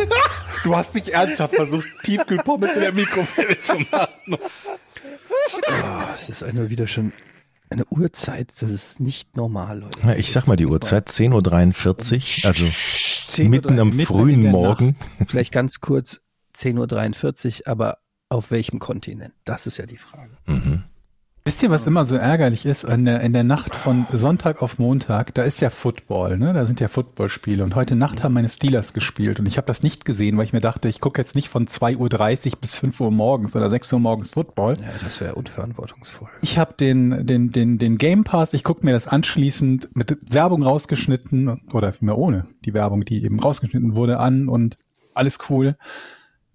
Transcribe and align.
Du 0.63 0.75
hast 0.75 0.93
nicht 0.95 1.09
ernsthaft 1.09 1.55
versucht, 1.55 1.87
Tiefkühlpommes 2.03 2.73
in 2.73 2.81
der 2.81 2.93
Mikrowelle 2.93 3.59
zu 3.59 3.79
machen. 3.91 4.37
Oh, 4.37 4.37
es 6.15 6.29
ist 6.29 6.43
eine, 6.43 6.69
wieder 6.69 6.87
schon 6.87 7.13
eine 7.69 7.85
Uhrzeit, 7.85 8.51
das 8.59 8.69
ist 8.69 8.99
nicht 8.99 9.35
normal, 9.37 9.79
Leute. 9.79 9.99
Ja, 10.05 10.13
ich 10.15 10.31
sag 10.31 10.47
mal 10.47 10.57
die 10.57 10.65
Uhrzeit, 10.65 11.09
10.43 11.09 12.43
Uhr, 12.43 12.49
also 12.49 12.65
10:03 12.65 13.49
mitten 13.49 13.79
am 13.79 13.89
mitten 13.89 14.05
frühen 14.05 14.43
Morgen. 14.43 14.97
Nacht. 15.19 15.29
Vielleicht 15.29 15.51
ganz 15.51 15.79
kurz 15.79 16.21
10.43 16.57 17.61
Uhr, 17.61 17.67
aber 17.67 17.97
auf 18.29 18.51
welchem 18.51 18.79
Kontinent? 18.79 19.33
Das 19.45 19.67
ist 19.67 19.77
ja 19.77 19.85
die 19.85 19.97
Frage. 19.97 20.37
Mhm. 20.45 20.83
Wisst 21.43 21.63
ihr, 21.63 21.71
was 21.71 21.87
immer 21.87 22.05
so 22.05 22.15
ärgerlich 22.15 22.67
ist 22.67 22.83
in 22.83 23.05
der, 23.05 23.21
in 23.21 23.33
der 23.33 23.43
Nacht 23.43 23.73
von 23.73 24.05
Sonntag 24.11 24.61
auf 24.61 24.77
Montag? 24.77 25.33
Da 25.33 25.41
ist 25.41 25.59
ja 25.59 25.71
Football, 25.71 26.37
ne? 26.37 26.53
Da 26.53 26.65
sind 26.65 26.79
ja 26.79 26.87
Footballspiele. 26.87 27.63
Und 27.63 27.73
heute 27.73 27.95
Nacht 27.95 28.23
haben 28.23 28.35
meine 28.35 28.47
Steelers 28.47 28.93
gespielt. 28.93 29.39
Und 29.39 29.47
ich 29.47 29.57
habe 29.57 29.65
das 29.65 29.81
nicht 29.81 30.05
gesehen, 30.05 30.37
weil 30.37 30.43
ich 30.43 30.53
mir 30.53 30.61
dachte, 30.61 30.87
ich 30.87 31.01
gucke 31.01 31.19
jetzt 31.19 31.33
nicht 31.33 31.49
von 31.49 31.65
2.30 31.65 32.51
Uhr 32.51 32.57
bis 32.61 32.77
5 32.77 33.01
Uhr 33.01 33.09
morgens 33.09 33.55
oder 33.55 33.71
6 33.71 33.91
Uhr 33.91 33.99
morgens 33.99 34.29
Football. 34.29 34.75
Ja, 34.81 34.89
das 35.03 35.19
wäre 35.19 35.33
unverantwortungsvoll. 35.33 36.29
Ich 36.43 36.59
habe 36.59 36.75
den, 36.75 37.25
den, 37.25 37.49
den, 37.49 37.79
den 37.79 37.97
Game 37.97 38.23
Pass, 38.23 38.53
ich 38.53 38.63
gucke 38.63 38.85
mir 38.85 38.91
das 38.91 39.07
anschließend 39.07 39.95
mit 39.95 40.15
Werbung 40.31 40.61
rausgeschnitten 40.61 41.59
oder 41.73 41.91
vielmehr 41.91 42.19
ohne 42.19 42.45
die 42.65 42.75
Werbung, 42.75 43.03
die 43.03 43.23
eben 43.23 43.39
rausgeschnitten 43.39 43.95
wurde, 43.95 44.19
an 44.19 44.47
und 44.47 44.75
alles 45.15 45.39
cool. 45.49 45.75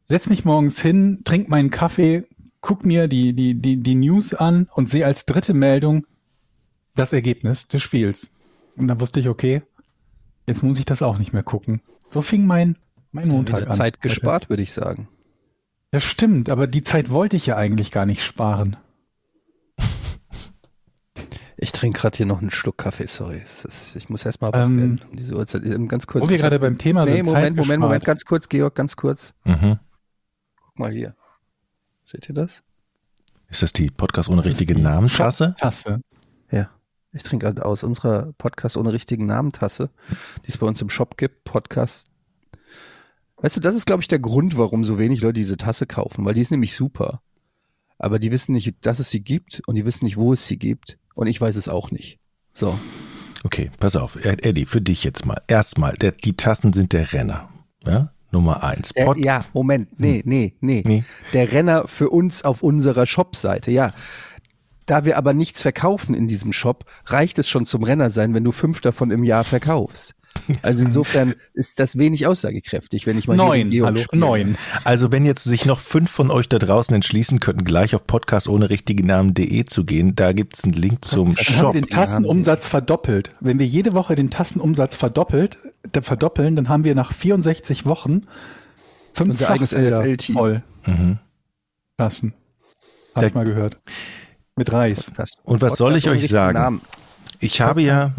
Setz 0.05 0.29
mich 0.29 0.45
morgens 0.45 0.81
hin, 0.81 1.23
trink 1.25 1.49
meinen 1.49 1.71
Kaffee, 1.71 2.23
guck 2.67 2.85
mir 2.85 3.07
die, 3.07 3.33
die, 3.33 3.55
die, 3.55 3.77
die 3.77 3.95
News 3.95 4.35
an 4.35 4.69
und 4.73 4.91
sehe 4.91 5.07
als 5.07 5.25
dritte 5.25 5.55
Meldung 5.55 6.05
das 6.97 7.13
Ergebnis 7.13 7.69
des 7.69 7.81
Spiels. 7.81 8.33
Und 8.77 8.89
dann 8.89 9.01
wusste 9.01 9.21
ich, 9.21 9.29
okay, 9.29 9.63
jetzt 10.49 10.65
muss 10.65 10.81
ich 10.81 10.85
das 10.85 11.01
auch 11.01 11.17
nicht 11.17 11.33
mehr 11.33 11.45
gucken. 11.45 11.81
So 12.09 12.23
fing 12.23 12.45
mein, 12.45 12.77
mein 13.13 13.29
Montag 13.29 13.69
an. 13.69 13.77
Zeit 13.77 13.99
heute. 13.99 14.09
gespart, 14.09 14.51
würde 14.51 14.65
ich 14.65 14.73
sagen. 14.73 15.07
Ja, 15.95 16.01
stimmt, 16.01 16.51
aber 16.51 16.67
die 16.67 16.83
Zeit 16.83 17.11
wollte 17.11 17.37
ich 17.37 17.47
ja 17.47 17.57
eigentlich 17.57 17.93
gar 17.93 18.05
nicht 18.05 18.25
sparen. 18.25 18.77
Ich 21.59 21.73
trinke 21.73 21.99
gerade 21.99 22.15
hier 22.15 22.27
noch 22.27 22.43
einen 22.43 22.51
Schluck 22.51 22.77
Kaffee, 22.77 23.07
sorry. 23.07 23.39
Ist, 23.39 23.95
ich 23.97 24.11
muss 24.11 24.27
erstmal 24.27 24.51
Ähm, 24.55 24.77
werden 24.77 25.01
um 25.11 25.17
diese 25.17 25.35
Uhrzeit. 25.35 25.65
Ähm, 25.65 25.89
Ganz 25.89 26.07
kurz. 26.07 26.23
Wo 26.23 26.29
wir 26.29 26.37
gerade 26.37 26.59
beim 26.59 26.77
Thema 26.77 27.07
nee, 27.07 27.13
sind, 27.13 27.29
Zeit 27.29 27.35
Moment, 27.35 27.57
Moment, 27.57 27.81
Moment, 27.81 28.01
gespart. 28.03 28.05
ganz 28.05 28.25
kurz, 28.27 28.49
Georg, 28.51 28.75
ganz 28.75 28.95
kurz. 28.95 29.33
Mhm. 29.45 29.79
Guck 30.61 30.79
mal 30.79 30.93
hier. 30.93 31.17
Seht 32.07 32.29
ihr 32.29 32.35
das? 32.35 32.63
Ist 33.49 33.63
das 33.63 33.73
die 33.73 33.91
Podcast 33.91 34.29
ohne 34.29 34.39
Das 34.39 34.47
ist 34.47 34.53
richtige 34.61 34.75
die 34.75 34.81
Namenstasse? 34.83 35.55
Tasse. 35.59 36.01
Ja. 36.51 36.71
Ich 37.13 37.23
trinke 37.23 37.47
halt 37.47 37.61
aus 37.61 37.83
unserer 37.83 38.33
Podcast 38.39 38.77
ohne 38.77 38.93
richtigen 38.93 39.27
Namentasse, 39.27 39.91
die 40.45 40.49
es 40.51 40.59
bei 40.59 40.67
uns 40.67 40.81
im 40.81 40.89
Shop 40.91 41.17
gibt. 41.17 41.45
Podcast. 41.45 42.07
Weißt 43.39 43.57
du, 43.57 43.61
das 43.61 43.75
ist, 43.75 43.87
glaube 43.87 44.03
ich, 44.03 44.09
der 44.09 44.19
Grund, 44.19 44.57
warum 44.57 44.85
so 44.85 44.99
wenig 44.99 45.21
Leute 45.21 45.35
diese 45.35 45.57
Tasse 45.57 45.87
kaufen, 45.87 46.25
weil 46.25 46.35
die 46.35 46.41
ist 46.43 46.51
nämlich 46.51 46.75
super. 46.75 47.23
Aber 47.99 48.19
die 48.19 48.31
wissen 48.31 48.53
nicht, 48.53 48.75
dass 48.87 48.99
es 48.99 49.11
sie 49.11 49.21
gibt 49.21 49.63
und 49.67 49.75
die 49.75 49.87
wissen 49.87 50.05
nicht, 50.05 50.17
wo 50.17 50.33
es 50.33 50.47
sie 50.47 50.59
gibt. 50.59 50.99
Und 51.15 51.27
ich 51.27 51.41
weiß 51.41 51.57
es 51.57 51.69
auch 51.69 51.91
nicht. 51.91 52.19
So. 52.53 52.79
Okay, 53.45 53.71
pass 53.79 53.97
auf. 53.97 54.17
Ed- 54.25 54.45
Eddie, 54.45 54.67
für 54.67 54.81
dich 54.83 55.03
jetzt 55.05 55.25
mal. 55.25 55.41
Erstmal, 55.49 55.95
der, 55.95 56.13
die 56.13 56.37
Tassen 56.37 56.73
sind 56.73 56.93
der 56.93 57.13
Renner. 57.13 57.49
Ja? 57.85 58.13
Nummer 58.37 58.63
eins. 58.63 58.93
Der, 58.93 59.07
Pod- 59.07 59.17
ja, 59.17 59.47
Moment, 59.55 59.99
nee, 59.99 60.23
nee, 60.27 60.55
nee, 60.61 60.83
Nee. 60.87 61.05
Der 61.33 61.53
Renner 61.53 61.89
für 61.89 62.11
uns 62.11 62.45
auf 62.45 62.63
unserer 62.63 63.07
Shop-Seite, 63.07 63.71
ja. 63.71 63.93
Da 64.85 65.05
wir 65.07 65.17
aber 65.17 65.33
nichts 65.33 65.63
verkaufen 65.63 66.15
in 66.15 66.29
diesem 66.29 66.53
Shop, 66.53 66.85
reicht 67.07 67.39
es 67.39 67.49
schon 67.49 67.65
zum 67.65 67.83
Renner 67.83 68.11
sein, 68.11 68.35
wenn 68.35 68.45
du 68.45 68.53
fünf 68.53 68.81
davon 68.83 69.11
im 69.11 69.25
Jahr 69.25 69.43
verkaufst. 69.45 70.15
Also 70.63 70.85
insofern 70.85 71.35
ist 71.55 71.79
das 71.81 71.97
wenig 71.99 72.27
aussagekräftig, 72.27 73.07
wenn 73.07 73.19
ich 73.19 73.29
mal 73.29 73.37
Neun, 73.37 73.71
hallo, 73.85 73.97
spiele. 73.99 74.21
neun. 74.21 74.59
Also 74.85 75.13
wenn 75.13 75.25
jetzt 75.25 75.45
sich 75.45 75.67
noch 75.67 75.81
fünf 75.81 76.11
von 76.11 76.31
euch 76.31 76.49
da 76.49 76.59
draußen 76.59 76.95
entschließen 76.95 77.41
könnten, 77.41 77.65
gleich 77.65 77.95
auf 77.95 78.07
podcast 78.07 78.49
ohne 78.49 78.71
richtigen 78.71 79.07
Namen.de 79.07 79.65
zu 79.65 79.85
gehen, 79.85 80.15
da 80.17 80.33
gibt's 80.33 80.65
einen 80.65 80.73
Link 80.75 81.05
zum 81.05 81.35
Dann 81.35 81.45
haben 81.47 81.55
Shop. 81.55 81.75
wir 81.75 81.81
den 81.83 81.89
Tassenumsatz 81.89 82.67
verdoppelt. 82.69 83.31
Wenn 83.41 83.59
wir 83.59 83.67
jede 83.67 83.95
Woche 83.95 84.15
den 84.15 84.31
Tassenumsatz 84.31 84.97
verdoppelt, 84.97 85.59
da 85.93 86.01
verdoppeln, 86.03 86.57
dann 86.57 86.69
haben 86.69 86.85
wir 86.85 86.95
nach 86.95 87.13
64 87.13 87.87
Wochen 87.87 88.23
fünf 89.13 89.31
Unser 89.31 89.51
eigenes 89.51 89.73
voll 90.33 90.63
Mhm. 90.87 91.19
Tassen. 91.97 92.35
Hab 93.15 93.21
Der- 93.21 93.29
ich 93.31 93.35
mal 93.35 93.45
gehört. 93.45 93.79
Mit 94.57 94.73
Reis. 94.73 95.07
Podcast- 95.11 95.39
Und 95.45 95.61
was 95.63 95.77
soll 95.77 95.97
ich 95.97 96.05
Podcast 96.05 96.25
euch 96.25 96.31
sagen? 96.31 96.59
Namen. 96.59 96.81
Ich 97.41 97.61
habe 97.61 97.83
ja, 97.83 98.13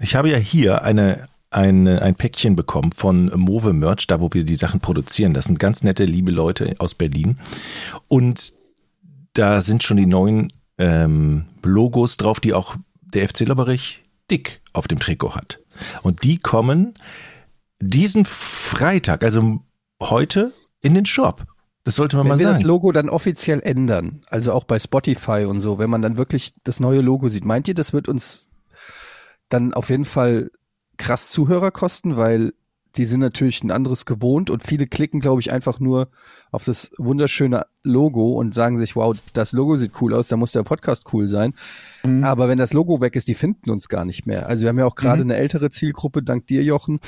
ich 0.00 0.14
habe 0.14 0.30
ja 0.30 0.36
hier 0.36 0.82
eine, 0.82 1.28
eine, 1.50 2.02
ein 2.02 2.14
Päckchen 2.14 2.56
bekommen 2.56 2.92
von 2.92 3.26
Move 3.34 3.72
Merch, 3.72 4.06
da 4.06 4.20
wo 4.20 4.28
wir 4.32 4.44
die 4.44 4.56
Sachen 4.56 4.80
produzieren. 4.80 5.34
Das 5.34 5.46
sind 5.46 5.58
ganz 5.58 5.82
nette, 5.82 6.04
liebe 6.04 6.30
Leute 6.30 6.74
aus 6.78 6.94
Berlin. 6.94 7.38
Und 8.08 8.52
da 9.34 9.62
sind 9.62 9.82
schon 9.82 9.96
die 9.96 10.06
neuen 10.06 10.52
ähm, 10.78 11.46
Logos 11.62 12.16
drauf, 12.16 12.40
die 12.40 12.54
auch 12.54 12.76
der 13.02 13.28
FC 13.28 13.40
Lobberich 13.40 14.02
dick 14.30 14.60
auf 14.72 14.88
dem 14.88 14.98
Trikot 14.98 15.34
hat. 15.34 15.60
Und 16.02 16.24
die 16.24 16.38
kommen 16.38 16.94
diesen 17.80 18.24
Freitag, 18.24 19.22
also 19.22 19.60
heute, 20.00 20.52
in 20.80 20.94
den 20.94 21.06
Shop. 21.06 21.44
Das 21.86 21.94
sollte 21.96 22.16
man 22.16 22.24
Wenn 22.26 22.30
mal 22.32 22.38
wir 22.40 22.46
das 22.48 22.58
sagen. 22.58 22.68
Logo 22.68 22.92
dann 22.92 23.08
offiziell 23.08 23.60
ändern, 23.60 24.22
also 24.28 24.52
auch 24.52 24.64
bei 24.64 24.78
Spotify 24.78 25.46
und 25.48 25.60
so, 25.62 25.78
wenn 25.78 25.88
man 25.88 26.02
dann 26.02 26.18
wirklich 26.18 26.52
das 26.64 26.80
neue 26.80 27.00
Logo 27.00 27.28
sieht, 27.30 27.44
meint 27.46 27.68
ihr, 27.68 27.74
das 27.74 27.92
wird 27.94 28.08
uns 28.08 28.48
dann 29.48 29.72
auf 29.72 29.88
jeden 29.88 30.04
Fall 30.04 30.50
krass 30.98 31.30
Zuhörer 31.30 31.70
kosten, 31.70 32.16
weil 32.16 32.52
die 32.96 33.04
sind 33.04 33.20
natürlich 33.20 33.62
ein 33.62 33.70
anderes 33.70 34.06
gewohnt 34.06 34.48
und 34.50 34.64
viele 34.64 34.86
klicken, 34.86 35.20
glaube 35.20 35.40
ich, 35.40 35.52
einfach 35.52 35.78
nur 35.78 36.08
auf 36.50 36.64
das 36.64 36.90
wunderschöne 36.96 37.66
Logo 37.84 38.32
und 38.32 38.54
sagen 38.54 38.78
sich, 38.78 38.96
wow, 38.96 39.14
das 39.34 39.52
Logo 39.52 39.76
sieht 39.76 39.92
cool 40.00 40.14
aus, 40.14 40.28
da 40.28 40.36
muss 40.38 40.52
der 40.52 40.62
Podcast 40.62 41.04
cool 41.12 41.28
sein. 41.28 41.52
Mhm. 42.04 42.24
Aber 42.24 42.48
wenn 42.48 42.56
das 42.58 42.72
Logo 42.72 43.00
weg 43.02 43.14
ist, 43.14 43.28
die 43.28 43.34
finden 43.34 43.70
uns 43.70 43.88
gar 43.90 44.04
nicht 44.06 44.26
mehr. 44.26 44.48
Also 44.48 44.62
wir 44.62 44.70
haben 44.70 44.78
ja 44.78 44.86
auch 44.86 44.94
gerade 44.94 45.22
Mhm. 45.22 45.30
eine 45.30 45.38
ältere 45.38 45.70
Zielgruppe, 45.70 46.22
dank 46.22 46.46
dir, 46.46 46.62
Jochen, 46.64 46.98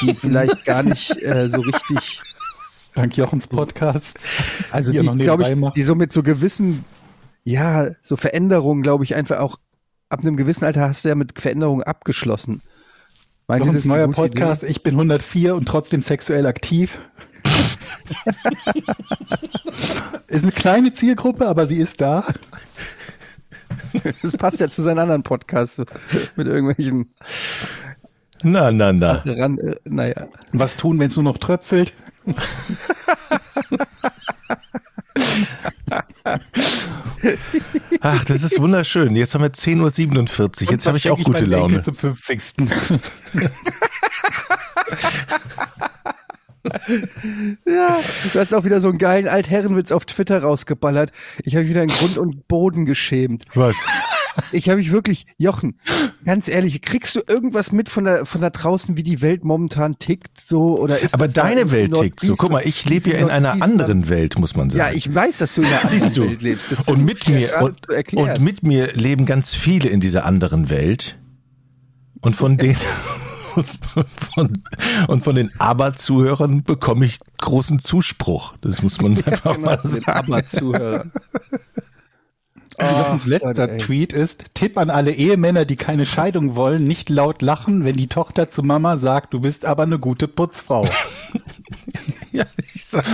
die 0.00 0.14
vielleicht 0.14 0.64
gar 0.64 0.84
nicht 0.84 1.20
äh, 1.22 1.48
so 1.48 1.60
richtig 1.60 2.20
Dank 2.94 3.16
Jochens 3.16 3.46
Podcast. 3.46 4.18
also 4.70 4.92
die, 4.92 4.98
glaube 4.98 5.44
ich, 5.44 5.56
macht. 5.56 5.76
die 5.76 5.82
so 5.82 5.94
mit 5.94 6.12
so 6.12 6.22
gewissen, 6.22 6.84
ja, 7.44 7.90
so 8.02 8.16
Veränderungen, 8.16 8.82
glaube 8.82 9.04
ich, 9.04 9.14
einfach 9.14 9.38
auch 9.38 9.58
ab 10.08 10.20
einem 10.20 10.36
gewissen 10.36 10.64
Alter 10.64 10.88
hast 10.88 11.04
du 11.04 11.08
ja 11.08 11.14
mit 11.14 11.40
Veränderungen 11.40 11.82
abgeschlossen. 11.82 12.60
Meint 13.48 13.64
Jochens 13.64 13.86
neuer 13.86 14.08
Podcast. 14.08 14.62
Ich 14.62 14.82
bin 14.82 14.94
104 14.94 15.54
und 15.54 15.66
trotzdem 15.66 16.02
sexuell 16.02 16.46
aktiv. 16.46 16.98
ist 20.28 20.42
eine 20.44 20.52
kleine 20.52 20.92
Zielgruppe, 20.92 21.48
aber 21.48 21.66
sie 21.66 21.78
ist 21.78 22.00
da. 22.00 22.24
Idee? 23.92 24.12
Das 24.22 24.36
passt 24.36 24.60
ja 24.60 24.68
zu 24.68 24.82
seinen 24.82 24.98
anderen 24.98 25.22
Podcasts 25.22 25.78
mit 26.36 26.46
irgendwelchen 26.46 27.14
Na, 28.42 28.70
na, 28.72 28.92
na. 28.92 29.22
ran, 29.24 29.58
äh, 29.58 29.76
naja. 29.84 30.28
Was 30.52 30.76
tun, 30.76 30.98
wenn 30.98 31.06
es 31.08 31.16
nur 31.16 31.24
noch 31.24 31.38
tröpfelt? 31.38 31.92
Ach, 38.00 38.24
das 38.24 38.42
ist 38.42 38.60
wunderschön. 38.60 39.14
Jetzt 39.14 39.34
haben 39.34 39.42
wir 39.42 39.50
10.47 39.50 40.64
Uhr. 40.64 40.70
Jetzt 40.72 40.86
habe 40.86 40.98
ich 40.98 41.10
auch 41.10 41.22
gute 41.22 41.44
Laune. 41.44 41.82
Zum 41.82 41.94
50. 41.94 42.68
Ja, 47.66 47.98
du 48.32 48.38
hast 48.38 48.54
auch 48.54 48.64
wieder 48.64 48.80
so 48.80 48.88
einen 48.88 48.98
geilen 48.98 49.26
Altherrenwitz 49.26 49.90
auf 49.90 50.04
Twitter 50.04 50.42
rausgeballert. 50.42 51.10
Ich 51.42 51.54
habe 51.54 51.64
mich 51.64 51.70
wieder 51.70 51.82
in 51.82 51.88
Grund 51.88 52.18
und 52.18 52.46
Boden 52.46 52.86
geschämt. 52.86 53.44
Was? 53.54 53.76
Ich 54.52 54.68
habe 54.68 54.78
mich 54.78 54.92
wirklich, 54.92 55.26
Jochen, 55.38 55.78
ganz 56.24 56.48
ehrlich, 56.48 56.80
kriegst 56.82 57.14
du 57.16 57.20
irgendwas 57.26 57.72
mit 57.72 57.88
von 57.88 58.04
da, 58.04 58.24
von 58.24 58.40
da 58.40 58.50
draußen, 58.50 58.96
wie 58.96 59.02
die 59.02 59.20
Welt 59.20 59.44
momentan 59.44 59.98
tickt, 59.98 60.40
so 60.40 60.78
oder 60.78 60.98
ist 60.98 61.14
Aber 61.14 61.28
deine 61.28 61.62
in 61.62 61.70
Welt 61.70 61.94
tickt 61.94 62.20
so. 62.20 62.34
Guck 62.36 62.50
mal, 62.50 62.62
ich 62.66 62.84
lebe 62.88 63.10
ja 63.10 63.18
in 63.18 63.30
einer 63.30 63.62
anderen 63.62 64.08
Welt, 64.08 64.38
muss 64.38 64.56
man 64.56 64.70
sagen. 64.70 64.78
Ja, 64.78 64.92
ich 64.92 65.12
weiß, 65.12 65.38
dass 65.38 65.54
du 65.54 65.62
in 65.62 65.68
einer 65.68 65.82
anderen 65.84 66.14
du. 66.14 66.24
Welt 66.28 66.42
lebst. 66.42 66.72
Das 66.72 66.80
und 66.84 67.04
mit 67.04 67.28
mir 67.28 67.50
und, 67.62 68.16
und 68.16 68.40
mit 68.40 68.62
mir 68.62 68.92
leben 68.94 69.26
ganz 69.26 69.54
viele 69.54 69.88
in 69.88 70.00
dieser 70.00 70.24
anderen 70.24 70.70
Welt. 70.70 71.18
Und 72.20 72.36
von 72.36 72.56
denen 72.58 72.78
von, 74.34 74.52
und 75.08 75.24
von 75.24 75.34
den 75.34 75.50
Aber-Zuhörern 75.58 76.62
bekomme 76.62 77.04
ich 77.06 77.18
großen 77.38 77.78
Zuspruch. 77.78 78.54
Das 78.60 78.82
muss 78.82 79.00
man 79.00 79.16
einfach 79.18 79.56
Genau, 79.56 79.66
mal 79.66 79.80
sagen. 79.82 80.04
Aber-Zuhörer. 80.06 81.06
Jochens 82.80 83.26
letzter 83.26 83.68
Gott. 83.68 83.80
Tweet 83.80 84.12
ist, 84.12 84.54
Tipp 84.54 84.78
an 84.78 84.90
alle 84.90 85.12
Ehemänner, 85.12 85.64
die 85.64 85.76
keine 85.76 86.06
Scheidung 86.06 86.56
wollen, 86.56 86.84
nicht 86.84 87.10
laut 87.10 87.42
lachen, 87.42 87.84
wenn 87.84 87.96
die 87.96 88.08
Tochter 88.08 88.50
zu 88.50 88.62
Mama 88.62 88.96
sagt, 88.96 89.34
du 89.34 89.40
bist 89.40 89.64
aber 89.64 89.82
eine 89.82 89.98
gute 89.98 90.28
Putzfrau. 90.28 90.88
Ja, 92.32 92.46
ich 92.74 92.86
sag, 92.86 93.04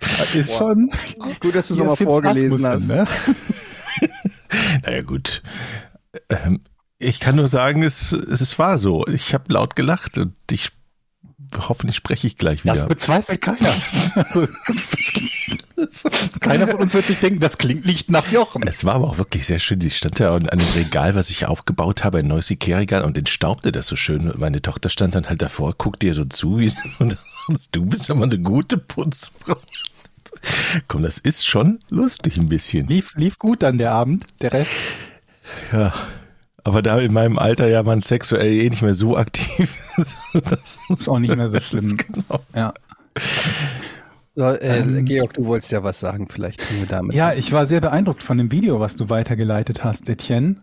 Das 0.00 0.34
ist 0.34 0.52
schon 0.56 0.90
Gut, 1.38 1.54
dass 1.54 1.68
du 1.68 1.74
es 1.74 1.78
nochmal 1.78 1.96
vorgelesen 1.96 2.66
hast. 2.66 2.88
Ne? 2.88 3.06
naja 4.84 5.02
gut. 5.02 5.42
Ähm, 6.28 6.62
ich 6.98 7.20
kann 7.20 7.36
nur 7.36 7.46
sagen, 7.46 7.84
es, 7.84 8.12
es 8.12 8.58
war 8.58 8.78
so. 8.78 9.06
Ich 9.06 9.34
habe 9.34 9.52
laut 9.52 9.76
gelacht 9.76 10.18
und 10.18 10.34
ich 10.50 10.72
hoffentlich 11.56 11.96
spreche 11.96 12.26
ich 12.26 12.36
gleich 12.36 12.64
wieder. 12.64 12.74
Das 12.74 12.88
bezweifelt 12.88 13.40
keiner. 13.40 13.74
Also, 14.14 14.48
keiner 16.40 16.66
von 16.66 16.80
uns 16.80 16.94
wird 16.94 17.06
sich 17.06 17.18
denken, 17.20 17.40
das 17.40 17.58
klingt 17.58 17.86
nicht 17.86 18.10
nach 18.10 18.30
Jochen. 18.32 18.62
Es 18.66 18.84
war 18.84 18.94
aber 18.94 19.08
auch 19.08 19.18
wirklich 19.18 19.46
sehr 19.46 19.58
schön. 19.58 19.80
Sie 19.80 19.90
stand 19.90 20.20
da 20.20 20.34
an 20.34 20.48
einem 20.48 20.66
Regal, 20.74 21.14
was 21.14 21.30
ich 21.30 21.46
aufgebaut 21.46 22.04
habe, 22.04 22.18
ein 22.18 22.26
neues 22.26 22.50
Ikea-Regal 22.50 23.04
und 23.04 23.18
entstaubte 23.18 23.72
das 23.72 23.86
so 23.86 23.96
schön. 23.96 24.30
Und 24.30 24.38
meine 24.38 24.62
Tochter 24.62 24.88
stand 24.88 25.14
dann 25.14 25.28
halt 25.28 25.42
davor, 25.42 25.74
guckte 25.76 26.06
ihr 26.06 26.14
so 26.14 26.24
zu, 26.24 26.58
wie, 26.58 26.72
und 27.48 27.74
du 27.74 27.86
bist 27.86 28.10
aber 28.10 28.24
eine 28.24 28.38
gute 28.38 28.78
Putzfrau. 28.78 29.56
Komm, 30.88 31.02
das 31.02 31.18
ist 31.18 31.46
schon 31.46 31.80
lustig 31.88 32.36
ein 32.36 32.48
bisschen. 32.48 32.86
Lief, 32.86 33.14
lief 33.16 33.38
gut 33.38 33.62
dann 33.62 33.78
der 33.78 33.92
Abend, 33.92 34.24
der 34.40 34.52
Rest. 34.52 34.72
Ja. 35.72 35.92
Aber 36.64 36.82
da 36.82 36.98
in 36.98 37.12
meinem 37.12 37.38
Alter 37.38 37.68
ja 37.68 37.84
man 37.84 38.02
sexuell 38.02 38.52
eh 38.52 38.68
nicht 38.68 38.82
mehr 38.82 38.94
so 38.94 39.16
aktiv 39.16 39.70
ist. 39.96 40.16
Das 40.44 40.80
Ist 40.88 41.08
auch 41.08 41.18
nicht 41.18 41.36
mehr 41.36 41.48
so 41.48 41.60
schlimm. 41.60 41.96
genau. 41.96 42.44
Ja. 42.54 42.74
So, 44.36 44.44
äh, 44.44 44.80
Ähm, 44.80 45.04
Georg, 45.06 45.32
du 45.32 45.46
wolltest 45.46 45.72
ja 45.72 45.82
was 45.82 45.98
sagen, 45.98 46.28
vielleicht 46.28 46.62
damit 46.90 47.14
ja, 47.14 47.30
an. 47.30 47.38
ich 47.38 47.52
war 47.52 47.64
sehr 47.64 47.80
beeindruckt 47.80 48.22
von 48.22 48.36
dem 48.36 48.52
Video, 48.52 48.78
was 48.80 48.94
du 48.94 49.08
weitergeleitet 49.08 49.82
hast, 49.82 50.10
Etienne. 50.10 50.56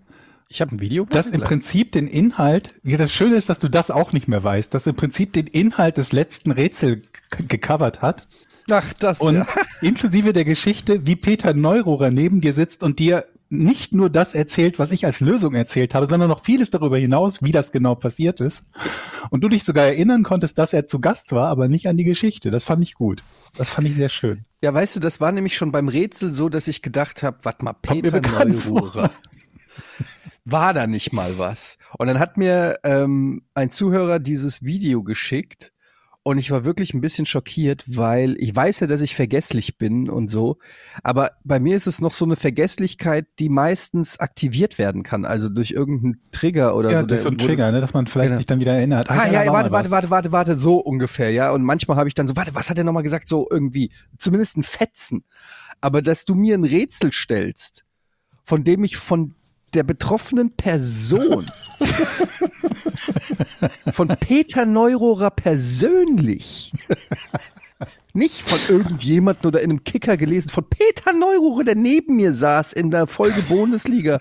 Ich 0.48 0.62
habe 0.62 0.75
ein 0.75 0.80
Video. 0.80 1.08
Das 1.10 1.28
im 1.28 1.42
Prinzip 1.42 1.92
den 1.92 2.08
Inhalt, 2.08 2.75
ja, 2.84 2.98
das 2.98 3.12
Schöne 3.12 3.36
ist, 3.36 3.50
dass 3.50 3.58
du 3.58 3.70
das 3.70 3.90
auch 3.90 4.14
nicht 4.14 4.28
mehr 4.28 4.44
weißt, 4.44 4.72
dass 4.75 4.86
im 4.86 4.96
Prinzip 4.96 5.34
den 5.34 5.48
Inhalt 5.48 5.98
des 5.98 6.12
letzten 6.12 6.52
Rätsel 6.52 7.02
gecovert 7.48 8.04
hat 8.04 8.28
Ach, 8.70 8.94
das 8.94 9.20
und 9.20 9.38
ja. 9.38 9.48
inklusive 9.81 10.34
der 10.34 10.46
Geschichte, 10.46 11.08
wie 11.08 11.16
Peter 11.16 11.56
Neururer 11.56 12.12
neben 12.12 12.42
dir 12.42 12.54
sitzt 12.54 12.84
und 12.84 13.00
dir 13.00 13.26
nicht 13.54 13.94
nur 13.94 14.10
das 14.10 14.36
erzählt, 14.36 14.80
was 14.80 14.92
ich 14.92 15.06
als 15.06 15.20
Lösung 15.20 15.54
erzählt 15.54 15.96
habe, 15.96 16.08
sondern 16.08 16.30
noch 16.30 16.44
vieles 16.44 16.72
darüber 16.72 16.98
hinaus, 16.98 17.44
wie 17.44 17.52
das 17.52 17.72
genau 17.72 17.96
passiert 17.96 18.42
ist. 18.42 18.66
Und 19.30 19.42
du 19.42 19.50
dich 19.50 19.64
sogar 19.64 19.86
erinnern 19.86 20.24
konntest, 20.24 20.58
dass 20.58 20.74
er 20.74 20.86
zu 20.86 21.00
Gast 21.00 21.32
war, 21.32 21.50
aber 21.50 21.68
nicht 21.68 21.88
an 21.88 21.98
die 21.98 22.04
Geschichte. 22.04 22.52
Das 22.52 22.64
fand 22.64 22.82
ich 22.82 22.96
gut. 22.96 23.24
Das 23.56 23.70
fand 23.70 23.88
ich 23.88 23.96
sehr 23.96 24.10
schön. 24.10 24.46
Ja, 24.62 24.74
weißt 24.74 24.96
du, 24.96 25.00
das 25.00 25.22
war 25.22 25.32
nämlich 25.32 25.56
schon 25.56 25.72
beim 25.72 25.88
Rätsel 25.88 26.34
so, 26.34 26.50
dass 26.50 26.68
ich 26.68 26.82
gedacht 26.82 27.22
habe, 27.22 27.38
warte 27.44 27.64
mal, 27.64 27.74
Peter 27.74 28.22
Neururer. 28.22 29.12
War 30.46 30.74
da 30.74 30.88
nicht 30.88 31.14
mal 31.14 31.38
was? 31.38 31.78
Und 31.98 32.08
dann 32.08 32.20
hat 32.20 32.36
mir 32.36 32.80
ähm, 32.84 33.44
ein 33.54 33.72
Zuhörer 33.72 34.20
dieses 34.20 34.62
Video 34.62 35.02
geschickt 35.02 35.73
und 36.25 36.38
ich 36.38 36.52
war 36.52 36.64
wirklich 36.64 36.94
ein 36.94 37.02
bisschen 37.02 37.25
schockiert, 37.25 37.84
weil 37.86 38.36
ich 38.40 38.56
weiß 38.56 38.80
ja, 38.80 38.88
dass 38.88 39.02
ich 39.02 39.14
vergesslich 39.16 39.78
bin 39.78 40.10
und 40.10 40.31
so, 40.31 40.58
aber 41.04 41.31
bei 41.44 41.60
mir 41.60 41.75
ist 41.75 41.86
es 41.86 42.00
noch 42.00 42.14
so 42.14 42.24
eine 42.24 42.38
Vergesslichkeit, 42.38 43.28
die 43.40 43.50
meistens 43.50 44.20
aktiviert 44.20 44.78
werden 44.78 45.04
kann, 45.04 45.25
also 45.25 45.50
durch 45.50 45.72
irgendeinen 45.72 46.22
Trigger 46.31 46.75
oder 46.78 46.92
ja, 46.92 47.02
so. 47.02 47.08
das 47.08 47.20
ist 47.20 47.24
so 47.25 47.30
ein 47.30 47.40
wo- 47.42 47.46
Trigger, 47.46 47.72
ne, 47.74 47.81
dass 47.81 47.94
man 47.94 48.08
vielleicht 48.08 48.30
Genau. 48.30 48.38
sich 48.40 48.46
dann 48.46 48.62
wieder 48.62 48.74
erinnert. 48.74 49.10
Ah, 49.10 49.28
ja, 49.30 49.44
da 49.44 49.52
war 49.52 49.54
warte, 49.54 49.72
warte, 49.72 49.90
warte, 49.92 50.10
warte, 50.12 50.31
warte, 50.31 50.60
so 50.60 50.78
ungefähr, 50.78 51.30
ja. 51.31 51.52
Und 51.52 51.64
manchmal 51.64 51.98
habe 51.98 52.08
ich 52.08 52.16
dann 52.16 52.26
so, 52.28 52.36
warte, 52.38 52.56
was 52.56 52.69
hat 52.69 52.78
er 52.78 52.86
nochmal 52.86 53.04
gesagt? 53.04 53.28
So 53.28 53.48
irgendwie, 53.52 53.92
zumindest 54.18 54.56
ein 54.56 54.64
Fetzen. 54.64 55.26
Aber 55.81 56.02
dass 56.02 56.24
du 56.24 56.36
mir 56.36 56.56
ein 56.58 56.64
Rätsel 56.64 57.12
stellst, 57.12 57.84
von 58.46 58.64
dem 58.64 58.86
ich 58.86 58.96
von 58.96 59.36
der 59.74 59.84
betroffenen 59.84 60.52
Person, 60.56 61.48
von 63.91 64.07
Peter 64.19 64.65
Neurohrer 64.65 65.31
persönlich, 65.31 66.74
nicht 68.13 68.41
von 68.41 68.59
irgendjemandem 68.68 69.47
oder 69.47 69.62
in 69.62 69.71
einem 69.71 69.83
Kicker 69.83 70.18
gelesen, 70.18 70.50
von 70.50 70.68
Peter 70.69 71.13
Neurohrer, 71.13 71.63
der 71.63 71.75
neben 71.75 72.15
mir 72.15 72.33
saß 72.33 72.74
in 72.74 72.91
der 72.91 73.07
Folge 73.07 73.41
Bundesliga 73.44 74.19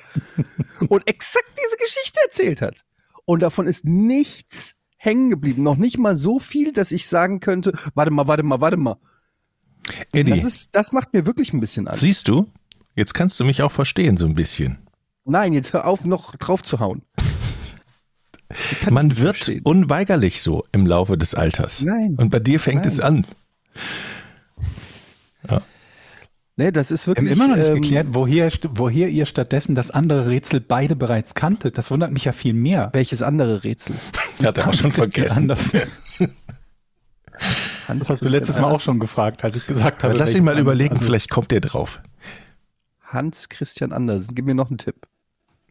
und 0.88 1.08
exakt 1.08 1.50
diese 1.56 1.76
Geschichte 1.76 2.20
erzählt 2.24 2.62
hat. 2.62 2.84
Und 3.24 3.40
davon 3.40 3.66
ist 3.66 3.84
nichts 3.84 4.74
hängen 4.96 5.30
geblieben. 5.30 5.62
Noch 5.62 5.76
nicht 5.76 5.98
mal 5.98 6.16
so 6.16 6.38
viel, 6.38 6.72
dass 6.72 6.92
ich 6.92 7.08
sagen 7.08 7.40
könnte, 7.40 7.72
warte 7.94 8.10
mal, 8.10 8.26
warte 8.26 8.42
mal, 8.42 8.60
warte 8.60 8.76
mal. 8.76 8.96
Eddie, 10.12 10.40
Das, 10.40 10.44
ist, 10.44 10.68
das 10.72 10.92
macht 10.92 11.12
mir 11.12 11.26
wirklich 11.26 11.52
ein 11.52 11.60
bisschen 11.60 11.88
Angst. 11.88 12.00
siehst 12.00 12.28
du? 12.28 12.46
Jetzt 12.94 13.14
kannst 13.14 13.38
du 13.40 13.44
mich 13.44 13.62
auch 13.62 13.72
verstehen, 13.72 14.16
so 14.16 14.26
ein 14.26 14.34
bisschen. 14.34 14.78
Nein, 15.24 15.52
jetzt 15.52 15.72
hör 15.72 15.86
auf, 15.86 16.04
noch 16.04 16.36
drauf 16.36 16.62
zu 16.62 16.80
hauen. 16.80 17.02
Man 18.90 19.16
wird 19.16 19.36
verstehen. 19.36 19.62
unweigerlich 19.64 20.42
so 20.42 20.64
im 20.72 20.86
Laufe 20.86 21.16
des 21.16 21.34
Alters. 21.34 21.82
Nein. 21.82 22.16
Und 22.18 22.30
bei 22.30 22.38
dir 22.40 22.60
fängt 22.60 22.82
Nein. 22.84 22.88
es 22.88 23.00
an. 23.00 23.26
Nee, 26.56 26.70
das 26.70 26.90
ist 26.90 27.06
Wir 27.06 27.14
haben 27.14 27.24
wirklich. 27.24 27.38
immer 27.38 27.48
noch 27.48 27.56
nicht 27.56 27.66
ähm, 27.68 27.80
geklärt, 27.80 28.06
woher, 28.10 28.50
woher 28.74 29.08
ihr 29.08 29.24
stattdessen 29.24 29.74
das 29.74 29.90
andere 29.90 30.28
Rätsel 30.28 30.60
beide 30.60 30.94
bereits 30.96 31.32
kanntet. 31.34 31.78
Das 31.78 31.90
wundert 31.90 32.12
mich 32.12 32.26
ja 32.26 32.32
viel 32.32 32.52
mehr. 32.52 32.90
Welches 32.92 33.22
andere 33.22 33.64
Rätsel? 33.64 33.96
Hat 34.44 34.58
er 34.58 34.68
auch 34.68 34.74
schon 34.74 34.92
vergessen. 34.92 35.48
Das 35.48 35.70
hast 38.10 38.22
du 38.22 38.28
letztes 38.28 38.58
Mal 38.60 38.70
auch 38.70 38.80
schon 38.82 39.00
gefragt, 39.00 39.42
als 39.44 39.56
ich 39.56 39.66
gesagt 39.66 40.04
habe. 40.04 40.14
Lass 40.14 40.34
ihn 40.34 40.44
mal 40.44 40.58
überlegen, 40.58 40.92
also- 40.94 41.06
vielleicht 41.06 41.30
kommt 41.30 41.50
der 41.50 41.60
drauf. 41.60 42.00
Hans 43.02 43.48
Christian 43.48 43.92
Andersen. 43.92 44.34
Gib 44.34 44.44
mir 44.44 44.54
noch 44.54 44.68
einen 44.68 44.78
Tipp. 44.78 44.96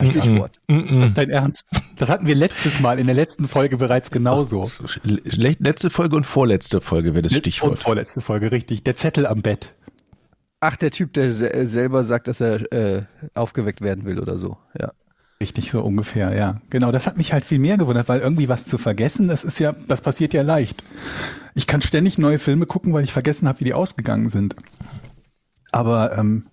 Stichwort. 0.07 0.59
Das 0.67 1.03
ist 1.05 1.17
dein 1.17 1.29
Ernst. 1.29 1.67
Das 1.97 2.09
hatten 2.09 2.27
wir 2.27 2.35
letztes 2.35 2.79
Mal 2.79 2.99
in 2.99 3.05
der 3.05 3.15
letzten 3.15 3.47
Folge 3.47 3.77
bereits 3.77 4.11
genauso. 4.11 4.69
Le- 5.03 5.55
Letzte 5.59 5.89
Folge 5.89 6.15
und 6.15 6.25
vorletzte 6.25 6.81
Folge 6.81 7.13
wäre 7.13 7.23
das 7.23 7.31
Und 7.33 7.39
Stichwort. 7.39 7.79
vorletzte 7.79 8.21
Folge, 8.21 8.51
richtig. 8.51 8.83
Der 8.83 8.95
Zettel 8.95 9.25
am 9.27 9.41
Bett. 9.41 9.75
Ach, 10.59 10.75
der 10.75 10.91
Typ, 10.91 11.13
der 11.13 11.33
se 11.33 11.49
selber 11.67 12.03
sagt, 12.03 12.27
dass 12.27 12.39
er 12.39 12.71
äh, 12.71 13.03
aufgeweckt 13.33 13.81
werden 13.81 14.05
will 14.05 14.19
oder 14.19 14.37
so. 14.37 14.57
Ja. 14.79 14.91
Richtig, 15.39 15.71
so 15.71 15.81
ungefähr, 15.81 16.35
ja. 16.35 16.61
Genau, 16.69 16.91
das 16.91 17.07
hat 17.07 17.17
mich 17.17 17.33
halt 17.33 17.45
viel 17.45 17.57
mehr 17.57 17.75
gewundert, 17.77 18.07
weil 18.07 18.19
irgendwie 18.19 18.47
was 18.47 18.67
zu 18.67 18.77
vergessen, 18.77 19.27
das 19.27 19.43
ist 19.43 19.59
ja, 19.59 19.73
das 19.87 20.01
passiert 20.01 20.35
ja 20.35 20.43
leicht. 20.43 20.83
Ich 21.55 21.65
kann 21.65 21.81
ständig 21.81 22.19
neue 22.19 22.37
Filme 22.37 22.67
gucken, 22.67 22.93
weil 22.93 23.03
ich 23.03 23.11
vergessen 23.11 23.47
habe, 23.47 23.59
wie 23.59 23.63
die 23.63 23.73
ausgegangen 23.73 24.29
sind. 24.29 24.55
Aber 25.71 26.15
ähm, 26.17 26.45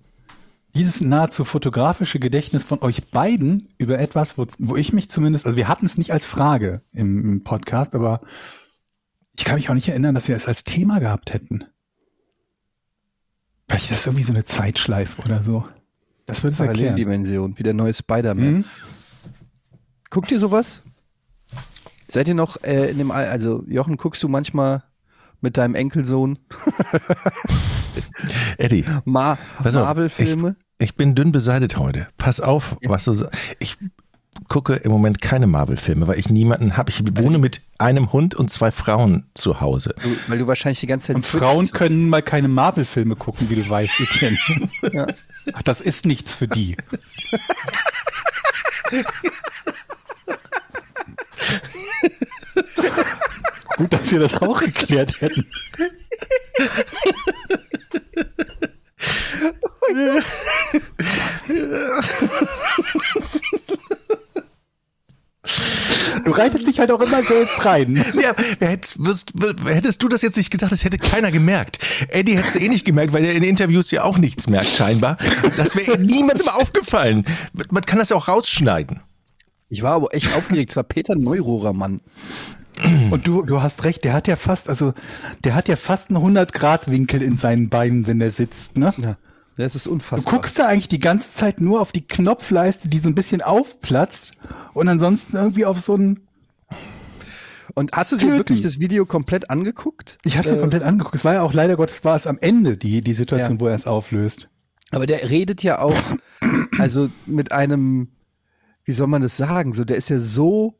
dieses 0.74 1.00
nahezu 1.00 1.44
fotografische 1.44 2.18
Gedächtnis 2.18 2.64
von 2.64 2.82
euch 2.82 3.10
beiden 3.10 3.68
über 3.78 3.98
etwas, 3.98 4.38
wo, 4.38 4.46
wo 4.58 4.76
ich 4.76 4.92
mich 4.92 5.10
zumindest, 5.10 5.46
also 5.46 5.56
wir 5.56 5.68
hatten 5.68 5.86
es 5.86 5.98
nicht 5.98 6.12
als 6.12 6.26
Frage 6.26 6.82
im, 6.92 7.32
im 7.32 7.44
Podcast, 7.44 7.94
aber 7.94 8.20
ich 9.36 9.44
kann 9.44 9.56
mich 9.56 9.70
auch 9.70 9.74
nicht 9.74 9.88
erinnern, 9.88 10.14
dass 10.14 10.28
wir 10.28 10.36
es 10.36 10.46
als 10.46 10.64
Thema 10.64 11.00
gehabt 11.00 11.32
hätten. 11.32 11.64
Vielleicht 13.68 13.86
ist 13.86 13.92
das 13.92 14.06
irgendwie 14.06 14.24
so 14.24 14.32
eine 14.32 14.44
Zeitschleife 14.44 15.22
oder 15.22 15.42
so. 15.42 15.66
Das 16.26 16.42
würde 16.42 16.54
es 16.54 16.60
erklären. 16.60 16.94
Paralleldimension, 16.94 17.58
wie 17.58 17.62
der 17.62 17.74
neue 17.74 17.94
Spider-Man. 17.94 18.54
Mhm. 18.54 18.64
Guckt 20.10 20.32
ihr 20.32 20.38
sowas? 20.38 20.82
Seid 22.08 22.28
ihr 22.28 22.34
noch 22.34 22.62
äh, 22.62 22.90
in 22.90 22.98
dem, 22.98 23.10
Al 23.10 23.26
also 23.26 23.64
Jochen, 23.66 23.96
guckst 23.96 24.22
du 24.22 24.28
manchmal 24.28 24.84
mit 25.40 25.56
deinem 25.56 25.74
Enkelsohn 25.74 26.38
Eddie, 28.58 28.84
Ma 29.04 29.38
Marvel-Filme? 29.62 30.56
ich 30.78 30.96
bin 30.96 31.14
dünn 31.14 31.32
beseitigt 31.32 31.78
heute. 31.78 32.08
Pass 32.16 32.40
auf, 32.40 32.76
was 32.82 33.04
du 33.04 33.14
sagst. 33.14 33.38
Ich 33.58 33.76
gucke 34.48 34.74
im 34.74 34.92
Moment 34.92 35.20
keine 35.20 35.46
Marvel-Filme, 35.46 36.06
weil 36.06 36.18
ich 36.18 36.30
niemanden 36.30 36.76
habe. 36.76 36.90
Ich 36.90 37.02
wohne 37.16 37.38
mit 37.38 37.60
einem 37.78 38.12
Hund 38.12 38.34
und 38.34 38.50
zwei 38.50 38.70
Frauen 38.70 39.26
zu 39.34 39.60
Hause. 39.60 39.94
Du, 40.02 40.16
weil 40.28 40.38
du 40.38 40.46
wahrscheinlich 40.46 40.80
die 40.80 40.86
ganze 40.86 41.08
Zeit 41.08 41.16
Und 41.16 41.26
Frauen 41.26 41.70
können 41.70 42.08
mal 42.08 42.22
keine 42.22 42.48
Marvel-Filme 42.48 43.16
gucken, 43.16 43.50
wie 43.50 43.56
du 43.56 43.68
weißt, 43.68 44.00
Etienne. 44.00 44.38
Ja. 44.92 45.06
Ach, 45.54 45.62
das 45.62 45.80
ist 45.80 46.06
nichts 46.06 46.34
für 46.34 46.46
die. 46.46 46.76
Gut, 53.76 53.92
dass 53.92 54.10
wir 54.10 54.18
das 54.18 54.34
auch 54.42 54.60
geklärt 54.60 55.20
hätten. 55.20 55.46
Du 66.24 66.32
reitest 66.32 66.66
dich 66.66 66.78
halt 66.78 66.90
auch 66.90 67.00
immer 67.00 67.22
selbst 67.22 67.64
rein. 67.64 68.04
Ja, 68.20 68.34
hättest, 68.60 69.04
wirst, 69.04 69.32
hättest 69.64 70.02
du 70.02 70.08
das 70.08 70.22
jetzt 70.22 70.36
nicht 70.36 70.50
gesagt, 70.50 70.72
das 70.72 70.84
hätte 70.84 70.98
keiner 70.98 71.32
gemerkt. 71.32 71.78
Eddie 72.08 72.36
hätte 72.36 72.48
es 72.48 72.56
eh 72.56 72.68
nicht 72.68 72.84
gemerkt, 72.84 73.12
weil 73.12 73.24
er 73.24 73.32
in 73.32 73.42
Interviews 73.42 73.90
ja 73.90 74.04
auch 74.04 74.18
nichts 74.18 74.46
merkt, 74.46 74.68
scheinbar. 74.68 75.16
Das 75.56 75.76
wäre 75.76 75.98
niemandem 75.98 76.48
aufgefallen. 76.48 77.24
Man 77.70 77.84
kann 77.84 77.98
das 77.98 78.10
ja 78.10 78.16
auch 78.16 78.28
rausschneiden. 78.28 79.00
Ich 79.68 79.82
war 79.82 79.94
aber 79.94 80.14
echt 80.14 80.34
aufgeregt. 80.34 80.70
Es 80.70 80.76
war 80.76 80.84
Peter 80.84 81.14
Neurohrer, 81.14 81.72
Mann. 81.72 82.00
Und 83.10 83.26
du, 83.26 83.42
du 83.42 83.62
hast 83.62 83.84
recht, 83.84 84.04
der 84.04 84.12
hat 84.12 84.28
ja 84.28 84.36
fast, 84.36 84.68
also 84.68 84.92
der 85.44 85.54
hat 85.54 85.68
ja 85.68 85.76
fast 85.76 86.10
einen 86.10 86.18
100-Grad-Winkel 86.36 87.22
in 87.22 87.36
seinen 87.36 87.68
Beinen, 87.68 88.06
wenn 88.06 88.18
der 88.18 88.30
sitzt, 88.30 88.76
ne? 88.76 88.94
Ja, 88.98 89.16
das 89.56 89.74
ist 89.74 89.86
Du 89.86 89.92
unfassbar. 89.92 90.32
guckst 90.34 90.58
da 90.58 90.66
eigentlich 90.66 90.88
die 90.88 90.98
ganze 91.00 91.34
Zeit 91.34 91.60
nur 91.60 91.80
auf 91.80 91.92
die 91.92 92.06
Knopfleiste, 92.06 92.88
die 92.88 92.98
so 92.98 93.08
ein 93.08 93.14
bisschen 93.14 93.42
aufplatzt 93.42 94.32
und 94.74 94.88
ansonsten 94.88 95.36
irgendwie 95.36 95.64
auf 95.64 95.80
so 95.80 95.96
ein, 95.96 96.20
Und 97.74 97.92
hast 97.92 98.12
du 98.12 98.16
dir 98.16 98.22
Töten. 98.26 98.36
wirklich 98.38 98.60
das 98.62 98.78
Video 98.80 99.06
komplett 99.06 99.50
angeguckt? 99.50 100.18
ich 100.24 100.36
habe 100.38 100.48
mir 100.50 100.56
Äh, 100.56 100.60
komplett 100.60 100.82
angeguckt, 100.82 101.16
es 101.16 101.24
war 101.24 101.34
ja 101.34 101.42
auch 101.42 101.52
leider 101.52 101.76
Gottes, 101.76 102.04
war 102.04 102.16
es 102.16 102.26
am 102.26 102.38
Ende, 102.40 102.76
die, 102.76 103.02
die 103.02 103.14
Situation, 103.14 103.56
Ja. 103.56 103.60
wo 103.60 103.66
er 103.68 103.74
es 103.74 103.86
auflöst. 103.86 104.50
Aber 104.90 105.06
der 105.06 105.28
redet 105.28 105.62
ja 105.62 105.80
auch, 105.80 105.94
also 106.78 107.10
mit 107.26 107.52
einem, 107.52 108.08
wie 108.84 108.92
soll 108.92 109.06
man 109.06 109.22
das 109.22 109.36
sagen? 109.36 109.74
So, 109.74 109.84
der 109.84 109.96
ist 109.96 110.08
ja 110.10 110.18
so 110.18 110.74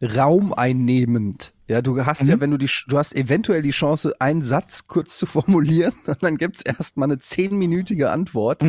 raumeinnehmend. 0.00 1.52
Ja, 1.66 1.80
du 1.80 2.04
hast 2.04 2.22
ja, 2.22 2.40
wenn 2.40 2.50
du 2.50 2.58
die, 2.58 2.68
du 2.88 2.98
hast 2.98 3.14
eventuell 3.14 3.62
die 3.62 3.70
Chance, 3.70 4.14
einen 4.20 4.42
Satz 4.42 4.86
kurz 4.86 5.16
zu 5.16 5.26
formulieren, 5.26 5.94
und 6.06 6.18
dann 6.22 6.36
gibt's 6.36 6.62
erstmal 6.62 7.08
eine 7.08 7.18
zehnminütige 7.18 8.10
Antwort, 8.10 8.62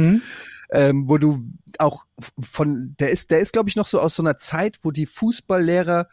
ähm, 0.71 1.07
wo 1.07 1.17
du 1.17 1.43
auch 1.77 2.05
von, 2.39 2.95
der 2.99 3.11
ist, 3.11 3.31
der 3.31 3.39
ist, 3.39 3.53
glaube 3.53 3.69
ich, 3.69 3.75
noch 3.75 3.87
so 3.87 3.99
aus 3.99 4.15
so 4.15 4.23
einer 4.23 4.37
Zeit, 4.37 4.79
wo 4.83 4.91
die 4.91 5.05
Fußballlehrer 5.05 6.07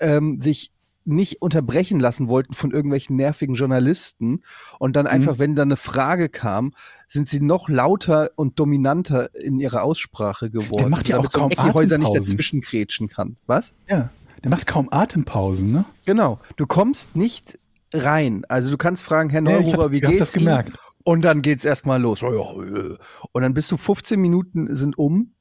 ähm, 0.00 0.40
sich 0.40 0.70
nicht 1.06 1.42
unterbrechen 1.42 2.00
lassen 2.00 2.28
wollten 2.28 2.54
von 2.54 2.70
irgendwelchen 2.70 3.16
nervigen 3.16 3.54
Journalisten 3.56 4.42
und 4.78 4.96
dann 4.96 5.06
einfach, 5.06 5.38
wenn 5.38 5.54
dann 5.54 5.68
eine 5.68 5.76
Frage 5.76 6.30
kam, 6.30 6.72
sind 7.08 7.28
sie 7.28 7.40
noch 7.40 7.68
lauter 7.68 8.30
und 8.36 8.58
dominanter 8.58 9.34
in 9.34 9.58
ihrer 9.58 9.82
Aussprache 9.82 10.50
geworden, 10.50 10.90
macht 10.90 11.08
ja 11.08 11.18
auch 11.18 11.26
damit 11.26 11.32
so 11.32 11.38
kaum 11.40 11.50
Ecki-Häuser 11.50 11.98
nicht 11.98 12.06
Atempausen. 12.06 12.32
dazwischen 12.32 12.60
krätschen 12.62 13.08
kann. 13.08 13.36
Was? 13.46 13.74
Ja, 13.88 14.10
der 14.44 14.50
macht 14.50 14.66
kaum 14.68 14.88
Atempausen, 14.92 15.72
ne? 15.72 15.84
Genau. 16.06 16.38
Du 16.56 16.66
kommst 16.66 17.16
nicht 17.16 17.58
rein. 17.92 18.44
Also 18.48 18.70
du 18.70 18.76
kannst 18.76 19.02
fragen, 19.02 19.30
Herr 19.30 19.42
Ja, 19.42 19.50
Neururer, 19.60 19.84
hab's- 19.84 19.90
wie 19.92 19.98
ich 19.98 20.04
hab 20.04 20.10
geht's 20.12 20.32
das 20.32 20.36
Ihnen? 20.36 20.44
gemerkt. 20.46 20.78
Und 21.02 21.22
dann 21.22 21.42
geht's 21.42 21.64
erstmal 21.64 22.00
los. 22.00 22.20
Ja. 22.20 22.28
Und 22.30 23.42
dann 23.42 23.54
bist 23.54 23.70
du 23.72 23.76
15 23.76 24.20
Minuten 24.20 24.74
sind 24.74 24.96
um 24.98 25.32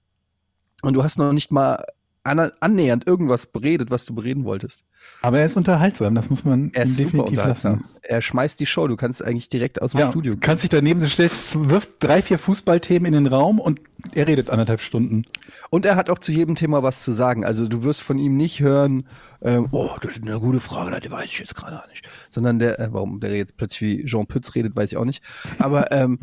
und 0.82 0.94
du 0.94 1.04
hast 1.04 1.18
noch 1.18 1.32
nicht 1.34 1.52
mal 1.52 1.84
annähernd 2.24 3.06
irgendwas 3.06 3.46
beredet, 3.48 3.92
was 3.92 4.06
du 4.06 4.16
bereden 4.16 4.46
wolltest. 4.46 4.86
Aber 5.22 5.40
er 5.40 5.46
ist 5.46 5.58
unterhaltsam, 5.58 6.16
das 6.16 6.30
muss 6.30 6.46
man 6.46 6.72
Er 6.74 6.84
ist 6.86 6.92
super 6.98 7.04
definitiv 7.10 7.30
unterhaltsam. 7.32 7.72
lassen. 7.82 7.86
Er 8.04 8.22
schmeißt 8.22 8.60
die 8.60 8.66
Show. 8.66 8.88
Du 8.88 8.96
kannst 8.96 9.24
eigentlich 9.24 9.50
direkt 9.50 9.82
aus 9.82 9.92
dem 9.92 10.00
Ja, 10.00 10.10
Studio 10.10 10.34
du 10.36 10.40
kannst 10.40 10.64
dich 10.64 10.70
daneben 10.70 11.06
stellst, 11.06 11.70
wirfst 11.70 11.98
drei, 12.00 12.22
vier 12.22 12.40
Fußballthemen 12.40 13.14
in 13.14 13.26
den 13.26 13.28
Raum 13.28 13.60
und 13.60 13.82
er 14.14 14.28
redet 14.28 14.50
anderthalb 14.50 14.80
Stunden. 14.80 15.24
Und 15.70 15.86
er 15.86 15.96
hat 15.98 16.10
auch 16.10 16.20
zu 16.20 16.32
jedem 16.32 16.56
Thema 16.56 16.84
was 16.84 17.04
zu 17.04 17.12
sagen. 17.12 17.44
Also 17.44 17.68
du 17.68 17.84
wirst 17.84 18.02
von 18.02 18.18
ihm 18.18 18.38
nicht 18.38 18.62
hören, 18.62 19.08
ähm, 19.42 19.68
oh, 19.72 19.90
das 20.02 20.14
ist 20.14 20.22
eine 20.22 20.40
gute 20.40 20.60
Frage, 20.62 20.98
die 21.00 21.12
weiß 21.12 21.26
ich 21.26 21.40
jetzt 21.40 21.56
gerade 21.56 21.82
nicht. 21.90 22.08
Sondern 22.30 22.60
der, 22.60 22.80
äh, 22.80 22.88
warum 22.92 23.20
der 23.20 23.36
jetzt 23.36 23.58
plötzlich 23.58 23.82
wie 23.82 24.06
Jean 24.06 24.28
Pütz 24.28 24.56
redet, 24.56 24.76
weiß 24.76 24.92
ich 24.94 24.98
auch 24.98 25.06
nicht. 25.06 25.22
Aber 25.60 25.92
ähm, 25.92 26.20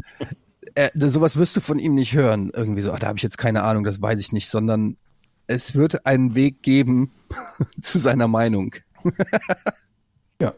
äh, 0.74 0.88
sowas 0.94 1.36
wirst 1.36 1.56
du 1.56 1.60
von 1.60 1.78
ihm 1.78 1.94
nicht 1.94 2.14
hören. 2.14 2.50
Irgendwie 2.54 2.82
so, 2.82 2.92
ah, 2.92 2.98
da 2.98 3.08
habe 3.08 3.18
ich 3.18 3.22
jetzt 3.22 3.38
keine 3.38 3.62
Ahnung, 3.64 3.84
das 3.84 4.00
weiß 4.00 4.18
ich 4.20 4.32
nicht. 4.32 4.48
Sondern 4.48 4.96
es 5.50 5.74
wird 5.74 6.06
einen 6.06 6.34
Weg 6.34 6.62
geben 6.62 7.10
zu 7.82 7.98
seiner 7.98 8.28
Meinung. 8.28 8.76
Ja. 10.40 10.52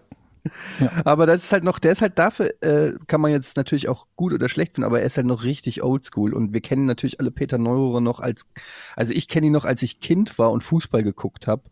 Aber 1.04 1.26
das 1.26 1.44
ist 1.44 1.52
halt 1.52 1.64
noch, 1.64 1.78
der 1.78 1.92
ist 1.92 2.02
halt 2.02 2.18
dafür, 2.18 2.52
äh, 2.62 2.94
kann 3.06 3.20
man 3.20 3.30
jetzt 3.30 3.56
natürlich 3.56 3.88
auch 3.88 4.06
gut 4.16 4.32
oder 4.32 4.48
schlecht 4.48 4.74
finden, 4.74 4.86
aber 4.86 5.00
er 5.00 5.06
ist 5.06 5.16
halt 5.16 5.26
noch 5.26 5.44
richtig 5.44 5.82
oldschool 5.82 6.34
und 6.34 6.52
wir 6.52 6.60
kennen 6.60 6.84
natürlich 6.84 7.20
alle 7.20 7.30
Peter 7.30 7.58
Neururer 7.58 8.00
noch 8.00 8.18
als, 8.20 8.48
also 8.96 9.12
ich 9.14 9.28
kenne 9.28 9.46
ihn 9.46 9.52
noch, 9.52 9.64
als 9.64 9.82
ich 9.82 10.00
Kind 10.00 10.38
war 10.38 10.50
und 10.50 10.64
Fußball 10.64 11.04
geguckt 11.04 11.46
habe. 11.46 11.62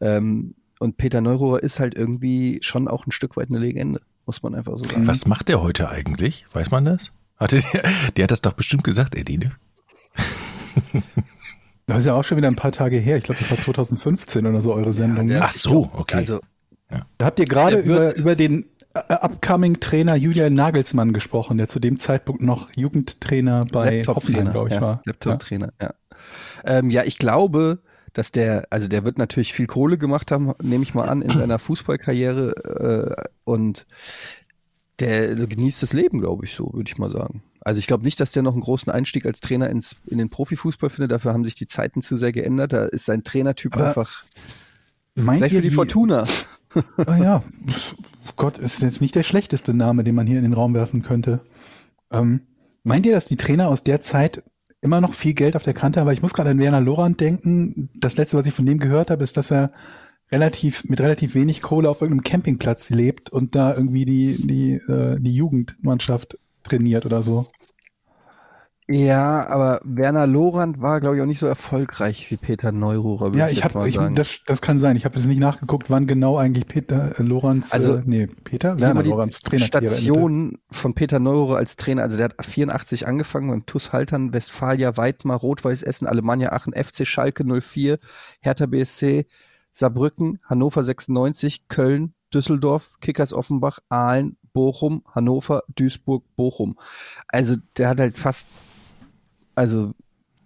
Ähm, 0.00 0.54
und 0.80 0.96
Peter 0.96 1.20
Neururer 1.20 1.62
ist 1.62 1.78
halt 1.78 1.94
irgendwie 1.94 2.58
schon 2.62 2.88
auch 2.88 3.06
ein 3.06 3.12
Stück 3.12 3.36
weit 3.36 3.50
eine 3.50 3.60
Legende, 3.60 4.00
muss 4.26 4.42
man 4.42 4.56
einfach 4.56 4.76
so 4.76 4.84
sagen. 4.84 5.06
Was 5.06 5.26
macht 5.26 5.48
der 5.48 5.62
heute 5.62 5.88
eigentlich? 5.88 6.44
Weiß 6.52 6.72
man 6.72 6.84
das? 6.84 7.12
Hatte 7.36 7.62
der, 7.72 7.82
der 8.16 8.24
hat 8.24 8.30
das 8.32 8.42
doch 8.42 8.54
bestimmt 8.54 8.82
gesagt, 8.82 9.14
Edine. 9.16 9.52
Das 11.94 12.00
ist 12.00 12.06
ja 12.06 12.14
auch 12.14 12.24
schon 12.24 12.36
wieder 12.36 12.48
ein 12.48 12.56
paar 12.56 12.72
Tage 12.72 12.96
her. 12.96 13.16
Ich 13.16 13.24
glaube, 13.24 13.40
das 13.40 13.50
war 13.50 13.58
2015 13.58 14.46
oder 14.46 14.60
so 14.60 14.74
eure 14.74 14.92
Sendung. 14.92 15.26
der- 15.26 15.38
ne? 15.40 15.44
Ach 15.44 15.52
so, 15.52 15.90
okay. 15.94 16.16
Also 16.16 16.40
Da 17.18 17.26
habt 17.26 17.38
ihr 17.38 17.46
gerade 17.46 17.76
Er 17.78 17.84
über, 17.84 18.16
über 18.16 18.34
den 18.36 18.66
äh, 18.94 19.14
upcoming 19.14 19.80
Trainer 19.80 20.14
Julian 20.16 20.52
Nagelsmann 20.54 21.12
gesprochen, 21.14 21.56
der 21.56 21.66
zu 21.68 21.80
dem 21.80 21.98
Zeitpunkt 21.98 22.42
noch 22.42 22.68
Jugendtrainer 22.76 23.64
bei 23.72 24.02
Hoffenheim, 24.06 24.52
glaube 24.52 24.68
ich, 24.68 24.74
ja, 24.74 24.80
war. 24.80 25.02
Laptop-Trainer, 25.06 25.72
ja. 25.80 25.90
Ähm, 26.66 26.90
ja, 26.90 27.02
ich 27.04 27.18
glaube, 27.18 27.78
dass 28.12 28.30
der, 28.32 28.66
also 28.68 28.88
der 28.88 29.04
wird 29.06 29.16
natürlich 29.16 29.54
viel 29.54 29.66
Kohle 29.66 29.96
gemacht 29.96 30.30
haben, 30.30 30.52
nehme 30.62 30.82
ich 30.82 30.92
mal 30.92 31.08
an, 31.08 31.22
in 31.22 31.30
seiner 31.30 31.58
Fußballkarriere 31.58 33.16
äh, 33.18 33.24
und 33.44 33.86
der 35.00 35.34
genießt 35.34 35.82
das 35.82 35.94
Leben, 35.94 36.20
glaube 36.20 36.44
ich, 36.44 36.54
so, 36.54 36.70
würde 36.74 36.90
ich 36.90 36.98
mal 36.98 37.10
sagen. 37.10 37.42
Also 37.64 37.78
ich 37.78 37.86
glaube 37.86 38.04
nicht, 38.04 38.20
dass 38.20 38.32
der 38.32 38.42
noch 38.42 38.52
einen 38.52 38.62
großen 38.62 38.92
Einstieg 38.92 39.24
als 39.24 39.40
Trainer 39.40 39.70
ins, 39.70 39.96
in 40.06 40.18
den 40.18 40.30
Profifußball 40.30 40.90
findet. 40.90 41.12
Dafür 41.12 41.32
haben 41.32 41.44
sich 41.44 41.54
die 41.54 41.66
Zeiten 41.66 42.02
zu 42.02 42.16
sehr 42.16 42.32
geändert. 42.32 42.72
Da 42.72 42.86
ist 42.86 43.06
sein 43.06 43.24
Trainertyp 43.24 43.74
Aber 43.74 43.88
einfach 43.88 44.24
Meint 45.14 45.42
ihr 45.42 45.50
für 45.50 45.62
die 45.62 45.70
Fortuna. 45.70 46.26
Ah 46.96 47.18
ja, 47.18 47.42
Gott, 48.36 48.56
ist 48.56 48.82
jetzt 48.82 49.02
nicht 49.02 49.14
der 49.14 49.24
schlechteste 49.24 49.74
Name, 49.74 50.04
den 50.04 50.14
man 50.14 50.26
hier 50.26 50.38
in 50.38 50.42
den 50.42 50.54
Raum 50.54 50.72
werfen 50.72 51.02
könnte. 51.02 51.40
Ähm, 52.10 52.40
meint 52.82 53.04
ihr, 53.04 53.12
dass 53.12 53.26
die 53.26 53.36
Trainer 53.36 53.68
aus 53.68 53.84
der 53.84 54.00
Zeit 54.00 54.42
immer 54.80 55.02
noch 55.02 55.12
viel 55.12 55.34
Geld 55.34 55.54
auf 55.54 55.64
der 55.64 55.74
Kante 55.74 56.00
haben? 56.00 56.06
Weil 56.06 56.14
ich 56.14 56.22
muss 56.22 56.32
gerade 56.32 56.48
an 56.48 56.58
Werner 56.58 56.80
Lorand 56.80 57.20
denken. 57.20 57.90
Das 57.94 58.16
letzte, 58.16 58.38
was 58.38 58.46
ich 58.46 58.54
von 58.54 58.64
dem 58.64 58.78
gehört 58.78 59.10
habe, 59.10 59.22
ist, 59.22 59.36
dass 59.36 59.52
er 59.52 59.70
relativ 60.30 60.84
mit 60.84 60.98
relativ 61.02 61.34
wenig 61.34 61.60
Kohle 61.60 61.90
auf 61.90 62.00
irgendeinem 62.00 62.24
Campingplatz 62.24 62.88
lebt 62.88 63.28
und 63.28 63.54
da 63.54 63.74
irgendwie 63.74 64.06
die 64.06 64.46
die 64.46 64.72
äh, 64.72 65.20
die 65.20 65.34
Jugendmannschaft 65.34 66.38
trainiert 66.62 67.06
oder 67.06 67.22
so. 67.22 67.46
Ja, 68.88 69.46
aber 69.46 69.80
Werner 69.84 70.26
Lorand 70.26 70.82
war, 70.82 71.00
glaube 71.00 71.16
ich, 71.16 71.22
auch 71.22 71.26
nicht 71.26 71.38
so 71.38 71.46
erfolgreich 71.46 72.30
wie 72.30 72.36
Peter 72.36 72.72
Neururer. 72.72 73.34
Ja, 73.34 73.48
ich 73.48 73.64
habe, 73.64 73.88
ich, 73.88 73.94
sagen. 73.94 74.16
das, 74.16 74.40
das 74.44 74.60
kann 74.60 74.80
sein. 74.80 74.96
Ich 74.96 75.04
habe 75.04 75.14
jetzt 75.16 75.26
nicht 75.26 75.38
nachgeguckt, 75.38 75.88
wann 75.88 76.06
genau 76.06 76.36
eigentlich 76.36 76.66
Peter 76.66 77.18
äh, 77.18 77.22
Lorenz, 77.22 77.72
Also, 77.72 77.94
äh, 77.94 78.02
nee, 78.04 78.26
Peter, 78.26 78.80
Werner 78.80 78.96
habe 78.96 79.04
die 79.04 79.10
Lorenz 79.10 79.40
Trainer. 79.40 79.64
Station 79.64 80.58
von 80.70 80.94
Peter 80.94 81.20
Neururer 81.20 81.56
als 81.56 81.76
Trainer, 81.76 82.02
also 82.02 82.16
der 82.16 82.24
hat 82.24 82.44
84 82.44 83.06
angefangen 83.06 83.48
beim 83.48 83.66
TuS 83.66 83.92
Haltern, 83.92 84.32
Westfalia, 84.32 84.96
Weidmar, 84.96 85.38
Rot-Weiß 85.38 85.82
Essen, 85.84 86.06
Alemannia 86.06 86.52
Aachen, 86.52 86.74
FC 86.74 87.06
Schalke 87.06 87.44
04, 87.44 87.98
Hertha 88.40 88.66
BSC, 88.66 89.26
Saarbrücken, 89.70 90.40
Hannover 90.44 90.82
96, 90.82 91.68
Köln, 91.68 92.14
Düsseldorf, 92.34 92.98
Kickers 93.00 93.32
Offenbach, 93.32 93.78
Aalen, 93.88 94.36
Bochum, 94.52 95.02
Hannover, 95.14 95.62
Duisburg, 95.74 96.24
Bochum. 96.36 96.76
Also 97.28 97.56
der 97.76 97.88
hat 97.88 98.00
halt 98.00 98.18
fast, 98.18 98.44
also 99.54 99.92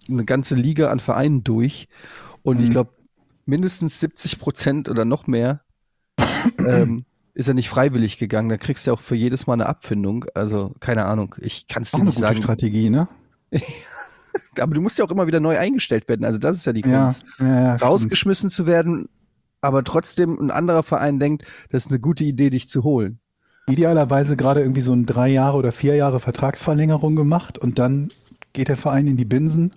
eine 0.08 0.24
ganze 0.24 0.54
Liga 0.54 0.90
an 0.90 1.00
Vereinen 1.00 1.42
durch 1.44 1.88
und 2.42 2.60
ich 2.60 2.68
Mhm. 2.68 2.72
glaube 2.72 2.90
mindestens 3.44 4.00
70 4.00 4.38
Prozent 4.38 4.88
oder 4.88 5.04
noch 5.04 5.26
mehr 5.26 5.62
ähm, 6.58 7.04
ist 7.34 7.48
er 7.48 7.54
nicht 7.54 7.68
freiwillig 7.68 8.18
gegangen. 8.18 8.48
Da 8.48 8.56
kriegst 8.56 8.86
du 8.86 8.90
ja 8.90 8.94
auch 8.94 9.00
für 9.00 9.14
jedes 9.14 9.46
Mal 9.46 9.54
eine 9.54 9.66
Abfindung. 9.66 10.24
Also 10.34 10.74
keine 10.80 11.04
Ahnung. 11.04 11.34
Ich 11.40 11.66
kann 11.68 11.82
es 11.82 11.92
Auch 11.92 11.98
dir 11.98 12.02
eine 12.02 12.06
nicht 12.10 12.16
gute 12.16 12.26
sagen. 12.28 12.42
Strategie, 12.42 12.90
ne? 12.90 13.08
Aber 14.60 14.74
du 14.74 14.80
musst 14.80 14.98
ja 14.98 15.04
auch 15.04 15.10
immer 15.10 15.26
wieder 15.26 15.40
neu 15.40 15.58
eingestellt 15.58 16.08
werden. 16.08 16.24
Also 16.24 16.38
das 16.38 16.56
ist 16.58 16.66
ja 16.66 16.72
die 16.72 16.82
Ja, 16.82 17.04
Kunst. 17.04 17.24
ja, 17.38 17.46
ja 17.46 17.76
stimmt. 17.76 17.90
Rausgeschmissen 17.90 18.50
zu 18.50 18.66
werden, 18.66 19.08
aber 19.60 19.82
trotzdem 19.84 20.38
ein 20.38 20.50
anderer 20.50 20.82
Verein 20.82 21.18
denkt, 21.18 21.44
das 21.70 21.86
ist 21.86 21.90
eine 21.90 22.00
gute 22.00 22.24
Idee, 22.24 22.50
dich 22.50 22.68
zu 22.68 22.84
holen. 22.84 23.18
Idealerweise 23.68 24.36
gerade 24.36 24.60
irgendwie 24.60 24.80
so 24.80 24.92
ein 24.92 25.06
drei 25.06 25.28
Jahre 25.28 25.56
oder 25.56 25.72
vier 25.72 25.96
Jahre 25.96 26.20
Vertragsverlängerung 26.20 27.16
gemacht 27.16 27.58
und 27.58 27.78
dann 27.78 28.08
geht 28.52 28.68
der 28.68 28.76
Verein 28.76 29.06
in 29.06 29.16
die 29.16 29.24
Binsen 29.24 29.72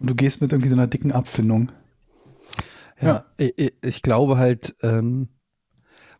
und 0.00 0.10
du 0.10 0.14
gehst 0.14 0.40
mit 0.40 0.52
irgendwie 0.52 0.68
so 0.70 0.74
einer 0.76 0.86
dicken 0.86 1.12
Abfindung. 1.12 1.72
Ja, 3.00 3.24
Ich, 3.36 3.52
ich- 3.58 3.72
ich 3.82 4.02
glaube 4.02 4.38
halt, 4.38 4.74
ähm, 4.82 5.28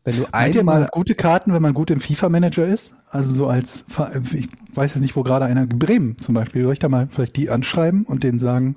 wenn 0.04 0.16
du 0.16 0.26
Meint 0.32 0.54
ihr 0.56 0.64
mal 0.64 0.72
einmal 0.74 0.88
gute 0.90 1.14
Karten, 1.14 1.52
wenn 1.54 1.62
man 1.62 1.74
gut 1.74 1.90
im 1.90 2.00
FIFA-Manager 2.00 2.66
ist? 2.66 2.94
Also 3.10 3.32
so 3.34 3.46
als, 3.46 3.86
ich 4.32 4.48
weiß 4.74 4.94
jetzt 4.94 5.02
nicht, 5.02 5.16
wo 5.16 5.22
gerade 5.22 5.44
einer, 5.44 5.66
Bremen 5.66 6.18
zum 6.18 6.34
Beispiel, 6.34 6.64
soll 6.64 6.72
ich 6.72 6.78
da 6.80 6.88
mal 6.88 7.08
vielleicht 7.10 7.36
die 7.36 7.50
anschreiben 7.50 8.04
und 8.04 8.22
denen 8.24 8.38
sagen, 8.38 8.76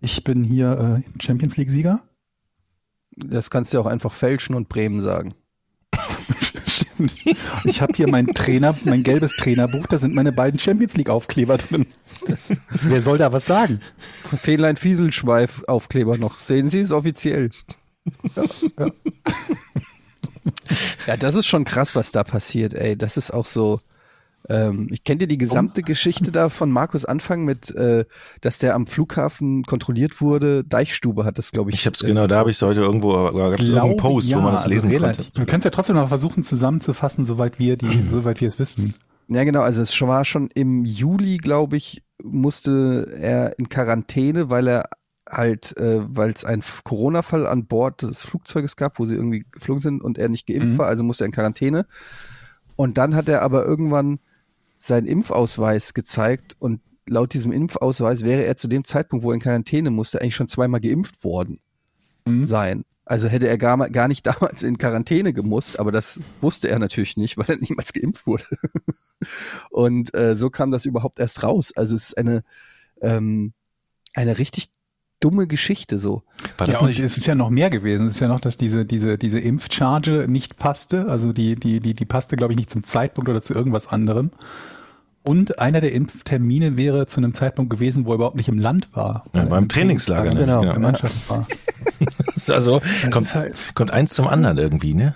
ich 0.00 0.24
bin 0.24 0.44
hier 0.44 1.02
äh, 1.06 1.22
Champions 1.22 1.56
League-Sieger? 1.58 2.02
das 3.16 3.48
kannst 3.50 3.72
du 3.72 3.78
ja 3.78 3.82
auch 3.82 3.86
einfach 3.86 4.12
fälschen 4.12 4.54
und 4.54 4.68
Bremen 4.68 5.00
sagen. 5.00 5.34
Ich 7.64 7.80
habe 7.80 7.92
hier 7.94 8.08
mein 8.08 8.26
Trainer, 8.26 8.74
mein 8.84 9.02
gelbes 9.02 9.36
Trainerbuch, 9.36 9.86
da 9.86 9.98
sind 9.98 10.14
meine 10.14 10.32
beiden 10.32 10.58
Champions 10.58 10.96
League-Aufkleber 10.96 11.58
drin. 11.58 11.86
Wer 12.82 13.00
soll 13.00 13.18
da 13.18 13.32
was 13.32 13.46
sagen? 13.46 13.80
Fähnlein 14.40 14.76
Fieselschweif 14.76 15.64
Aufkleber 15.66 16.18
noch. 16.18 16.38
Sehen 16.38 16.68
Sie 16.68 16.80
es 16.80 16.92
offiziell. 16.92 17.50
Ja, 21.06 21.16
das 21.16 21.34
ist 21.36 21.46
schon 21.46 21.64
krass, 21.64 21.94
was 21.94 22.12
da 22.12 22.24
passiert, 22.24 22.74
ey. 22.74 22.96
Das 22.96 23.16
ist 23.16 23.32
auch 23.32 23.46
so. 23.46 23.80
Ähm, 24.48 24.88
ich 24.90 25.04
kenne 25.04 25.18
dir 25.18 25.26
die 25.28 25.38
gesamte 25.38 25.82
Geschichte 25.82 26.32
da 26.32 26.48
von 26.48 26.70
Markus 26.70 27.04
Anfang 27.04 27.44
mit, 27.44 27.74
äh, 27.74 28.04
dass 28.40 28.58
der 28.58 28.74
am 28.74 28.86
Flughafen 28.86 29.64
kontrolliert 29.64 30.20
wurde. 30.20 30.64
Deichstube 30.64 31.24
hat 31.24 31.38
das, 31.38 31.52
glaube 31.52 31.70
ich. 31.70 31.76
Ich 31.76 31.86
hab's 31.86 32.02
äh, 32.02 32.06
genau, 32.08 32.26
da 32.26 32.36
habe 32.36 32.50
ich 32.50 32.56
es 32.56 32.62
heute 32.62 32.80
irgendwo, 32.80 33.12
gab 33.12 33.60
es 33.60 33.68
irgendeinen 33.68 33.96
Post, 33.96 34.28
ja, 34.28 34.38
wo 34.38 34.42
man 34.42 34.52
das 34.54 34.64
also 34.64 34.74
lesen 34.74 34.98
konnte. 34.98 35.24
Wir 35.34 35.46
können 35.46 35.60
es 35.60 35.64
ja 35.64 35.70
trotzdem 35.70 35.96
noch 35.96 36.08
versuchen 36.08 36.42
zusammenzufassen, 36.42 37.24
soweit 37.24 37.58
wir 37.58 37.76
die, 37.76 38.04
soweit 38.10 38.40
wir 38.40 38.48
es 38.48 38.58
wissen. 38.58 38.94
Ja, 39.28 39.44
genau. 39.44 39.60
Also 39.60 39.82
es 39.82 40.00
war 40.00 40.24
schon 40.24 40.50
im 40.52 40.84
Juli, 40.84 41.36
glaube 41.38 41.76
ich, 41.76 42.02
musste 42.22 43.16
er 43.20 43.58
in 43.58 43.68
Quarantäne, 43.68 44.50
weil 44.50 44.68
er 44.68 44.88
halt, 45.28 45.76
äh, 45.78 46.00
weil 46.08 46.32
es 46.32 46.44
einen 46.44 46.62
Corona-Fall 46.84 47.46
an 47.46 47.66
Bord 47.66 48.02
des 48.02 48.22
Flugzeuges 48.22 48.76
gab, 48.76 48.98
wo 48.98 49.06
sie 49.06 49.14
irgendwie 49.14 49.46
geflogen 49.50 49.80
sind 49.80 50.02
und 50.02 50.18
er 50.18 50.28
nicht 50.28 50.46
geimpft 50.46 50.72
Mhm. 50.72 50.78
war, 50.78 50.88
also 50.88 51.04
musste 51.04 51.24
er 51.24 51.26
in 51.26 51.32
Quarantäne. 51.32 51.86
Und 52.76 52.98
dann 52.98 53.14
hat 53.14 53.28
er 53.28 53.42
aber 53.42 53.64
irgendwann 53.64 54.18
seinen 54.86 55.06
Impfausweis 55.06 55.94
gezeigt 55.94 56.56
und 56.58 56.80
laut 57.06 57.34
diesem 57.34 57.52
Impfausweis 57.52 58.22
wäre 58.22 58.44
er 58.44 58.56
zu 58.56 58.68
dem 58.68 58.84
Zeitpunkt, 58.84 59.24
wo 59.24 59.30
er 59.30 59.34
in 59.34 59.40
Quarantäne 59.40 59.90
musste, 59.90 60.20
eigentlich 60.20 60.36
schon 60.36 60.48
zweimal 60.48 60.80
geimpft 60.80 61.24
worden 61.24 61.60
Mhm. 62.24 62.46
sein. 62.46 62.84
Also 63.04 63.28
hätte 63.28 63.48
er 63.48 63.58
gar, 63.58 63.76
gar 63.90 64.08
nicht 64.08 64.24
damals 64.26 64.62
in 64.62 64.78
Quarantäne 64.78 65.32
gemusst, 65.32 65.80
aber 65.80 65.92
das 65.92 66.20
wusste 66.40 66.68
er 66.68 66.78
natürlich 66.78 67.16
nicht, 67.16 67.36
weil 67.36 67.46
er 67.48 67.56
niemals 67.56 67.92
geimpft 67.92 68.26
wurde. 68.26 68.44
Und 69.70 70.14
äh, 70.14 70.36
so 70.36 70.50
kam 70.50 70.70
das 70.70 70.84
überhaupt 70.86 71.18
erst 71.18 71.42
raus. 71.42 71.72
Also 71.74 71.96
es 71.96 72.08
ist 72.08 72.18
eine, 72.18 72.44
ähm, 73.00 73.52
eine 74.14 74.38
richtig 74.38 74.68
dumme 75.22 75.46
Geschichte 75.46 75.98
so. 75.98 76.22
War 76.58 76.66
Ja, 76.66 76.72
das 76.74 76.82
und 76.82 76.88
nicht, 76.88 76.98
es 77.00 77.16
ist 77.16 77.26
ja 77.26 77.34
noch 77.34 77.50
mehr 77.50 77.70
gewesen. 77.70 78.06
Es 78.06 78.14
ist 78.14 78.20
ja 78.20 78.28
noch, 78.28 78.40
dass 78.40 78.56
diese, 78.56 78.84
diese, 78.84 79.16
diese 79.18 79.38
Impfcharge 79.40 80.26
nicht 80.28 80.56
passte. 80.58 81.06
Also 81.08 81.32
die, 81.32 81.54
die, 81.54 81.80
die, 81.80 81.94
die 81.94 82.04
passte, 82.04 82.36
glaube 82.36 82.52
ich, 82.52 82.58
nicht 82.58 82.70
zum 82.70 82.84
Zeitpunkt 82.84 83.28
oder 83.30 83.42
zu 83.42 83.54
irgendwas 83.54 83.88
anderem. 83.88 84.30
Und 85.24 85.60
einer 85.60 85.80
der 85.80 85.92
Impftermine 85.92 86.76
wäre 86.76 87.06
zu 87.06 87.20
einem 87.20 87.32
Zeitpunkt 87.32 87.70
gewesen, 87.70 88.06
wo 88.06 88.10
er 88.10 88.14
überhaupt 88.16 88.34
nicht 88.36 88.48
im 88.48 88.58
Land 88.58 88.88
war. 88.96 89.24
Ja, 89.34 89.44
beim 89.44 89.68
Trainingslager, 89.68 90.32
ne? 90.34 90.40
Genau. 90.40 90.58
In 90.60 90.64
der 90.66 90.74
Genau. 90.74 90.86
Mannschaft 90.88 91.30
war. 91.30 91.46
Das 92.26 92.36
ist 92.48 92.50
also 92.50 92.80
kommt, 93.12 93.26
ist 93.26 93.34
halt- 93.36 93.54
kommt 93.76 93.92
eins 93.92 94.14
zum 94.14 94.26
anderen 94.26 94.58
irgendwie, 94.58 94.94
ne? 94.94 95.14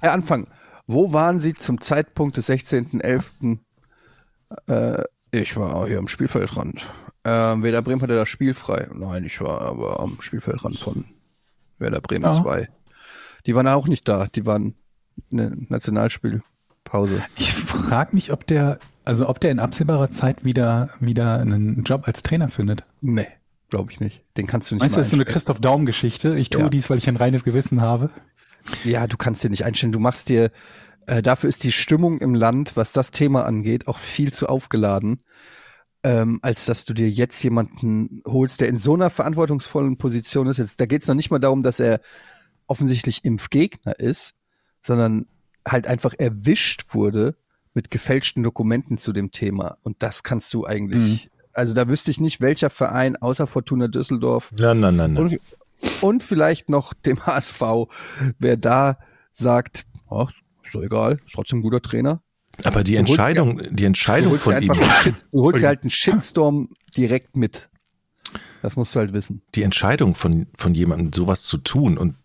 Herr 0.00 0.12
Anfang, 0.12 0.46
wo 0.86 1.12
waren 1.12 1.40
Sie 1.40 1.54
zum 1.54 1.80
Zeitpunkt 1.80 2.36
des 2.36 2.48
16.11.? 2.48 3.58
Äh, 4.68 5.02
ich 5.32 5.56
war 5.56 5.88
hier 5.88 5.98
am 5.98 6.06
Spielfeldrand. 6.06 6.86
Ähm, 7.24 7.62
Werder 7.62 7.82
Bremen 7.82 8.00
hatte 8.02 8.14
das 8.14 8.28
Spiel 8.28 8.54
frei. 8.54 8.88
Nein, 8.94 9.24
ich 9.24 9.40
war 9.40 9.60
aber 9.62 10.00
am 10.00 10.20
Spielfeldrand 10.20 10.78
von 10.78 11.04
Werder 11.78 12.00
Bremen 12.00 12.24
Ja. 12.24 12.40
2. 12.42 12.68
Die 13.46 13.54
waren 13.54 13.68
auch 13.68 13.86
nicht 13.88 14.08
da. 14.08 14.26
Die 14.26 14.46
waren 14.46 14.74
eine 15.32 15.52
Nationalspielpause. 15.68 17.22
Ich 17.36 17.52
frage 17.52 18.14
mich, 18.14 18.32
ob 18.32 18.46
der, 18.46 18.78
also 19.04 19.28
ob 19.28 19.40
der 19.40 19.50
in 19.50 19.58
absehbarer 19.58 20.10
Zeit 20.10 20.44
wieder, 20.44 20.90
wieder 21.00 21.40
einen 21.40 21.82
Job 21.84 22.06
als 22.06 22.22
Trainer 22.22 22.48
findet. 22.48 22.84
Nee, 23.00 23.26
glaube 23.70 23.90
ich 23.92 24.00
nicht. 24.00 24.22
Den 24.36 24.46
kannst 24.46 24.70
du 24.70 24.74
nicht 24.74 24.80
Meinst 24.82 24.96
du, 24.96 25.00
das 25.00 25.06
ist 25.06 25.10
so 25.10 25.16
eine. 25.16 25.24
Christoph 25.24 25.60
Daum-Geschichte? 25.60 26.38
Ich 26.38 26.50
tue 26.50 26.62
Ja. 26.62 26.68
dies, 26.68 26.88
weil 26.90 26.98
ich 26.98 27.08
ein 27.08 27.16
reines 27.16 27.44
Gewissen 27.44 27.80
habe. 27.80 28.10
Ja, 28.84 29.06
du 29.06 29.16
kannst 29.16 29.44
dir 29.44 29.50
nicht 29.50 29.64
einstellen. 29.64 29.92
Du 29.92 29.98
machst 30.00 30.28
dir, 30.28 30.50
äh, 31.06 31.22
dafür 31.22 31.48
ist 31.48 31.64
die 31.64 31.72
Stimmung 31.72 32.18
im 32.20 32.34
Land, 32.34 32.76
was 32.76 32.92
das 32.92 33.10
Thema 33.10 33.44
angeht, 33.46 33.86
auch 33.88 33.98
viel 33.98 34.32
zu 34.32 34.46
aufgeladen, 34.48 35.20
ähm, 36.02 36.38
als 36.42 36.66
dass 36.66 36.84
du 36.84 36.94
dir 36.94 37.10
jetzt 37.10 37.42
jemanden 37.42 38.22
holst, 38.24 38.60
der 38.60 38.68
in 38.68 38.78
so 38.78 38.94
einer 38.94 39.10
verantwortungsvollen 39.10 39.96
Position 39.96 40.46
ist. 40.46 40.58
Jetzt, 40.58 40.80
da 40.80 40.86
geht 40.86 41.02
es 41.02 41.08
noch 41.08 41.14
nicht 41.14 41.30
mal 41.30 41.38
darum, 41.38 41.62
dass 41.62 41.80
er 41.80 42.00
offensichtlich 42.66 43.24
Impfgegner 43.24 43.98
ist, 43.98 44.34
sondern 44.82 45.26
halt 45.66 45.86
einfach 45.86 46.14
erwischt 46.16 46.94
wurde 46.94 47.36
mit 47.74 47.90
gefälschten 47.90 48.42
Dokumenten 48.42 48.98
zu 48.98 49.12
dem 49.12 49.32
Thema. 49.32 49.78
Und 49.82 50.02
das 50.02 50.22
kannst 50.22 50.54
du 50.54 50.66
eigentlich, 50.66 51.30
also 51.52 51.74
da 51.74 51.88
wüsste 51.88 52.10
ich 52.10 52.20
nicht, 52.20 52.40
welcher 52.40 52.70
Verein 52.70 53.16
außer 53.16 53.46
Fortuna 53.46 53.88
Düsseldorf 53.88 54.52
Nein, 54.56 54.80
nein, 54.80 54.96
nein, 54.96 55.12
nein. 55.14 55.22
und, 55.22 55.40
und 56.00 56.22
vielleicht 56.22 56.68
noch 56.68 56.92
dem 56.94 57.24
HSV, 57.26 57.60
wer 58.38 58.56
da 58.56 58.98
sagt, 59.32 59.86
ach, 60.08 60.30
ist 60.64 60.74
doch 60.74 60.82
egal, 60.82 61.20
ist 61.26 61.34
trotzdem 61.34 61.58
ein 61.58 61.62
guter 61.62 61.82
Trainer. 61.82 62.22
Aber 62.64 62.82
die 62.84 62.96
Entscheidung, 62.96 63.58
die 63.70 63.76
Du 63.76 63.84
Entscheidung 63.84 64.36
von 64.36 64.60
ihm, 64.60 64.72
du 65.32 65.42
holst 65.42 65.62
dir 65.62 65.68
halt 65.68 65.82
einen 65.82 65.90
Shitstorm 65.90 66.70
direkt 66.96 67.36
mit. 67.36 67.68
Das 68.62 68.74
musst 68.76 68.94
du 68.94 68.98
halt 68.98 69.12
wissen. 69.12 69.42
die 69.54 69.62
Entscheidung 69.62 70.14
von, 70.14 70.48
von 70.54 70.74
jemandem, 70.74 71.12
sowas 71.12 71.44
zu 71.44 71.58
tun 71.58 71.96
und 71.96 72.16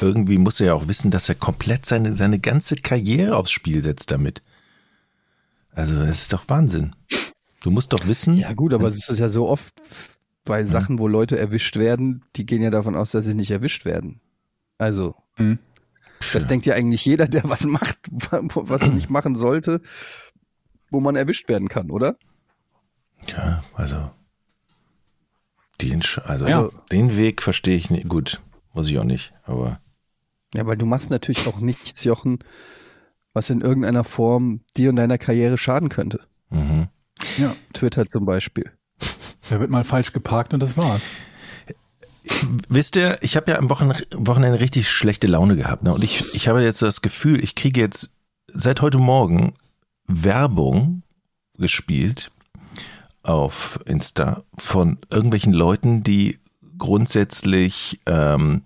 irgendwie 0.00 0.38
muss 0.38 0.60
er 0.60 0.66
ja 0.68 0.74
auch 0.74 0.88
wissen, 0.88 1.10
dass 1.10 1.28
er 1.28 1.34
komplett 1.34 1.86
seine, 1.86 2.16
seine 2.16 2.38
ganze 2.38 2.76
Karriere 2.76 3.36
aufs 3.36 3.50
Spiel 3.50 3.82
setzt 3.82 4.10
damit. 4.10 4.42
Also, 5.72 5.96
das 5.96 6.22
ist 6.22 6.32
doch 6.32 6.44
Wahnsinn. 6.48 6.94
Du 7.62 7.70
musst 7.70 7.92
doch 7.92 8.06
wissen, 8.06 8.36
Ja 8.36 8.52
gut, 8.52 8.72
aber 8.74 8.88
es 8.88 9.08
ist 9.08 9.18
ja 9.18 9.28
so 9.28 9.48
oft 9.48 9.74
bei 10.44 10.64
Sachen, 10.64 10.98
wo 10.98 11.08
Leute 11.08 11.38
erwischt 11.38 11.76
werden, 11.76 12.22
die 12.36 12.44
gehen 12.46 12.62
ja 12.62 12.70
davon 12.70 12.94
aus, 12.94 13.10
dass 13.10 13.24
sie 13.24 13.34
nicht 13.34 13.50
erwischt 13.50 13.84
werden. 13.84 14.20
Also, 14.78 15.14
Mhm. 15.38 15.58
Das 16.32 16.46
denkt 16.46 16.66
ja 16.66 16.74
eigentlich 16.74 17.04
jeder, 17.04 17.26
der 17.28 17.44
was 17.48 17.64
macht, 17.64 17.98
was 18.10 18.82
er 18.82 18.88
nicht 18.88 19.10
machen 19.10 19.36
sollte, 19.36 19.80
wo 20.90 21.00
man 21.00 21.16
erwischt 21.16 21.48
werden 21.48 21.68
kann, 21.68 21.90
oder? 21.90 22.16
ja, 23.28 23.64
also, 23.74 24.10
Entsch 25.80 26.18
also, 26.18 26.46
Ja. 26.46 26.68
den 26.92 27.16
Weg 27.16 27.42
verstehe 27.42 27.76
ich 27.76 27.90
nicht. 27.90 28.08
Gut, 28.08 28.40
muss 28.72 28.88
ich 28.88 28.98
auch 28.98 29.04
nicht, 29.04 29.34
aber 29.42 29.80
Ja, 30.54 30.66
weil 30.66 30.76
du 30.78 30.86
machst 30.86 31.10
natürlich 31.10 31.46
auch 31.46 31.58
nichts, 31.60 32.04
Jochen, 32.04 32.38
was 33.34 33.50
in 33.50 33.60
irgendeiner 33.60 34.04
Form 34.04 34.60
dir 34.76 34.88
und 34.90 34.96
deiner 34.96 35.18
Karriere 35.18 35.58
schaden 35.58 35.88
könnte. 35.90 36.20
mhm. 36.50 36.88
Ja. 37.38 37.54
Twitter 37.72 38.06
zum 38.06 38.24
Beispiel. 38.26 38.70
Der 39.50 39.60
wird 39.60 39.70
mal 39.70 39.84
falsch 39.84 40.12
geparkt 40.12 40.52
und 40.54 40.60
das 40.60 40.76
war's. 40.76 41.02
Wisst 42.68 42.96
ihr, 42.96 43.18
ich 43.20 43.36
habe 43.36 43.50
ja 43.50 43.58
am 43.58 43.68
Wochen 43.68 43.92
Wochenende 44.14 44.60
richtig 44.60 44.88
schlechte 44.88 45.26
Laune 45.26 45.56
gehabt. 45.56 45.82
Ne? 45.82 45.92
Und 45.92 46.02
ich, 46.02 46.24
ich 46.34 46.48
habe 46.48 46.62
jetzt 46.62 46.80
das 46.80 47.02
Gefühl, 47.02 47.42
ich 47.42 47.54
kriege 47.54 47.80
jetzt 47.80 48.10
seit 48.46 48.80
heute 48.80 48.98
Morgen 48.98 49.54
Werbung 50.06 51.02
gespielt 51.58 52.30
auf 53.22 53.78
Insta 53.86 54.42
von 54.56 54.98
irgendwelchen 55.10 55.52
Leuten, 55.52 56.02
die 56.02 56.38
grundsätzlich 56.78 57.98
ähm, 58.06 58.62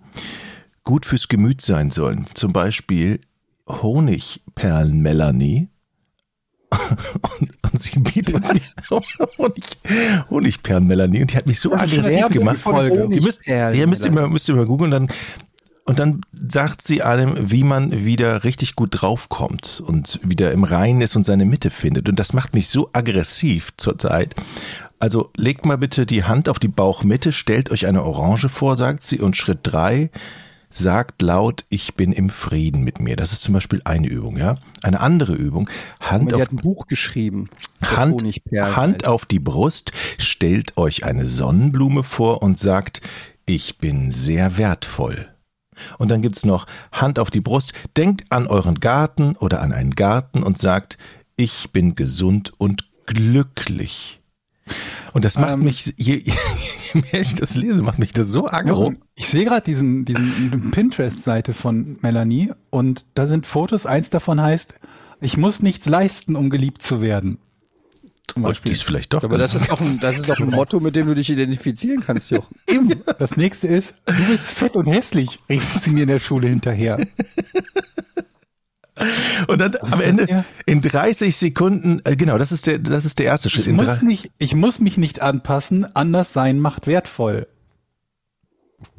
gut 0.83 1.05
fürs 1.05 1.27
Gemüt 1.27 1.61
sein 1.61 1.91
sollen. 1.91 2.25
Zum 2.33 2.53
Beispiel 2.53 3.19
Honigperlen 3.67 5.01
Melanie. 5.01 5.69
Und, 7.39 7.51
und 7.63 7.79
sie 7.79 7.99
bietet 7.99 8.41
mir 8.41 8.61
Honig, 9.37 9.63
Honigperlen 10.29 10.87
Melanie 10.87 11.21
und 11.21 11.33
die 11.33 11.37
hat 11.37 11.47
mich 11.47 11.59
so 11.59 11.73
aggressiv 11.73 12.03
Werbung 12.03 12.31
gemacht. 12.31 12.57
Folge. 12.57 13.07
Ihr 13.09 13.21
müsst, 13.21 13.47
ihr 13.47 13.87
müsst 13.87 14.05
immer, 14.05 14.27
müsst 14.27 14.49
immer 14.49 14.65
googeln, 14.65 14.91
dann 14.91 15.07
und 15.89 15.97
dann 15.97 16.21
sagt 16.47 16.83
sie 16.83 17.01
einem, 17.01 17.35
wie 17.49 17.63
man 17.63 18.05
wieder 18.05 18.43
richtig 18.43 18.75
gut 18.75 18.89
draufkommt 18.91 19.81
und 19.83 20.19
wieder 20.21 20.51
im 20.51 20.63
Reinen 20.63 21.01
ist 21.01 21.15
und 21.15 21.23
seine 21.23 21.45
Mitte 21.45 21.71
findet. 21.71 22.07
Und 22.07 22.19
das 22.19 22.31
macht 22.31 22.53
mich 22.53 22.69
so 22.69 22.91
aggressiv 22.93 23.69
zurzeit. 23.75 24.35
Also 24.99 25.31
legt 25.35 25.65
mal 25.65 25.79
bitte 25.79 26.05
die 26.05 26.25
Hand 26.25 26.47
auf 26.47 26.59
die 26.59 26.67
Bauchmitte, 26.67 27.31
stellt 27.31 27.71
euch 27.71 27.87
eine 27.87 28.03
Orange 28.03 28.49
vor, 28.49 28.77
sagt 28.77 29.03
sie, 29.03 29.19
und 29.19 29.35
Schritt 29.35 29.61
drei, 29.63 30.11
sagt 30.69 31.21
laut, 31.21 31.65
ich 31.69 31.95
bin 31.95 32.11
im 32.11 32.29
Frieden 32.29 32.83
mit 32.83 32.99
mir. 32.99 33.15
Das 33.15 33.31
ist 33.31 33.41
zum 33.41 33.53
Beispiel 33.53 33.81
eine 33.85 34.07
Übung, 34.07 34.37
ja. 34.37 34.55
Eine 34.81 34.99
andere 34.99 35.33
Übung, 35.33 35.69
Hand 35.99 36.33
auf 36.33 36.41
hat 36.41 36.51
ein 36.51 36.57
Buch 36.57 36.87
geschrieben. 36.87 37.49
das 37.81 37.91
Hand, 37.91 38.23
Hand 38.75 39.05
auf 39.05 39.25
die 39.25 39.39
Brust, 39.39 39.91
stellt 40.17 40.77
euch 40.77 41.03
eine 41.05 41.25
Sonnenblume 41.25 42.03
vor 42.03 42.41
und 42.43 42.57
sagt, 42.57 43.01
ich 43.45 43.77
bin 43.79 44.11
sehr 44.11 44.57
wertvoll. 44.57 45.27
Und 45.97 46.11
dann 46.11 46.21
gibt's 46.21 46.45
noch 46.45 46.67
Hand 46.91 47.19
auf 47.19 47.31
die 47.31 47.41
Brust, 47.41 47.73
denkt 47.97 48.25
an 48.29 48.47
euren 48.47 48.79
Garten 48.79 49.35
oder 49.37 49.61
an 49.61 49.71
einen 49.71 49.91
Garten 49.91 50.43
und 50.43 50.57
sagt, 50.57 50.97
ich 51.35 51.71
bin 51.71 51.95
gesund 51.95 52.53
und 52.57 52.89
glücklich. 53.05 54.18
Und 55.13 55.25
das 55.25 55.37
macht 55.37 55.53
Ähm. 55.53 55.63
mich, 55.63 55.93
je, 55.97 56.15
je 56.93 57.01
mehr 57.11 57.21
ich 57.21 57.35
das 57.35 57.55
lese, 57.55 57.81
macht 57.81 57.99
mich 57.99 58.13
das 58.13 58.27
so 58.27 58.47
aggro. 58.47 58.93
Ich 59.15 59.27
sehe 59.27 59.45
gerade 59.45 59.63
diesen, 59.63 60.05
diesen 60.05 60.71
Pinterest-Seite 60.71 61.53
von 61.53 61.97
Melanie 62.01 62.51
und 62.69 63.05
da 63.15 63.27
sind 63.27 63.47
Fotos. 63.47 63.85
Eins 63.85 64.09
davon 64.09 64.41
heißt, 64.41 64.79
ich 65.21 65.37
muss 65.37 65.61
nichts 65.61 65.87
leisten, 65.87 66.35
um 66.35 66.49
geliebt 66.49 66.81
zu 66.81 67.01
werden. 67.01 67.39
Zum 68.27 68.43
Und 68.43 68.49
die 68.49 68.51
Beispiel. 68.51 68.71
ist 68.73 68.83
vielleicht 68.83 69.13
doch 69.13 69.23
Aber 69.23 69.37
ganz 69.39 69.53
das 69.53 69.63
ist, 69.63 69.71
auch 69.71 69.79
ein, 69.81 69.99
das 69.99 70.19
ist 70.19 70.31
auch 70.31 70.39
ein 70.39 70.49
Motto, 70.55 70.79
mit 70.79 70.95
dem 70.95 71.07
du 71.07 71.15
dich 71.15 71.29
identifizieren 71.31 72.01
kannst, 72.05 72.29
Jochen. 72.29 72.55
Eben. 72.67 72.93
Das 73.17 73.37
nächste 73.37 73.67
ist, 73.67 73.95
du 74.05 74.23
bist 74.29 74.51
fett 74.51 74.75
und 74.75 74.85
hässlich, 74.85 75.39
rief 75.49 75.79
sie 75.81 75.89
mir 75.89 76.03
in 76.03 76.09
der 76.09 76.19
Schule 76.19 76.47
hinterher. 76.47 76.99
Und 79.49 79.59
dann 79.59 79.75
am 79.91 79.99
Ende 79.99 80.25
hier? 80.27 80.45
in 80.67 80.79
30 80.81 81.35
Sekunden, 81.35 82.01
äh, 82.03 82.15
genau, 82.15 82.37
das 82.37 82.51
ist 82.51 82.67
der, 82.67 82.77
das 82.77 83.03
ist 83.03 83.17
der 83.17 83.25
erste 83.25 83.49
Schritt. 83.49 83.63
Ich 83.63 83.67
In 83.69 83.77
muss, 83.77 84.03
nicht, 84.03 84.31
ich 84.37 84.53
muss 84.53 84.79
mich 84.79 84.97
nicht 84.97 85.21
anpassen, 85.21 85.95
anders 85.95 86.33
sein 86.33 86.59
macht 86.59 86.85
wertvoll. 86.85 87.47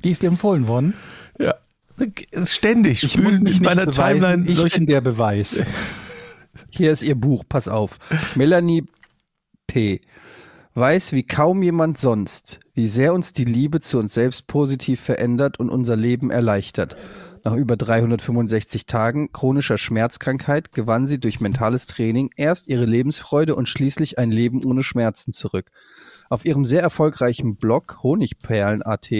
Die 0.02 0.10
ist 0.10 0.22
dir 0.22 0.28
empfohlen 0.28 0.66
worden. 0.66 0.94
Ja. 1.38 1.54
Ständig 2.44 3.04
Ich 3.04 3.04
muss 3.04 3.12
spülen 3.12 3.24
mich 3.24 3.36
in 3.36 3.44
nicht 3.44 3.62
meiner 3.64 3.86
beweisen, 3.86 4.20
Timeline 4.20 4.48
ich 4.48 4.56
solche. 4.56 4.78
bin 4.78 4.86
der 4.86 5.00
Beweis. 5.00 5.62
Hier 6.70 6.90
ist 6.90 7.02
ihr 7.02 7.14
Buch, 7.14 7.44
pass 7.48 7.68
auf. 7.68 7.98
Melanie 8.34 8.84
P. 9.68 10.00
weiß 10.74 11.12
wie 11.12 11.22
kaum 11.22 11.62
jemand 11.62 11.98
sonst, 11.98 12.58
wie 12.74 12.88
sehr 12.88 13.14
uns 13.14 13.32
die 13.32 13.44
Liebe 13.44 13.80
zu 13.80 13.98
uns 13.98 14.14
selbst 14.14 14.48
positiv 14.48 15.00
verändert 15.00 15.60
und 15.60 15.70
unser 15.70 15.94
Leben 15.94 16.30
erleichtert. 16.30 16.96
Nach 17.42 17.54
über 17.54 17.76
365 17.76 18.84
Tagen 18.84 19.32
chronischer 19.32 19.78
Schmerzkrankheit 19.78 20.72
gewann 20.72 21.06
sie 21.06 21.18
durch 21.18 21.40
mentales 21.40 21.86
Training 21.86 22.30
erst 22.36 22.68
ihre 22.68 22.84
Lebensfreude 22.84 23.54
und 23.54 23.68
schließlich 23.68 24.18
ein 24.18 24.30
Leben 24.30 24.64
ohne 24.64 24.82
Schmerzen 24.82 25.32
zurück. 25.32 25.70
Auf 26.28 26.44
ihrem 26.44 26.64
sehr 26.64 26.82
erfolgreichen 26.82 27.56
Blog 27.56 28.02
Honigperlen.at 28.02 29.10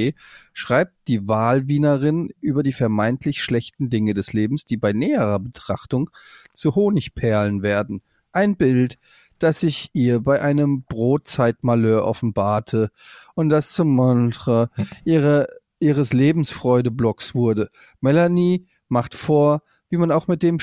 schreibt 0.53 0.93
die 1.09 1.27
Wahlwienerin 1.27 2.31
über 2.41 2.63
die 2.63 2.73
vermeintlich 2.73 3.43
schlechten 3.43 3.89
Dinge 3.89 4.15
des 4.15 4.33
Lebens, 4.33 4.65
die 4.65 4.77
bei 4.77 4.93
näherer 4.93 5.41
Betrachtung 5.41 6.11
zu 6.53 6.75
Honigperlen 6.75 7.63
werden. 7.63 8.03
Ein 8.33 8.57
Bild, 8.57 8.99
das 9.41 9.61
sich 9.61 9.91
ihr 9.93 10.21
bei 10.21 10.41
einem 10.41 10.85
Brotzeitmalheur 10.85 12.05
offenbarte 12.05 12.91
und 13.35 13.49
das 13.49 13.73
zum 13.73 13.97
Mantra 13.97 14.69
ihrer, 15.05 15.49
ihres 15.81 16.13
Lebensfreude-Blogs 16.13 17.35
wurde. 17.35 17.71
Melanie 18.01 18.67
macht 18.89 19.15
vor, 19.15 19.63
wie 19.89 19.97
man 19.97 20.13
auch 20.13 20.29
mit 20.29 20.43
dem 20.43 20.59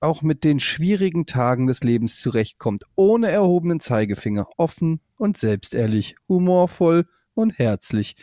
auch 0.00 0.22
mit 0.22 0.44
den 0.44 0.60
schwierigen 0.60 1.26
Tagen 1.26 1.66
des 1.66 1.82
Lebens 1.82 2.20
zurechtkommt, 2.20 2.84
ohne 2.94 3.30
erhobenen 3.30 3.80
Zeigefinger, 3.80 4.48
offen 4.56 5.00
und 5.16 5.36
selbstehrlich, 5.36 6.16
humorvoll 6.26 7.06
und 7.34 7.58
herzlich. 7.58 8.16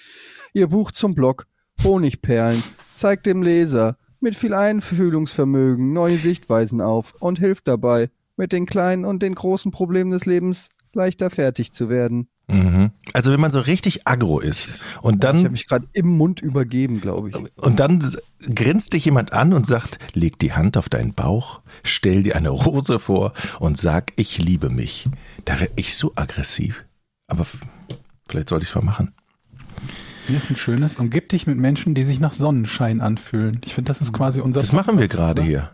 Ihr 0.54 0.68
Buch 0.68 0.92
zum 0.92 1.14
Blog 1.14 1.46
Honigperlen 1.84 2.64
zeigt 2.96 3.28
dem 3.28 3.44
Leser 3.44 3.98
mit 4.20 4.36
viel 4.36 4.56
Einfühlungsvermögen 4.56 5.94
neue 5.94 6.18
Sichtweisen 6.18 6.82
auf 6.82 7.14
und 7.20 7.38
hilft 7.38 7.68
dabei, 7.68 8.10
mit 8.36 8.52
den 8.52 8.66
kleinen 8.66 9.06
und 9.06 9.22
den 9.22 9.36
großen 9.36 9.72
Problemen 9.72 10.12
des 10.12 10.26
Lebens 10.26 10.70
leichter 10.94 11.30
fertig 11.30 11.74
zu 11.74 11.90
werden. 11.90 12.30
Mhm. 12.48 12.92
Also 13.14 13.32
wenn 13.32 13.42
man 13.42 13.52
so 13.52 13.60
richtig 13.60 14.08
aggro 14.08 14.40
ist 14.40 14.70
und 15.02 15.24
ich 15.24 15.28
habe 15.28 15.42
dann 15.42 15.52
mich 15.52 15.68
gerade 15.68 15.88
im 15.92 16.16
Mund 16.18 16.42
übergeben, 16.42 17.02
glaube 17.02 17.30
ich. 17.30 17.36
und 17.58 17.80
dann 17.80 18.04
grinst 18.56 18.94
dich 18.94 19.06
jemand 19.06 19.34
an 19.34 19.52
und 19.52 19.68
sagt, 19.68 20.00
leg 20.14 20.40
die 20.40 20.54
Hand 20.54 20.78
auf 20.78 20.88
deinen 20.88 21.14
Bauch, 21.14 21.60
stell 21.84 22.24
dir 22.24 22.36
eine 22.36 22.50
Rose 22.50 23.00
vor 23.00 23.34
und 23.60 23.78
sag, 23.78 24.14
ich 24.16 24.38
liebe 24.38 24.70
mich. 24.70 25.10
Da 25.44 25.60
wäre 25.60 25.72
ich 25.76 25.98
so 25.98 26.14
aggressiv. 26.16 26.86
Aber 27.28 27.46
vielleicht 28.30 28.50
sollte 28.50 28.64
ich 28.64 28.70
es 28.70 28.76
mal 28.76 28.84
machen. 28.84 29.14
Hier 30.28 30.38
ist 30.38 30.50
ein 30.50 30.56
schönes. 30.56 30.96
Umgib 30.96 31.30
dich 31.30 31.48
mit 31.48 31.58
Menschen, 31.58 31.96
die 31.96 32.04
sich 32.04 32.20
nach 32.20 32.34
Sonnenschein 32.34 33.02
anfühlen. 33.02 33.62
Ich 33.66 33.74
finde, 33.74 33.90
das 33.90 34.02
ist 34.02 34.14
quasi 34.14 34.42
unser. 34.42 34.60
Das 34.60 34.74
machen 34.74 34.98
wir 34.98 35.08
Podcast, 35.08 35.18
gerade 35.18 35.42
hier. 35.42 35.70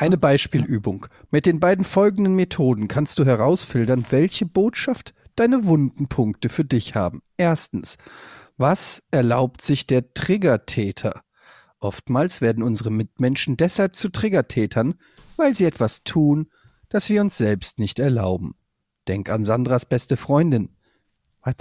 Eine 0.00 0.16
Beispielübung. 0.16 1.06
Mit 1.32 1.44
den 1.44 1.58
beiden 1.58 1.84
folgenden 1.84 2.36
Methoden 2.36 2.86
kannst 2.86 3.18
du 3.18 3.24
herausfiltern, 3.24 4.06
welche 4.10 4.46
Botschaft 4.46 5.12
deine 5.34 5.64
wunden 5.64 6.06
Punkte 6.06 6.50
für 6.50 6.64
dich 6.64 6.94
haben. 6.94 7.20
Erstens, 7.36 7.98
was 8.56 9.02
erlaubt 9.10 9.60
sich 9.60 9.88
der 9.88 10.14
Triggertäter? 10.14 11.24
Oftmals 11.80 12.40
werden 12.40 12.62
unsere 12.62 12.92
Mitmenschen 12.92 13.56
deshalb 13.56 13.96
zu 13.96 14.08
Triggertätern, 14.08 14.94
weil 15.36 15.56
sie 15.56 15.64
etwas 15.64 16.04
tun, 16.04 16.48
das 16.88 17.08
wir 17.08 17.20
uns 17.20 17.36
selbst 17.36 17.80
nicht 17.80 17.98
erlauben. 17.98 18.54
Denk 19.08 19.28
an 19.28 19.44
Sandras 19.44 19.84
beste 19.84 20.16
Freundin. 20.16 20.68
Was? 21.42 21.56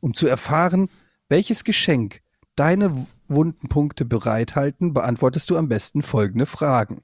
Um 0.00 0.14
zu 0.14 0.26
erfahren, 0.26 0.88
welches 1.28 1.64
Geschenk 1.64 2.22
deine 2.56 3.06
wunden 3.28 3.68
Punkte 3.68 4.06
bereithalten, 4.06 4.94
beantwortest 4.94 5.50
du 5.50 5.58
am 5.58 5.68
besten 5.68 6.02
folgende 6.02 6.46
Fragen. 6.46 7.02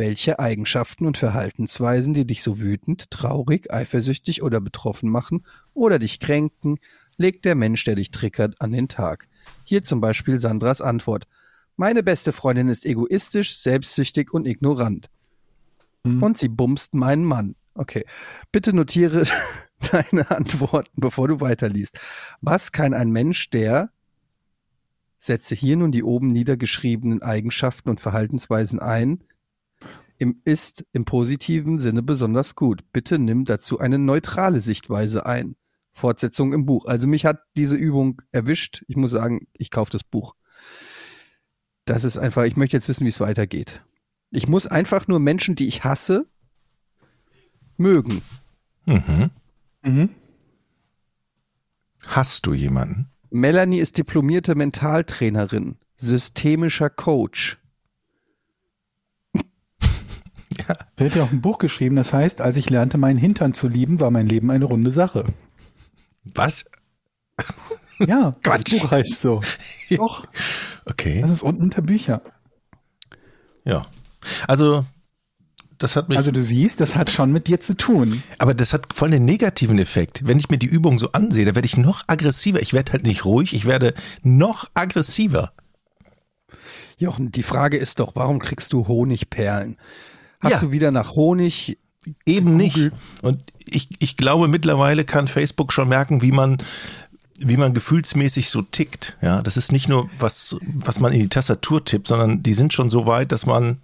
Welche 0.00 0.38
Eigenschaften 0.38 1.04
und 1.04 1.18
Verhaltensweisen, 1.18 2.14
die 2.14 2.26
dich 2.26 2.42
so 2.42 2.58
wütend, 2.58 3.10
traurig, 3.10 3.70
eifersüchtig 3.70 4.42
oder 4.42 4.58
betroffen 4.58 5.10
machen 5.10 5.44
oder 5.74 5.98
dich 5.98 6.20
kränken, 6.20 6.78
legt 7.18 7.44
der 7.44 7.54
Mensch, 7.54 7.84
der 7.84 7.96
dich 7.96 8.10
triggert, 8.10 8.62
an 8.62 8.72
den 8.72 8.88
Tag. 8.88 9.28
Hier 9.62 9.84
zum 9.84 10.00
Beispiel 10.00 10.40
Sandras 10.40 10.80
Antwort. 10.80 11.26
Meine 11.76 12.02
beste 12.02 12.32
Freundin 12.32 12.68
ist 12.68 12.86
egoistisch, 12.86 13.58
selbstsüchtig 13.58 14.32
und 14.32 14.46
ignorant. 14.46 15.10
Hm. 16.04 16.22
Und 16.22 16.38
sie 16.38 16.48
bumst 16.48 16.94
meinen 16.94 17.26
Mann. 17.26 17.54
Okay. 17.74 18.06
Bitte 18.52 18.74
notiere 18.74 19.26
deine 19.92 20.30
Antworten, 20.30 20.98
bevor 20.98 21.28
du 21.28 21.40
weiterliest. 21.40 22.00
Was 22.40 22.72
kann 22.72 22.94
ein 22.94 23.10
Mensch, 23.10 23.50
der 23.50 23.90
setze 25.18 25.54
hier 25.54 25.76
nun 25.76 25.92
die 25.92 26.04
oben 26.04 26.28
niedergeschriebenen 26.28 27.20
Eigenschaften 27.20 27.90
und 27.90 28.00
Verhaltensweisen 28.00 28.78
ein, 28.78 29.22
im, 30.20 30.42
ist 30.44 30.84
im 30.92 31.06
positiven 31.06 31.80
Sinne 31.80 32.02
besonders 32.02 32.54
gut. 32.54 32.84
Bitte 32.92 33.18
nimm 33.18 33.46
dazu 33.46 33.78
eine 33.78 33.98
neutrale 33.98 34.60
Sichtweise 34.60 35.24
ein. 35.24 35.56
Fortsetzung 35.92 36.52
im 36.52 36.66
Buch. 36.66 36.84
Also 36.84 37.08
mich 37.08 37.24
hat 37.24 37.42
diese 37.56 37.76
Übung 37.76 38.20
erwischt. 38.30 38.84
Ich 38.86 38.96
muss 38.96 39.12
sagen, 39.12 39.48
ich 39.56 39.70
kaufe 39.70 39.90
das 39.90 40.04
Buch. 40.04 40.34
Das 41.86 42.04
ist 42.04 42.18
einfach, 42.18 42.44
ich 42.44 42.56
möchte 42.56 42.76
jetzt 42.76 42.88
wissen, 42.88 43.04
wie 43.06 43.10
es 43.10 43.18
weitergeht. 43.18 43.82
Ich 44.30 44.46
muss 44.46 44.66
einfach 44.66 45.08
nur 45.08 45.20
Menschen, 45.20 45.56
die 45.56 45.66
ich 45.66 45.84
hasse, 45.84 46.26
mögen. 47.78 48.20
Mhm. 48.84 49.30
Mhm. 49.82 50.10
Hast 52.06 52.46
du 52.46 52.52
jemanden? 52.52 53.10
Melanie 53.30 53.78
ist 53.78 53.96
diplomierte 53.96 54.54
Mentaltrainerin, 54.54 55.78
systemischer 55.96 56.90
Coach. 56.90 57.59
Sie 60.96 61.04
hat 61.04 61.14
ja 61.14 61.22
auch 61.24 61.32
ein 61.32 61.40
Buch 61.40 61.58
geschrieben, 61.58 61.96
das 61.96 62.12
heißt, 62.12 62.40
als 62.40 62.56
ich 62.56 62.70
lernte, 62.70 62.98
meinen 62.98 63.18
Hintern 63.18 63.54
zu 63.54 63.68
lieben, 63.68 64.00
war 64.00 64.10
mein 64.10 64.26
Leben 64.26 64.50
eine 64.50 64.64
runde 64.64 64.90
Sache. 64.90 65.24
Was? 66.34 66.64
Ja, 67.98 68.34
das 68.42 68.64
Quatsch. 68.64 68.80
Buch 68.80 68.90
heißt 68.90 69.20
so. 69.20 69.40
Doch, 69.90 70.26
Okay. 70.86 71.20
das 71.20 71.30
ist 71.30 71.42
unten 71.42 71.62
unter 71.64 71.82
Bücher. 71.82 72.22
Ja. 73.64 73.82
Also, 74.48 74.84
das 75.78 75.96
hat 75.96 76.08
mich. 76.08 76.18
Also 76.18 76.30
du 76.32 76.42
siehst, 76.42 76.80
das 76.80 76.96
hat 76.96 77.10
schon 77.10 77.32
mit 77.32 77.46
dir 77.46 77.60
zu 77.60 77.74
tun. 77.76 78.22
aber 78.38 78.54
das 78.54 78.72
hat 78.72 78.92
voll 78.92 79.10
den 79.10 79.24
negativen 79.24 79.78
Effekt. 79.78 80.26
Wenn 80.26 80.38
ich 80.38 80.50
mir 80.50 80.58
die 80.58 80.66
Übung 80.66 80.98
so 80.98 81.12
ansehe, 81.12 81.44
da 81.44 81.54
werde 81.54 81.66
ich 81.66 81.76
noch 81.76 82.02
aggressiver. 82.06 82.60
Ich 82.60 82.72
werde 82.72 82.92
halt 82.92 83.04
nicht 83.04 83.24
ruhig, 83.24 83.54
ich 83.54 83.66
werde 83.66 83.94
noch 84.22 84.70
aggressiver. 84.74 85.52
Jochen, 86.98 87.32
die 87.32 87.42
Frage 87.42 87.78
ist 87.78 87.98
doch, 88.00 88.14
warum 88.14 88.40
kriegst 88.40 88.72
du 88.74 88.86
Honigperlen? 88.88 89.78
Hast 90.40 90.52
Ja. 90.52 90.60
du 90.60 90.72
wieder 90.72 90.90
nach 90.90 91.14
Honig? 91.14 91.78
Eben 92.26 92.56
nicht. 92.56 92.74
Google. 92.74 92.92
Und 93.22 93.42
ich, 93.58 93.88
ich 93.98 94.16
glaube, 94.16 94.48
mittlerweile 94.48 95.04
kann 95.04 95.28
Facebook 95.28 95.72
schon 95.72 95.88
merken, 95.88 96.22
wie 96.22 96.32
man, 96.32 96.58
wie 97.38 97.56
man 97.58 97.74
gefühlsmäßig 97.74 98.48
so 98.48 98.62
tickt. 98.62 99.16
Ja, 99.20 99.42
das 99.42 99.56
ist 99.56 99.70
nicht 99.70 99.88
nur 99.88 100.08
was, 100.18 100.56
was 100.62 100.98
man 100.98 101.12
in 101.12 101.20
die 101.20 101.28
Tastatur 101.28 101.84
tippt, 101.84 102.06
sondern 102.06 102.42
die 102.42 102.54
sind 102.54 102.72
schon 102.72 102.88
so 102.90 103.06
weit, 103.06 103.32
dass 103.32 103.44
man, 103.46 103.78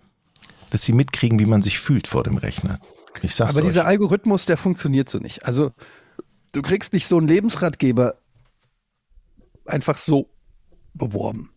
dass 0.71 0.83
sie 0.83 0.93
mitkriegen, 0.93 1.39
wie 1.39 1.47
man 1.47 1.61
sich 1.63 1.79
fühlt 1.79 2.07
vor 2.07 2.23
dem 2.25 2.39
Rechner. 2.39 2.81
Ich 3.23 3.35
sag's 3.35 3.51
Aber 3.55 3.61
euch. 3.61 3.69
dieser 3.73 3.87
Algorithmus, 3.87 4.47
der 4.47 4.57
funktioniert 4.57 5.09
so 5.11 5.19
nicht. 5.19 5.45
Also 5.47 5.73
du 6.55 6.63
kriegst 6.63 6.93
nicht 6.95 7.07
so 7.07 7.19
einen 7.19 7.29
Lebensratgeber 7.29 8.15
einfach 9.67 9.97
so 9.99 10.31
beworben. 10.95 11.51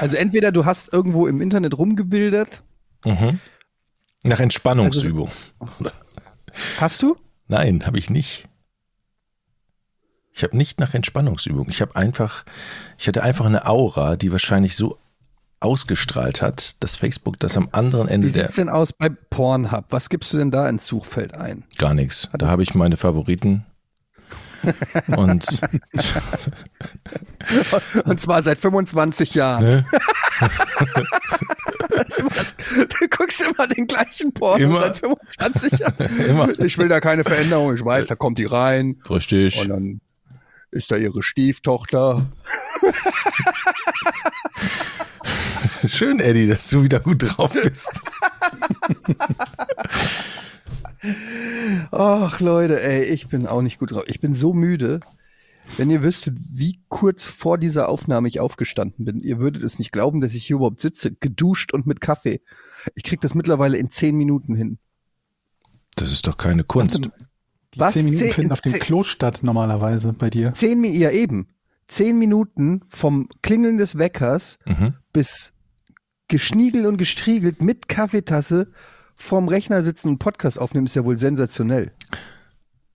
Also 0.00 0.16
entweder 0.16 0.52
du 0.52 0.64
hast 0.64 0.92
irgendwo 0.92 1.26
im 1.26 1.40
Internet 1.40 1.76
rumgebildet. 1.76 2.62
mhm. 3.04 3.40
Nach 4.24 4.40
Entspannungsübung. 4.40 5.30
Hast 6.80 7.02
du? 7.02 7.16
Nein, 7.46 7.86
habe 7.86 7.98
ich 7.98 8.10
nicht. 8.10 8.48
Ich 10.32 10.42
habe 10.44 10.56
nicht 10.56 10.78
nach 10.80 10.94
Entspannungsübung. 10.94 11.68
Ich 11.68 11.80
habe 11.80 11.96
einfach, 11.96 12.44
ich 12.96 13.08
hatte 13.08 13.22
einfach 13.22 13.46
eine 13.46 13.66
Aura, 13.66 14.16
die 14.16 14.30
wahrscheinlich 14.32 14.76
so 14.76 14.98
ausgestrahlt 15.60 16.40
hat, 16.42 16.76
dass 16.82 16.94
Facebook 16.94 17.38
das 17.40 17.56
am 17.56 17.68
anderen 17.72 18.06
Ende 18.08 18.28
Wie 18.28 18.32
der 18.32 18.42
sieht's 18.44 18.56
denn 18.56 18.68
aus 18.68 18.92
bei 18.92 19.08
Pornhub? 19.08 19.86
Was 19.90 20.08
gibst 20.08 20.32
du 20.32 20.38
denn 20.38 20.52
da 20.52 20.68
ins 20.68 20.86
Suchfeld 20.86 21.34
ein? 21.34 21.64
gar 21.78 21.94
nichts. 21.94 22.28
Da 22.38 22.46
habe 22.48 22.62
ich 22.62 22.74
meine 22.74 22.96
Favoriten. 22.96 23.64
Und 25.16 25.46
Und 28.04 28.20
zwar 28.20 28.42
seit 28.42 28.58
25 28.58 29.34
Jahren. 29.34 29.64
ne, 29.64 29.84
Du 33.00 33.08
guckst 33.08 33.40
immer 33.40 33.66
den 33.66 33.86
gleichen 33.86 34.32
Porno 34.32 34.62
Immer. 34.64 34.80
seit 34.80 34.96
25 34.98 35.78
Jahren. 35.78 35.94
Immer. 36.28 36.58
Ich 36.60 36.78
will 36.78 36.88
da 36.88 37.00
keine 37.00 37.24
Veränderung. 37.24 37.74
Ich 37.74 37.84
weiß, 37.84 38.06
da 38.06 38.14
kommt 38.14 38.38
die 38.38 38.44
rein 38.44 38.96
richtig. 39.08 39.60
und 39.60 39.68
dann 39.68 40.00
ist 40.70 40.90
da 40.90 40.96
ihre 40.96 41.22
Stieftochter. 41.22 42.26
Schön, 45.86 46.20
Eddie, 46.20 46.48
dass 46.48 46.68
du 46.68 46.82
wieder 46.82 47.00
gut 47.00 47.22
drauf 47.22 47.52
bist. 47.52 48.00
Ach 51.90 52.40
Leute, 52.40 52.82
ey, 52.82 53.04
ich 53.04 53.28
bin 53.28 53.46
auch 53.46 53.62
nicht 53.62 53.78
gut 53.78 53.92
drauf. 53.92 54.04
Ich 54.06 54.20
bin 54.20 54.34
so 54.34 54.52
müde. 54.52 55.00
Wenn 55.76 55.90
ihr 55.90 56.02
wüsstet, 56.02 56.36
wie 56.50 56.80
kurz 56.88 57.28
vor 57.28 57.58
dieser 57.58 57.88
Aufnahme 57.88 58.26
ich 58.28 58.40
aufgestanden 58.40 59.04
bin, 59.04 59.20
ihr 59.20 59.38
würdet 59.38 59.62
es 59.62 59.78
nicht 59.78 59.92
glauben, 59.92 60.20
dass 60.20 60.34
ich 60.34 60.46
hier 60.46 60.56
überhaupt 60.56 60.80
sitze, 60.80 61.12
geduscht 61.14 61.72
und 61.72 61.86
mit 61.86 62.00
Kaffee. 62.00 62.40
Ich 62.94 63.04
krieg 63.04 63.20
das 63.20 63.34
mittlerweile 63.34 63.76
in 63.78 63.90
zehn 63.90 64.16
Minuten 64.16 64.54
hin. 64.56 64.78
Das 65.96 66.10
ist 66.12 66.26
doch 66.26 66.36
keine 66.36 66.64
Kunst. 66.64 66.98
Die 67.74 67.80
Was? 67.80 67.92
zehn 67.92 68.04
Minuten 68.06 68.24
Zehn- 68.24 68.32
finden 68.32 68.52
auf 68.52 68.60
dem 68.60 68.72
zehn- 68.72 68.80
Klo 68.80 69.04
statt 69.04 69.40
normalerweise 69.42 70.12
bei 70.14 70.30
dir. 70.30 70.52
Zehn, 70.54 70.80
Mi- 70.80 70.96
ja 70.96 71.10
eben, 71.10 71.48
zehn 71.86 72.18
Minuten 72.18 72.82
vom 72.88 73.28
Klingeln 73.42 73.76
des 73.78 73.98
Weckers 73.98 74.58
Mhm. 74.66 74.94
bis 75.12 75.52
geschniegelt 76.28 76.86
und 76.86 76.96
gestriegelt 76.98 77.62
mit 77.62 77.88
Kaffeetasse 77.88 78.72
vorm 79.16 79.48
Rechner 79.48 79.82
sitzen 79.82 80.08
und 80.08 80.18
Podcast 80.18 80.58
aufnehmen, 80.58 80.86
ist 80.86 80.94
ja 80.96 81.04
wohl 81.04 81.18
sensationell. 81.18 81.92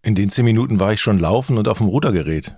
In 0.04 0.16
den 0.16 0.30
zehn 0.30 0.44
Minuten 0.44 0.80
war 0.82 0.92
ich 0.92 1.02
schon 1.02 1.18
laufen 1.18 1.58
und 1.58 1.68
auf 1.68 1.78
dem 1.78 1.88
Rudergerät. 1.88 2.56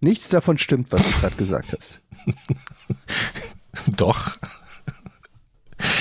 Nichts 0.00 0.28
davon 0.28 0.58
stimmt, 0.58 0.92
was 0.92 1.02
du 1.02 1.10
gerade 1.12 1.36
gesagt 1.36 1.72
hast. 1.72 2.00
Doch. 3.96 4.36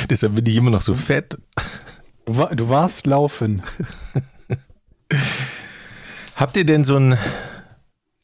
Deshalb 0.09 0.35
bin 0.35 0.45
ich 0.45 0.57
immer 0.57 0.71
noch 0.71 0.81
so 0.81 0.93
fett. 0.93 1.37
Du, 2.25 2.37
war, 2.37 2.53
du 2.53 2.67
warst 2.67 3.07
laufen. 3.07 3.61
Habt 6.35 6.57
ihr 6.57 6.65
denn 6.65 6.83
so 6.83 6.97
ein, 6.97 7.17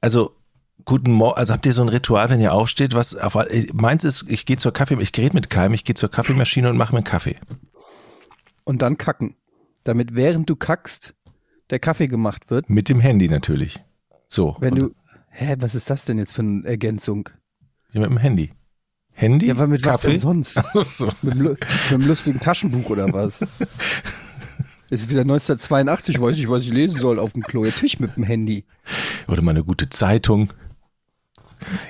also 0.02 0.36
guten 0.84 1.12
Morgen, 1.12 1.38
also 1.38 1.54
habt 1.54 1.66
ihr 1.68 1.74
so 1.74 1.84
ein 1.84 1.90
Ritual, 1.90 2.30
wenn 2.30 2.42
ihr 2.42 2.54
aufsteht, 2.54 2.96
was 2.96 3.16
auf, 3.16 3.38
meins 3.74 4.04
ist, 4.04 4.26
ich 4.30 4.48
gehe 4.48 4.58
zur 4.58 4.74
Kaffee, 4.74 5.00
ich 5.00 5.16
rede 5.16 5.36
mit 5.36 5.52
keinem, 5.52 5.76
ich 5.76 5.86
gehe 5.86 5.94
zur 5.94 6.10
Kaffeemaschine 6.10 6.68
und 6.70 6.78
mache 6.78 6.94
mir 6.94 6.98
einen 6.98 7.04
Kaffee. 7.06 7.36
Und 8.64 8.82
dann 8.82 8.98
kacken. 8.98 9.36
Damit 9.84 10.14
während 10.16 10.50
du 10.50 10.56
kackst, 10.56 11.16
der 11.70 11.80
Kaffee 11.80 12.08
gemacht 12.08 12.50
wird. 12.50 12.70
Mit 12.70 12.90
dem 12.90 13.00
Handy 13.00 13.30
natürlich. 13.30 13.80
So. 14.28 14.56
Wenn 14.60 14.76
du, 14.76 14.92
hä, 15.30 15.56
was 15.60 15.76
ist 15.76 15.90
das 15.90 16.06
denn 16.06 16.18
jetzt 16.18 16.34
für 16.34 16.42
eine 16.42 16.66
Ergänzung? 16.66 17.30
Ja, 17.92 18.02
mit 18.02 18.10
dem 18.10 18.18
Handy. 18.18 18.52
Handy? 19.12 19.48
Ja, 19.48 19.54
aber 19.56 19.68
mit 19.68 19.84
was 19.86 19.92
Kaffee? 19.94 20.12
denn 20.12 20.20
sonst? 20.20 20.54
so. 20.90 21.10
Mit 21.22 21.34
einem, 21.34 21.42
lu- 21.42 21.50
mit 21.50 21.92
einem 21.92 22.08
lustigen 22.08 22.40
Taschenbuch 22.40 22.90
oder 22.90 23.12
was? 23.14 23.40
Ist 24.90 25.10
wieder 25.10 25.22
1982, 25.22 26.20
weiß 26.20 26.38
ich, 26.38 26.50
was 26.50 26.64
ich 26.64 26.72
lesen 26.72 27.00
soll 27.00 27.20
auf 27.20 27.34
dem 27.34 27.44
Klo. 27.44 27.64
Natürlich 27.64 28.00
mit 28.00 28.16
dem 28.16 28.24
Handy. 28.24 28.66
Oder 29.28 29.44
mal 29.44 29.52
eine 29.52 29.64
gute 29.64 29.90
Zeitung. 29.90 30.52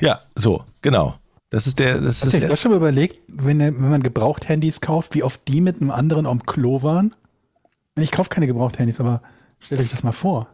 Ja, 0.02 0.22
so, 0.36 0.66
genau. 0.82 1.16
Das 1.50 1.66
ist 1.66 1.80
der, 1.80 2.02
das 2.02 2.18
Hast 2.22 2.26
ist 2.28 2.34
du 2.34 2.40
der, 2.42 2.50
das 2.50 2.60
schon 2.62 2.72
mal 2.72 2.78
überlegt, 2.78 3.22
wenn, 3.30 3.60
wenn 3.60 3.90
man 3.90 4.04
Gebraucht-Handys 4.04 4.82
kauft, 4.82 5.16
wie 5.16 5.24
oft 5.24 5.48
die 5.48 5.62
mit 5.62 5.80
einem 5.82 5.92
anderen 5.92 6.26
am 6.26 6.46
Klo 6.46 6.84
waren? 6.84 7.16
Ich 7.96 8.12
kaufe 8.12 8.30
keine 8.30 8.48
Gebraucht-Handys, 8.48 9.00
aber 9.00 9.22
stellt 9.60 9.82
euch 9.82 9.90
das 9.90 10.04
mal 10.04 10.12
vor. 10.12 10.50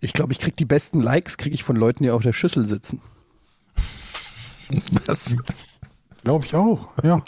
Ich 0.00 0.12
glaube, 0.12 0.32
ich 0.32 0.38
krieg 0.38 0.56
die 0.56 0.64
besten 0.64 1.00
Likes, 1.00 1.36
kriege 1.36 1.54
ich 1.54 1.64
von 1.64 1.76
Leuten, 1.76 2.02
die 2.02 2.10
auf 2.10 2.22
der 2.22 2.32
Schüssel 2.32 2.66
sitzen. 2.66 3.00
das, 5.04 5.36
Glaube 6.24 6.44
ich 6.46 6.54
auch, 6.54 6.88
ja. 7.02 7.22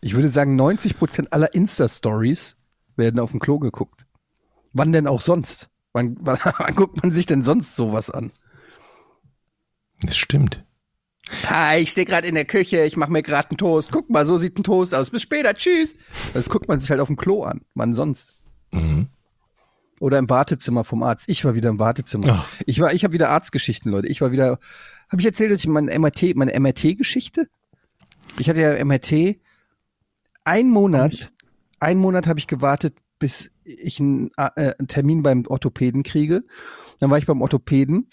Ich 0.00 0.14
würde 0.14 0.28
sagen, 0.28 0.60
90% 0.60 1.28
aller 1.30 1.54
Insta-Stories 1.54 2.56
werden 2.96 3.18
auf 3.18 3.30
dem 3.30 3.40
Klo 3.40 3.58
geguckt. 3.58 4.04
Wann 4.72 4.92
denn 4.92 5.06
auch 5.06 5.20
sonst? 5.20 5.68
Wann, 5.92 6.16
wann, 6.20 6.38
wann 6.58 6.74
guckt 6.74 7.02
man 7.02 7.12
sich 7.12 7.26
denn 7.26 7.42
sonst 7.42 7.76
sowas 7.76 8.10
an? 8.10 8.30
das 10.02 10.16
stimmt. 10.16 10.64
Hi, 11.46 11.78
ich 11.78 11.90
stehe 11.90 12.06
gerade 12.06 12.26
in 12.26 12.34
der 12.34 12.44
Küche, 12.44 12.84
ich 12.84 12.96
mache 12.96 13.12
mir 13.12 13.22
gerade 13.22 13.50
einen 13.50 13.58
Toast. 13.58 13.92
Guck 13.92 14.10
mal, 14.10 14.26
so 14.26 14.36
sieht 14.36 14.58
ein 14.58 14.64
Toast 14.64 14.94
aus. 14.94 15.10
Bis 15.10 15.22
später, 15.22 15.54
tschüss. 15.54 15.96
Das 16.34 16.48
guckt 16.48 16.68
man 16.68 16.80
sich 16.80 16.90
halt 16.90 17.00
auf 17.00 17.08
dem 17.08 17.16
Klo 17.16 17.42
an. 17.42 17.60
Wann 17.74 17.94
sonst? 17.94 18.38
Mhm. 18.72 19.08
Oder 20.00 20.18
im 20.18 20.30
Wartezimmer 20.30 20.82
vom 20.82 21.02
Arzt. 21.02 21.28
Ich 21.28 21.44
war 21.44 21.54
wieder 21.54 21.68
im 21.68 21.78
Wartezimmer. 21.78 22.26
Ach. 22.30 22.48
Ich 22.66 22.80
war, 22.80 22.94
ich 22.94 23.04
habe 23.04 23.12
wieder 23.12 23.28
Arztgeschichten, 23.28 23.92
Leute. 23.92 24.08
Ich 24.08 24.20
war 24.20 24.32
wieder. 24.32 24.58
Habe 25.10 25.20
ich 25.20 25.26
erzählt, 25.26 25.52
dass 25.52 25.60
ich 25.60 25.66
mein 25.66 25.86
MRT, 25.86 26.34
meine 26.36 26.58
MRT-Geschichte? 26.58 27.48
Ich 28.38 28.48
hatte 28.48 28.60
ja 28.60 28.82
MRT. 28.82 29.38
Ein 30.44 30.68
Monat, 30.68 31.32
ein 31.80 31.98
Monat 31.98 32.26
habe 32.26 32.38
ich 32.38 32.46
gewartet, 32.46 32.96
bis 33.18 33.52
ich 33.64 34.00
einen, 34.00 34.30
äh, 34.36 34.72
einen 34.78 34.88
Termin 34.88 35.22
beim 35.22 35.44
Orthopäden 35.46 36.02
kriege. 36.02 36.44
Dann 36.98 37.10
war 37.10 37.18
ich 37.18 37.26
beim 37.26 37.42
Orthopäden. 37.42 38.08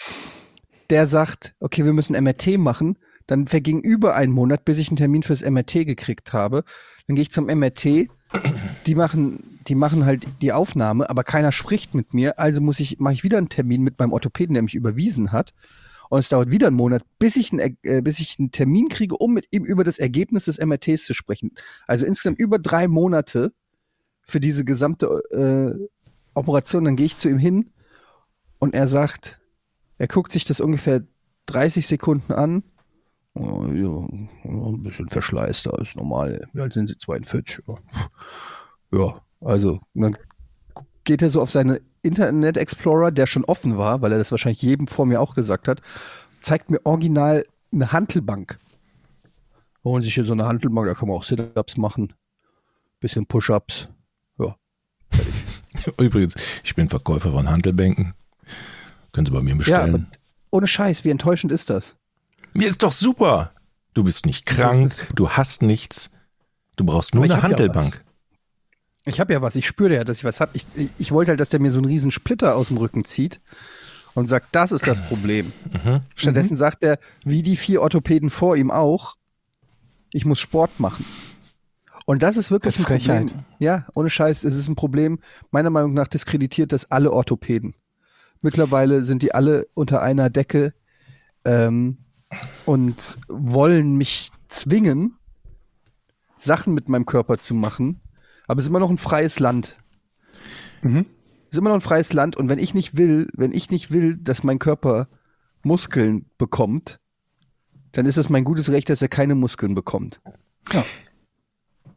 Der 0.89 1.07
sagt, 1.07 1.53
okay, 1.59 1.85
wir 1.85 1.93
müssen 1.93 2.21
MRT 2.21 2.57
machen. 2.57 2.97
Dann 3.25 3.47
verging 3.47 3.81
über 3.81 4.15
einen 4.15 4.31
Monat, 4.31 4.63
bis 4.63 4.77
ich 4.77 4.87
einen 4.89 4.97
Termin 4.97 5.23
fürs 5.23 5.43
MRT 5.43 5.85
gekriegt 5.85 6.33
habe. 6.33 6.63
Dann 7.07 7.15
gehe 7.15 7.23
ich 7.23 7.31
zum 7.31 7.45
MRT. 7.45 8.07
Die 8.85 8.95
machen, 8.95 9.59
die 9.67 9.75
machen 9.75 10.05
halt 10.05 10.25
die 10.41 10.53
Aufnahme, 10.53 11.09
aber 11.09 11.23
keiner 11.23 11.51
spricht 11.51 11.93
mit 11.93 12.13
mir. 12.13 12.39
Also 12.39 12.61
muss 12.61 12.79
ich, 12.79 12.99
mache 12.99 13.13
ich 13.13 13.23
wieder 13.23 13.37
einen 13.37 13.49
Termin 13.49 13.83
mit 13.83 13.99
meinem 13.99 14.13
Orthopäden, 14.13 14.53
der 14.53 14.63
mich 14.63 14.75
überwiesen 14.75 15.31
hat. 15.31 15.53
Und 16.09 16.19
es 16.19 16.29
dauert 16.29 16.51
wieder 16.51 16.67
einen 16.67 16.75
Monat, 16.75 17.03
bis 17.19 17.35
ich 17.35 17.51
einen, 17.51 17.77
äh, 17.83 18.01
bis 18.01 18.19
ich 18.19 18.37
einen 18.39 18.51
Termin 18.51 18.87
kriege, 18.87 19.17
um 19.17 19.33
mit 19.33 19.47
ihm 19.51 19.65
über 19.65 19.83
das 19.83 19.99
Ergebnis 19.99 20.45
des 20.45 20.57
MRTs 20.57 21.05
zu 21.05 21.13
sprechen. 21.13 21.51
Also 21.85 22.05
insgesamt 22.05 22.39
über 22.39 22.59
drei 22.59 22.87
Monate 22.87 23.51
für 24.21 24.39
diese 24.39 24.63
gesamte 24.63 25.07
äh, 25.31 25.87
Operation. 26.33 26.85
Dann 26.85 26.95
gehe 26.95 27.05
ich 27.05 27.17
zu 27.17 27.29
ihm 27.29 27.39
hin 27.39 27.71
und 28.59 28.73
er 28.73 28.87
sagt, 28.87 29.39
er 29.97 30.07
guckt 30.07 30.31
sich 30.31 30.45
das 30.45 30.59
ungefähr 30.59 31.03
30 31.47 31.87
Sekunden 31.87 32.33
an. 32.33 32.63
Oh, 33.33 33.65
ja, 33.67 33.89
ein 34.43 34.83
bisschen 34.83 35.09
Verschleiß 35.09 35.63
da 35.63 35.77
ist 35.77 35.95
normal. 35.95 36.47
Wie 36.53 36.61
alt 36.61 36.73
sind 36.73 36.87
sie? 36.87 36.97
42. 36.97 37.63
Ja, 37.67 37.75
ja 38.91 39.21
also 39.41 39.79
dann 39.93 40.17
geht 41.03 41.21
er 41.21 41.29
so 41.29 41.41
auf 41.41 41.51
seine 41.51 41.81
Internet 42.01 42.57
Explorer, 42.57 43.11
der 43.11 43.27
schon 43.27 43.45
offen 43.45 43.77
war, 43.77 44.01
weil 44.01 44.11
er 44.11 44.17
das 44.17 44.31
wahrscheinlich 44.31 44.61
jedem 44.61 44.87
vor 44.87 45.05
mir 45.05 45.21
auch 45.21 45.35
gesagt 45.35 45.67
hat, 45.67 45.81
zeigt 46.39 46.69
mir 46.69 46.85
original 46.85 47.45
eine 47.71 47.91
Hantelbank. 47.91 48.59
Holen 49.83 50.03
sich 50.03 50.15
hier 50.15 50.25
so 50.25 50.33
eine 50.33 50.45
Hantelbank, 50.45 50.87
da 50.87 50.93
kann 50.95 51.07
man 51.07 51.17
auch 51.17 51.23
Sit-Ups 51.23 51.77
machen, 51.77 52.13
bisschen 52.99 53.25
Push-Ups. 53.25 53.89
Ja, 54.39 54.55
Übrigens, 55.99 56.35
ich 56.63 56.75
bin 56.75 56.89
Verkäufer 56.89 57.31
von 57.31 57.49
Handelbänken. 57.49 58.13
Können 59.17 59.25
Sie 59.25 59.33
bei 59.33 59.41
mir 59.41 59.49
ja 59.49 59.55
bestellen. 59.55 59.95
aber 59.95 60.05
ohne 60.51 60.67
Scheiß, 60.67 61.03
wie 61.03 61.09
enttäuschend 61.09 61.51
ist 61.51 61.71
das? 61.71 61.95
Mir 62.53 62.67
ist 62.67 62.83
doch 62.83 62.91
super. 62.91 63.51
Du 63.95 64.03
bist 64.03 64.27
nicht 64.27 64.45
krank, 64.45 64.93
du 65.15 65.31
hast 65.31 65.63
nichts. 65.63 66.11
Du 66.75 66.85
brauchst 66.85 67.15
nur 67.15 67.23
eine 67.23 67.33
hab 67.33 67.41
ja 67.41 67.49
Handelbank. 67.49 68.05
Ich 69.05 69.19
habe 69.19 69.33
ja 69.33 69.41
was, 69.41 69.55
ich 69.55 69.65
spüre 69.65 69.95
ja, 69.95 70.03
dass 70.03 70.17
ich 70.17 70.23
was 70.23 70.39
habe. 70.39 70.51
Ich, 70.53 70.67
ich, 70.99 71.11
wollte 71.11 71.31
halt, 71.31 71.39
dass 71.39 71.49
der 71.49 71.59
mir 71.59 71.71
so 71.71 71.79
einen 71.79 71.87
riesen 71.87 72.11
Splitter 72.11 72.55
aus 72.55 72.67
dem 72.67 72.77
Rücken 72.77 73.05
zieht 73.05 73.39
und 74.13 74.27
sagt, 74.27 74.49
das 74.51 74.71
ist 74.71 74.85
das 74.85 75.01
Problem. 75.01 75.51
Mhm. 75.83 76.01
Stattdessen 76.13 76.55
sagt 76.55 76.83
er, 76.83 76.99
wie 77.23 77.41
die 77.41 77.57
vier 77.57 77.81
Orthopäden 77.81 78.29
vor 78.29 78.55
ihm 78.55 78.69
auch, 78.69 79.15
ich 80.11 80.25
muss 80.25 80.39
Sport 80.39 80.79
machen. 80.79 81.05
Und 82.05 82.21
das 82.21 82.37
ist 82.37 82.51
wirklich 82.51 82.75
Das 82.75 82.85
ein 82.85 82.99
Problem. 82.99 83.27
Frechheit. 83.29 83.45
Ja, 83.57 83.87
ohne 83.95 84.11
Scheiß, 84.11 84.43
es 84.43 84.53
ist 84.53 84.67
ein 84.67 84.75
Problem. 84.75 85.17
Meiner 85.49 85.71
Meinung 85.71 85.95
nach 85.95 86.07
diskreditiert 86.07 86.71
das 86.71 86.91
alle 86.91 87.11
Orthopäden. 87.11 87.73
Mittlerweile 88.47 89.03
sind 89.03 89.23
die 89.23 89.35
alle 89.35 89.67
unter 89.73 90.01
einer 90.01 90.29
Decke 90.29 90.73
ähm, 91.43 91.97
und 92.65 93.17
wollen 93.27 93.97
mich 93.97 94.31
zwingen, 94.47 95.17
Sachen 96.37 96.73
mit 96.73 96.87
meinem 96.87 97.05
Körper 97.05 97.39
zu 97.39 97.53
machen. 97.53 97.99
Aber 98.47 98.59
es 98.59 98.63
ist 98.63 98.69
immer 98.69 98.79
noch 98.79 98.89
ein 98.89 98.97
freies 98.97 99.41
Land. 99.41 99.75
Mhm. 100.81 101.07
Es 101.41 101.55
ist 101.55 101.57
immer 101.57 101.71
noch 101.71 101.75
ein 101.75 101.81
freies 101.81 102.13
Land. 102.13 102.37
Und 102.37 102.47
wenn 102.47 102.57
ich 102.57 102.73
nicht 102.73 102.95
will, 102.95 103.27
wenn 103.33 103.51
ich 103.51 103.69
nicht 103.69 103.91
will, 103.91 104.15
dass 104.15 104.45
mein 104.45 104.59
Körper 104.59 105.09
Muskeln 105.63 106.25
bekommt, 106.37 107.01
dann 107.91 108.05
ist 108.05 108.15
es 108.15 108.29
mein 108.29 108.45
gutes 108.45 108.71
Recht, 108.71 108.87
dass 108.89 109.01
er 109.01 109.09
keine 109.09 109.35
Muskeln 109.35 109.75
bekommt. 109.75 110.21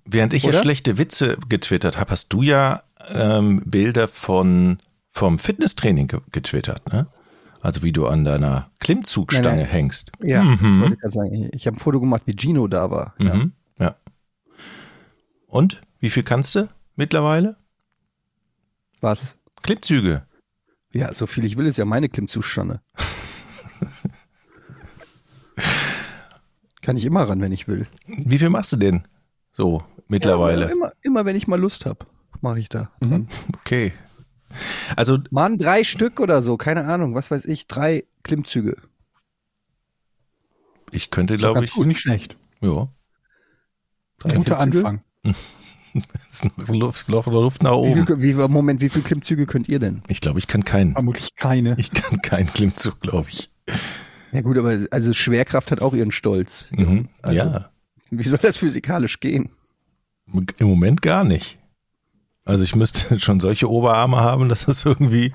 Während 0.04 0.34
ich 0.34 0.42
ja 0.42 0.48
Oder? 0.48 0.62
schlechte 0.62 0.98
Witze 0.98 1.38
getwittert 1.48 1.96
habe, 1.96 2.10
hast 2.10 2.32
du 2.32 2.42
ja 2.42 2.82
ähm, 3.06 3.62
Bilder 3.64 4.08
von 4.08 4.78
vom 5.10 5.38
Fitnesstraining 5.38 6.06
ge 6.08 6.20
getwittert, 6.32 6.92
ne? 6.92 7.06
Also 7.62 7.82
wie 7.82 7.92
du 7.92 8.06
an 8.06 8.24
deiner 8.24 8.70
Klimmzugstange 8.78 9.44
Nein, 9.48 9.56
nein. 9.58 9.66
hängst. 9.66 10.12
Ja, 10.22 10.42
Mhm. 10.42 10.80
wollte 10.80 10.96
ich 11.04 11.12
sagen. 11.12 11.50
Ich 11.52 11.66
habe 11.66 11.76
ein 11.76 11.80
Foto 11.80 12.00
gemacht, 12.00 12.22
wie 12.24 12.34
Gino 12.34 12.66
da 12.68 12.90
war. 12.90 13.14
Ja. 13.18 13.34
Mhm. 13.34 13.52
Ja. 13.78 13.96
Und 15.46 15.82
wie 15.98 16.08
viel 16.10 16.22
kannst 16.22 16.54
du 16.54 16.68
mittlerweile? 16.96 17.56
Was? 19.02 19.36
Klimmzüge. 19.62 20.24
Ja, 20.92 21.12
so 21.12 21.26
viel 21.26 21.44
ich 21.44 21.56
will, 21.58 21.66
ist 21.66 21.76
ja 21.76 21.84
meine 21.84 22.08
Klimmzustande. 22.08 22.80
Kann 26.82 26.96
ich 26.96 27.04
immer 27.04 27.28
ran, 27.28 27.40
wenn 27.40 27.52
ich 27.52 27.68
will. 27.68 27.86
Wie 28.06 28.38
viel 28.38 28.48
machst 28.50 28.72
du 28.72 28.76
denn? 28.76 29.06
So 29.52 29.82
mittlerweile. 30.08 30.62
Ja, 30.66 30.70
immer, 30.72 30.92
immer, 31.02 31.24
wenn 31.26 31.36
ich 31.36 31.46
mal 31.46 31.60
Lust 31.60 31.84
habe, 31.86 32.06
mache 32.40 32.58
ich 32.58 32.68
da. 32.68 32.90
dran. 33.00 33.28
Okay. 33.58 33.92
Also 34.96 35.18
Mann, 35.30 35.58
drei 35.58 35.84
Stück 35.84 36.20
oder 36.20 36.42
so, 36.42 36.56
keine 36.56 36.84
Ahnung, 36.84 37.14
was 37.14 37.30
weiß 37.30 37.44
ich, 37.46 37.66
drei 37.66 38.04
Klimmzüge. 38.22 38.76
ich 40.92 41.10
könnte, 41.10 41.36
glaube 41.36 41.62
ich, 41.64 41.70
gut, 41.72 41.86
nicht 41.86 42.00
schlecht. 42.00 42.36
ja. 42.60 42.88
Drei 44.18 44.34
Guter 44.34 44.56
Klimmzüge? 44.56 44.86
Anfang. 44.86 45.04
ist 46.30 46.44
noch 46.44 46.68
Luft, 46.68 47.08
Luft, 47.08 47.28
Luft 47.28 47.62
nach 47.62 47.72
Wie 47.72 47.74
oben. 47.74 48.06
viel, 48.06 48.22
wie, 48.22 48.34
Moment, 48.34 48.80
wie 48.80 48.88
viele 48.90 49.04
Klimmzüge 49.04 49.46
könnt 49.46 49.68
ihr 49.68 49.78
denn? 49.78 50.02
Ich 50.08 50.20
glaube, 50.20 50.38
ich 50.38 50.46
kann 50.46 50.64
keinen. 50.64 50.92
Vermutlich 50.92 51.34
keine. 51.36 51.74
Ich 51.78 51.90
kann 51.90 52.20
keinen 52.20 52.48
Klimmzug, 52.52 53.00
glaube 53.00 53.28
ich. 53.30 53.50
Ja 54.32 54.42
gut, 54.42 54.58
aber 54.58 54.78
also 54.90 55.14
Schwerkraft 55.14 55.70
hat 55.70 55.80
auch 55.80 55.94
ihren 55.94 56.12
Stolz. 56.12 56.68
Mhm. 56.72 57.08
Also- 57.22 57.36
ja, 57.36 57.70
Wie 58.10 58.22
soll 58.28 58.38
das 58.38 58.56
physikalisch 58.56 59.20
gehen? 59.20 59.48
im 60.58 60.68
Moment 60.68 61.02
gar 61.02 61.24
nicht. 61.24 61.58
Also 62.44 62.64
ich 62.64 62.74
müsste 62.74 63.18
schon 63.20 63.40
solche 63.40 63.68
Oberarme 63.70 64.18
haben, 64.18 64.48
dass 64.48 64.66
das 64.66 64.84
irgendwie, 64.84 65.32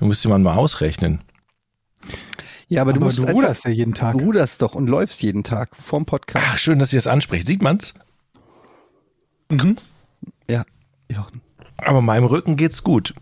müsste 0.00 0.28
man 0.28 0.42
mal 0.42 0.54
ausrechnen. 0.56 1.20
Ja, 2.68 2.82
aber, 2.82 2.90
Aber 2.90 2.98
du 2.98 3.04
musst 3.06 3.18
du 3.18 3.22
einfach, 3.22 3.34
ruderst 3.34 3.64
ja 3.64 3.70
jeden 3.70 3.94
Tag. 3.94 4.12
du 4.18 4.24
ruderst 4.24 4.60
doch 4.60 4.74
und 4.74 4.88
läufst 4.88 5.22
jeden 5.22 5.42
Tag 5.42 5.70
vorm 5.76 6.04
Podcast. 6.04 6.44
Ach, 6.48 6.58
schön, 6.58 6.78
dass 6.78 6.92
ihr 6.92 6.98
das 6.98 7.06
ansprecht. 7.06 7.46
Sieht 7.46 7.62
man's? 7.62 7.94
Mhm. 9.50 9.78
Ja. 10.50 10.64
ja. 11.10 11.26
Aber 11.78 12.02
meinem 12.02 12.24
Rücken 12.26 12.56
geht's 12.56 12.82
gut. 12.84 13.14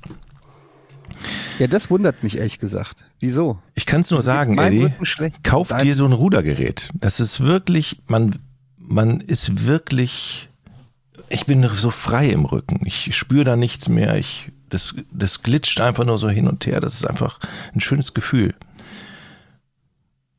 Ja, 1.58 1.68
das 1.68 1.88
wundert 1.90 2.22
mich 2.22 2.38
ehrlich 2.38 2.58
gesagt. 2.58 3.04
Wieso? 3.20 3.58
Ich 3.74 3.86
kann 3.86 4.00
es 4.00 4.10
nur 4.10 4.20
sagen, 4.20 4.56
meinem 4.56 4.66
Eddie, 4.72 4.84
Rücken 4.84 5.06
schlecht? 5.06 5.44
kauf 5.44 5.68
Dein- 5.68 5.84
dir 5.84 5.94
so 5.94 6.04
ein 6.04 6.12
Rudergerät. 6.12 6.90
Das 6.94 7.20
ist 7.20 7.40
wirklich, 7.40 8.02
man, 8.08 8.36
man 8.76 9.20
ist 9.20 9.66
wirklich, 9.66 10.50
ich 11.28 11.46
bin 11.46 11.62
so 11.74 11.90
frei 11.90 12.30
im 12.30 12.44
Rücken. 12.44 12.80
Ich 12.84 13.16
spüre 13.16 13.44
da 13.44 13.56
nichts 13.56 13.88
mehr. 13.88 14.16
Ich, 14.16 14.52
das, 14.68 14.94
das 15.12 15.42
glitscht 15.42 15.80
einfach 15.80 16.04
nur 16.04 16.18
so 16.18 16.28
hin 16.28 16.48
und 16.48 16.66
her. 16.66 16.80
Das 16.80 16.94
ist 16.94 17.06
einfach 17.06 17.38
ein 17.74 17.80
schönes 17.80 18.14
Gefühl. 18.14 18.54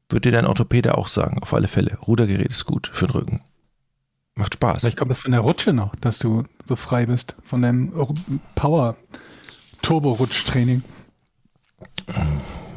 Würde 0.10 0.30
dir 0.30 0.38
dein 0.38 0.46
Orthopäde 0.46 0.98
auch 0.98 1.08
sagen, 1.08 1.40
auf 1.42 1.54
alle 1.54 1.68
Fälle. 1.68 1.98
Rudergerät 2.08 2.50
ist 2.50 2.66
gut 2.66 2.90
für 2.94 3.08
den 3.08 3.12
Rücken. 3.12 3.42
Macht 4.36 4.54
Spaß. 4.54 4.82
Vielleicht 4.82 4.98
kommt 4.98 5.12
das 5.12 5.18
von 5.18 5.32
der 5.32 5.42
Rutsche 5.42 5.74
noch, 5.74 5.96
dass 5.96 6.20
du 6.20 6.44
so 6.64 6.76
frei 6.76 7.08
bist. 7.08 7.36
Von 7.44 7.64
deinem 7.64 7.92
Power 8.56 8.96
Turbo-Rutschtraining. 9.82 10.84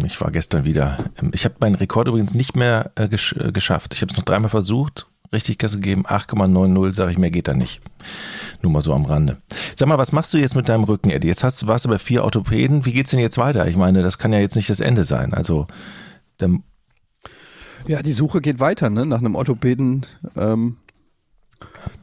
Ich 0.04 0.20
war 0.20 0.30
gestern 0.30 0.64
wieder. 0.64 0.98
Ich 1.32 1.44
habe 1.44 1.56
meinen 1.60 1.74
Rekord 1.74 2.08
übrigens 2.08 2.34
nicht 2.34 2.56
mehr 2.56 2.90
äh, 2.94 3.08
gesch 3.08 3.34
äh, 3.34 3.52
geschafft. 3.52 3.94
Ich 3.94 4.02
habe 4.02 4.10
es 4.10 4.16
noch 4.16 4.24
dreimal 4.24 4.50
versucht, 4.50 5.06
richtig 5.32 5.58
Gas 5.58 5.72
gegeben. 5.72 6.06
8,90 6.06 6.92
sage 6.92 7.12
ich, 7.12 7.18
mehr 7.18 7.30
geht 7.30 7.48
da 7.48 7.54
nicht. 7.54 7.80
Nur 8.62 8.72
mal 8.72 8.82
so 8.82 8.92
am 8.92 9.04
Rande. 9.04 9.40
Sag 9.76 9.88
mal, 9.88 9.98
was 9.98 10.12
machst 10.12 10.34
du 10.34 10.38
jetzt 10.38 10.56
mit 10.56 10.68
deinem 10.68 10.84
Rücken, 10.84 11.10
Eddie? 11.10 11.28
Jetzt 11.28 11.44
hast 11.44 11.62
du 11.62 11.66
warst 11.66 11.84
du 11.84 11.88
bei 11.88 11.98
vier 11.98 12.24
Orthopäden. 12.24 12.84
Wie 12.84 12.92
geht's 12.92 13.10
denn 13.10 13.20
jetzt 13.20 13.38
weiter? 13.38 13.66
Ich 13.68 13.76
meine, 13.76 14.02
das 14.02 14.18
kann 14.18 14.32
ja 14.32 14.40
jetzt 14.40 14.56
nicht 14.56 14.70
das 14.70 14.80
Ende 14.80 15.04
sein. 15.04 15.32
Also 15.34 15.66
der, 16.40 16.58
Ja, 17.86 18.02
die 18.02 18.12
Suche 18.12 18.40
geht 18.40 18.60
weiter, 18.60 18.90
ne? 18.90 19.06
Nach 19.06 19.18
einem 19.18 19.34
Orthopäden, 19.34 20.06
ähm, 20.36 20.78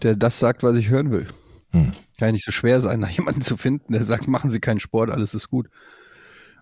der 0.02 0.16
das 0.16 0.40
sagt, 0.40 0.64
was 0.64 0.76
ich 0.78 0.90
hören 0.90 1.12
will. 1.12 1.28
Hm. 1.72 1.92
Kann 2.18 2.30
ja 2.30 2.32
nicht 2.32 2.46
so 2.46 2.52
schwer 2.52 2.82
sein, 2.82 3.00
nach 3.02 3.10
jemanden 3.10 3.42
zu 3.42 3.58
finden, 3.58 3.94
der 3.94 4.04
sagt, 4.04 4.28
machen 4.28 4.52
Sie 4.52 4.60
keinen 4.60 4.80
Sport, 4.80 5.12
alles 5.12 5.34
ist 5.34 5.50
gut. 5.50 5.70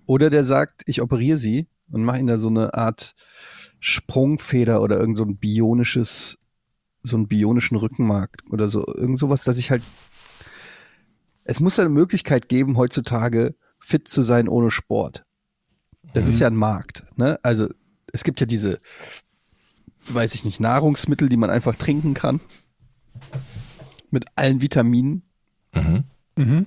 Oder 0.06 0.30
der 0.30 0.44
sagt, 0.44 0.84
ich 0.86 1.02
operiere 1.02 1.38
Sie 1.38 1.68
und 1.92 2.04
mache 2.04 2.20
Ihnen 2.20 2.28
da 2.28 2.38
so 2.38 2.48
eine 2.48 2.74
Art 2.74 3.16
Sprungfeder 3.80 4.82
oder 4.82 5.00
irgend 5.00 5.18
so 5.18 5.24
ein 5.24 5.38
bionisches, 5.38 6.38
so 7.06 7.16
einen 7.16 7.28
bionischen 7.28 7.78
Rückenmark 7.78 8.44
oder 8.50 8.68
so, 8.68 8.86
irgend 8.86 9.20
sowas, 9.20 9.44
dass 9.44 9.58
ich 9.58 9.72
halt, 9.72 9.84
es 11.44 11.60
muss 11.60 11.80
eine 11.80 11.90
Möglichkeit 11.90 12.50
geben, 12.50 12.78
heutzutage 12.78 13.56
fit 13.80 14.08
zu 14.08 14.22
sein 14.22 14.48
ohne 14.48 14.72
Sport. 14.72 15.26
Das 16.14 16.28
ist 16.28 16.40
ja 16.40 16.48
ein 16.48 16.56
Markt, 16.56 17.04
ne? 17.18 17.40
Also, 17.44 17.68
es 18.14 18.24
gibt 18.24 18.40
ja 18.40 18.46
diese, 18.46 18.80
weiß 20.08 20.34
ich 20.34 20.46
nicht, 20.46 20.60
Nahrungsmittel, 20.60 21.30
die 21.30 21.38
man 21.38 21.50
einfach 21.50 21.76
trinken 21.76 22.14
kann. 22.14 22.40
Mit 24.12 24.26
allen 24.36 24.62
Vitaminen. 24.62 25.24
mhm. 25.74 26.04
Mhm. 26.38 26.66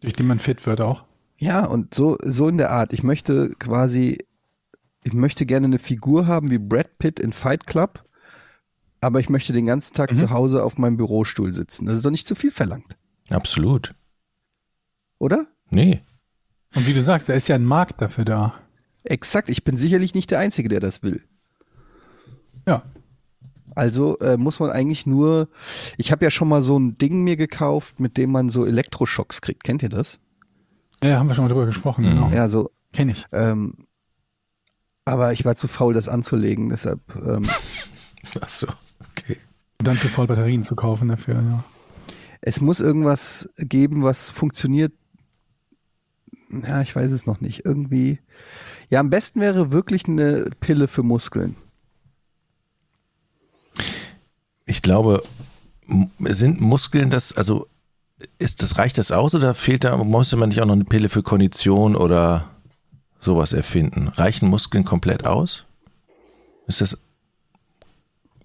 Durch 0.00 0.14
die 0.14 0.24
man 0.24 0.40
fit 0.40 0.66
wird 0.66 0.80
auch. 0.80 1.04
Ja, 1.38 1.64
und 1.64 1.94
so, 1.94 2.18
so 2.22 2.48
in 2.48 2.58
der 2.58 2.70
Art. 2.70 2.92
Ich 2.92 3.02
möchte 3.02 3.50
quasi, 3.58 4.18
ich 5.04 5.12
möchte 5.12 5.46
gerne 5.46 5.66
eine 5.66 5.78
Figur 5.78 6.26
haben 6.26 6.50
wie 6.50 6.58
Brad 6.58 6.98
Pitt 6.98 7.20
in 7.20 7.32
Fight 7.32 7.66
Club, 7.66 8.04
aber 9.02 9.20
ich 9.20 9.28
möchte 9.28 9.52
den 9.52 9.66
ganzen 9.66 9.92
Tag 9.94 10.10
Mhm. 10.12 10.16
zu 10.16 10.30
Hause 10.30 10.64
auf 10.64 10.78
meinem 10.78 10.96
Bürostuhl 10.96 11.52
sitzen. 11.52 11.84
Das 11.84 11.96
ist 11.96 12.04
doch 12.06 12.10
nicht 12.10 12.26
zu 12.26 12.34
viel 12.34 12.50
verlangt, 12.50 12.96
absolut. 13.28 13.94
oder? 15.18 15.46
Nee. 15.70 16.02
Und 16.74 16.86
wie 16.86 16.94
du 16.94 17.02
sagst, 17.02 17.28
da 17.28 17.34
ist 17.34 17.48
ja 17.48 17.54
ein 17.56 17.64
Markt 17.64 18.00
dafür 18.00 18.24
da. 18.24 18.54
Exakt, 19.04 19.50
ich 19.50 19.64
bin 19.64 19.76
sicherlich 19.76 20.14
nicht 20.14 20.30
der 20.30 20.38
Einzige, 20.38 20.68
der 20.70 20.80
das 20.80 21.02
will. 21.02 21.22
Ja. 22.66 22.82
Also 23.74 24.18
äh, 24.18 24.36
muss 24.36 24.60
man 24.60 24.70
eigentlich 24.70 25.06
nur, 25.06 25.48
ich 25.96 26.12
habe 26.12 26.24
ja 26.24 26.30
schon 26.30 26.48
mal 26.48 26.60
so 26.62 26.78
ein 26.78 26.98
Ding 26.98 27.24
mir 27.24 27.36
gekauft, 27.36 28.00
mit 28.00 28.16
dem 28.18 28.30
man 28.30 28.50
so 28.50 28.66
Elektroschocks 28.66 29.40
kriegt. 29.40 29.64
Kennt 29.64 29.82
ihr 29.82 29.88
das? 29.88 30.18
Ja, 31.02 31.18
haben 31.18 31.28
wir 31.28 31.34
schon 31.34 31.44
mal 31.44 31.48
drüber 31.48 31.66
gesprochen, 31.66 32.04
Mhm. 32.04 32.10
genau. 32.10 32.30
Ja, 32.30 32.48
so 32.48 32.70
Kenn 32.92 33.08
ich. 33.08 33.24
Ähm, 33.32 33.86
aber 35.06 35.32
ich 35.32 35.44
war 35.46 35.56
zu 35.56 35.66
faul, 35.66 35.94
das 35.94 36.06
anzulegen, 36.08 36.68
deshalb. 36.68 37.00
Ähm, 37.16 37.48
Ach 38.40 38.48
so. 38.50 38.66
Dann 39.82 39.96
zu 39.96 40.08
voll 40.08 40.26
Batterien 40.26 40.64
zu 40.64 40.76
kaufen 40.76 41.08
dafür, 41.08 41.34
ja. 41.34 41.64
es 42.40 42.60
muss 42.60 42.80
irgendwas 42.80 43.50
geben, 43.58 44.02
was 44.02 44.30
funktioniert. 44.30 44.92
Ja, 46.50 46.82
ich 46.82 46.94
weiß 46.94 47.10
es 47.12 47.26
noch 47.26 47.40
nicht. 47.40 47.64
Irgendwie. 47.64 48.18
Ja, 48.90 49.00
am 49.00 49.10
besten 49.10 49.40
wäre 49.40 49.72
wirklich 49.72 50.06
eine 50.06 50.50
Pille 50.60 50.86
für 50.86 51.02
Muskeln. 51.02 51.56
Ich 54.66 54.82
glaube, 54.82 55.22
sind 56.20 56.60
Muskeln 56.60 57.10
das, 57.10 57.36
also 57.36 57.66
ist 58.38 58.62
das, 58.62 58.78
reicht 58.78 58.98
das 58.98 59.10
aus 59.10 59.34
oder 59.34 59.54
fehlt 59.54 59.84
da, 59.84 59.96
muss 59.96 60.34
man 60.34 60.48
nicht 60.48 60.60
auch 60.60 60.66
noch 60.66 60.74
eine 60.74 60.84
Pille 60.84 61.08
für 61.08 61.22
Kondition 61.22 61.96
oder 61.96 62.50
sowas 63.18 63.52
erfinden? 63.52 64.08
Reichen 64.08 64.48
Muskeln 64.48 64.84
komplett 64.84 65.26
aus? 65.26 65.64
Ist 66.66 66.80
das, 66.80 66.98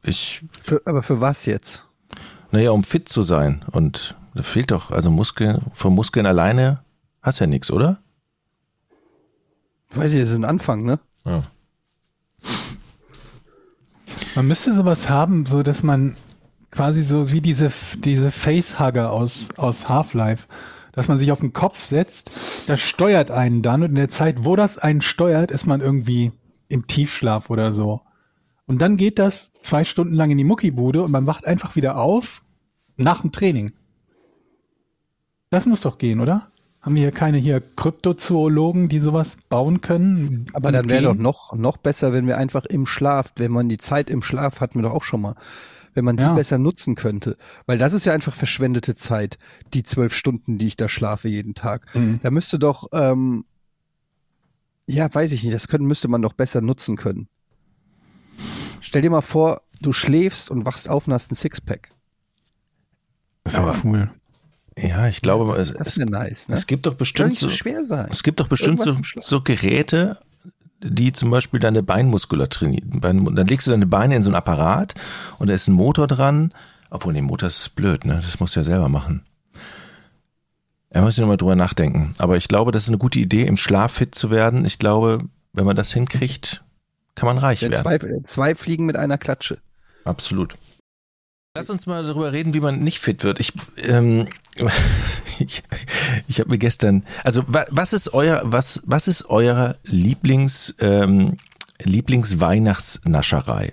ich, 0.08 0.44
Für, 0.62 0.82
aber 0.86 1.04
für 1.04 1.22
was 1.22 1.46
jetzt? 1.46 1.84
naja, 2.52 2.72
um 2.72 2.84
fit 2.84 3.10
zu 3.10 3.24
sein 3.24 3.66
und 3.72 4.16
da 4.34 4.44
fehlt 4.44 4.72
doch, 4.72 4.92
also 4.92 5.10
Muskeln, 5.12 5.62
von 5.74 5.94
Muskeln 5.94 6.26
alleine 6.26 6.80
hast 7.22 7.40
ja 7.40 7.48
nichts, 7.48 7.72
oder? 7.72 8.00
Weiß 9.92 10.14
ich, 10.14 10.22
das 10.22 10.30
ist 10.30 10.36
ein 10.36 10.46
Anfang, 10.46 10.84
ne? 10.84 11.00
Ja. 11.26 11.44
Man 14.36 14.48
müsste 14.48 14.74
sowas 14.74 15.10
haben, 15.10 15.46
so 15.46 15.64
dass 15.64 15.84
man 15.84 16.16
quasi 16.72 17.02
so 17.02 17.32
wie 17.32 17.42
diese, 17.42 17.72
diese 17.96 18.32
Facehugger 18.32 19.12
aus, 19.12 19.58
aus 19.58 19.90
Half-Life, 19.90 20.48
dass 20.92 21.08
man 21.08 21.18
sich 21.18 21.32
auf 21.32 21.40
den 21.40 21.54
Kopf 21.54 21.84
setzt, 21.84 22.32
das 22.68 22.80
steuert 22.80 23.32
einen 23.32 23.62
dann 23.62 23.82
und 23.84 23.90
in 23.90 23.96
der 23.96 24.10
Zeit, 24.10 24.46
wo 24.46 24.56
das 24.56 24.78
einen 24.78 25.02
steuert, 25.02 25.52
ist 25.52 25.66
man 25.66 25.82
irgendwie 25.82 26.32
im 26.70 26.88
Tiefschlaf 26.88 27.50
oder 27.50 27.72
so. 27.72 28.02
Und 28.68 28.82
dann 28.82 28.98
geht 28.98 29.18
das 29.18 29.54
zwei 29.62 29.84
Stunden 29.84 30.14
lang 30.14 30.30
in 30.30 30.38
die 30.38 30.44
Muckibude 30.44 31.02
und 31.02 31.12
man 31.12 31.26
wacht 31.26 31.48
einfach 31.48 31.76
wieder 31.76 31.98
auf 31.98 32.44
nach 32.98 33.22
dem 33.22 33.32
Training. 33.32 33.72
Das 35.50 35.66
muss 35.66 35.82
doch 35.82 35.98
gehen, 35.98 36.20
oder? 36.20 36.50
Haben 36.82 36.96
wir 36.96 37.02
hier 37.04 37.12
keine 37.12 37.38
hier 37.38 37.62
Kryptozoologen, 37.62 38.90
die 38.90 39.00
sowas 39.00 39.38
bauen 39.50 39.82
können? 39.82 40.46
Aber 40.54 40.72
dann 40.72 40.90
wäre 40.90 41.04
doch 41.04 41.16
noch, 41.16 41.54
noch 41.54 41.78
besser, 41.78 42.14
wenn 42.14 42.28
wir 42.28 42.38
einfach 42.38 42.66
im 42.66 42.86
Schlaf, 42.86 43.32
wenn 43.38 43.52
man 43.52 43.70
die 43.70 43.78
Zeit 43.78 44.10
im 44.10 44.22
Schlaf 44.22 44.60
hatten 44.60 44.80
wir 44.80 44.84
doch 44.84 44.94
auch 44.94 45.04
schon 45.04 45.22
mal, 45.22 45.36
wenn 45.94 46.06
man 46.06 46.18
die 46.18 46.24
Ja. 46.24 46.34
besser 46.34 46.58
nutzen 46.58 46.96
könnte. 46.96 47.38
Weil 47.66 47.78
das 47.78 47.94
ist 47.94 48.06
ja 48.06 48.14
einfach 48.14 48.36
verschwendete 48.36 48.96
Zeit, 48.96 49.38
die 49.74 49.84
zwölf 49.84 50.14
Stunden, 50.14 50.58
die 50.58 50.68
ich 50.68 50.78
da 50.78 50.88
schlafe 50.90 51.30
jeden 51.30 51.56
Tag. 51.56 51.94
Mhm. 51.96 52.20
Da 52.22 52.32
müsste 52.32 52.60
doch, 52.60 52.88
ähm, 52.92 53.46
ja, 54.86 55.14
weiß 55.14 55.32
ich 55.32 55.44
nicht, 55.44 55.56
das 55.56 55.68
können, 55.68 55.88
müsste 55.88 56.08
man 56.08 56.22
doch 56.22 56.34
besser 56.34 56.62
nutzen 56.62 56.96
können. 56.98 57.28
Stell 58.82 59.02
dir 59.02 59.10
mal 59.10 59.22
vor, 59.22 59.62
du 59.82 59.94
schläfst 59.94 60.50
und 60.52 60.66
wachst 60.66 60.90
auf 60.90 61.08
und 61.08 61.14
hast 61.14 61.32
ein 61.32 61.36
Sixpack. 61.36 61.90
Das 63.44 63.54
ist 63.54 63.60
aber 63.60 63.76
cool. 63.84 64.10
Ja, 64.78 65.08
ich 65.08 65.22
glaube, 65.22 65.56
es, 65.58 65.74
Das 65.74 65.88
es, 65.88 65.98
wäre 65.98 66.10
nice, 66.10 66.48
ne? 66.50 66.56
es 66.56 66.68
gibt 66.68 66.86
doch 66.86 66.94
bestimmt 66.94 67.34
so 67.34 67.50
so, 67.50 67.56
schwer 67.56 67.84
sein. 67.84 68.10
es 68.12 68.22
gibt 68.22 68.40
doch 68.40 68.48
bestimmt 68.48 68.80
so, 68.80 68.96
so 69.22 69.42
Geräte, 69.42 70.20
die 70.84 71.12
zum 71.14 71.32
Beispiel 71.32 71.60
deine 71.60 71.82
Beinmuskulatur 71.82 72.50
trainieren. 72.50 73.02
Dann 73.02 73.48
legst 73.48 73.66
du 73.66 73.72
deine 73.72 73.88
Beine 73.88 74.16
in 74.16 74.22
so 74.22 74.30
ein 74.30 74.36
Apparat 74.36 74.94
und 75.40 75.48
da 75.48 75.54
ist 75.56 75.68
ein 75.68 75.74
Motor 75.74 76.06
dran. 76.08 76.54
Obwohl, 76.92 77.14
nee, 77.14 77.22
Motor 77.22 77.48
ist 77.48 77.76
blöd, 77.76 78.06
ne? 78.06 78.20
Das 78.22 78.40
musst 78.40 78.56
du 78.56 78.60
ja 78.60 78.64
selber 78.64 78.88
machen. 78.88 79.24
Da 80.92 81.02
muss 81.02 81.16
ich 81.16 81.20
nochmal 81.20 81.38
drüber 81.38 81.56
nachdenken. 81.56 82.14
Aber 82.18 82.38
ich 82.38 82.48
glaube, 82.48 82.72
das 82.72 82.84
ist 82.84 82.90
eine 82.90 82.98
gute 82.98 83.20
Idee, 83.20 83.44
im 83.46 83.58
Schlaf 83.58 83.94
fit 83.94 84.16
zu 84.16 84.32
werden. 84.32 84.64
Ich 84.66 84.80
glaube, 84.80 85.20
wenn 85.54 85.66
man 85.66 85.76
das 85.76 85.92
hinkriegt, 85.92 86.64
kann 87.18 87.26
man 87.28 87.38
reich 87.40 87.62
Ja, 87.62 87.70
werden. 87.72 87.82
zwei, 87.84 87.98
zwei 88.24 88.56
Fliegen 88.56 88.86
mit 88.86 88.96
einer 88.96 89.18
Klatsche. 89.18 89.58
Absolut. 90.06 90.56
Lass 91.58 91.70
uns 91.72 91.88
mal 91.88 92.04
darüber 92.04 92.32
reden, 92.32 92.54
wie 92.54 92.60
man 92.60 92.84
nicht 92.84 93.00
fit 93.00 93.24
wird. 93.24 93.40
Ich, 93.40 93.52
ähm, 93.78 94.28
ich, 95.40 95.64
ich 96.28 96.40
habe 96.40 96.50
mir 96.52 96.60
gestern, 96.60 97.04
also 97.24 97.44
wa, 97.48 97.66
was 97.72 97.94
ist 97.94 98.14
euer, 98.14 98.42
was, 98.46 98.84
was 98.86 99.08
ist 99.08 99.26
euer 99.30 99.76
Lieblings, 99.84 100.76
ähm, 100.80 101.38
Lieblingsweihnachtsnascherei? 101.82 103.70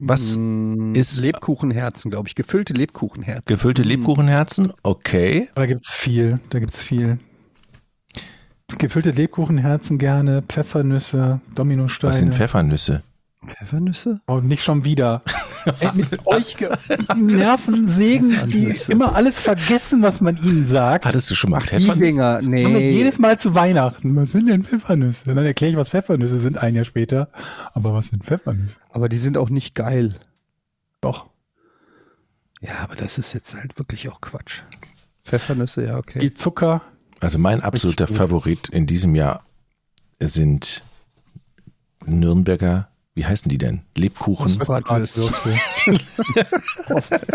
Was 0.00 0.36
Mm, 0.36 0.92
ist- 0.94 1.18
Lebkuchenherzen, 1.20 2.10
glaube 2.10 2.28
ich. 2.28 2.34
Gefüllte 2.34 2.72
Lebkuchenherzen. 2.74 3.42
gefüllte 3.46 3.82
Lebkuchenherzen? 3.82 4.72
Okay. 4.82 5.48
Da 5.54 5.66
gibt's 5.66 5.94
viel, 5.94 6.38
da 6.50 6.60
gibt's 6.60 6.82
viel. 6.84 7.18
Gefüllte 8.76 9.12
Lebkuchenherzen 9.12 9.96
gerne, 9.96 10.42
Pfeffernüsse, 10.42 11.40
Dominosteine. 11.54 12.10
Was 12.10 12.18
sind 12.18 12.34
Pfeffernüsse? 12.34 13.02
Pfeffernüsse? 13.46 14.20
Oh, 14.26 14.40
nicht 14.40 14.62
schon 14.62 14.84
wieder. 14.84 15.22
Ey, 15.80 15.88
mit 15.94 16.26
euch 16.26 16.56
ge- 16.56 16.68
Nervensägen, 17.16 18.36
die 18.50 18.76
immer 18.90 19.14
alles 19.16 19.40
vergessen, 19.40 20.02
was 20.02 20.20
man 20.20 20.36
ihnen 20.36 20.64
sagt. 20.66 21.06
Hattest 21.06 21.30
du 21.30 21.34
schon 21.34 21.50
mal 21.50 21.60
Die 21.60 21.66
Pfeffernüsse? 21.68 22.40
Nee. 22.46 22.90
jedes 22.90 23.18
Mal 23.18 23.38
zu 23.38 23.54
Weihnachten. 23.54 24.14
Was 24.16 24.32
sind 24.32 24.48
denn 24.48 24.64
Pfeffernüsse? 24.64 25.34
Dann 25.34 25.38
erkläre 25.46 25.70
ich, 25.72 25.76
was 25.78 25.88
Pfeffernüsse 25.88 26.38
sind, 26.38 26.58
ein 26.58 26.74
Jahr 26.74 26.84
später. 26.84 27.30
Aber 27.72 27.94
was 27.94 28.08
sind 28.08 28.22
Pfeffernüsse? 28.24 28.78
Aber 28.90 29.08
die 29.08 29.16
sind 29.16 29.38
auch 29.38 29.48
nicht 29.48 29.74
geil. 29.74 30.16
Doch. 31.00 31.26
Ja, 32.60 32.80
aber 32.82 32.96
das 32.96 33.16
ist 33.16 33.32
jetzt 33.32 33.54
halt 33.54 33.78
wirklich 33.78 34.10
auch 34.10 34.20
Quatsch. 34.20 34.60
Pfeffernüsse, 35.24 35.86
ja, 35.86 35.96
okay. 35.96 36.20
Viel 36.20 36.34
Zucker. 36.34 36.82
Also 37.20 37.38
mein 37.38 37.60
absoluter. 37.60 38.06
Favorit 38.06 38.68
in 38.68 38.86
diesem 38.86 39.14
Jahr 39.14 39.44
sind 40.20 40.82
Nürnberger, 42.06 42.88
wie 43.14 43.26
heißen 43.26 43.48
die 43.48 43.58
denn? 43.58 43.82
Lebkuchen. 43.96 44.58
Bratwürste. 44.58 45.58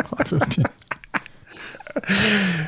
Bratwürste. 0.09 0.63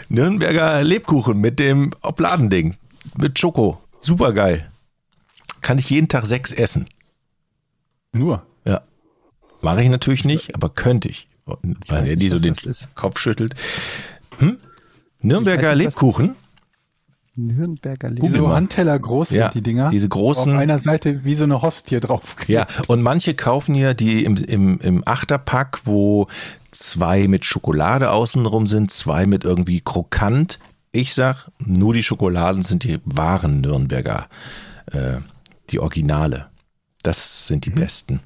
Nürnberger 0.10 0.84
Lebkuchen 0.84 1.40
mit 1.40 1.60
dem 1.60 1.92
Obladending. 2.02 2.76
Mit 3.18 3.40
Schoko. 3.40 3.82
Super 4.00 4.34
geil. 4.34 4.70
Kann 5.62 5.78
ich 5.78 5.90
jeden 5.90 6.10
Tag 6.10 6.26
sechs 6.26 6.52
essen. 6.52 6.86
Nur. 8.12 8.46
Ja. 8.66 8.82
Mache 9.62 9.82
ich 9.82 9.90
natürlich 9.90 10.26
nicht, 10.26 10.54
aber 10.54 10.70
könnte 10.70 11.08
ich. 11.08 11.28
Weil 11.46 12.08
er 12.08 12.16
die 12.16 12.30
so 12.30 12.40
den. 12.40 12.56
Kopf 12.96 13.20
schüttelt. 13.20 13.56
Hm? 14.38 14.58
Nürnberger 15.22 15.76
Lebkuchen. 15.76 16.36
Nürnberger 17.36 18.10
Die 18.10 18.16
Lebkuchen. 18.16 18.36
so 18.38 18.50
Handteller 18.54 18.98
groß 18.98 19.30
sind, 19.30 19.40
Ja, 19.40 19.50
die 19.50 19.62
Dinger. 19.62 19.90
diese 19.90 20.08
großen- 20.08 20.54
Auf 20.54 20.60
einer 20.60 20.80
Seite 20.80 21.26
wie 21.26 21.36
so 21.36 21.44
eine 21.44 21.62
Hostie 21.62 22.00
drauf. 22.00 22.36
Ja, 22.48 22.66
und 22.88 23.02
manche 23.02 23.34
kaufen 23.34 23.76
ja 23.76 23.94
die 23.94 24.24
im, 24.24 24.36
im, 24.38 24.80
im 24.80 25.04
Achterpack, 25.06 25.82
wo 25.86 26.28
zwei 26.72 27.28
mit 27.28 27.44
Schokolade 27.46 28.12
außenrum 28.12 28.68
sind, 28.68 28.92
zwei 28.92 29.26
mit 29.26 29.44
irgendwie 29.44 29.82
krokant. 29.82 30.60
Ich 30.92 31.14
sag, 31.14 31.50
nur 31.60 31.94
die 31.94 32.04
Schokoladen 32.04 32.62
sind 32.62 32.84
die 32.86 33.00
wahren 33.04 33.60
Nürnberger, 33.62 34.28
äh, 34.92 35.18
die 35.70 35.80
Originale. 35.80 36.48
Das 37.04 37.48
sind 37.48 37.66
die 37.66 37.72
Mhm. 37.72 37.76
besten. 37.76 38.20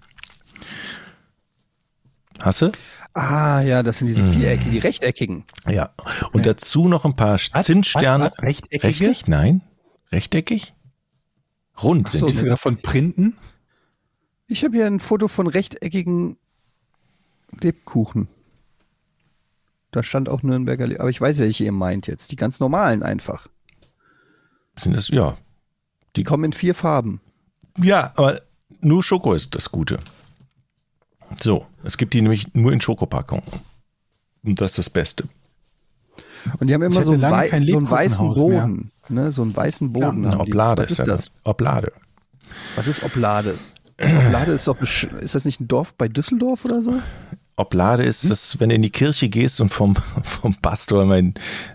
Hast 2.41 2.62
du? 2.62 2.72
Ah, 3.14 3.62
ja, 3.62 3.84
das 3.84 3.97
sind 3.97 4.07
diese 4.07 4.22
Mhm. 4.24 4.34
viereckigen, 4.34 4.72
die 4.72 4.78
rechteckigen. 4.80 5.43
Ja. 5.68 5.93
Und 6.32 6.45
dazu 6.45 6.88
noch 6.88 7.05
ein 7.05 7.16
paar 7.16 7.39
Was? 7.51 7.66
Zinssterne. 7.66 8.26
Was? 8.26 8.32
Was? 8.38 8.43
Rechteckige? 8.43 8.84
Richtig? 8.88 9.28
Nein. 9.28 9.62
Rechteckig? 10.12 10.74
Rund 11.82 12.07
Ach 12.07 12.12
sind 12.12 12.20
so, 12.22 12.28
die. 12.28 12.34
Sogar 12.34 12.57
von 12.57 12.82
Printen. 12.82 13.38
Ich 14.47 14.64
habe 14.64 14.76
hier 14.76 14.86
ein 14.86 14.99
Foto 14.99 15.28
von 15.28 15.47
rechteckigen 15.47 16.38
Lebkuchen. 17.60 18.28
Da 19.91 20.03
stand 20.03 20.30
auch 20.30 20.43
Nürnberger, 20.43 20.86
Le 20.88 20.99
aber 20.99 21.10
ich 21.10 21.20
weiß, 21.20 21.39
welche 21.39 21.64
ihr 21.64 21.72
meint 21.72 22.05
jetzt. 22.07 22.32
Die 22.32 22.36
ganz 22.36 22.60
normalen 22.60 23.01
einfach. 23.01 23.47
Sind 24.78 24.95
das, 24.95 25.07
ja. 25.10 25.38
Die 26.16 26.24
kommen 26.24 26.43
in 26.45 26.53
vier 26.53 26.76
Farben. 26.76 27.22
Ja, 27.78 28.14
aber 28.16 28.41
nur 28.82 29.03
Schoko 29.03 29.34
ist 29.34 29.55
das 29.55 29.72
Gute. 29.72 29.99
So, 31.39 31.65
es 31.84 31.97
gibt 31.97 32.13
die 32.13 32.21
nämlich 32.21 32.53
nur 32.53 32.71
in 32.73 32.82
Schokopackung. 32.82 33.43
Und 34.43 34.61
das 34.61 34.71
ist 34.71 34.77
das 34.80 34.89
Beste. 34.89 35.25
Und 36.59 36.67
die 36.67 36.73
haben 36.73 36.82
Ich 36.84 36.89
immer 36.95 37.03
so 37.03 37.21
wei 37.21 37.49
kein 37.49 37.65
so 37.65 37.77
einen 37.77 37.89
weißen. 37.89 38.34
Boden. 38.34 38.91
Ne? 39.09 39.32
So 39.32 39.41
einen 39.41 39.55
weißen 39.55 39.91
Boden. 39.91 40.23
Die. 40.32 40.38
Oblade 40.38 40.84
ist 40.84 40.97
ja 40.97 41.05
das? 41.05 41.32
Oblade. 41.43 41.91
Was 42.75 42.88
ist 42.88 43.03
Oblade? 43.03 43.57
Oblade 44.01 44.53
ist 44.53 44.67
doch, 44.67 44.82
ist 44.82 45.36
das 45.36 45.45
nicht 45.45 45.59
ein 45.59 45.67
Dorf 45.67 45.93
bei 45.95 46.07
Düsseldorf 46.07 46.63
oder 46.65 46.82
so? 46.82 46.99
Oblade 47.57 48.03
ist 48.05 48.23
Hm? 48.23 48.30
das, 48.30 48.59
wenn 48.59 48.69
du 48.69 48.75
in 48.75 48.82
die 48.82 48.89
Kirche 48.89 49.27
gehst 49.27 49.59
und 49.59 49.69
vom, 49.69 49.95
vom 50.23 50.55
Pastor 50.55 51.05
mal 51.05 51.19
in, 51.19 51.34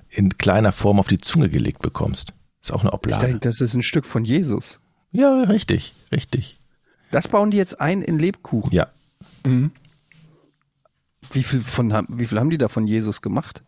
in 0.09 0.37
kleiner 0.39 0.73
Form 0.73 0.99
auf 0.99 1.09
die 1.09 1.19
Zunge 1.19 1.51
gelegt 1.51 1.83
bekommst. 1.83 2.33
Ist 2.63 2.73
auch 2.73 2.81
eine 2.81 2.89
Ich 2.89 2.95
Oblade. 2.95 3.27
denke, 3.27 3.41
das 3.41 3.61
ist 3.61 3.75
ein 3.75 3.83
Stück 3.83 4.07
von 4.07 4.25
Jesus. 4.25 4.81
Ja, 5.13 5.43
richtig, 5.43 5.93
richtig. 6.11 6.59
Das 7.11 7.29
bauen 7.29 7.51
die 7.51 7.59
jetzt 7.59 7.81
ein 7.81 8.01
in 8.01 8.19
Lebkuchen. 8.19 8.73
Ja, 8.73 8.89
Mhm. 9.45 9.71
Wie 11.33 11.43
viel, 11.43 11.63
von, 11.63 11.93
haben- 11.93 12.19
wie 12.19 12.27
viel 12.27 12.39
haben 12.39 12.51
die 12.51 12.59
da 12.59 12.69
von 12.69 12.87
Jesus 12.87 13.23
gemacht? 13.23 13.63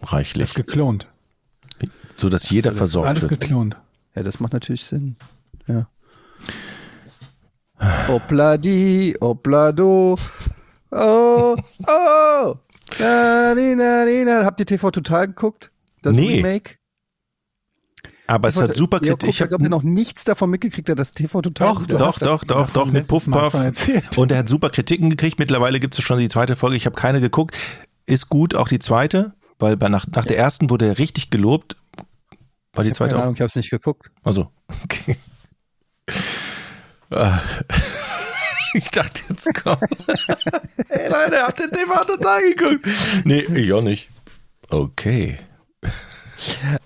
Das 0.00 0.12
reichlich. 0.12 0.42
ist 0.48 0.54
geklont. 0.54 1.06
So 2.14 2.28
dass 2.28 2.50
jeder 2.50 2.72
versorgt 2.72 3.08
Alles 3.08 3.22
wird. 3.28 3.40
geklont. 3.40 3.76
Ja, 4.14 4.22
das 4.22 4.40
macht 4.40 4.52
natürlich 4.52 4.84
Sinn. 4.84 5.16
Ja. 5.66 5.88
Opladi, 8.08 9.16
oplado. 9.20 10.18
Oh, 10.90 11.56
oh. 11.86 12.54
Na, 12.98 13.54
na, 13.54 14.04
ni, 14.04 14.24
na. 14.24 14.44
Habt 14.44 14.60
ihr 14.60 14.66
TV 14.66 14.90
Total 14.90 15.28
geguckt? 15.28 15.70
Das 16.02 16.14
Nee. 16.14 16.36
Remake? 16.36 16.74
Aber 18.30 18.48
es 18.48 18.60
hat 18.60 18.76
super 18.76 19.00
Kritik. 19.00 19.28
Ich 19.28 19.42
als 19.42 19.52
hab, 19.52 19.58
ob 19.58 19.64
ihr 19.64 19.70
noch 19.70 19.82
nichts 19.82 20.22
davon 20.22 20.50
mitgekriegt 20.50 20.88
dass 20.88 21.10
TV 21.10 21.42
Total 21.42 21.74
Doch, 21.74 21.84
doch, 21.84 22.18
doch, 22.20 22.44
doch, 22.44 22.70
doch, 22.70 22.86
mit 22.86 23.08
Puffpuff. 23.08 23.54
Und 24.16 24.30
er 24.30 24.38
hat 24.38 24.48
super 24.48 24.70
Kritiken 24.70 25.10
gekriegt. 25.10 25.40
Mittlerweile 25.40 25.80
gibt 25.80 25.98
es 25.98 26.04
schon 26.04 26.20
die 26.20 26.28
zweite 26.28 26.54
Folge. 26.54 26.76
Ich 26.76 26.86
habe 26.86 26.94
keine 26.94 27.20
geguckt. 27.20 27.56
Ist 28.06 28.28
gut, 28.28 28.54
auch 28.54 28.68
die 28.68 28.78
zweite, 28.78 29.34
weil 29.58 29.76
bei, 29.76 29.88
nach, 29.88 30.06
nach 30.14 30.26
der 30.26 30.38
ersten 30.38 30.70
wurde 30.70 30.86
er 30.86 30.98
richtig 30.98 31.30
gelobt. 31.30 31.76
War 32.72 32.84
die 32.84 32.92
zweite 32.92 33.10
keine 33.10 33.18
auch? 33.18 33.22
Ahnung, 33.22 33.34
ich 33.34 33.40
habe 33.40 33.48
es 33.48 33.56
nicht 33.56 33.70
geguckt. 33.70 34.12
Also, 34.22 34.52
okay. 34.84 35.16
Ah. 37.10 37.40
Ich 38.72 38.88
dachte, 38.88 39.22
jetzt 39.28 39.52
kommt. 39.52 39.80
hey 40.88 41.10
Leute, 41.10 41.42
habt 41.42 41.58
ihr 41.58 41.72
TV 41.72 42.04
total 42.04 42.40
geguckt? 42.54 42.86
Nee, 43.24 43.40
ich 43.40 43.72
auch 43.72 43.82
nicht. 43.82 44.08
Okay. 44.68 45.40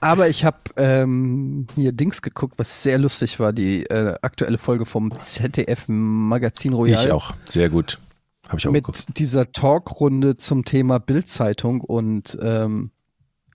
Aber 0.00 0.28
ich 0.28 0.44
habe 0.44 0.58
ähm, 0.76 1.66
hier 1.74 1.92
Dings 1.92 2.22
geguckt, 2.22 2.54
was 2.56 2.82
sehr 2.82 2.98
lustig 2.98 3.40
war, 3.40 3.52
die 3.52 3.84
äh, 3.86 4.14
aktuelle 4.22 4.58
Folge 4.58 4.86
vom 4.86 5.12
ZDF 5.14 5.84
Magazin 5.86 6.72
Royal. 6.72 7.04
Ich 7.04 7.12
auch. 7.12 7.34
Sehr 7.48 7.68
gut. 7.68 8.00
Habe 8.48 8.58
ich 8.58 8.66
auch 8.66 8.72
mit 8.72 8.84
geguckt. 8.84 9.18
dieser 9.18 9.52
Talkrunde 9.52 10.36
zum 10.36 10.64
Thema 10.64 10.98
Bildzeitung 10.98 11.80
und 11.80 12.36
ähm, 12.42 12.90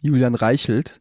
Julian 0.01 0.35
Reichelt. 0.35 0.99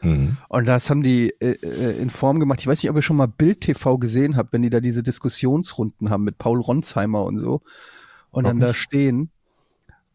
Mhm. 0.00 0.36
Und 0.48 0.66
das 0.66 0.90
haben 0.90 1.02
die 1.02 1.30
äh, 1.40 1.56
äh, 1.62 1.98
in 2.00 2.10
Form 2.10 2.40
gemacht. 2.40 2.60
Ich 2.60 2.66
weiß 2.66 2.82
nicht, 2.82 2.90
ob 2.90 2.96
ihr 2.96 3.02
schon 3.02 3.16
mal 3.16 3.26
Bild 3.26 3.60
TV 3.62 3.98
gesehen 3.98 4.36
habt, 4.36 4.52
wenn 4.52 4.62
die 4.62 4.70
da 4.70 4.80
diese 4.80 5.02
Diskussionsrunden 5.02 6.10
haben 6.10 6.24
mit 6.24 6.38
Paul 6.38 6.60
Ronsheimer 6.60 7.24
und 7.24 7.38
so. 7.38 7.62
Und 8.30 8.44
dann 8.44 8.58
Noch 8.58 8.68
da 8.68 8.74
stehen. 8.74 9.30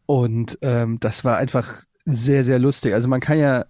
Und 0.06 0.58
ähm, 0.62 0.98
das 1.00 1.24
war 1.24 1.36
einfach 1.36 1.84
sehr, 2.04 2.44
sehr 2.44 2.58
lustig. 2.58 2.94
Also 2.94 3.08
man 3.08 3.20
kann 3.20 3.38
ja 3.38 3.64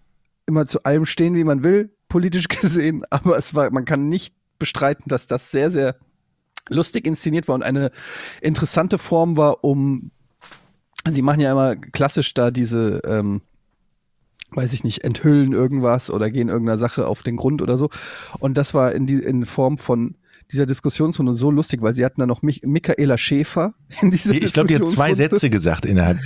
immer 0.50 0.66
zu 0.66 0.82
allem 0.84 1.06
stehen, 1.06 1.34
wie 1.34 1.44
man 1.44 1.64
will, 1.64 1.90
politisch 2.08 2.48
gesehen, 2.60 3.04
aber 3.08 3.38
es 3.38 3.54
war, 3.54 3.70
man 3.70 3.84
kann 3.84 4.08
nicht 4.08 4.34
bestreiten, 4.58 5.04
dass 5.06 5.26
das 5.26 5.50
sehr, 5.50 5.70
sehr 5.70 5.96
lustig 6.68 7.06
inszeniert 7.06 7.48
war 7.48 7.54
und 7.54 7.62
eine 7.62 7.90
interessante 8.42 8.98
Form 8.98 9.36
war, 9.36 9.64
um 9.64 10.10
Sie 11.08 11.22
machen 11.22 11.40
ja 11.40 11.50
immer 11.50 11.76
klassisch 11.76 12.34
da 12.34 12.50
diese, 12.50 13.00
ähm, 13.06 13.40
weiß 14.50 14.72
ich 14.72 14.84
nicht, 14.84 15.02
enthüllen 15.02 15.52
irgendwas 15.52 16.10
oder 16.10 16.30
gehen 16.30 16.48
irgendeiner 16.48 16.76
Sache 16.78 17.06
auf 17.06 17.22
den 17.22 17.36
Grund 17.36 17.62
oder 17.62 17.78
so. 17.78 17.88
Und 18.38 18.58
das 18.58 18.74
war 18.74 18.92
in, 18.92 19.06
die, 19.06 19.14
in 19.14 19.46
Form 19.46 19.78
von 19.78 20.16
dieser 20.52 20.66
Diskussionsrunde 20.66 21.32
so 21.34 21.50
lustig, 21.50 21.80
weil 21.80 21.94
sie 21.94 22.04
hatten 22.04 22.20
da 22.20 22.26
noch 22.26 22.42
Mich 22.42 22.62
Michaela 22.64 23.16
Schäfer 23.16 23.74
in 24.02 24.10
dieser 24.10 24.34
Ich 24.34 24.52
glaube, 24.52 24.68
die 24.68 24.74
hat 24.74 24.84
zwei. 24.84 25.14
Sätze 25.14 25.48
gesagt 25.48 25.86
innerhalb 25.86 26.18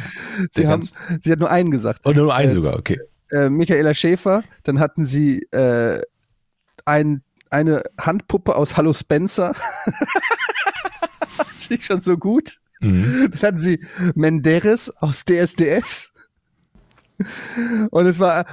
Sie, 0.50 0.66
haben, 0.66 0.82
sie 1.22 1.30
hat 1.30 1.38
nur 1.38 1.50
einen 1.50 1.70
gesagt. 1.70 2.00
Oh, 2.04 2.10
nur 2.10 2.34
einen 2.34 2.50
Äh, 2.50 2.54
sogar, 2.54 2.78
okay. 2.78 2.98
Äh, 3.34 3.50
Michaela 3.50 3.94
Schäfer, 3.94 4.44
dann 4.62 4.78
hatten 4.78 5.06
sie 5.06 5.40
äh, 5.50 6.00
ein, 6.84 7.22
eine 7.50 7.82
Handpuppe 8.00 8.54
aus 8.54 8.76
Hallo 8.76 8.92
Spencer. 8.92 9.54
das 11.36 11.64
finde 11.64 11.80
ich 11.80 11.86
schon 11.86 12.02
so 12.02 12.16
gut. 12.16 12.58
Mhm. 12.80 13.30
Dann 13.32 13.42
hatten 13.42 13.60
sie 13.60 13.84
Menderes 14.14 14.90
aus 14.90 15.24
DSDS. 15.24 16.12
Und 17.90 18.06
es 18.06 18.18
war, 18.18 18.46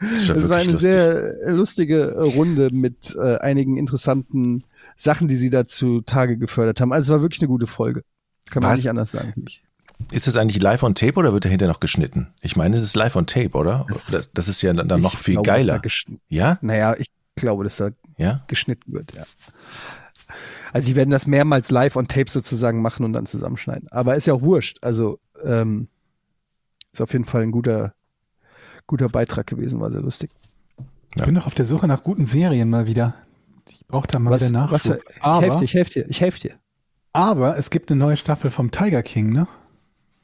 es 0.00 0.48
war 0.48 0.58
eine 0.58 0.72
lustig. 0.72 0.80
sehr 0.80 1.52
lustige 1.52 2.20
Runde 2.20 2.68
mit 2.72 3.14
äh, 3.16 3.38
einigen 3.38 3.76
interessanten 3.76 4.64
Sachen, 4.96 5.28
die 5.28 5.36
sie 5.36 5.50
da 5.50 5.66
zu 5.66 6.00
Tage 6.02 6.36
gefördert 6.36 6.80
haben. 6.80 6.92
Also 6.92 7.12
es 7.12 7.16
war 7.16 7.22
wirklich 7.22 7.40
eine 7.40 7.48
gute 7.48 7.66
Folge. 7.66 8.04
Kann 8.50 8.62
man 8.62 8.72
Was? 8.72 8.78
nicht 8.78 8.90
anders 8.90 9.10
sagen. 9.10 9.44
Ist 10.12 10.26
das 10.26 10.36
eigentlich 10.36 10.62
live 10.62 10.82
on 10.84 10.94
tape 10.94 11.14
oder 11.18 11.32
wird 11.32 11.44
dahinter 11.44 11.66
noch 11.66 11.80
geschnitten? 11.80 12.28
Ich 12.40 12.56
meine, 12.56 12.76
es 12.76 12.82
ist 12.82 12.94
live 12.94 13.16
on 13.16 13.26
tape, 13.26 13.50
oder? 13.56 13.86
Das, 14.10 14.30
das 14.32 14.48
ist 14.48 14.62
ja 14.62 14.72
dann, 14.72 14.88
dann 14.88 15.00
noch 15.00 15.14
Ich 15.14 15.18
viel 15.20 15.34
glaube, 15.34 15.46
geiler. 15.48 15.82
Ja? 16.28 16.58
Naja, 16.60 16.94
ich 16.98 17.10
glaube, 17.36 17.64
dass 17.64 17.76
da 17.78 17.90
Ja? 18.16 18.44
geschnitten 18.46 18.92
wird, 18.92 19.12
ja. 19.14 19.24
Also 20.72 20.86
sie 20.86 20.96
werden 20.96 21.10
das 21.10 21.26
mehrmals 21.26 21.70
live 21.70 21.96
on 21.96 22.06
Tape 22.08 22.30
sozusagen 22.30 22.82
machen 22.82 23.04
und 23.04 23.12
dann 23.14 23.26
zusammenschneiden. 23.26 23.88
Aber 23.90 24.14
ist 24.16 24.26
ja 24.26 24.34
auch 24.34 24.42
wurscht. 24.42 24.78
Also 24.82 25.18
ähm, 25.42 25.88
ist 26.92 27.00
auf 27.00 27.12
jeden 27.12 27.24
Fall 27.24 27.42
ein 27.42 27.50
guter, 27.50 27.94
guter 28.86 29.08
Beitrag 29.08 29.46
gewesen, 29.46 29.80
war 29.80 29.90
sehr 29.90 30.02
lustig. 30.02 30.30
Ich 31.16 31.22
bin 31.22 31.34
noch 31.34 31.46
auf 31.46 31.54
der 31.54 31.64
Suche 31.64 31.86
nach 31.88 32.04
guten 32.04 32.26
Serien 32.26 32.68
mal 32.70 32.86
wieder. 32.86 33.14
Ich 33.70 33.86
brauche 33.86 34.06
da 34.06 34.18
mal 34.18 34.30
Was, 34.30 34.42
wieder 34.42 34.52
Nachschub. 34.52 35.00
ich 35.06 35.24
helfe 35.24 35.58
dir, 35.58 35.64
ich 35.64 35.74
helfe 35.74 35.90
dir, 35.90 36.06
ich 36.10 36.20
helfe 36.20 36.40
dir. 36.40 36.54
aber 37.12 37.56
es 37.56 37.70
gibt 37.70 37.90
eine 37.90 37.98
neue 37.98 38.16
Staffel 38.16 38.50
vom 38.50 38.70
Tiger 38.70 39.02
King, 39.02 39.30
ne? 39.30 39.48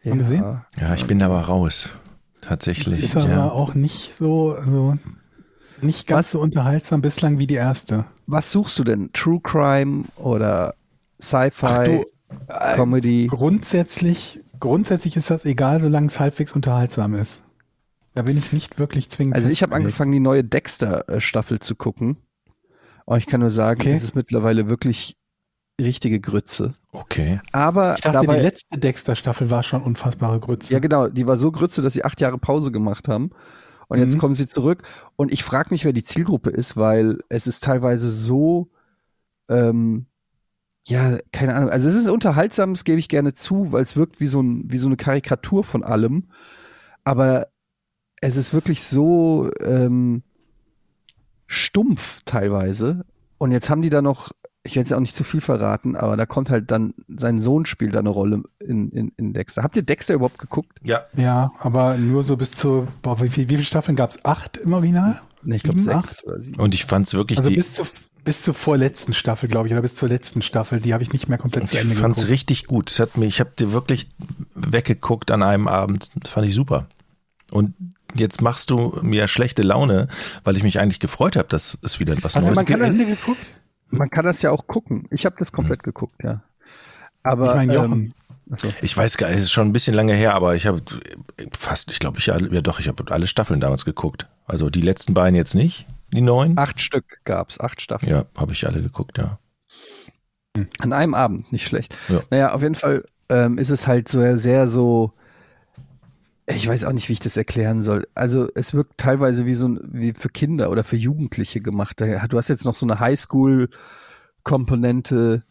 Schon 0.05 0.19
gesehen? 0.19 0.61
Ja, 0.79 0.95
ich 0.95 1.07
bin 1.07 1.23
aber 1.23 1.41
raus. 1.41 1.89
Tatsächlich. 2.41 3.03
Ist 3.03 3.17
aber 3.17 3.29
ja. 3.29 3.51
auch 3.51 3.75
nicht 3.75 4.17
so, 4.17 4.55
so 4.63 4.99
nicht 5.81 6.07
ganz 6.07 6.27
Was? 6.27 6.33
so 6.33 6.41
unterhaltsam 6.41 7.01
bislang 7.01 7.39
wie 7.39 7.47
die 7.47 7.55
erste. 7.55 8.05
Was 8.27 8.53
suchst 8.53 8.79
du 8.79 8.85
denn? 8.85 9.11
True 9.13 9.41
Crime 9.43 10.05
oder 10.17 10.75
Sci-Fi, 11.21 12.05
äh, 12.49 12.75
Comedy? 12.75 13.27
grundsätzlich, 13.29 14.41
grundsätzlich 14.61 15.17
ist 15.17 15.31
das 15.31 15.45
egal, 15.47 15.81
solange 15.81 16.09
es 16.09 16.21
halbwegs 16.21 16.53
unterhaltsam 16.53 17.15
ist. 17.15 17.45
Da 18.15 18.23
bin 18.23 18.37
ich 18.39 18.53
nicht 18.53 18.79
wirklich 18.79 19.09
zwingend. 19.09 19.35
Also 19.35 19.49
ich 19.49 19.63
habe 19.63 19.75
angefangen, 19.75 20.13
die 20.13 20.21
neue 20.21 20.45
Dexter-Staffel 20.45 21.61
zu 21.61 21.75
gucken. 21.75 22.19
Und 23.07 23.19
ich 23.19 23.27
kann 23.27 23.41
nur 23.41 23.51
sagen, 23.51 23.81
Okay. 23.81 23.93
es 23.93 24.03
ist 24.03 24.15
mittlerweile 24.15 24.69
wirklich 24.69 25.17
richtige 25.81 26.21
Grütze. 26.21 26.75
Okay. 26.93 27.41
Aber 27.53 27.95
Ich 27.97 28.03
dachte, 28.03 28.19
dabei, 28.27 28.37
die 28.37 28.43
letzte 28.43 28.79
Dexter-Staffel 28.79 29.51
war 29.51 29.63
schon 29.63 29.83
unfassbare 29.83 30.39
Grütze. 30.41 30.73
ja 30.73 30.79
genau, 30.79 31.09
die 31.09 31.27
war 31.27 31.37
so 31.37 31.51
Grütze, 31.51 31.83
dass 31.83 31.93
sie 31.95 32.05
acht 32.05 32.21
Jahre 32.21 32.39
Pause 32.39 32.71
gemacht 32.71 33.09
haben. 33.09 33.31
Und 33.89 33.99
jetzt 33.99 34.15
Mhm. 34.15 34.19
kommen 34.19 34.35
sie 34.35 34.47
zurück. 34.47 34.83
Und 35.17 35.33
ich 35.33 35.45
frage 35.45 35.69
mich, 35.71 35.85
wer 35.85 35.93
die 35.93 36.05
Zielgruppe 36.05 36.51
ist, 36.51 36.77
weil 36.77 37.19
es 37.29 37.47
ist 37.47 37.65
teilweise 37.65 38.09
so, 38.09 38.71
ähm, 39.49 40.07
ja, 40.87 41.19
keine 41.33 41.55
Ahnung. 41.55 41.71
Also 41.71 41.89
es 41.89 41.95
ist 41.95 42.09
unterhaltsam, 42.09 42.75
das 42.75 42.85
gebe 42.85 42.99
ich 42.99 43.09
gerne 43.09 43.35
zu, 43.35 43.73
weil 43.73 43.83
es 43.83 43.97
wirkt 43.97 44.21
wie 44.21 44.27
so, 44.27 44.41
ein, 44.43 44.65
wie 44.71 44.79
so 44.79 44.87
eine 44.87 44.97
Karikatur 44.97 45.65
von 45.65 45.83
allem. 45.85 46.29
Aber 47.05 47.49
es 48.21 48.37
ist 48.37 48.55
wirklich 48.55 48.85
so 48.85 49.51
ähm, 49.61 50.23
stumpf 51.47 52.21
teilweise. 52.25 53.05
Und 53.39 53.53
jetzt 53.53 53.69
haben 53.71 53.83
die 53.83 53.91
da 53.91 54.03
noch, 54.03 54.31
ich 54.67 54.75
will 54.77 54.83
jetzt 54.83 54.93
auch 54.95 55.01
nicht 55.01 55.15
zu 55.15 55.25
viel 55.25 55.41
verraten, 55.43 55.95
aber 55.95 56.17
da 56.17 56.25
kommt 56.27 56.49
halt 56.51 56.71
dann, 56.71 56.95
sein 57.09 57.41
Sohn 57.41 57.67
spielt 57.67 57.95
da 57.95 57.99
eine 57.99 58.09
Rolle 58.09 58.43
in, 58.61 58.91
in, 58.91 59.13
in 59.17 59.33
Dexter. 59.35 59.63
Habt 59.63 59.77
ihr 59.77 59.83
Dexter 59.83 60.15
überhaupt 60.15 60.39
geguckt? 60.39 60.79
Ja. 60.83 61.03
Ja, 61.17 61.53
aber 61.61 61.97
nur 61.99 62.23
so 62.23 62.37
bis 62.37 62.53
zu, 62.53 62.89
boah, 63.03 63.21
wie, 63.21 63.31
wie, 63.37 63.49
wie 63.51 63.55
viele 63.57 63.63
Staffeln 63.65 63.95
gab 63.97 64.11
es? 64.11 64.25
Acht 64.25 64.57
im 64.57 64.73
Original? 64.73 65.21
Nee, 65.43 65.57
ich 65.57 65.63
glaube 65.63 65.81
sechs 65.81 66.25
oder 66.25 66.41
sieben. 66.41 66.59
Und 66.61 66.75
ich 66.75 66.87
fand's 66.87 67.13
wirklich, 67.13 67.37
Also 67.39 67.51
die, 67.51 67.57
bis 67.57 67.75
zur, 67.75 67.87
bis 68.25 68.41
zur 68.41 68.55
vorletzten 68.55 69.13
Staffel, 69.13 69.51
glaube 69.51 69.69
ich, 69.69 69.75
oder 69.75 69.83
bis 69.83 69.95
zur 69.97 70.09
letzten 70.09 70.41
Staffel. 70.41 70.81
Die 70.81 70.95
habe 70.95 71.03
ich 71.03 71.13
nicht 71.13 71.29
mehr 71.29 71.37
komplett 71.37 71.69
zu 71.69 71.77
ich 71.77 71.83
Ende 71.83 71.95
fand's 71.97 72.21
geguckt. 72.21 72.33
richtig 72.33 72.65
gut. 72.67 72.91
Es 72.91 72.99
hat 72.99 73.19
mir, 73.19 73.27
ich 73.27 73.41
habe 73.41 73.51
dir 73.59 73.73
wirklich 73.73 74.09
weggeguckt 74.55 75.31
an 75.31 75.43
einem 75.43 75.69
Abend. 75.69 76.11
Das 76.15 76.33
fand 76.33 76.47
ich 76.47 76.55
super. 76.55 76.87
Und 77.51 77.75
jetzt 78.15 78.41
machst 78.41 78.71
du 78.71 78.99
mir 79.03 79.29
schlechte 79.29 79.63
Laune, 79.63 80.09
weil 80.45 80.57
ich 80.57 80.63
mich 80.63 80.81
eigentlich 80.81 81.01
gefreut 81.01 81.37
habe, 81.37 81.49
dass 81.49 81.77
es 81.83 82.01
wieder 82.01 82.17
was 82.23 82.35
Hast 82.37 82.49
du 82.49 82.55
Neues 82.55 82.57
mal 82.57 82.63
man 82.63 82.67
zu 82.67 82.73
kann- 82.73 82.83
Ende 82.83 83.05
geguckt? 83.05 83.51
Man 83.99 84.11
kann 84.11 84.25
das 84.25 84.43
ja 84.43 84.51
auch 84.51 84.67
gucken. 84.67 85.07
Ich 85.11 85.27
habe 85.27 85.37
das 85.39 85.53
komplett 85.53 85.83
geguckt, 85.83 86.23
ja. 86.23 86.43
Aber 87.23 87.51
Ich 87.51 87.55
meine, 87.57 87.75
Jochen. 87.75 87.93
ähm, 87.93 88.13
achso. 88.51 88.69
Ich 88.83 88.97
weiß 88.97 89.17
gar 89.17 89.29
nicht, 89.29 89.39
es 89.39 89.45
ist 89.45 89.53
schon 89.53 89.69
ein 89.69 89.73
bisschen 89.73 89.95
lange 89.95 90.13
her, 90.15 90.35
aber 90.35 90.55
ich 90.57 90.67
habe 90.67 90.83
fast, 91.59 91.91
ich 91.91 91.99
glaube, 91.99 92.19
ich 92.19 92.27
ja 92.27 92.39
doch, 92.39 92.81
ich 92.81 92.89
habe 92.89 93.11
alle 93.11 93.27
Staffeln 93.27 93.61
damals 93.61 93.85
geguckt. 93.85 94.27
Also 94.47 94.69
die 94.69 94.83
letzten 94.83 95.15
beiden 95.15 95.35
jetzt 95.35 95.55
nicht, 95.55 95.87
die 96.13 96.21
neuen. 96.21 96.59
acht 96.59 96.81
Stück 96.81 97.21
gab's, 97.25 97.59
acht 97.59 97.81
Staffeln. 97.81 98.13
Ja, 98.13 98.27
habe 98.37 98.53
ich 98.53 98.67
alle 98.67 98.83
geguckt, 98.83 99.17
ja. 99.19 99.39
An 100.81 100.93
einem 100.93 101.15
Abend, 101.15 101.51
nicht 101.51 101.67
schlecht. 101.67 101.97
Ja. 102.09 102.21
Naja, 102.31 102.53
auf 102.53 102.63
jeden 102.63 102.75
Fall 102.77 103.05
ähm, 103.29 103.59
ist 103.59 103.71
es 103.71 103.87
halt 103.87 104.09
so 104.09 104.37
sehr 104.37 104.69
so. 104.69 105.13
Ich 106.47 106.69
weiß 106.69 106.85
auch 106.85 106.93
nicht, 106.93 107.09
wie 107.09 107.15
ich 107.15 107.21
das 107.21 107.39
erklären 107.39 107.83
soll. 107.83 108.07
Also 108.15 108.49
es 108.55 108.75
wirkt 108.75 108.99
teilweise 108.99 109.47
wie 109.47 109.55
so 109.55 109.67
ein, 109.69 109.81
wie 109.85 110.13
für 110.13 110.29
Kinder 110.29 110.71
oder 110.71 110.85
für 110.85 110.97
Jugendliche 110.97 111.63
gemacht. 111.63 112.01
Du 112.01 112.37
hast 112.37 112.49
jetzt 112.49 112.67
noch 112.67 112.75
so 112.75 112.85
eine 112.85 113.01
Highschool-Komponente 113.01 115.45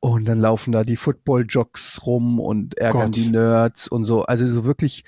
und 0.00 0.24
dann 0.26 0.40
laufen 0.40 0.72
da 0.72 0.84
die 0.84 0.96
Football-Jocks 0.96 2.00
rum 2.06 2.38
und 2.40 2.78
ärgern 2.78 3.06
Gott. 3.06 3.16
die 3.16 3.30
Nerds 3.30 3.88
und 3.88 4.04
so. 4.04 4.22
Also 4.22 4.46
so 4.48 4.64
wirklich 4.64 5.04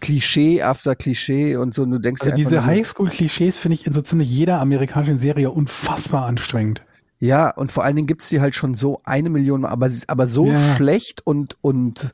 Klischee 0.00 0.62
after 0.62 0.96
Klischee 0.96 1.56
und 1.56 1.74
so. 1.74 1.82
Und 1.82 1.90
du 1.90 1.98
denkst 1.98 2.22
Also 2.22 2.34
diese 2.34 2.64
Highschool-Klischees 2.64 3.58
finde 3.58 3.74
ich 3.74 3.86
in 3.86 3.92
so 3.92 4.00
ziemlich 4.02 4.30
jeder 4.30 4.60
amerikanischen 4.60 5.18
Serie 5.18 5.50
unfassbar 5.50 6.24
anstrengend. 6.26 6.82
Ja, 7.18 7.50
und 7.50 7.70
vor 7.70 7.84
allen 7.84 7.94
Dingen 7.94 8.08
gibt's 8.08 8.30
die 8.30 8.40
halt 8.40 8.56
schon 8.56 8.74
so 8.74 9.00
eine 9.04 9.30
Million, 9.30 9.60
Mal, 9.60 9.68
aber, 9.68 9.90
aber 10.08 10.26
so 10.26 10.46
Ja. 10.46 10.74
schlecht 10.76 11.24
und, 11.24 11.56
und 11.60 12.10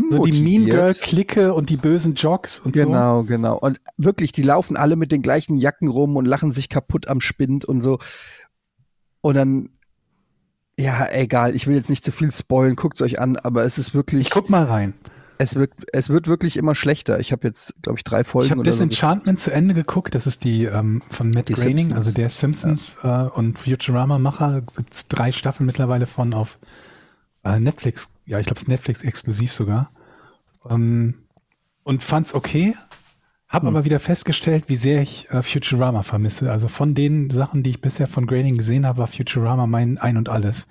So 0.00 0.16
unmotiviert. 0.16 0.34
die 0.34 0.58
Mean 0.58 0.64
Girl-Clique 0.66 1.54
und 1.54 1.70
die 1.70 1.76
bösen 1.76 2.14
Jocks 2.14 2.58
und 2.60 2.74
so. 2.76 2.84
Genau, 2.86 3.22
genau. 3.24 3.58
Und 3.58 3.80
wirklich, 3.96 4.32
die 4.32 4.42
laufen 4.42 4.76
alle 4.76 4.96
mit 4.96 5.12
den 5.12 5.22
gleichen 5.22 5.56
Jacken 5.56 5.88
rum 5.88 6.16
und 6.16 6.24
lachen 6.26 6.52
sich 6.52 6.68
kaputt 6.68 7.08
am 7.08 7.20
Spind 7.20 7.64
und 7.64 7.82
so. 7.82 7.98
Und 9.20 9.34
dann, 9.34 9.70
ja, 10.78 11.06
egal, 11.12 11.54
ich 11.54 11.66
will 11.66 11.76
jetzt 11.76 11.90
nicht 11.90 12.04
zu 12.04 12.12
viel 12.12 12.30
spoilen, 12.30 12.76
guckt's 12.76 13.00
euch 13.02 13.18
an, 13.20 13.36
aber 13.36 13.64
es 13.64 13.78
ist 13.78 13.94
wirklich, 13.94 14.22
Ich 14.22 14.30
guck 14.30 14.50
mal 14.50 14.64
rein. 14.64 14.94
es 15.38 15.54
wird, 15.54 15.72
es 15.92 16.08
wird 16.08 16.26
wirklich 16.26 16.56
immer 16.56 16.74
schlechter. 16.74 17.20
Ich 17.20 17.32
habe 17.32 17.46
jetzt, 17.46 17.74
glaube 17.82 17.98
ich, 17.98 18.04
drei 18.04 18.24
Folgen 18.24 18.46
Ich 18.46 18.50
habe 18.50 18.60
oder 18.60 18.72
so. 18.72 18.84
Disenchantment 18.84 19.40
zu 19.40 19.52
Ende 19.52 19.74
geguckt. 19.74 20.14
Das 20.14 20.26
ist 20.26 20.44
die 20.44 20.64
ähm, 20.64 21.02
von 21.10 21.30
Matt 21.30 21.48
Die 21.48 21.54
Groening, 21.54 21.86
Simpsons. 21.86 21.96
also 21.96 22.12
der 22.12 22.28
Simpsons 22.28 22.96
äh, 23.02 23.08
und 23.38 23.58
Futurama-Macher. 23.58 24.62
Gibt's 24.76 25.08
drei 25.08 25.32
Staffeln 25.32 25.66
mittlerweile 25.66 26.06
von 26.06 26.34
auf 26.34 26.58
äh, 27.44 27.58
Netflix. 27.58 28.14
Ja, 28.26 28.38
ich 28.38 28.46
glaube, 28.46 28.56
es 28.56 28.62
ist 28.62 28.68
Netflix 28.68 29.02
exklusiv 29.02 29.52
sogar. 29.52 29.90
Ähm, 30.68 31.14
und 31.82 32.02
fand's 32.02 32.34
okay. 32.34 32.74
Hab 33.48 33.62
Hm. 33.62 33.68
aber 33.68 33.84
wieder 33.84 34.00
festgestellt, 34.00 34.64
wie 34.68 34.76
sehr 34.76 35.02
ich 35.02 35.30
äh, 35.30 35.42
Futurama 35.42 36.02
vermisse. 36.02 36.50
Also 36.50 36.68
von 36.68 36.94
den 36.94 37.30
Sachen, 37.30 37.62
die 37.62 37.70
ich 37.70 37.80
bisher 37.80 38.08
von 38.08 38.26
Groening 38.26 38.56
gesehen 38.56 38.86
habe, 38.86 38.98
war 38.98 39.06
Futurama 39.06 39.66
mein 39.66 39.98
Ein 39.98 40.16
und 40.16 40.28
Alles. 40.28 40.68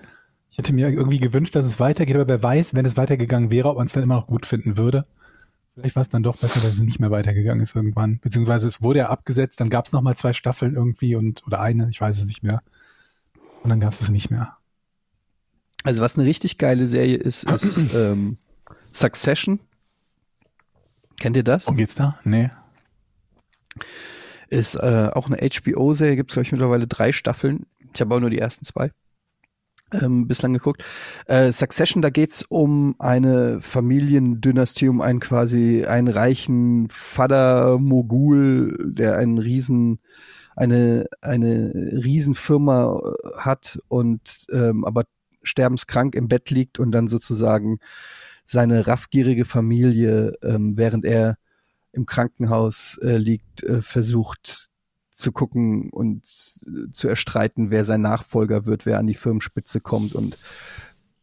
Ich 0.49 0.57
hätte 0.57 0.74
mir 0.74 0.89
irgendwie 0.89 1.19
gewünscht, 1.19 1.55
dass 1.55 1.65
es 1.65 1.80
weitergeht, 1.80 2.15
aber 2.15 2.28
wer 2.28 2.43
weiß, 2.43 2.76
wenn 2.76 2.86
es 2.86 2.97
weitergegangen 2.97 3.49
wäre, 3.51 3.69
ob 3.69 3.78
man 3.78 3.88
es 3.88 3.93
dann 3.93 4.03
immer 4.03 4.15
noch 4.15 4.28
gut 4.28 4.45
finden 4.45 4.78
würde. 4.78 5.05
Vielleicht 5.74 5.95
war 5.95 6.03
es 6.03 6.09
dann 6.09 6.21
doch 6.21 6.38
besser, 6.38 6.59
dass 6.59 6.74
es 6.74 6.82
nicht 6.82 6.99
mehr 6.99 7.09
weitergegangen 7.09 7.63
ist 7.63 7.76
irgendwann. 7.76 8.19
Beziehungsweise 8.19 8.67
es 8.67 8.84
wurde 8.84 8.99
ja 8.99 9.09
abgesetzt, 9.09 9.59
dann 9.59 9.71
gab 9.71 9.88
es 9.88 9.91
nochmal 9.91 10.15
zwei 10.15 10.34
Staffeln 10.34 10.76
irgendwie 10.76 11.15
und 11.15 11.43
oder 11.47 11.59
eine, 11.61 11.89
ich 11.89 11.99
weiß 11.99 12.19
es 12.19 12.26
nicht 12.26 12.43
mehr. 12.43 12.61
Und 13.63 13.69
dann 13.71 13.80
gab 13.80 13.93
es 13.93 14.01
es 14.01 14.09
nicht 14.09 14.30
mehr. 14.30 14.57
Also 15.84 16.02
was 16.02 16.18
eine 16.18 16.28
richtig 16.28 16.58
geile 16.58 16.88
Serie 16.88 17.18
ist, 17.18 17.44
ist 17.44 17.78
ähm, 17.94 18.38
Succession. 18.92 19.60
Kennt 21.20 21.36
ihr 21.36 21.44
das? 21.44 21.66
Worum 21.66 21.78
geht's 21.78 21.96
da? 21.96 22.20
Nee. 22.24 22.50
Ist 24.50 24.76
äh, 24.76 25.10
auch 25.14 25.30
eine 25.30 25.38
HBO-Serie, 25.38 26.16
gibt 26.16 26.32
es, 26.32 26.36
glaube 26.36 26.46
ich, 26.46 26.52
mittlerweile 26.52 26.88
drei 26.88 27.12
Staffeln. 27.12 27.66
Ich 27.94 28.02
habe 28.02 28.16
auch 28.16 28.20
nur 28.20 28.30
die 28.30 28.40
ersten 28.40 28.66
zwei 28.66 28.92
ähm, 29.94 30.28
bislang 30.28 30.54
geguckt. 30.54 30.84
Äh, 31.28 31.52
Succession, 31.52 32.02
da 32.02 32.10
geht's 32.10 32.44
um 32.44 32.96
eine 33.00 33.62
Familiendynastie, 33.62 34.90
um 34.90 35.02
einen 35.02 35.20
quasi 35.20 35.86
einen 35.86 36.08
reichen 36.08 36.90
Vater-Mogul, 36.90 38.94
der 38.94 39.18
einen 39.18 39.38
riesen 39.38 40.00
eine 40.56 41.08
eine 41.22 41.72
Riesenfirma 41.74 43.00
äh, 43.00 43.38
hat 43.38 43.80
und 43.88 44.46
ähm, 44.52 44.86
aber 44.86 45.06
sterbenskrank 45.44 46.16
im 46.16 46.28
Bett 46.28 46.50
liegt 46.50 46.80
und 46.80 46.91
dann 46.91 47.08
sozusagen 47.08 47.80
seine 48.46 48.88
raffgierige 48.88 49.46
Familie, 49.46 50.34
ähm, 50.41 50.78
während 50.78 51.06
er 51.06 51.38
im 51.91 52.06
Krankenhaus 52.06 52.98
äh, 53.02 53.18
liegt, 53.18 53.64
äh, 53.64 53.82
versucht 53.82 54.70
zu 55.16 55.32
gucken 55.32 55.89
und 55.91 56.24
äh, 56.66 56.91
zu 56.91 57.08
erstreiten, 57.08 57.72
wer 57.72 57.86
sein 57.86 58.02
Nachfolger 58.02 58.66
wird, 58.66 58.86
wer 58.86 59.00
an 59.00 59.08
die 59.08 59.14
Firmenspitze 59.16 59.80
kommt 59.80 60.14
und 60.14 60.38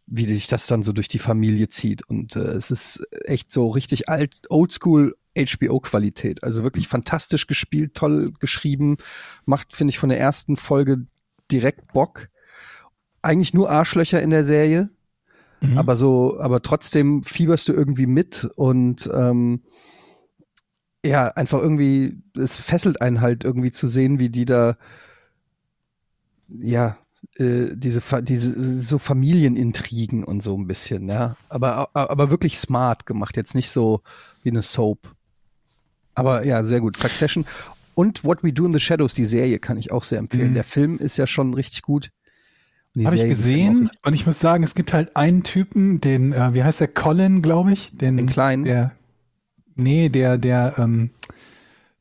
wie 0.07 0.27
sich 0.27 0.47
das 0.49 0.67
dann 0.67 0.83
so 0.83 0.93
durch 0.93 1.09
die 1.09 1.19
Familie 1.19 1.69
zieht. 1.69 2.09
Und 2.09 2.37
äh, 2.37 2.41
es 2.41 2.71
ist 2.71 3.07
echt 3.25 3.53
so 3.53 3.69
richtig 3.69 4.09
alt, 4.09 4.43
oldschool 4.49 5.17
HBO-Qualität. 5.37 6.43
Also 6.43 6.63
wirklich 6.63 6.89
fantastisch 6.89 7.47
gespielt, 7.47 7.95
toll 7.95 8.33
geschrieben, 8.41 8.97
macht, 9.45 9.75
finde 9.75 9.91
ich, 9.91 9.99
von 9.99 10.09
der 10.09 10.19
ersten 10.19 10.57
Folge 10.57 11.07
direkt 11.51 11.93
Bock. 11.93 12.29
Eigentlich 13.23 13.55
nur 13.55 13.71
Arschlöcher 13.71 14.23
in 14.23 14.31
der 14.31 14.45
Serie, 14.45 14.91
Mhm. 15.63 15.77
aber 15.77 15.95
so, 15.97 16.41
aber 16.41 16.63
trotzdem 16.63 17.23
fieberst 17.23 17.69
du 17.69 17.75
irgendwie 17.75 18.07
mit 18.07 18.49
und 18.57 19.11
ähm, 19.15 19.61
ja, 21.05 21.29
einfach 21.29 21.61
irgendwie, 21.61 22.17
es 22.35 22.57
fesselt 22.57 23.01
einen 23.03 23.21
halt 23.21 23.45
irgendwie 23.45 23.73
zu 23.73 23.87
sehen, 23.87 24.19
wie 24.19 24.31
die 24.31 24.45
da, 24.47 24.77
ja, 26.49 26.97
äh, 27.37 27.69
diese, 27.75 28.03
diese 28.23 28.81
so 28.81 28.99
Familienintrigen 28.99 30.25
und 30.25 30.43
so 30.43 30.57
ein 30.57 30.67
bisschen, 30.67 31.09
ja. 31.09 31.37
Aber, 31.49 31.91
aber 31.95 32.31
wirklich 32.31 32.59
smart 32.59 33.07
gemacht, 33.07 33.37
jetzt 33.37 33.55
nicht 33.55 33.71
so 33.71 34.01
wie 34.43 34.51
eine 34.51 34.63
Soap. 34.63 35.15
Aber 36.15 36.45
ja, 36.45 36.65
sehr 36.65 36.81
gut. 36.81 36.97
Succession. 36.97 37.47
Und 37.95 38.25
What 38.25 38.43
We 38.43 38.53
Do 38.53 38.67
in 38.67 38.73
the 38.73 38.81
Shadows, 38.81 39.15
die 39.15 39.27
Serie, 39.27 39.59
kann 39.59 39.79
ich 39.79 39.93
auch 39.93 40.05
sehr 40.05 40.19
empfehlen. 40.19 40.51
Mhm. 40.51 40.55
Der 40.55 40.65
Film 40.65 40.99
ist 40.99 41.17
ja 41.17 41.27
schon 41.27 41.55
richtig 41.55 41.83
gut. 41.83 42.11
Habe 43.05 43.17
ich 43.17 43.29
gesehen 43.29 43.83
richtig. 43.83 43.99
und 44.05 44.15
ich 44.15 44.27
muss 44.27 44.41
sagen, 44.41 44.65
es 44.65 44.75
gibt 44.75 44.93
halt 44.93 45.15
einen 45.15 45.43
Typen, 45.45 46.01
den, 46.01 46.33
äh, 46.33 46.55
wie 46.55 46.65
heißt 46.65 46.81
der, 46.81 46.89
Colin, 46.89 47.41
glaube 47.41 47.73
ich, 47.73 47.97
den, 47.97 48.17
Den 48.17 48.27
kleinen? 48.27 48.65
der, 48.65 48.93
nee, 49.77 50.09
der, 50.09 50.39
der, 50.39 50.75
ähm, 50.79 51.11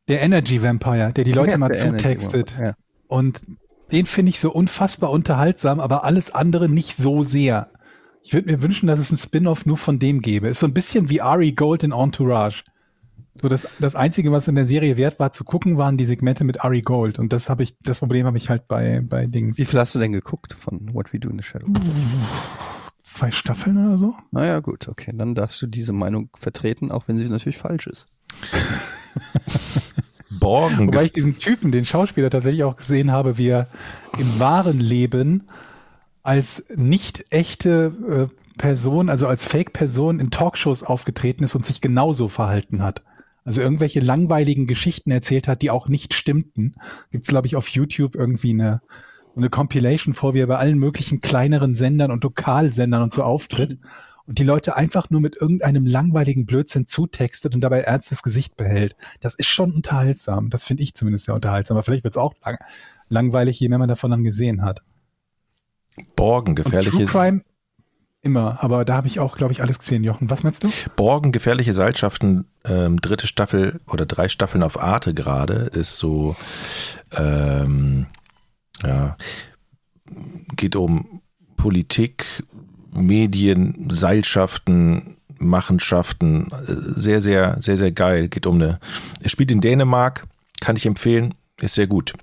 der 0.07 0.21
Energy 0.21 0.63
Vampire, 0.63 1.13
der 1.13 1.23
die 1.23 1.33
Leute 1.33 1.51
Ja, 1.51 1.57
mal 1.59 1.75
zutextet. 1.75 2.55
Ja. 2.59 2.73
Und 3.07 3.41
den 3.91 4.07
finde 4.07 4.31
ich 4.31 4.39
so 4.39 4.51
unfassbar 4.51 5.11
unterhaltsam, 5.11 5.79
aber 5.79 6.03
alles 6.03 6.31
andere 6.31 6.67
nicht 6.69 6.95
so 6.95 7.21
sehr. 7.21 7.69
Ich 8.23 8.33
würde 8.33 8.51
mir 8.51 8.61
wünschen, 8.61 8.87
dass 8.87 8.99
es 8.99 9.11
ein 9.11 9.17
Spin-off 9.17 9.65
nur 9.65 9.77
von 9.77 9.99
dem 9.99 10.21
gäbe. 10.21 10.47
Ist 10.47 10.59
so 10.59 10.67
ein 10.67 10.73
bisschen 10.73 11.09
wie 11.09 11.21
Ari 11.21 11.51
Gold 11.51 11.83
in 11.83 11.91
Entourage. 11.91 12.63
So 13.35 13.47
das, 13.47 13.67
das 13.79 13.95
Einzige, 13.95 14.31
was 14.31 14.47
in 14.47 14.55
der 14.55 14.65
Serie 14.65 14.97
wert 14.97 15.19
war 15.19 15.31
zu 15.31 15.43
gucken, 15.43 15.77
waren 15.77 15.97
die 15.97 16.05
Segmente 16.05 16.43
mit 16.43 16.63
Ari 16.63 16.81
Gold. 16.81 17.19
Und 17.19 17.31
das 17.31 17.49
habe 17.49 17.63
ich, 17.63 17.77
das 17.79 17.99
Problem 17.99 18.25
habe 18.25 18.37
ich 18.37 18.49
halt 18.49 18.67
bei, 18.67 19.01
bei 19.01 19.27
Dings. 19.27 19.57
Wie 19.57 19.65
viel 19.65 19.79
hast 19.79 19.95
du 19.95 19.99
denn 19.99 20.11
geguckt 20.11 20.53
von 20.53 20.93
What 20.93 21.13
We 21.13 21.19
Do 21.19 21.29
in 21.29 21.37
the 21.37 21.43
Shadow? 21.43 21.67
Zwei 23.03 23.31
Staffeln 23.31 23.87
oder 23.87 23.97
so? 23.97 24.13
Naja, 24.31 24.59
gut, 24.59 24.87
okay. 24.87 25.13
Dann 25.15 25.35
darfst 25.35 25.61
du 25.61 25.67
diese 25.67 25.93
Meinung 25.93 26.29
vertreten, 26.37 26.91
auch 26.91 27.07
wenn 27.07 27.17
sie 27.17 27.25
natürlich 27.25 27.57
falsch 27.57 27.87
ist. 27.87 28.07
Borgen. 30.39 30.87
Wobei 30.87 31.05
ich 31.05 31.11
diesen 31.11 31.37
Typen, 31.37 31.71
den 31.71 31.85
Schauspieler 31.85 32.29
tatsächlich 32.29 32.63
auch 32.63 32.75
gesehen 32.75 33.11
habe, 33.11 33.37
wie 33.37 33.49
er 33.49 33.67
im 34.17 34.39
wahren 34.39 34.79
Leben 34.79 35.49
als 36.23 36.65
nicht 36.75 37.25
echte 37.31 38.27
äh, 38.29 38.35
Person, 38.57 39.09
also 39.09 39.27
als 39.27 39.45
Fake-Person 39.45 40.19
in 40.19 40.29
Talkshows 40.29 40.83
aufgetreten 40.83 41.43
ist 41.43 41.55
und 41.55 41.65
sich 41.65 41.81
genauso 41.81 42.27
verhalten 42.27 42.83
hat. 42.83 43.01
Also 43.49 43.63
irgendwelche 43.63 43.99
langweiligen 43.99 44.67
Geschichten 44.67 45.09
erzählt 45.09 45.47
hat, 45.47 45.63
die 45.63 45.71
auch 45.71 45.87
nicht 45.87 46.13
stimmten. 46.13 46.75
Gibt's 47.09 47.29
glaube 47.29 47.47
ich, 47.47 47.55
auf 47.55 47.67
YouTube 47.69 48.13
irgendwie 48.13 48.51
eine, 48.51 48.79
so 49.33 49.39
eine 49.39 49.49
Compilation 49.49 50.13
vor, 50.13 50.35
wie 50.35 50.41
er 50.41 50.45
bei 50.45 50.57
allen 50.57 50.77
möglichen 50.77 51.19
kleineren 51.19 51.73
Sendern 51.73 52.11
und 52.11 52.23
Lokalsendern 52.23 53.01
und 53.01 53.11
so 53.11 53.23
auftritt 53.23 53.79
und 54.27 54.37
die 54.37 54.43
Leute 54.43 54.77
einfach 54.77 55.09
nur 55.09 55.19
mit 55.19 55.35
irgendeinem 55.41 55.87
langweiligen 55.87 56.45
Blödsinn 56.45 56.85
zutextet 56.85 57.55
und 57.55 57.61
dabei 57.61 57.81
ernstes 57.81 58.21
Gesicht 58.21 58.55
behält. 58.55 58.95
Das 59.19 59.33
ist 59.33 59.47
schon 59.47 59.71
unterhaltsam. 59.71 60.51
Das 60.51 60.63
finde 60.63 60.83
ich 60.83 60.93
zumindest 60.93 61.25
sehr 61.25 61.33
unterhaltsam. 61.33 61.75
Aber 61.75 61.83
vielleicht 61.83 62.03
wird's 62.03 62.17
auch 62.17 62.35
lang 62.45 62.59
langweilig, 63.07 63.59
je 63.59 63.67
mehr 63.67 63.79
man 63.79 63.89
davon 63.89 64.11
dann 64.11 64.23
gesehen 64.23 64.61
hat. 64.61 64.83
Borgen, 66.15 66.51
Und 66.51 66.55
gefährliche, 66.55 66.97
True 66.97 67.05
Crime 67.07 67.41
immer, 68.21 68.63
aber 68.63 68.85
da 68.85 68.95
habe 68.95 69.07
ich 69.07 69.19
auch, 69.19 69.35
glaube 69.35 69.51
ich, 69.53 69.61
alles 69.61 69.79
gesehen, 69.79 70.03
Jochen. 70.03 70.29
Was 70.29 70.43
meinst 70.43 70.63
du? 70.63 70.71
Borgen, 70.95 71.31
gefährliche 71.31 71.73
Seilschaften, 71.73 72.45
ähm, 72.65 72.99
dritte 72.99 73.27
Staffel 73.27 73.79
oder 73.87 74.05
drei 74.05 74.29
Staffeln 74.29 74.63
auf 74.63 74.79
Arte 74.79 75.13
gerade, 75.13 75.69
ist 75.73 75.97
so, 75.97 76.35
ähm, 77.15 78.07
ja, 78.83 79.17
geht 80.55 80.75
um 80.75 81.21
Politik, 81.55 82.43
Medien, 82.91 83.89
Seilschaften, 83.89 85.17
Machenschaften, 85.37 86.47
äh, 86.51 86.73
sehr, 86.99 87.21
sehr, 87.21 87.61
sehr, 87.61 87.77
sehr 87.77 87.91
geil. 87.91 88.27
Geht 88.27 88.45
um 88.45 88.55
eine, 88.55 88.79
es 89.21 89.31
spielt 89.31 89.51
in 89.51 89.61
Dänemark, 89.61 90.27
kann 90.59 90.75
ich 90.75 90.85
empfehlen, 90.85 91.33
ist 91.61 91.75
sehr 91.75 91.87
gut. 91.87 92.13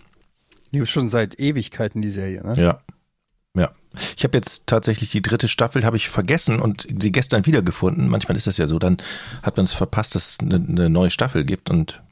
Die 0.72 0.78
ist 0.78 0.90
schon 0.90 1.08
seit 1.08 1.38
Ewigkeiten 1.38 2.02
die 2.02 2.10
Serie, 2.10 2.42
ne? 2.44 2.54
Ja. 2.60 2.80
Ich 4.16 4.24
habe 4.24 4.36
jetzt 4.36 4.66
tatsächlich 4.66 5.10
die 5.10 5.22
dritte 5.22 5.48
Staffel, 5.48 5.84
habe 5.84 5.96
ich 5.96 6.08
vergessen 6.08 6.60
und 6.60 6.86
sie 7.00 7.12
gestern 7.12 7.46
wiedergefunden. 7.46 8.08
Manchmal 8.08 8.36
ist 8.36 8.46
das 8.46 8.58
ja 8.58 8.66
so, 8.66 8.78
dann 8.78 8.98
hat 9.42 9.56
man 9.56 9.64
es 9.64 9.72
verpasst, 9.72 10.14
dass 10.14 10.30
es 10.30 10.40
eine, 10.40 10.56
eine 10.56 10.90
neue 10.90 11.10
Staffel 11.10 11.44
gibt 11.44 11.70
und 11.70 12.02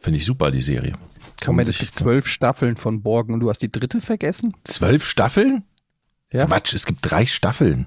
finde 0.00 0.18
ich 0.18 0.26
super, 0.26 0.50
die 0.50 0.62
Serie. 0.62 0.92
Kann 1.40 1.54
Moment, 1.54 1.68
es 1.68 1.78
gibt 1.78 1.94
zwölf 1.94 2.26
Staffeln 2.26 2.76
von 2.76 3.02
Borgen 3.02 3.34
und 3.34 3.40
du 3.40 3.50
hast 3.50 3.60
die 3.62 3.70
dritte 3.70 4.00
vergessen? 4.00 4.54
zwölf 4.64 5.04
Staffeln? 5.04 5.64
Ja. 6.32 6.46
Quatsch, 6.46 6.74
es 6.74 6.86
gibt 6.86 7.00
drei 7.02 7.26
Staffeln. 7.26 7.86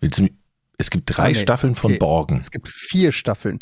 Willst 0.00 0.18
du, 0.18 0.28
es 0.76 0.90
gibt 0.90 1.04
drei 1.16 1.24
Ah, 1.26 1.28
nee. 1.28 1.34
Staffeln 1.34 1.74
von 1.74 1.92
Okay. 1.92 1.98
Borgen. 1.98 2.40
Es 2.40 2.50
gibt 2.50 2.68
vier 2.68 3.12
Staffeln. 3.12 3.58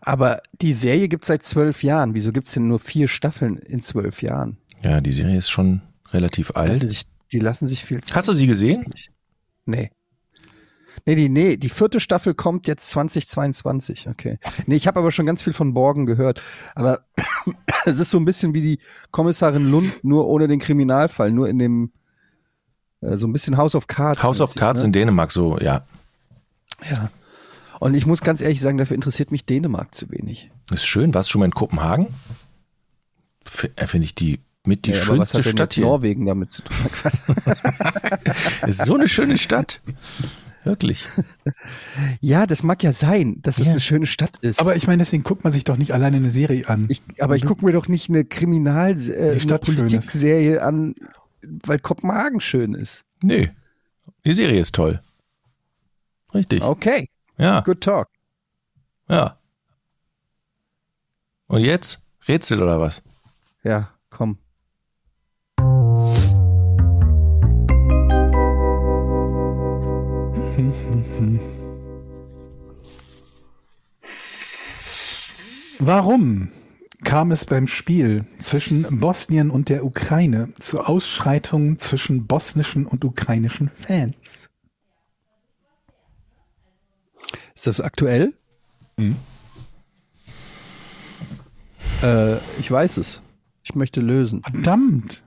Aber 0.00 0.42
die 0.60 0.72
Serie 0.72 1.08
gibt 1.08 1.24
es 1.24 1.28
seit 1.28 1.42
zwölf 1.44 1.82
Jahren. 1.82 2.14
Wieso 2.14 2.32
gibt 2.32 2.48
es 2.48 2.54
denn 2.54 2.68
nur 2.68 2.80
vier 2.80 3.06
Staffeln 3.08 3.56
in 3.58 3.82
zwölf 3.82 4.22
Jahren? 4.22 4.56
Ja, 4.82 5.00
die 5.00 5.12
Serie 5.12 5.38
ist 5.38 5.50
schon 5.50 5.82
relativ 6.12 6.50
Lassen 6.50 6.70
alt. 6.70 6.88
sich, 6.88 7.02
die 7.32 7.40
lassen 7.40 7.66
sich 7.66 7.84
viel 7.84 8.02
Zeit. 8.02 8.16
Hast 8.16 8.28
du 8.28 8.32
sie 8.32 8.46
gesehen? 8.46 8.92
Nee. 9.64 9.90
Nee, 11.04 11.14
die, 11.14 11.28
nee, 11.28 11.56
die 11.56 11.68
vierte 11.68 12.00
Staffel 12.00 12.34
kommt 12.34 12.66
jetzt 12.66 12.90
2022, 12.90 14.08
okay. 14.08 14.38
Nee, 14.66 14.76
ich 14.76 14.86
habe 14.86 14.98
aber 14.98 15.10
schon 15.10 15.26
ganz 15.26 15.42
viel 15.42 15.52
von 15.52 15.74
Borgen 15.74 16.06
gehört. 16.06 16.42
Aber 16.74 17.04
es 17.84 18.00
ist 18.00 18.10
so 18.10 18.18
ein 18.18 18.24
bisschen 18.24 18.54
wie 18.54 18.62
die 18.62 18.78
Kommissarin 19.10 19.68
Lund, 19.68 20.02
nur 20.02 20.26
ohne 20.26 20.48
den 20.48 20.58
Kriminalfall, 20.58 21.30
nur 21.32 21.48
in 21.48 21.58
dem, 21.58 21.92
äh, 23.02 23.16
so 23.18 23.26
ein 23.26 23.32
bisschen 23.32 23.56
House 23.56 23.74
of 23.74 23.86
Cards. 23.86 24.22
House 24.22 24.40
of 24.40 24.54
Cards 24.54 24.80
ne? 24.80 24.86
in 24.86 24.92
Dänemark, 24.92 25.30
so, 25.30 25.58
ja. 25.60 25.86
Ja. 26.90 27.10
Und 27.78 27.94
ich 27.94 28.06
muss 28.06 28.22
ganz 28.22 28.40
ehrlich 28.40 28.60
sagen, 28.60 28.78
dafür 28.78 28.94
interessiert 28.94 29.30
mich 29.30 29.44
Dänemark 29.44 29.94
zu 29.94 30.10
wenig. 30.10 30.50
Ist 30.72 30.86
schön. 30.86 31.12
Warst 31.14 31.28
du 31.28 31.32
schon 31.32 31.40
mal 31.40 31.46
in 31.46 31.52
Kopenhagen? 31.52 32.08
Äh, 33.76 33.86
Finde 33.86 34.06
ich 34.06 34.14
die 34.14 34.40
mit 34.66 34.86
die 34.86 34.92
Ja, 34.92 35.02
aber 35.02 35.18
was 35.18 35.30
schönste 35.30 35.38
hat 35.50 35.52
Stadt 35.56 35.74
hier. 35.74 35.84
Norwegen 35.84 36.26
damit 36.26 36.50
zu 36.50 36.62
tun? 36.62 36.76
Ist 38.66 38.84
so 38.84 38.94
eine 38.94 39.08
schöne 39.08 39.38
Stadt. 39.38 39.80
Wirklich. 40.64 41.04
ja, 42.20 42.44
das 42.46 42.62
mag 42.64 42.82
ja 42.82 42.92
sein, 42.92 43.40
dass 43.42 43.58
es 43.58 43.66
Ja. 43.66 43.70
eine 43.72 43.80
schöne 43.80 44.06
Stadt 44.06 44.36
ist. 44.38 44.58
Aber 44.60 44.74
ich 44.74 44.88
meine, 44.88 44.98
deswegen 44.98 45.22
guckt 45.22 45.44
man 45.44 45.52
sich 45.52 45.62
doch 45.62 45.76
nicht 45.76 45.92
alleine 45.92 46.16
eine 46.16 46.32
Serie 46.32 46.68
an. 46.68 46.86
Ich, 46.88 47.02
aber 47.20 47.36
ich 47.36 47.44
gucke 47.46 47.64
mir 47.64 47.72
doch 47.72 47.86
nicht 47.86 48.08
eine 48.08 48.24
Kriminal, 48.24 48.90
äh, 48.92 48.96
Die 48.96 49.12
eine 49.12 49.40
Stadt 49.40 49.64
schön 49.66 49.74
ist. 49.76 49.80
Politikserie 49.82 50.60
an, 50.62 50.96
weil 51.42 51.78
Kopenhagen 51.78 52.40
schön 52.40 52.74
ist. 52.74 53.04
Nee. 53.22 53.52
Die 54.24 54.34
Serie 54.34 54.60
ist 54.60 54.74
toll. 54.74 55.00
Richtig. 56.34 56.62
Okay, 56.62 57.08
Ja, 57.38 57.60
good 57.60 57.80
talk. 57.80 58.08
ja. 59.08 59.38
Und 61.46 61.60
jetzt? 61.60 62.00
Rätsel 62.26 62.60
oder 62.60 62.80
was? 62.80 63.02
Ja, 63.62 63.90
komm. 64.10 64.38
Warum 75.78 76.48
kam 77.04 77.32
es 77.32 77.44
beim 77.44 77.66
Spiel 77.66 78.24
zwischen 78.38 79.00
Bosnien 79.00 79.50
und 79.50 79.68
der 79.68 79.84
Ukraine 79.84 80.52
zu 80.58 80.80
Ausschreitungen 80.80 81.78
zwischen 81.78 82.26
bosnischen 82.26 82.86
und 82.86 83.04
ukrainischen 83.04 83.70
Fans? 83.74 84.48
Ist 87.54 87.66
das 87.66 87.80
aktuell? 87.80 88.32
Mhm. 88.96 89.16
Äh, 92.02 92.36
ich 92.58 92.70
weiß 92.70 92.96
es. 92.98 93.22
Ich 93.62 93.74
möchte 93.74 94.00
lösen. 94.00 94.42
Verdammt! 94.42 95.24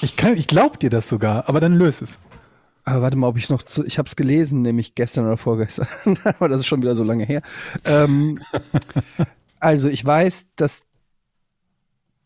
Ich, 0.00 0.16
kann, 0.16 0.36
ich 0.36 0.48
glaub 0.48 0.80
dir 0.80 0.90
das 0.90 1.08
sogar, 1.08 1.48
aber 1.48 1.60
dann 1.60 1.74
löse 1.74 2.04
es. 2.04 2.18
Aber 2.84 3.00
warte 3.02 3.16
mal, 3.16 3.28
ob 3.28 3.38
ich 3.38 3.48
noch 3.48 3.62
zu, 3.62 3.84
ich 3.84 3.98
habe 3.98 4.08
es 4.08 4.14
gelesen, 4.16 4.60
nämlich 4.60 4.94
gestern 4.94 5.24
oder 5.24 5.38
vorgestern, 5.38 5.88
aber 6.24 6.48
das 6.48 6.60
ist 6.60 6.66
schon 6.66 6.82
wieder 6.82 6.96
so 6.96 7.02
lange 7.04 7.24
her. 7.24 7.42
Ähm, 7.84 8.40
also 9.60 9.88
ich 9.88 10.04
weiß, 10.04 10.48
dass 10.56 10.84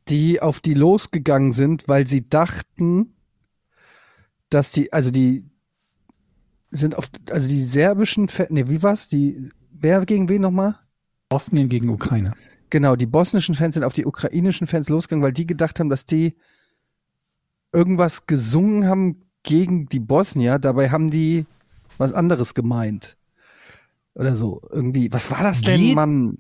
die 0.09 0.41
auf 0.41 0.61
die 0.61 0.75
losgegangen 0.75 1.53
sind, 1.53 1.87
weil 1.87 2.09
sie 2.09 2.29
dachten, 2.29 3.15
dass 4.51 4.73
die, 4.73 4.93
also 4.93 5.11
die 5.11 5.45
sind 6.71 6.97
auf, 6.97 7.11
also 7.31 7.49
die 7.49 7.63
serbischen, 7.63 8.29
Fa- 8.29 8.47
nee, 8.49 8.69
wie 8.69 8.83
war's? 8.83 9.07
Die, 9.07 9.51
wer 9.71 10.05
gegen 10.07 10.29
wen 10.29 10.43
nochmal? 10.43 10.79
Bosnien 11.29 11.69
gegen 11.69 11.89
Ukraine. 11.91 12.33
Genau, 12.71 12.97
die 12.97 13.07
bosnischen 13.07 13.55
Fans 13.55 13.75
sind 13.75 13.85
auf 13.85 13.93
die 13.93 14.07
ukrainischen 14.07 14.67
Fans 14.67 14.89
losgegangen, 14.89 15.23
weil 15.23 15.33
die 15.33 15.47
gedacht 15.47 15.79
haben, 15.79 15.89
dass 15.89 16.05
die 16.05 16.37
irgendwas 17.73 18.27
gesungen 18.27 18.87
haben 18.87 19.28
gegen 19.43 19.87
die 19.89 20.01
Bosnier. 20.01 20.59
Dabei 20.59 20.91
haben 20.91 21.11
die 21.11 21.47
was 21.99 22.13
anderes 22.13 22.55
gemeint. 22.55 23.17
Oder 24.15 24.35
so. 24.37 24.63
Irgendwie. 24.71 25.13
Was 25.13 25.31
war 25.31 25.43
das 25.43 25.63
denn, 25.63 25.81
Geht- 25.81 25.95
Mann? 25.95 26.39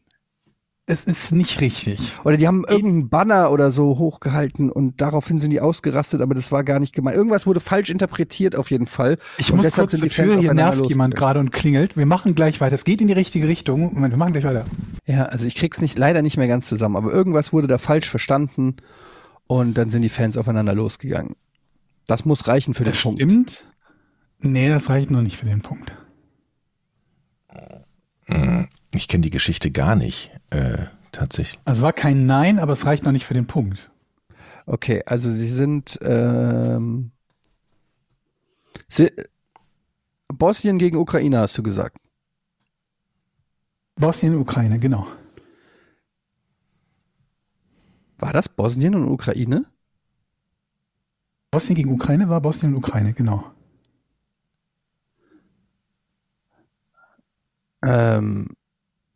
Es 0.90 1.04
ist 1.04 1.32
nicht 1.32 1.60
richtig. 1.60 1.98
Oder 2.24 2.38
die 2.38 2.46
haben 2.46 2.64
irgendeinen 2.66 3.10
Banner 3.10 3.50
oder 3.50 3.70
so 3.70 3.98
hochgehalten 3.98 4.72
und 4.72 5.02
daraufhin 5.02 5.38
sind 5.38 5.50
die 5.52 5.60
ausgerastet, 5.60 6.22
aber 6.22 6.34
das 6.34 6.50
war 6.50 6.64
gar 6.64 6.78
nicht 6.80 6.94
gemeint. 6.94 7.14
Irgendwas 7.14 7.46
wurde 7.46 7.60
falsch 7.60 7.90
interpretiert 7.90 8.56
auf 8.56 8.70
jeden 8.70 8.86
Fall. 8.86 9.18
Ich 9.36 9.50
Und 9.52 9.58
muss 9.58 9.72
kurz 9.72 9.98
zur 9.98 10.08
Tür, 10.08 10.38
hier 10.38 10.54
nervt 10.54 10.76
jemand 10.76 10.78
losgegangen. 10.78 11.10
gerade 11.10 11.40
und 11.40 11.50
klingelt. 11.52 11.98
Wir 11.98 12.06
machen 12.06 12.34
gleich 12.34 12.62
weiter. 12.62 12.74
Es 12.74 12.84
geht 12.86 13.02
in 13.02 13.06
die 13.06 13.12
richtige 13.12 13.46
Richtung. 13.48 13.92
Moment, 13.92 14.14
wir 14.14 14.18
machen 14.18 14.32
gleich 14.32 14.44
weiter. 14.44 14.64
Ja, 15.04 15.26
also 15.26 15.44
ich 15.44 15.56
krieg's 15.56 15.82
nicht, 15.82 15.98
leider 15.98 16.22
nicht 16.22 16.38
mehr 16.38 16.48
ganz 16.48 16.68
zusammen, 16.70 16.96
aber 16.96 17.12
irgendwas 17.12 17.52
wurde 17.52 17.66
da 17.66 17.76
falsch 17.76 18.08
verstanden 18.08 18.76
und 19.46 19.76
dann 19.76 19.90
sind 19.90 20.00
die 20.00 20.08
Fans 20.08 20.38
aufeinander 20.38 20.72
losgegangen. 20.74 21.34
Das 22.08 22.24
muss 22.24 22.48
reichen 22.48 22.74
für 22.74 22.84
den 22.84 22.92
Das 22.94 23.02
Punkt. 23.02 23.20
stimmt? 23.20 23.64
Nee, 24.40 24.68
das 24.70 24.88
reicht 24.88 25.10
noch 25.10 25.22
nicht 25.22 25.36
für 25.36 25.46
den 25.46 25.60
Punkt. 25.60 25.92
Ich 28.94 29.08
kenne 29.08 29.20
die 29.22 29.30
Geschichte 29.30 29.70
gar 29.70 29.94
nicht, 29.94 30.32
äh, 30.50 30.86
tatsächlich. 31.12 31.60
Also 31.64 31.82
war 31.82 31.92
kein 31.92 32.26
Nein, 32.26 32.58
aber 32.58 32.72
es 32.72 32.86
reicht 32.86 33.04
noch 33.04 33.12
nicht 33.12 33.26
für 33.26 33.34
den 33.34 33.46
Punkt. 33.46 33.90
Okay, 34.66 35.02
also 35.06 35.30
sie 35.30 35.50
sind 35.50 35.98
ähm, 36.02 37.12
sie, 38.88 39.10
Bosnien 40.28 40.78
gegen 40.78 40.96
Ukraine, 40.96 41.38
hast 41.38 41.56
du 41.58 41.62
gesagt. 41.62 41.98
Bosnien, 43.96 44.34
Ukraine, 44.36 44.78
genau. 44.78 45.06
War 48.18 48.32
das 48.32 48.48
Bosnien 48.48 48.94
und 48.94 49.08
Ukraine? 49.08 49.66
Bosnien 51.50 51.76
gegen 51.76 51.92
Ukraine 51.92 52.28
war 52.28 52.40
Bosnien 52.40 52.74
und 52.74 52.78
Ukraine, 52.78 53.12
genau. 53.12 53.44
Ähm, 57.82 58.48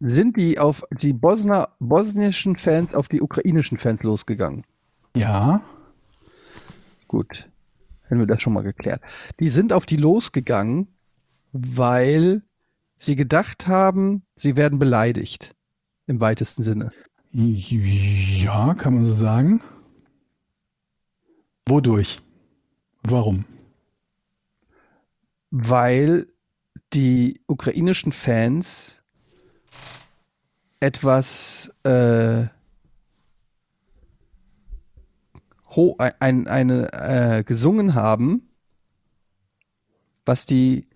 sind 0.00 0.36
die 0.36 0.58
auf 0.58 0.84
die 0.90 1.12
Bosner, 1.12 1.70
bosnischen 1.78 2.56
Fans 2.56 2.94
auf 2.94 3.08
die 3.08 3.20
ukrainischen 3.20 3.78
Fans 3.78 4.02
losgegangen? 4.02 4.64
Ja, 5.16 5.62
Gut, 7.12 7.50
hätten 8.04 8.20
wir 8.20 8.26
das 8.26 8.40
schon 8.40 8.54
mal 8.54 8.62
geklärt. 8.62 9.02
Die 9.38 9.50
sind 9.50 9.74
auf 9.74 9.84
die 9.84 9.98
losgegangen, 9.98 10.88
weil 11.52 12.40
sie 12.96 13.16
gedacht 13.16 13.66
haben, 13.66 14.22
sie 14.34 14.56
werden 14.56 14.78
beleidigt. 14.78 15.54
Im 16.06 16.20
weitesten 16.22 16.62
Sinne. 16.62 16.90
ja, 17.32 18.72
kann 18.72 18.94
man 18.94 19.04
so 19.04 19.12
sagen. 19.12 19.60
Wodurch? 21.72 22.20
Warum? 23.02 23.46
Weil 25.50 26.26
die 26.92 27.40
ukrainischen 27.46 28.12
Fans 28.12 29.00
etwas 30.80 31.72
äh, 31.84 32.44
ho 35.74 35.96
ein, 35.96 36.46
eine 36.46 36.92
äh, 36.92 37.42
gesungen 37.42 37.94
haben, 37.94 38.50
was 40.26 40.44
die 40.44 40.86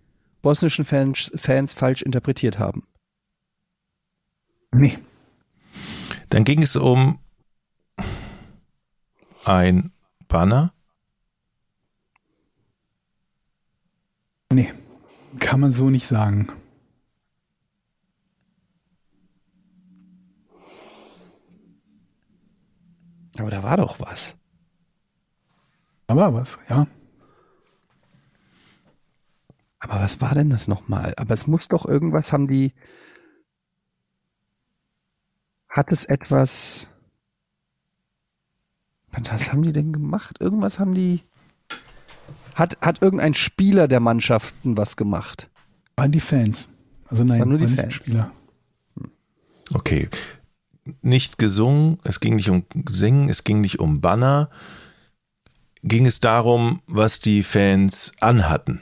bosnischen 0.42 0.84
Fans, 0.84 1.30
Fans 1.36 1.72
falsch 1.72 2.02
interpretiert 2.02 2.58
haben. 2.58 2.86
Nee. 4.72 4.98
Dann 6.28 6.44
ging 6.44 6.62
es 6.62 6.76
um 6.76 7.18
ein 9.42 9.95
Banner. 10.28 10.72
Nee. 14.52 14.72
Kann 15.38 15.60
man 15.60 15.72
so 15.72 15.90
nicht 15.90 16.06
sagen. 16.06 16.50
Aber 23.38 23.50
da 23.50 23.62
war 23.62 23.76
doch 23.76 24.00
was. 24.00 24.36
Aber 26.06 26.32
was, 26.32 26.58
ja. 26.70 26.86
Aber 29.78 30.00
was 30.00 30.20
war 30.20 30.34
denn 30.34 30.50
das 30.50 30.68
nochmal? 30.68 31.14
Aber 31.16 31.34
es 31.34 31.46
muss 31.46 31.68
doch 31.68 31.86
irgendwas 31.86 32.32
haben 32.32 32.48
die. 32.48 32.72
Hat 35.68 35.92
es 35.92 36.06
etwas. 36.06 36.88
Was 39.24 39.52
haben 39.52 39.62
die 39.62 39.72
denn 39.72 39.92
gemacht? 39.92 40.36
Irgendwas 40.40 40.78
haben 40.78 40.94
die. 40.94 41.22
Hat, 42.54 42.78
hat 42.80 43.02
irgendein 43.02 43.34
Spieler 43.34 43.88
der 43.88 44.00
Mannschaften 44.00 44.76
was 44.76 44.96
gemacht? 44.96 45.50
Waren 45.96 46.12
die 46.12 46.20
Fans. 46.20 46.72
Also 47.06 47.24
nein, 47.24 47.40
Waren 47.40 47.48
nur 47.50 47.58
die 47.58 47.66
nicht 47.66 47.78
Fans. 47.78 47.94
Spieler. 47.94 48.30
Okay. 49.72 50.08
Nicht 51.02 51.38
gesungen, 51.38 51.98
es 52.04 52.20
ging 52.20 52.36
nicht 52.36 52.48
um 52.48 52.64
Singen, 52.88 53.28
es 53.28 53.44
ging 53.44 53.60
nicht 53.60 53.80
um 53.80 54.00
Banner. 54.00 54.50
Ging 55.82 56.06
es 56.06 56.20
darum, 56.20 56.80
was 56.86 57.20
die 57.20 57.42
Fans 57.42 58.12
anhatten? 58.20 58.80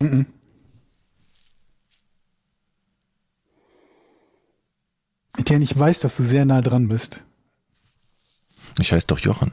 Mhm. 0.00 0.26
Etienne, 5.36 5.64
ich 5.64 5.78
weiß, 5.78 6.00
dass 6.00 6.16
du 6.16 6.22
sehr 6.24 6.44
nah 6.44 6.60
dran 6.60 6.88
bist. 6.88 7.24
Ich 8.80 8.92
heiße 8.92 9.06
doch 9.08 9.18
Jochen. 9.18 9.52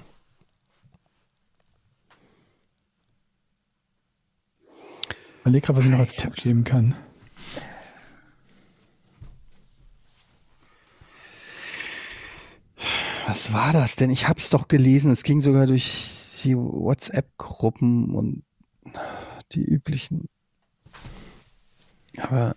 Überleg 5.41 5.63
gerade, 5.63 5.78
was 5.78 5.86
ich 5.86 5.91
noch 5.91 5.99
als 5.99 6.15
Tipp 6.15 6.36
geben 6.36 6.63
kann. 6.63 6.95
Was 13.28 13.51
war 13.51 13.73
das 13.73 13.95
denn? 13.95 14.09
Ich 14.11 14.28
hab's 14.28 14.49
doch 14.49 14.67
gelesen. 14.67 15.11
Es 15.11 15.23
ging 15.23 15.41
sogar 15.41 15.67
durch 15.67 16.41
die 16.43 16.55
WhatsApp-Gruppen 16.55 18.13
und 18.15 18.43
die 19.51 19.63
üblichen. 19.63 20.30
Aber 22.17 22.55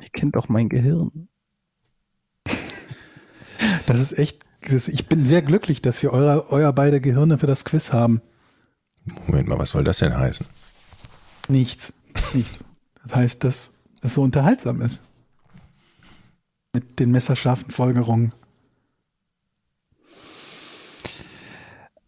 ihr 0.00 0.08
kennt 0.10 0.36
doch 0.36 0.48
mein 0.48 0.68
Gehirn. 0.68 1.28
Das 3.86 4.00
ist 4.00 4.18
echt, 4.18 4.44
ich 4.62 5.08
bin 5.08 5.26
sehr 5.26 5.42
glücklich, 5.42 5.82
dass 5.82 6.02
wir 6.02 6.12
eure, 6.12 6.50
euer 6.50 6.72
beide 6.72 7.00
Gehirne 7.00 7.38
für 7.38 7.46
das 7.46 7.64
Quiz 7.64 7.92
haben. 7.92 8.20
Moment 9.26 9.48
mal, 9.48 9.58
was 9.58 9.70
soll 9.70 9.84
das 9.84 9.98
denn 9.98 10.16
heißen? 10.16 10.46
Nichts. 11.48 11.94
Nichts. 12.34 12.64
Das 13.02 13.16
heißt, 13.16 13.44
dass 13.44 13.74
das 14.00 14.14
so 14.14 14.22
unterhaltsam 14.22 14.80
ist. 14.80 15.02
Mit 16.72 17.00
den 17.00 17.10
messerscharfen 17.10 17.70
Folgerungen. 17.70 18.32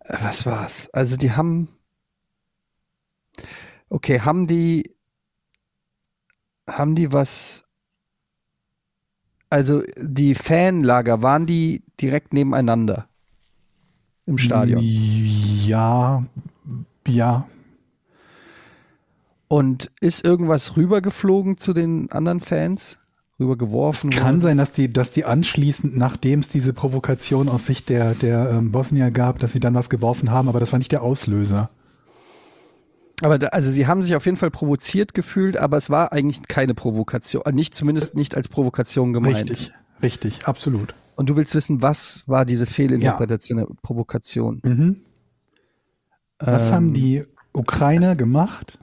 Was 0.07 0.46
war's? 0.46 0.90
Also 0.92 1.16
die 1.16 1.32
haben. 1.32 1.68
Okay, 3.88 4.20
haben 4.20 4.46
die. 4.46 4.94
Haben 6.68 6.94
die 6.94 7.12
was. 7.12 7.64
Also 9.53 9.82
die 10.00 10.34
Fanlager, 10.34 11.20
waren 11.20 11.44
die 11.44 11.82
direkt 12.00 12.32
nebeneinander? 12.32 13.07
Im 14.24 14.38
Stadion. 14.38 14.82
Ja, 14.82 16.24
ja. 17.07 17.46
Und 19.48 19.90
ist 20.00 20.24
irgendwas 20.24 20.78
rübergeflogen 20.78 21.59
zu 21.59 21.74
den 21.74 22.11
anderen 22.11 22.40
Fans? 22.40 22.98
Es 23.34 23.40
Rübergeworfen? 23.40 24.09
kann 24.09 24.22
worden? 24.22 24.40
sein, 24.40 24.57
dass 24.57 24.72
die, 24.72 24.90
dass 24.90 25.11
die 25.11 25.26
anschließend, 25.26 25.98
nachdem 25.98 26.40
es 26.40 26.48
diese 26.48 26.72
Provokation 26.72 27.50
aus 27.50 27.66
Sicht 27.66 27.90
der, 27.90 28.14
der 28.14 28.48
ähm, 28.53 28.72
Bosnier 28.72 29.11
gab, 29.11 29.38
dass 29.38 29.53
sie 29.53 29.61
dann 29.61 29.74
was 29.74 29.90
geworfen 29.90 30.30
haben, 30.30 30.48
aber 30.48 30.61
das 30.61 30.72
war 30.72 30.78
nicht 30.78 30.92
der 30.92 31.03
Auslöser. 31.03 31.68
Aber 33.22 33.38
da, 33.38 33.46
also 33.48 33.70
sie 33.70 33.86
haben 33.86 34.02
sich 34.02 34.14
auf 34.16 34.24
jeden 34.24 34.36
Fall 34.36 34.50
provoziert 34.50 35.14
gefühlt, 35.14 35.56
aber 35.56 35.76
es 35.76 35.88
war 35.90 36.12
eigentlich 36.12 36.42
keine 36.48 36.74
Provokation, 36.74 37.42
äh, 37.46 37.52
nicht 37.52 37.74
zumindest 37.74 38.14
nicht 38.16 38.34
als 38.34 38.48
Provokation 38.48 39.12
gemeint. 39.12 39.36
Richtig, 39.50 39.70
richtig, 40.02 40.46
absolut. 40.46 40.94
Und 41.16 41.30
du 41.30 41.36
willst 41.36 41.54
wissen, 41.54 41.82
was 41.82 42.24
war 42.26 42.44
diese 42.44 42.66
Fehlinterpretation 42.66 43.58
der 43.58 43.66
Provokation? 43.82 44.60
Mhm. 44.64 44.96
Was 46.38 46.68
Ähm, 46.68 46.74
haben 46.74 46.92
die 46.94 47.24
Ukrainer 47.52 48.16
gemacht, 48.16 48.78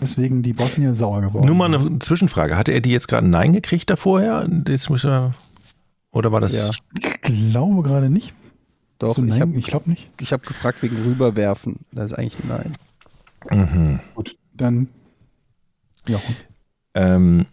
weswegen 0.00 0.42
die 0.42 0.52
Bosnier 0.52 0.92
sauer 0.94 1.22
geworden 1.22 1.46
Nur 1.46 1.54
mal 1.54 1.70
sind? 1.80 1.88
eine 1.90 1.98
Zwischenfrage. 2.00 2.56
Hatte 2.56 2.72
er 2.72 2.80
die 2.80 2.90
jetzt 2.90 3.08
gerade 3.08 3.26
ein 3.26 3.30
Nein 3.30 3.52
gekriegt 3.52 3.88
da 3.88 3.96
vorher? 3.96 4.46
Jetzt 4.66 4.90
muss 4.90 5.04
er, 5.04 5.34
oder 6.10 6.30
war 6.32 6.40
das? 6.40 6.52
Ja. 6.52 6.70
Ich 7.26 7.50
glaube 7.52 7.82
gerade 7.82 8.10
nicht. 8.10 8.34
Doch, 8.98 9.14
So, 9.16 9.22
ich 9.22 9.28
nein, 9.28 9.40
habe 9.40 9.52
ich 9.54 9.66
glaube 9.66 9.88
nicht. 9.88 10.10
ich 10.20 10.32
hab 10.32 10.44
gefragt 10.44 10.82
wegen 10.82 10.96
rüberwerfen. 10.96 11.76
Das 11.92 12.12
ist 12.12 12.18
eigentlich 12.18 12.38
ein 12.44 12.48
Nein. 12.48 12.74
Mhm. 13.50 14.00
Gut, 14.14 14.36
dann 14.54 14.88
ja. 16.08 16.20
Ähm, 16.94 17.46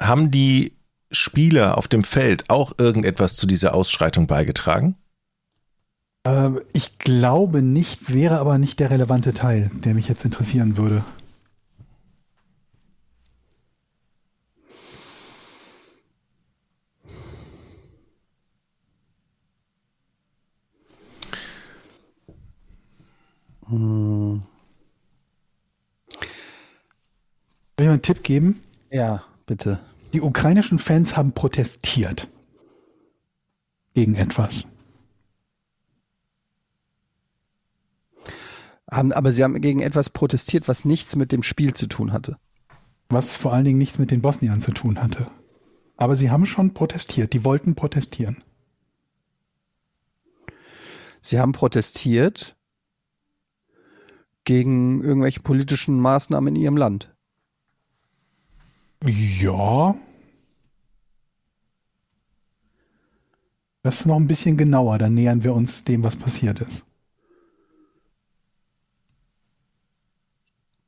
haben 0.00 0.30
die 0.30 0.72
Spieler 1.10 1.78
auf 1.78 1.88
dem 1.88 2.04
Feld 2.04 2.50
auch 2.50 2.72
irgendetwas 2.78 3.36
zu 3.36 3.46
dieser 3.46 3.74
Ausschreitung 3.74 4.26
beigetragen? 4.26 4.96
Ähm, 6.26 6.60
ich 6.72 6.98
glaube 6.98 7.62
nicht, 7.62 8.12
wäre 8.12 8.38
aber 8.38 8.58
nicht 8.58 8.80
der 8.80 8.90
relevante 8.90 9.32
Teil, 9.32 9.70
der 9.72 9.94
mich 9.94 10.08
jetzt 10.08 10.24
interessieren 10.24 10.76
würde. 10.76 11.04
Will 27.76 27.84
ich 27.84 27.88
mal 27.88 27.92
einen 27.94 28.02
Tipp 28.02 28.22
geben? 28.22 28.62
Ja, 28.90 29.24
bitte. 29.46 29.80
Die 30.12 30.20
ukrainischen 30.20 30.78
Fans 30.78 31.16
haben 31.16 31.32
protestiert 31.32 32.28
gegen 33.94 34.14
etwas. 34.14 34.72
Haben, 38.90 39.12
aber 39.12 39.32
sie 39.32 39.42
haben 39.42 39.60
gegen 39.60 39.80
etwas 39.80 40.10
protestiert, 40.10 40.68
was 40.68 40.84
nichts 40.84 41.16
mit 41.16 41.32
dem 41.32 41.42
Spiel 41.42 41.74
zu 41.74 41.86
tun 41.88 42.12
hatte. 42.12 42.38
was 43.08 43.36
vor 43.36 43.52
allen 43.52 43.64
Dingen 43.64 43.78
nichts 43.78 43.98
mit 43.98 44.10
den 44.10 44.22
Bosniern 44.22 44.60
zu 44.60 44.72
tun 44.72 45.00
hatte. 45.02 45.30
Aber 45.96 46.16
sie 46.16 46.30
haben 46.30 46.46
schon 46.46 46.74
protestiert, 46.74 47.32
die 47.32 47.44
wollten 47.44 47.74
protestieren. 47.74 48.42
Sie 51.20 51.38
haben 51.38 51.52
protestiert 51.52 52.56
gegen 54.44 55.02
irgendwelche 55.02 55.40
politischen 55.40 55.98
Maßnahmen 56.00 56.54
in 56.54 56.60
Ihrem 56.60 56.76
Land. 56.76 57.13
Ja. 59.06 59.94
Das 63.82 64.00
ist 64.00 64.06
noch 64.06 64.16
ein 64.16 64.26
bisschen 64.26 64.56
genauer, 64.56 64.96
dann 64.98 65.14
nähern 65.14 65.44
wir 65.44 65.54
uns 65.54 65.84
dem, 65.84 66.04
was 66.04 66.16
passiert 66.16 66.60
ist. 66.60 66.86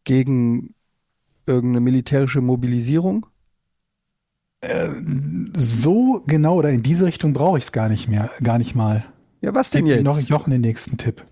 Gegen 0.04 0.74
irgendeine 1.44 1.80
militärische 1.80 2.40
Mobilisierung? 2.40 3.26
So 5.54 6.22
genau 6.26 6.56
oder 6.56 6.70
in 6.70 6.82
diese 6.82 7.04
Richtung 7.04 7.34
brauche 7.34 7.58
ich 7.58 7.64
es 7.64 7.72
gar 7.72 7.88
nicht 7.88 8.08
mehr, 8.08 8.30
gar 8.42 8.56
nicht 8.58 8.74
mal. 8.74 9.04
Ja, 9.42 9.54
was 9.54 9.70
denn 9.70 9.84
Gib 9.84 9.96
jetzt? 9.96 10.04
noch 10.04 10.18
Jochen 10.18 10.50
den 10.50 10.62
nächsten 10.62 10.96
Tipp. 10.96 11.26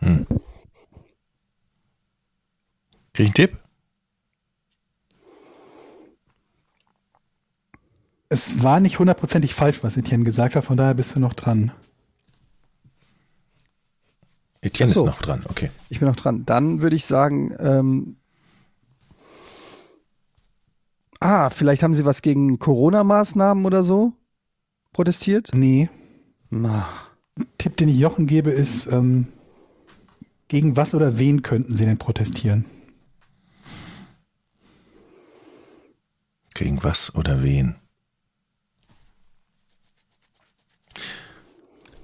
Krieg 0.00 0.28
ich 3.14 3.26
einen 3.26 3.34
Tipp? 3.34 3.59
Es 8.32 8.62
war 8.62 8.78
nicht 8.78 9.00
hundertprozentig 9.00 9.54
falsch, 9.54 9.82
was 9.82 9.96
Etienne 9.96 10.22
gesagt 10.22 10.54
hat, 10.54 10.64
von 10.64 10.76
daher 10.76 10.94
bist 10.94 11.16
du 11.16 11.20
noch 11.20 11.34
dran. 11.34 11.72
Etienne 14.62 14.92
so. 14.92 15.00
ist 15.00 15.06
noch 15.06 15.20
dran, 15.20 15.44
okay. 15.48 15.70
Ich 15.88 15.98
bin 15.98 16.06
noch 16.06 16.14
dran. 16.14 16.46
Dann 16.46 16.80
würde 16.80 16.94
ich 16.94 17.06
sagen, 17.06 17.56
ähm, 17.58 18.16
ah, 21.18 21.50
vielleicht 21.50 21.82
haben 21.82 21.96
Sie 21.96 22.04
was 22.04 22.22
gegen 22.22 22.60
Corona-Maßnahmen 22.60 23.64
oder 23.64 23.82
so 23.82 24.12
protestiert? 24.92 25.50
Nee, 25.52 25.88
Na, 26.50 26.88
Tipp, 27.58 27.76
den 27.78 27.88
ich 27.88 27.98
Jochen 27.98 28.28
gebe, 28.28 28.50
ist, 28.50 28.86
ähm, 28.92 29.26
gegen 30.46 30.76
was 30.76 30.94
oder 30.94 31.18
wen 31.18 31.42
könnten 31.42 31.74
sie 31.74 31.84
denn 31.84 31.98
protestieren? 31.98 32.64
Gegen 36.54 36.84
was 36.84 37.12
oder 37.16 37.42
wen? 37.42 37.79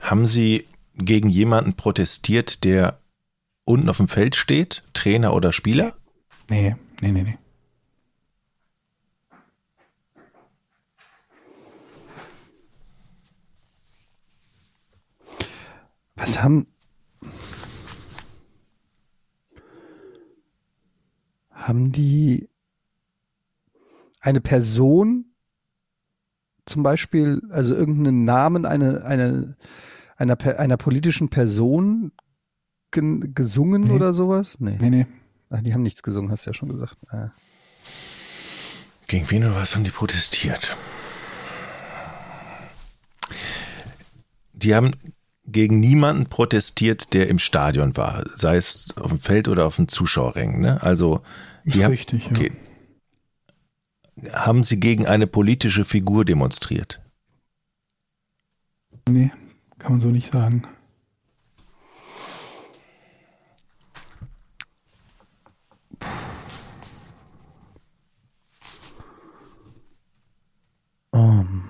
Haben 0.07 0.27
Sie 0.27 0.69
gegen 0.95 1.29
jemanden 1.29 1.75
protestiert, 1.75 2.63
der 2.63 3.01
unten 3.65 3.89
auf 3.89 3.97
dem 3.97 4.07
Feld 4.07 4.37
steht? 4.37 4.85
Trainer 4.95 5.35
oder 5.35 5.53
Spieler? 5.53 5.97
Nee, 6.49 6.77
nee, 7.01 7.11
nee, 7.11 7.23
nee. 7.25 7.39
was 16.15 16.41
haben. 16.41 16.69
Haben 21.51 21.91
die 21.91 22.49
eine 24.21 24.41
Person 24.41 25.33
zum 26.65 26.83
Beispiel, 26.83 27.43
also 27.51 27.75
irgendeinen 27.75 28.25
Namen 28.25 28.67
eine, 28.67 29.05
eine, 29.05 29.57
einer, 30.17 30.39
einer 30.59 30.77
politischen 30.77 31.29
Person 31.29 32.13
gen- 32.91 33.35
gesungen 33.35 33.85
Nee. 33.85 33.91
oder 33.93 34.13
sowas? 34.13 34.59
Nee. 34.61 34.77
Nee, 34.81 34.91
nee. 34.91 35.07
Ach, 35.51 35.61
die 35.63 35.73
haben 35.75 35.83
nichts 35.83 36.03
gesungen, 36.03 36.31
hast 36.31 36.47
du 36.47 36.51
ja 36.51 36.55
schon 36.55 36.69
gesagt. 36.71 36.97
Ah. 37.09 37.31
Gegen 39.07 39.31
wen 39.31 39.45
oder 39.45 39.55
was 39.57 39.75
haben 39.77 39.85
die 39.85 39.91
protestiert? 39.91 40.77
Die 44.53 44.75
haben 44.75 44.93
gegen 45.45 45.79
niemanden 45.79 46.27
protestiert, 46.27 47.13
der 47.15 47.29
im 47.29 47.39
Stadion 47.39 47.97
war, 47.97 48.25
sei 48.37 48.57
es 48.57 48.97
auf 48.97 49.11
dem 49.11 49.19
Feld 49.21 49.47
oder 49.47 49.67
auf 49.67 49.77
dem 49.77 49.87
Zuschauerrängen. 49.87 50.61
Ne? 50.61 50.83
Also 50.83 51.21
die 51.65 51.71
Ist 51.71 51.85
haben, 51.85 51.91
richtig, 51.93 52.25
ja. 52.25 52.31
okay. 52.33 52.53
Haben 54.33 54.65
sie 54.65 54.81
gegen 54.81 55.07
eine 55.07 55.27
politische 55.27 55.85
Figur 55.85 56.25
demonstriert? 56.25 57.01
Nee, 59.09 59.31
kann 59.87 59.93
man 59.95 60.01
so 60.01 60.09
nicht 60.09 60.33
sagen. 60.33 60.63
Um. 71.13 71.63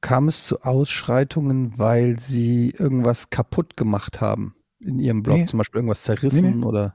Kam 0.00 0.28
es 0.28 0.46
zu 0.46 0.60
Ausschreitungen, 0.62 1.78
weil 1.78 2.18
sie 2.20 2.70
irgendwas 2.70 3.30
kaputt 3.30 3.76
gemacht 3.76 4.20
haben 4.20 4.54
in 4.78 4.98
ihrem 4.98 5.22
Blog, 5.22 5.38
Nee. 5.38 5.44
zum 5.46 5.58
Beispiel 5.58 5.78
irgendwas 5.78 6.02
zerrissen 6.02 6.42
Nee, 6.50 6.56
nee. 6.56 6.64
oder? 6.66 6.94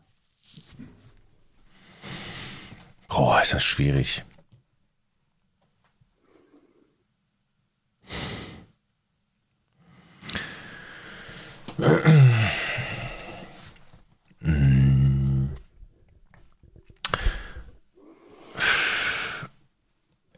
Boah, 3.09 3.41
ist 3.41 3.53
das 3.53 3.63
schwierig. 3.63 4.23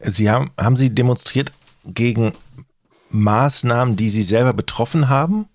Sie 0.00 0.30
haben, 0.30 0.50
haben 0.58 0.76
Sie 0.76 0.94
demonstriert 0.94 1.52
gegen 1.84 2.32
Maßnahmen, 3.10 3.96
die 3.96 4.08
Sie 4.08 4.22
selber 4.22 4.54
betroffen 4.54 5.08
haben? 5.08 5.46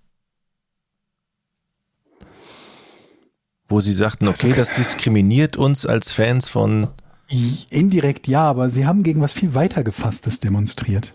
Wo 3.67 3.81
Sie 3.81 3.93
sagten, 3.93 4.27
okay, 4.27 4.53
das 4.53 4.71
diskriminiert 4.71 5.57
uns 5.57 5.85
als 5.85 6.13
Fans 6.13 6.47
von 6.49 6.89
Indirekt 7.29 8.27
ja, 8.27 8.43
aber 8.43 8.69
sie 8.69 8.85
haben 8.85 9.03
gegen 9.03 9.21
was 9.21 9.33
viel 9.33 9.53
weiter 9.53 9.83
gefasstes 9.83 10.39
demonstriert. 10.39 11.13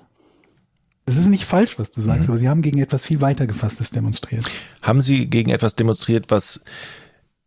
Es 1.04 1.16
ist 1.16 1.26
nicht 1.26 1.44
falsch, 1.44 1.78
was 1.78 1.90
du 1.90 2.00
sagst, 2.00 2.28
aber 2.28 2.38
sie 2.38 2.48
haben 2.48 2.62
gegen 2.62 2.78
etwas 2.78 3.06
viel 3.06 3.20
weiter 3.20 3.46
gefasstes 3.46 3.90
demonstriert. 3.90 4.48
Haben 4.82 5.02
Sie 5.02 5.26
gegen 5.26 5.50
etwas 5.50 5.74
demonstriert, 5.74 6.30
was 6.30 6.62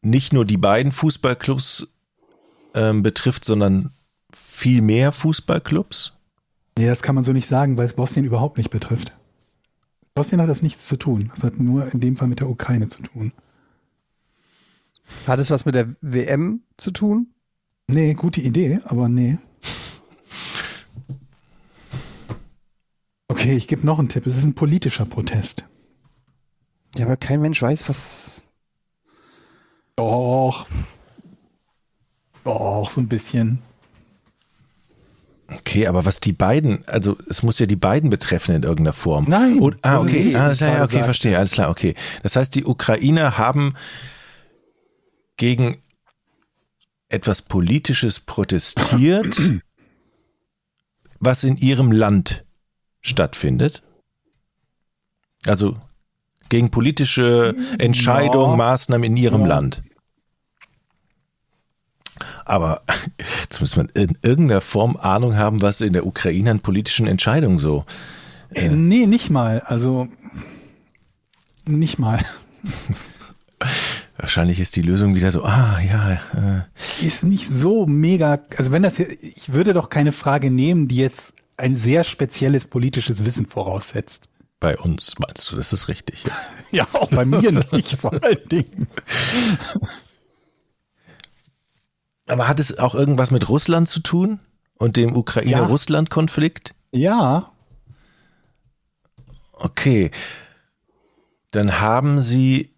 nicht 0.02 0.34
nur 0.34 0.46
die 0.46 0.58
beiden 0.58 0.92
Fußballclubs 0.92 1.88
ähm, 2.74 3.02
betrifft, 3.02 3.46
sondern 3.46 3.92
viel 4.34 4.82
mehr 4.82 5.14
Fußballclubs? 5.14 6.14
Nee, 6.78 6.88
das 6.88 7.02
kann 7.02 7.16
man 7.16 7.24
so 7.24 7.32
nicht 7.32 7.48
sagen, 7.48 7.78
weil 7.78 7.86
es 7.86 7.96
Bosnien 7.96 8.26
überhaupt 8.26 8.58
nicht 8.58 8.72
betrifft. 8.72 9.14
Bosnien 10.14 10.42
hat 10.42 10.50
das 10.50 10.62
nichts 10.62 10.88
zu 10.88 10.98
tun. 10.98 11.30
Das 11.34 11.44
hat 11.44 11.60
nur 11.60 11.92
in 11.94 12.02
dem 12.02 12.18
Fall 12.18 12.28
mit 12.28 12.42
der 12.42 12.50
Ukraine 12.50 12.90
zu 12.90 13.04
tun. 13.04 13.32
Hat 15.28 15.40
es 15.40 15.50
was 15.50 15.66
mit 15.66 15.76
der 15.76 15.96
WM 16.02 16.62
zu 16.78 16.92
tun? 16.92 17.28
Nee, 17.88 18.14
gute 18.14 18.42
Idee, 18.42 18.80
aber 18.86 19.10
nee. 19.10 19.38
Okay, 23.28 23.56
ich 23.56 23.68
gebe 23.68 23.86
noch 23.86 24.00
einen 24.00 24.10
Tipp. 24.10 24.26
Es 24.26 24.38
ist 24.38 24.46
ein 24.46 24.56
politischer 24.56 25.06
Protest. 25.06 25.66
Ja, 26.98 27.06
aber 27.06 27.18
kein 27.18 27.42
Mensch 27.42 27.62
weiß, 27.62 27.88
was. 27.90 28.44
Doch. 29.96 30.66
Doch, 32.44 32.90
so 32.90 33.02
ein 33.02 33.08
bisschen. 33.08 33.60
Okay, 35.48 35.86
aber 35.86 36.06
was 36.06 36.20
die 36.20 36.32
beiden, 36.34 36.88
also 36.88 37.18
es 37.30 37.44
muss 37.44 37.60
ja 37.60 37.68
die 37.68 37.76
beiden 37.76 38.10
betreffen 38.10 38.56
in 38.56 38.64
irgendeiner 38.64 38.94
Form. 38.94 39.26
Nein, 39.28 39.60
Und, 39.60 39.78
ah, 39.84 40.00
okay, 40.00 40.36
ah, 40.36 40.52
ja, 40.52 40.78
ja, 40.78 40.84
okay, 40.84 41.04
verstehe, 41.04 41.38
alles 41.38 41.52
klar, 41.52 41.70
okay. 41.70 41.94
Das 42.24 42.36
heißt, 42.36 42.56
die 42.56 42.66
Ukrainer 42.66 43.38
haben 43.38 43.74
gegen 45.38 45.78
etwas 47.10 47.42
Politisches 47.42 48.20
protestiert, 48.20 49.40
was 51.20 51.44
in 51.44 51.58
ihrem 51.58 51.92
Land 51.92 52.44
stattfindet. 53.02 53.84
Also 55.46 55.78
gegen 56.50 56.72
politische 56.72 57.56
Entscheidungen, 57.80 58.52
Ja. 58.52 58.58
Maßnahmen 58.58 59.04
in 59.12 59.18
ihrem 59.18 59.42
Ja. 59.42 59.48
Land. 59.48 59.84
Aber 62.46 62.84
jetzt 63.42 63.60
muss 63.62 63.76
man 63.76 63.90
in 63.90 64.18
irgendeiner 64.24 64.62
Form 64.62 64.98
Ahnung 64.98 65.36
haben, 65.36 65.62
was 65.62 65.82
in 65.82 65.94
der 65.94 66.06
Ukraine 66.06 66.52
an 66.52 66.60
politischen 66.62 67.08
Entscheidungen 67.08 67.58
so. 67.60 67.86
Äh, 68.52 68.70
nee, 68.70 69.06
nicht 69.06 69.30
mal. 69.30 69.60
Also 69.62 70.08
nicht 71.66 72.00
mal. 72.00 72.24
Wahrscheinlich 74.26 74.60
ist 74.60 74.76
die 74.76 74.82
Lösung 74.82 75.14
wieder 75.14 75.30
so, 75.30 75.44
ah 75.44 75.80
ja, 75.80 76.14
äh, 76.34 77.06
Ist 77.06 77.24
nicht 77.24 77.48
so 77.48 77.86
mega. 77.86 78.40
Also 78.58 78.72
wenn 78.72 78.82
das, 78.82 78.98
ich 78.98 79.54
würde 79.54 79.72
doch 79.74 79.90
keine 79.90 80.12
Frage 80.12 80.50
nehmen, 80.50 80.88
die 80.88 80.96
jetzt 80.96 81.36
ein 81.58 81.76
sehr 81.76 82.04
spezielles 82.04 82.66
politisches 82.66 83.24
Wissen 83.24 83.46
voraussetzt. 83.46 84.28
bei 84.60 84.80
uns 84.80 85.20
meinst 85.20 85.52
du, 85.52 85.56
das 85.56 85.72
ist 85.74 85.90
richtig. 85.90 86.24
Ja. 86.24 86.32
Ja, 86.72 86.88
auch 86.94 87.10
bei 87.12 87.24
mir 87.24 87.52
nicht, 87.72 88.00
vor 88.00 88.12
allen 88.24 88.50
Dingen. 88.50 88.88
Aber 92.26 92.48
hat 92.48 92.60
es 92.60 92.80
auch 92.80 92.96
irgendwas 92.96 93.30
mit 93.30 93.48
Russland 93.48 93.88
zu 93.88 94.00
tun? 94.00 94.40
und 94.78 94.98
dem 94.98 95.16
Ukraine-Russland-Konflikt? 95.16 96.74
Ja, 96.92 97.52
Okay. 99.54 100.10
Dann 101.52 101.80
haben 101.80 102.22
Sie. 102.22 102.75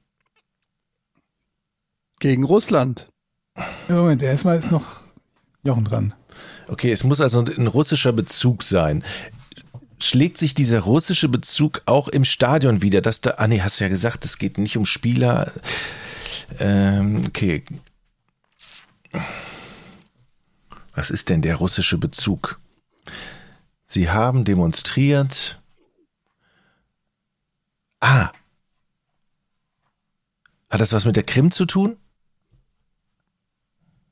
Gegen 2.19 2.43
Russland. 2.43 3.09
Moment, 3.87 4.23
erstmal 4.23 4.57
ist 4.57 4.71
noch 4.71 5.01
Jochen 5.63 5.85
dran. 5.85 6.15
Okay, 6.67 6.91
es 6.91 7.03
muss 7.03 7.21
also 7.21 7.41
ein 7.41 7.67
russischer 7.67 8.13
Bezug 8.13 8.63
sein. 8.63 9.03
Schlägt 9.99 10.37
sich 10.37 10.53
dieser 10.53 10.81
russische 10.81 11.29
Bezug 11.29 11.81
auch 11.85 12.07
im 12.07 12.23
Stadion 12.23 12.81
wieder, 12.81 13.01
dass 13.01 13.21
da, 13.21 13.35
ah 13.37 13.47
nee, 13.47 13.61
hast 13.61 13.79
du 13.79 13.83
ja 13.83 13.89
gesagt, 13.89 14.25
es 14.25 14.37
geht 14.37 14.57
nicht 14.57 14.77
um 14.77 14.85
Spieler. 14.85 15.51
Ähm, 16.59 17.23
okay. 17.27 17.63
Was 20.93 21.09
ist 21.09 21.29
denn 21.29 21.41
der 21.41 21.55
russische 21.55 21.97
Bezug? 21.97 22.59
Sie 23.85 24.09
haben 24.09 24.43
demonstriert. 24.43 25.61
Ah. 27.99 28.31
Hat 30.69 30.81
das 30.81 30.93
was 30.93 31.05
mit 31.05 31.15
der 31.15 31.23
Krim 31.23 31.51
zu 31.51 31.65
tun? 31.65 31.97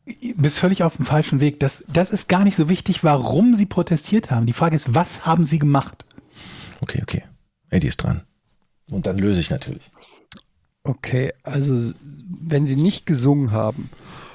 Du 0.05 0.41
bist 0.41 0.59
völlig 0.59 0.83
auf 0.83 0.97
dem 0.97 1.05
falschen 1.05 1.39
Weg. 1.39 1.59
Das, 1.59 1.83
das 1.87 2.11
ist 2.11 2.29
gar 2.29 2.43
nicht 2.43 2.55
so 2.55 2.69
wichtig, 2.69 3.03
warum 3.03 3.55
sie 3.55 3.65
protestiert 3.65 4.29
haben. 4.29 4.45
Die 4.45 4.53
Frage 4.53 4.75
ist, 4.75 4.93
was 4.93 5.25
haben 5.25 5.45
sie 5.45 5.57
gemacht? 5.57 6.05
Okay, 6.81 7.01
okay. 7.01 7.23
Eddie 7.69 7.87
ist 7.87 7.97
dran. 7.97 8.21
Und 8.89 9.07
dann 9.07 9.17
löse 9.17 9.41
ich 9.41 9.49
natürlich. 9.49 9.89
Okay, 10.83 11.33
also 11.41 11.93
wenn 12.01 12.67
sie 12.67 12.75
nicht 12.75 13.07
gesungen 13.07 13.51
haben 13.51 13.89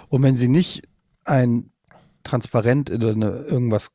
und 0.09 0.23
wenn 0.25 0.37
sie 0.37 0.49
nicht 0.49 0.89
ein 1.25 1.71
Transparent 2.25 2.91
oder 2.91 3.11
eine, 3.11 3.31
irgendwas, 3.43 3.93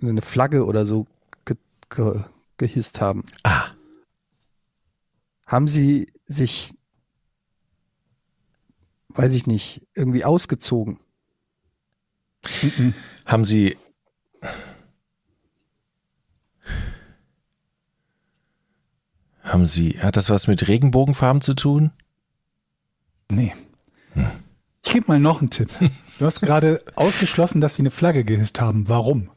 eine 0.00 0.22
Flagge 0.22 0.64
oder 0.64 0.86
so 0.86 1.06
ge, 1.44 1.56
ge, 1.90 2.24
gehisst 2.56 3.02
haben, 3.02 3.24
Ah, 3.42 3.72
haben 5.44 5.68
sie 5.68 6.10
sich, 6.24 6.74
weiß 9.10 9.34
ich 9.34 9.46
nicht, 9.46 9.86
irgendwie 9.94 10.24
ausgezogen. 10.24 10.98
Haben 13.26 13.44
Sie. 13.44 13.76
Haben 19.42 19.66
Sie, 19.66 19.98
hat 20.00 20.16
das 20.16 20.30
was 20.30 20.46
mit 20.46 20.68
Regenbogenfarben 20.68 21.40
zu 21.42 21.54
tun? 21.54 21.90
Nee. 23.30 23.54
Ich 24.84 24.92
gebe 24.92 25.06
mal 25.08 25.18
noch 25.18 25.40
einen 25.40 25.50
Tipp. 25.50 25.68
Du 26.18 26.26
hast 26.26 26.40
gerade 26.40 26.82
ausgeschlossen, 26.94 27.60
dass 27.60 27.74
sie 27.74 27.82
eine 27.82 27.90
Flagge 27.90 28.24
gehisst 28.24 28.60
haben. 28.60 28.88
Warum? 28.88 29.30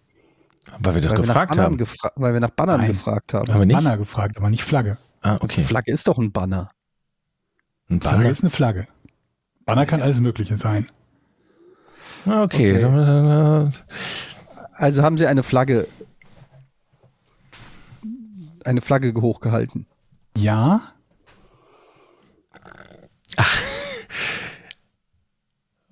Weil 0.80 0.95
wir 0.95 1.01
doch 1.01 1.12
Weil 1.12 1.18
wir, 1.18 1.26
nach 1.26 1.28
gefragt 1.28 1.49
Bannern 1.51 1.66
haben. 1.66 1.78
gefra 1.78 2.12
weil 2.16 2.34
wir 2.34 2.39
nach 2.39 2.49
Bannern 2.51 2.82
Nein. 2.82 2.91
gefragt 2.91 3.34
haben. 3.34 3.51
Haben 3.51 3.60
wir 3.60 3.66
nicht? 3.66 3.76
Banner 3.76 3.97
gefragt, 3.97 4.38
aber 4.38 4.49
nicht 4.49 4.64
Flagge. 4.64 4.97
Ah, 5.22 5.38
okay. 5.39 5.64
Flagge 5.64 5.91
ist 5.91 6.08
doch 6.08 6.18
ein 6.18 6.32
Banner. 6.32 6.72
Ein 7.89 8.01
Flagge 8.01 8.18
Banner? 8.18 8.30
ist 8.30 8.41
eine 8.43 8.49
Flagge. 8.49 8.88
Banner 9.66 9.86
kann 9.86 10.01
alles 10.01 10.20
Mögliche 10.20 10.58
sein. 10.58 10.88
Ah, 12.26 12.44
okay. 12.44 12.84
Okay. 12.84 13.72
Also 14.74 15.04
haben 15.04 15.18
sie 15.18 15.28
eine 15.28 15.44
Flagge, 15.44 15.88
eine 18.64 18.82
Flagge 18.82 19.14
hochgehalten. 19.20 19.86
Ja, 20.38 20.82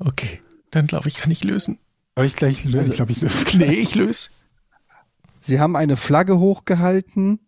Okay. 0.06 0.42
Dann 0.72 0.88
glaube 0.88 1.08
ich, 1.08 1.16
kann 1.18 1.32
ich 1.32 1.44
lösen. 1.44 1.80
aber 2.16 2.26
ich 2.26 2.36
gleich 2.36 2.64
löse, 2.66 2.92
ich 2.92 2.96
glaube, 2.96 3.12
ich 3.12 3.22
löse. 3.22 3.58
Nee, 3.58 3.74
ich 3.74 3.96
löse. 3.96 4.30
Sie 5.40 5.60
haben 5.60 5.76
eine 5.76 5.98
Flagge 5.98 6.40
hochgehalten, 6.40 7.40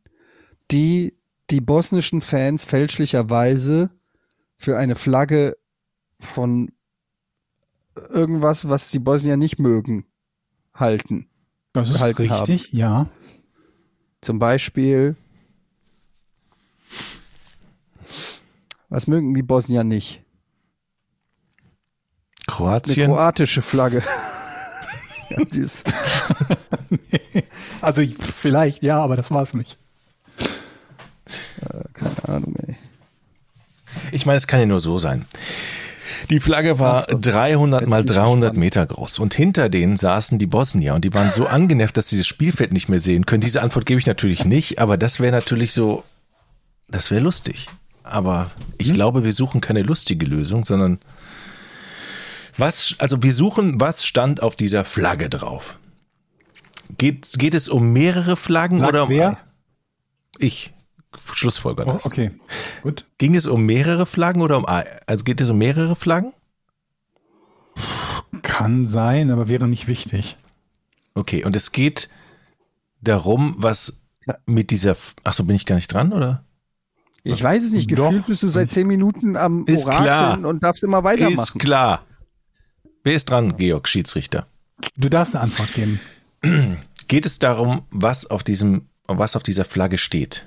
die 0.72 1.18
die 1.50 1.62
bosnischen 1.62 2.22
Fans 2.22 2.66
fälschlicherweise 2.66 3.90
für 4.58 4.78
eine 4.78 4.96
Flagge 4.96 5.58
von 6.20 6.72
irgendwas, 8.10 8.68
was 8.68 8.92
die 8.92 9.00
Bosnier 9.00 9.38
nicht 9.38 9.60
mögen, 9.60 10.06
halten. 10.74 11.28
Das 11.74 11.90
ist 11.90 12.02
richtig, 12.02 12.72
ja. 12.72 13.08
Zum 14.22 14.40
Beispiel, 14.40 15.16
was 18.90 19.08
mögen 19.08 19.34
die 19.34 19.44
Bosnier 19.44 19.84
nicht? 19.84 20.22
Eine 22.48 22.56
Kroatien. 22.58 23.12
kroatische 23.12 23.62
Flagge. 23.62 24.04
ja, 25.30 25.42
ist, 25.52 25.84
Also 27.82 28.02
vielleicht, 28.20 28.82
ja, 28.82 29.00
aber 29.00 29.16
das 29.16 29.30
war 29.32 29.44
es 29.44 29.54
nicht. 29.54 29.78
keine 31.94 32.28
Ahnung, 32.28 32.56
ey. 32.66 32.76
Ich 34.12 34.26
meine, 34.26 34.38
es 34.38 34.48
kann 34.48 34.60
ja 34.60 34.66
nur 34.66 34.80
so 34.80 34.98
sein. 34.98 35.26
Die 36.30 36.40
Flagge 36.40 36.80
war 36.80 37.04
Ach 37.08 37.12
so. 37.12 37.20
300 37.20 37.82
Jetzt 37.82 37.90
mal 37.90 38.04
bin 38.04 38.12
ich 38.12 38.18
300 38.18 38.40
gespannt. 38.40 38.58
Meter 38.60 38.86
groß 38.86 39.20
und 39.20 39.34
hinter 39.34 39.70
denen 39.70 39.98
saßen 39.98 40.40
die 40.40 40.48
Bosnier 40.48 40.96
und 40.96 41.06
die 41.06 41.14
waren 41.14 41.32
so 41.32 41.46
angenervt, 41.48 41.96
dass 41.98 42.10
sie 42.10 42.18
das 42.18 42.28
Spielfeld 42.28 42.74
nicht 42.74 42.90
mehr 42.90 43.00
sehen 43.00 43.26
können. 43.26 43.42
Diese 43.42 43.62
Antwort 43.62 43.86
gebe 43.86 44.00
ich 44.00 44.08
natürlich 44.08 44.46
nicht, 44.46 44.80
aber 44.80 44.98
das 44.98 45.20
wäre 45.20 45.32
natürlich 45.32 45.74
so, 45.74 46.04
das 46.88 47.12
wäre 47.12 47.22
lustig. 47.22 47.68
Aber 48.04 48.52
ich 48.78 48.94
glaube, 48.94 49.24
wir 49.24 49.34
suchen 49.34 49.62
keine 49.62 49.82
lustige 49.82 50.26
Lösung, 50.26 50.64
sondern 50.64 51.00
was, 52.58 52.96
also 53.00 53.24
wir 53.24 53.34
suchen, 53.34 53.80
was 53.80 54.06
stand 54.06 54.42
auf 54.42 54.56
dieser 54.56 54.86
Flagge 54.86 55.30
drauf? 55.30 55.78
Geht, 56.98 57.34
geht 57.38 57.54
es 57.54 57.68
um 57.68 57.92
mehrere 57.94 58.36
Flaggen 58.38 58.80
Sagt 58.80 58.90
oder 58.90 59.04
um 59.04 59.10
wer? 59.10 59.38
Ich. 60.38 60.72
Schlussfolger 61.34 61.86
Oh, 61.88 61.94
das. 61.94 62.06
okay, 62.06 62.32
gut. 62.84 63.06
Ging 63.18 63.36
es 63.36 63.46
um 63.46 63.66
mehrere 63.66 64.06
Flaggen 64.06 64.42
oder 64.42 64.58
um, 64.58 64.66
also 64.66 65.24
geht 65.24 65.42
es 65.42 65.50
um 65.50 65.58
mehrere 65.58 65.96
Flaggen? 65.96 66.34
Kann 68.42 68.86
sein, 68.86 69.32
aber 69.32 69.50
wäre 69.50 69.68
nicht 69.68 69.88
wichtig. 69.88 70.38
Okay, 71.14 71.44
und 71.46 71.56
es 71.56 71.72
geht 71.72 72.10
darum, 73.02 73.56
was 73.58 74.02
mit 74.46 74.72
dieser, 74.72 74.96
ach 75.24 75.34
so, 75.34 75.44
bin 75.44 75.56
ich 75.56 75.66
gar 75.66 75.76
nicht 75.76 75.92
dran, 75.92 76.12
oder? 76.14 76.44
Ich 77.24 77.42
weiß 77.42 77.64
es 77.64 77.72
nicht, 77.72 77.90
Doch. 77.92 78.10
gefühlt 78.10 78.28
bist 78.28 78.44
du 78.44 78.48
seit 78.48 78.70
zehn 78.72 78.86
Minuten 78.88 79.36
am 79.36 79.66
Ist 79.66 79.86
Orakeln 79.86 80.04
klar. 80.04 80.46
und 80.46 80.64
darfst 80.64 80.84
immer 80.84 81.00
Ist 81.00 81.04
weitermachen. 81.06 81.60
klar. 81.60 82.06
Wer 83.04 83.16
ist 83.16 83.30
dran, 83.30 83.58
Georg, 83.58 83.88
Schiedsrichter? 83.88 84.46
Du 84.98 85.10
darfst 85.10 85.36
eine 85.36 85.44
Antwort 85.46 85.74
geben. 85.74 86.00
Geht 87.08 87.26
es 87.26 87.40
darum, 87.40 87.84
was 87.90 88.26
auf 88.30 88.44
diesem, 88.44 88.90
was 89.08 89.36
auf 89.36 89.44
dieser 89.44 89.66
Flagge 89.66 89.98
steht? 89.98 90.46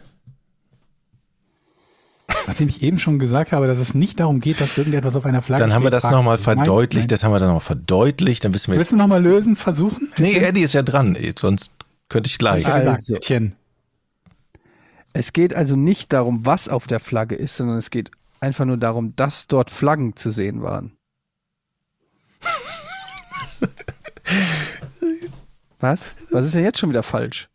Nachdem 2.46 2.68
ich 2.68 2.82
eben 2.82 2.98
schon 2.98 3.18
gesagt 3.18 3.52
habe, 3.52 3.66
dass 3.66 3.78
es 3.78 3.94
nicht 3.94 4.20
darum 4.20 4.40
geht, 4.40 4.60
dass 4.60 4.76
irgendetwas 4.76 5.16
auf 5.16 5.24
einer 5.24 5.40
Flagge 5.40 5.64
Dann 5.64 5.72
haben 5.72 5.82
wir 5.82 5.90
das 5.90 6.10
nochmal 6.10 6.36
verdeutlicht, 6.36 7.04
nein. 7.04 7.08
das 7.08 7.24
haben 7.24 7.32
wir 7.32 7.38
dann 7.38 7.48
nochmal 7.48 7.60
verdeutlicht, 7.60 8.44
dann 8.44 8.52
wissen 8.52 8.70
wir 8.72 8.78
Willst 8.78 8.90
jetzt. 8.90 8.98
du 8.98 9.02
nochmal 9.02 9.22
lösen, 9.22 9.56
versuchen? 9.56 10.12
Nee, 10.18 10.36
Eddie 10.36 10.60
ist 10.62 10.74
ja 10.74 10.82
dran, 10.82 11.16
sonst 11.38 11.72
könnte 12.08 12.28
ich 12.28 12.36
gleich. 12.38 12.66
Also. 12.66 13.16
Es 15.14 15.32
geht 15.32 15.54
also 15.54 15.74
nicht 15.76 16.12
darum, 16.12 16.44
was 16.44 16.68
auf 16.68 16.86
der 16.86 17.00
Flagge 17.00 17.34
ist, 17.34 17.56
sondern 17.56 17.78
es 17.78 17.90
geht 17.90 18.10
einfach 18.40 18.66
nur 18.66 18.76
darum, 18.76 19.16
dass 19.16 19.46
dort 19.46 19.70
Flaggen 19.70 20.14
zu 20.16 20.30
sehen 20.30 20.62
waren. 20.62 20.92
was? 25.80 26.14
Was 26.30 26.44
ist 26.44 26.54
denn 26.54 26.64
jetzt 26.64 26.78
schon 26.78 26.90
wieder 26.90 27.02
falsch? 27.02 27.48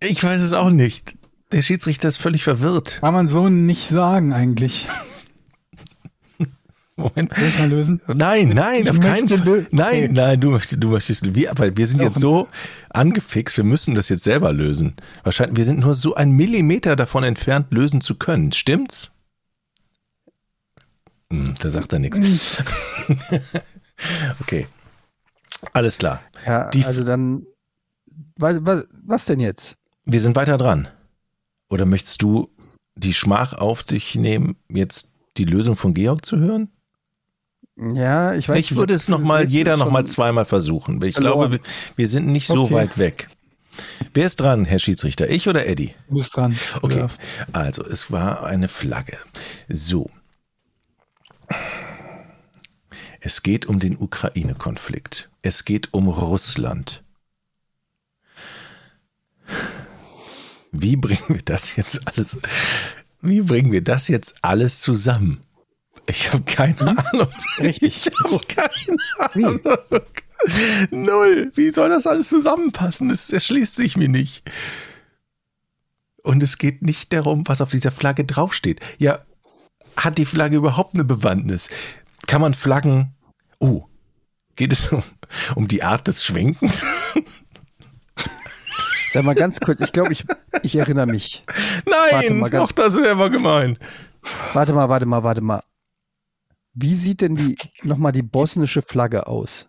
Ich 0.00 0.22
weiß 0.22 0.40
es 0.40 0.52
auch 0.52 0.70
nicht. 0.70 1.16
Der 1.52 1.62
Schiedsrichter 1.62 2.08
ist 2.08 2.18
völlig 2.18 2.44
verwirrt. 2.44 2.98
Kann 3.00 3.14
man 3.14 3.28
so 3.28 3.48
nicht 3.48 3.88
sagen 3.88 4.32
eigentlich. 4.32 4.88
Moment. 6.96 7.34
Soll 7.34 7.48
ich 7.48 7.58
mal 7.58 7.68
lösen? 7.68 8.00
Nein, 8.06 8.50
nein, 8.50 8.82
Ich 8.82 8.90
auf 8.90 9.00
keinen 9.00 9.28
Fall. 9.28 9.66
Nein, 9.70 10.04
Okay. 10.04 10.08
nein, 10.12 10.40
du 10.40 10.50
möchtest, 10.50 10.82
du 10.82 10.90
möchtest, 10.90 11.34
wir, 11.34 11.50
aber 11.50 11.74
wir 11.76 11.86
sind 11.86 12.00
Doch. 12.00 12.04
jetzt 12.06 12.20
so 12.20 12.48
angefixt, 12.90 13.56
wir 13.56 13.64
müssen 13.64 13.94
das 13.94 14.08
jetzt 14.10 14.24
selber 14.24 14.52
lösen. 14.52 14.94
Wahrscheinlich, 15.24 15.56
wir 15.56 15.64
sind 15.64 15.80
nur 15.80 15.94
so 15.94 16.14
ein 16.14 16.32
Millimeter 16.32 16.94
davon 16.94 17.24
entfernt, 17.24 17.68
lösen 17.72 18.02
zu 18.02 18.16
können. 18.16 18.52
Stimmt's? 18.52 19.12
Hm, 21.32 21.54
da 21.60 21.70
sagt 21.70 21.92
er 21.94 21.98
nichts. 21.98 22.62
okay. 24.40 24.66
Alles 25.72 25.96
klar. 25.98 26.20
Ja, 26.46 26.68
Die- 26.70 26.84
also 26.84 27.04
dann, 27.04 27.46
was, 28.36 28.58
was, 28.60 28.84
was 29.02 29.24
denn 29.24 29.40
jetzt? 29.40 29.76
Wir 30.04 30.20
sind 30.20 30.36
weiter 30.36 30.58
dran. 30.58 30.88
Oder 31.72 31.86
möchtest 31.86 32.20
du 32.20 32.50
die 32.96 33.14
Schmach 33.14 33.54
auf 33.54 33.82
dich 33.82 34.14
nehmen, 34.14 34.56
jetzt 34.68 35.10
die 35.38 35.46
Lösung 35.46 35.74
von 35.74 35.94
Georg 35.94 36.22
zu 36.26 36.36
hören? 36.38 36.68
Ja, 37.94 38.34
ich 38.34 38.46
weiß 38.46 38.58
Ich 38.58 38.76
würde 38.76 38.92
es 38.92 39.08
nochmal, 39.08 39.48
jeder 39.48 39.78
nochmal 39.78 40.06
zweimal 40.06 40.44
versuchen. 40.44 41.02
Ich 41.02 41.14
verloren. 41.14 41.48
glaube, 41.50 41.52
wir, 41.54 41.60
wir 41.96 42.08
sind 42.08 42.26
nicht 42.26 42.46
so 42.46 42.64
Okay. 42.64 42.74
weit 42.74 42.98
weg. 42.98 43.28
Wer 44.12 44.26
ist 44.26 44.36
dran, 44.38 44.66
Herr 44.66 44.78
Schiedsrichter? 44.78 45.30
Ich 45.30 45.48
oder 45.48 45.66
Eddie? 45.66 45.94
Du 46.10 46.16
bist 46.16 46.36
dran. 46.36 46.58
Du 46.74 46.80
Okay. 46.82 46.98
darfst. 46.98 47.22
Also, 47.54 47.82
es 47.86 48.12
war 48.12 48.44
eine 48.44 48.68
Flagge. 48.68 49.16
So. 49.68 50.10
Es 53.20 53.42
geht 53.42 53.64
um 53.64 53.78
den 53.78 53.96
Ukraine-Konflikt. 53.96 55.30
Es 55.40 55.64
geht 55.64 55.94
um 55.94 56.08
Russland. 56.08 57.02
Wie 60.72 60.96
bringen 60.96 61.28
wir 61.28 61.42
das 61.44 61.76
jetzt 61.76 62.00
alles, 62.08 62.38
wie 63.20 63.42
bringen 63.42 63.72
wir 63.72 63.82
das 63.82 64.08
jetzt 64.08 64.36
alles 64.42 64.80
zusammen? 64.80 65.40
Ich 66.08 66.32
habe 66.32 66.42
keine 66.44 66.80
Ahnung. 66.80 67.28
Richtig. 67.58 68.06
Ich 68.06 68.24
habe 68.24 68.40
keine 68.46 68.96
Ahnung. 69.18 69.60
Null. 70.90 71.52
Wie 71.54 71.70
soll 71.70 71.90
das 71.90 72.06
alles 72.06 72.28
zusammenpassen? 72.28 73.10
Es 73.10 73.30
erschließt 73.30 73.76
sich 73.76 73.96
mir 73.96 74.08
nicht. 74.08 74.42
Und 76.22 76.42
es 76.42 76.58
geht 76.58 76.82
nicht 76.82 77.12
darum, 77.12 77.46
was 77.46 77.60
auf 77.60 77.70
dieser 77.70 77.92
Flagge 77.92 78.24
draufsteht. 78.24 78.80
Ja, 78.98 79.24
hat 79.96 80.18
die 80.18 80.26
Flagge 80.26 80.56
überhaupt 80.56 80.94
eine 80.94 81.04
Bewandtnis? 81.04 81.68
Kann 82.26 82.40
man 82.40 82.54
Flaggen. 82.54 83.14
Oh, 83.58 83.84
geht 84.56 84.72
es 84.72 84.92
um, 84.92 85.02
um 85.54 85.68
die 85.68 85.82
Art 85.82 86.08
des 86.08 86.24
Schwenkens? 86.24 86.84
Sag 89.12 89.24
mal 89.24 89.34
ganz 89.34 89.60
kurz, 89.60 89.80
ich 89.80 89.92
glaube, 89.92 90.12
ich, 90.12 90.24
ich 90.62 90.76
erinnere 90.76 91.06
mich. 91.06 91.44
Warte 91.84 92.28
Nein, 92.28 92.38
mal 92.38 92.50
ganz- 92.50 92.68
doch, 92.68 92.72
das 92.72 92.96
wäre 92.96 93.14
mal 93.14 93.30
gemein. 93.30 93.78
Warte 94.54 94.72
mal, 94.72 94.88
warte 94.88 95.06
mal, 95.06 95.22
warte 95.22 95.40
mal. 95.40 95.62
Wie 96.74 96.94
sieht 96.94 97.20
denn 97.20 97.34
die 97.34 97.56
nochmal 97.82 98.12
die 98.12 98.22
bosnische 98.22 98.80
Flagge 98.82 99.26
aus? 99.26 99.68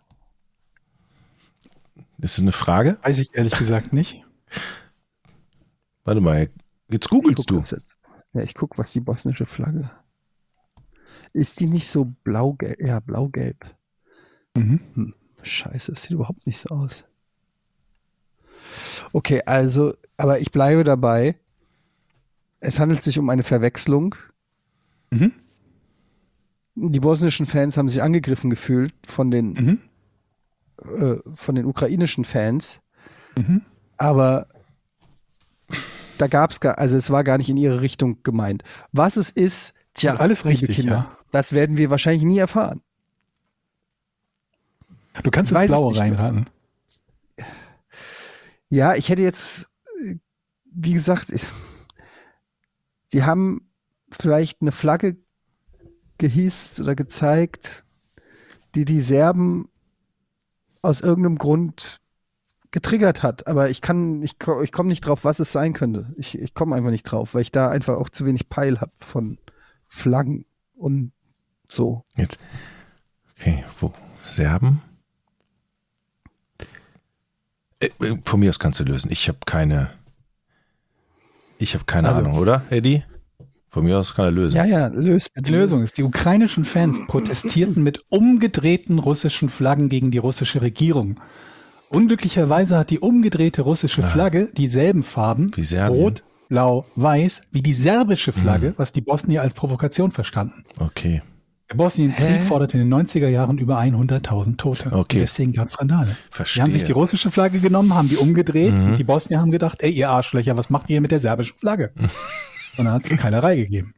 Ist 2.18 2.36
das 2.36 2.40
eine 2.40 2.52
Frage? 2.52 2.98
Weiß 3.02 3.18
ich 3.18 3.34
ehrlich 3.34 3.56
gesagt 3.58 3.92
nicht. 3.92 4.24
Warte 6.04 6.20
mal, 6.20 6.48
jetzt 6.88 7.04
Ich 7.06 7.10
googelst 7.10 7.36
guck 7.38 7.46
du. 7.48 7.60
das 7.60 7.70
jetzt. 7.72 7.96
Ja, 8.32 8.42
ich 8.42 8.54
guck, 8.54 8.78
was 8.78 8.92
die 8.92 9.00
bosnische 9.00 9.46
Flagge. 9.46 9.90
Ist 11.34 11.60
die 11.60 11.66
nicht 11.66 11.88
so 11.88 12.04
blau-gelb? 12.24 12.80
Ja, 12.80 13.00
blau-gelb. 13.00 13.64
Mhm. 14.56 15.14
Scheiße, 15.42 15.92
es 15.92 16.02
sieht 16.02 16.12
überhaupt 16.12 16.46
nicht 16.46 16.58
so 16.58 16.68
aus. 16.74 17.04
Okay, 19.12 19.42
also, 19.46 19.94
aber 20.16 20.40
ich 20.40 20.50
bleibe 20.50 20.84
dabei. 20.84 21.36
Es 22.60 22.78
handelt 22.80 23.02
sich 23.02 23.18
um 23.18 23.28
eine 23.30 23.42
Verwechslung. 23.42 24.14
Mhm. 25.10 25.32
Die 26.76 27.00
bosnischen 27.00 27.46
Fans 27.46 27.76
haben 27.76 27.88
sich 27.88 28.02
angegriffen 28.02 28.50
gefühlt 28.50 28.94
von 29.06 29.30
den, 29.30 29.52
Mhm. 29.52 29.78
äh, 30.96 31.16
von 31.34 31.54
den 31.54 31.66
ukrainischen 31.66 32.24
Fans. 32.24 32.80
Mhm. 33.36 33.62
Aber 33.96 34.48
da 36.18 36.26
gab 36.26 36.50
es 36.50 36.60
gar, 36.60 36.78
also 36.78 36.96
es 36.96 37.10
war 37.10 37.22
gar 37.22 37.38
nicht 37.38 37.48
in 37.50 37.56
ihre 37.56 37.80
Richtung 37.80 38.22
gemeint. 38.22 38.64
Was 38.92 39.16
es 39.16 39.30
ist, 39.30 39.74
tja, 39.94 40.12
Also 40.12 40.22
alles 40.22 40.44
richtig, 40.44 40.78
ja. 40.78 41.16
das 41.30 41.52
werden 41.52 41.76
wir 41.76 41.90
wahrscheinlich 41.90 42.24
nie 42.24 42.38
erfahren. 42.38 42.80
Du 45.22 45.30
kannst 45.30 45.52
ins 45.52 45.60
es 45.60 45.66
Blaue 45.68 45.96
reinraten. 45.96 46.46
Ja, 48.68 48.94
ich 48.94 49.08
hätte 49.08 49.22
jetzt, 49.22 49.68
wie 50.64 50.92
gesagt, 50.92 51.30
ich, 51.30 51.44
die 53.12 53.24
haben 53.24 53.70
vielleicht 54.10 54.60
eine 54.60 54.72
Flagge 54.72 55.16
gehisst 56.18 56.80
oder 56.80 56.94
gezeigt, 56.94 57.84
die 58.74 58.84
die 58.84 59.00
Serben 59.00 59.68
aus 60.82 61.00
irgendeinem 61.00 61.38
Grund 61.38 62.00
getriggert 62.70 63.22
hat. 63.22 63.46
Aber 63.46 63.70
ich 63.70 63.80
kann, 63.80 64.22
ich, 64.22 64.36
ich 64.62 64.72
komme 64.72 64.88
nicht 64.88 65.06
drauf, 65.06 65.24
was 65.24 65.38
es 65.38 65.52
sein 65.52 65.72
könnte. 65.72 66.12
Ich, 66.16 66.38
ich 66.38 66.54
komme 66.54 66.74
einfach 66.74 66.90
nicht 66.90 67.04
drauf, 67.04 67.34
weil 67.34 67.42
ich 67.42 67.52
da 67.52 67.68
einfach 67.70 67.96
auch 67.96 68.08
zu 68.08 68.26
wenig 68.26 68.48
Peil 68.48 68.80
habe 68.80 68.92
von 68.98 69.38
Flaggen 69.86 70.44
und 70.74 71.12
so. 71.68 72.04
Jetzt. 72.16 72.38
Okay, 73.38 73.64
wo? 73.78 73.92
Serben? 74.22 74.82
Äh, 76.58 76.64
äh, 76.64 77.73
Von 78.24 78.40
mir 78.40 78.50
aus 78.50 78.58
kannst 78.58 78.80
du 78.80 78.84
lösen. 78.84 79.10
Ich 79.10 79.28
habe 79.28 79.38
keine. 79.46 79.90
Ich 81.58 81.74
habe 81.74 81.84
keine 81.84 82.08
Also- 82.08 82.20
Ahnung, 82.20 82.38
oder, 82.38 82.62
Eddie? 82.70 83.02
Von 83.68 83.84
mir 83.84 83.98
aus 83.98 84.14
kann 84.14 84.26
er 84.26 84.30
lösen. 84.30 84.54
Ja, 84.56 84.64
ja, 84.64 84.86
löst 84.86 85.34
bitte. 85.34 85.50
Die 85.50 85.56
Lösung 85.56 85.82
ist, 85.82 85.98
die 85.98 86.04
ukrainischen 86.04 86.64
Fans 86.64 87.00
protestierten 87.08 87.82
mit 87.82 88.04
umgedrehten 88.08 89.00
russischen 89.00 89.48
Flaggen 89.48 89.88
gegen 89.88 90.12
die 90.12 90.18
russische 90.18 90.62
Regierung. 90.62 91.18
Unglücklicherweise 91.88 92.76
hat 92.78 92.90
die 92.90 93.00
umgedrehte 93.00 93.62
russische 93.62 94.02
Flagge 94.02 94.48
dieselben 94.56 95.02
Farben, 95.02 95.48
Wie 95.56 95.62
Serbien. 95.64 96.02
rot, 96.02 96.22
blau, 96.48 96.86
weiß, 96.94 97.48
wie 97.50 97.62
die 97.62 97.72
serbische 97.72 98.32
Flagge, 98.32 98.74
was 98.76 98.92
die 98.92 99.00
Bosnier 99.00 99.42
als 99.42 99.54
Provokation 99.54 100.10
verstanden. 100.12 100.64
Okay. 100.78 101.22
Der 101.70 101.76
Bosnienkrieg 101.76 102.44
forderte 102.44 102.76
in 102.78 102.88
den 102.90 102.94
90er 103.06 103.28
Jahren 103.28 103.56
über 103.58 103.78
100.000 103.80 104.56
Tote. 104.58 104.88
Okay. 104.92 104.96
Und 105.16 105.22
deswegen 105.22 105.52
gab 105.54 105.66
es 105.66 105.80
Randale. 105.80 106.14
Verstehe. 106.30 106.62
Mhm. 106.62 106.66
Die 106.66 106.72
haben 106.72 106.78
sich 106.78 106.84
die 106.84 106.92
russische 106.92 107.30
Flagge 107.30 107.58
genommen, 107.58 107.94
haben 107.94 108.08
die 108.08 108.16
umgedreht. 108.18 108.74
Und 108.74 108.96
die 108.96 109.04
Bosnier 109.04 109.40
haben 109.40 109.50
gedacht, 109.50 109.82
ey, 109.82 109.90
ihr 109.90 110.10
Arschlöcher, 110.10 110.56
was 110.58 110.68
macht 110.68 110.90
ihr 110.90 111.00
mit 111.00 111.10
der 111.10 111.20
serbischen 111.20 111.56
Flagge? 111.56 111.92
Und 112.76 112.84
dann 112.84 112.92
hat 112.94 113.04
es 113.10 113.16
Keilerei 113.16 113.56
gegeben. 113.56 113.94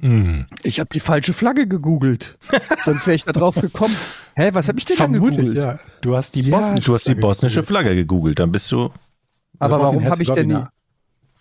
Hm. 0.00 0.46
Ich 0.62 0.78
habe 0.80 0.88
die 0.92 1.00
falsche 1.00 1.32
Flagge 1.32 1.66
gegoogelt. 1.66 2.38
Sonst 2.84 3.06
wäre 3.06 3.16
ich 3.16 3.24
da 3.24 3.32
drauf 3.32 3.56
gekommen. 3.56 3.94
Hä, 4.36 4.50
was 4.52 4.68
habe 4.68 4.78
ich 4.78 4.84
denn 4.84 4.96
dann 4.96 5.12
gegoogelt? 5.12 5.56
ja. 5.56 5.78
Du 6.00 6.16
hast 6.16 6.34
die 6.36 6.42
Ja, 6.42 6.56
bosnische 6.58 6.84
Du 6.86 6.94
hast 6.94 7.02
die 7.02 7.10
Flagge 7.10 7.20
bosnische 7.20 7.60
gegoogelt. 7.60 7.66
Flagge 7.84 7.94
gegoogelt, 7.96 8.38
dann 8.38 8.52
bist 8.52 8.70
du. 8.70 8.90
Aber 9.58 9.74
Also 9.74 9.86
warum 9.86 10.04
habe 10.08 10.22
ich 10.22 10.28
denn 10.30 10.48
die, 10.48 10.54
Bosnien-Herzegowina. 10.54 10.70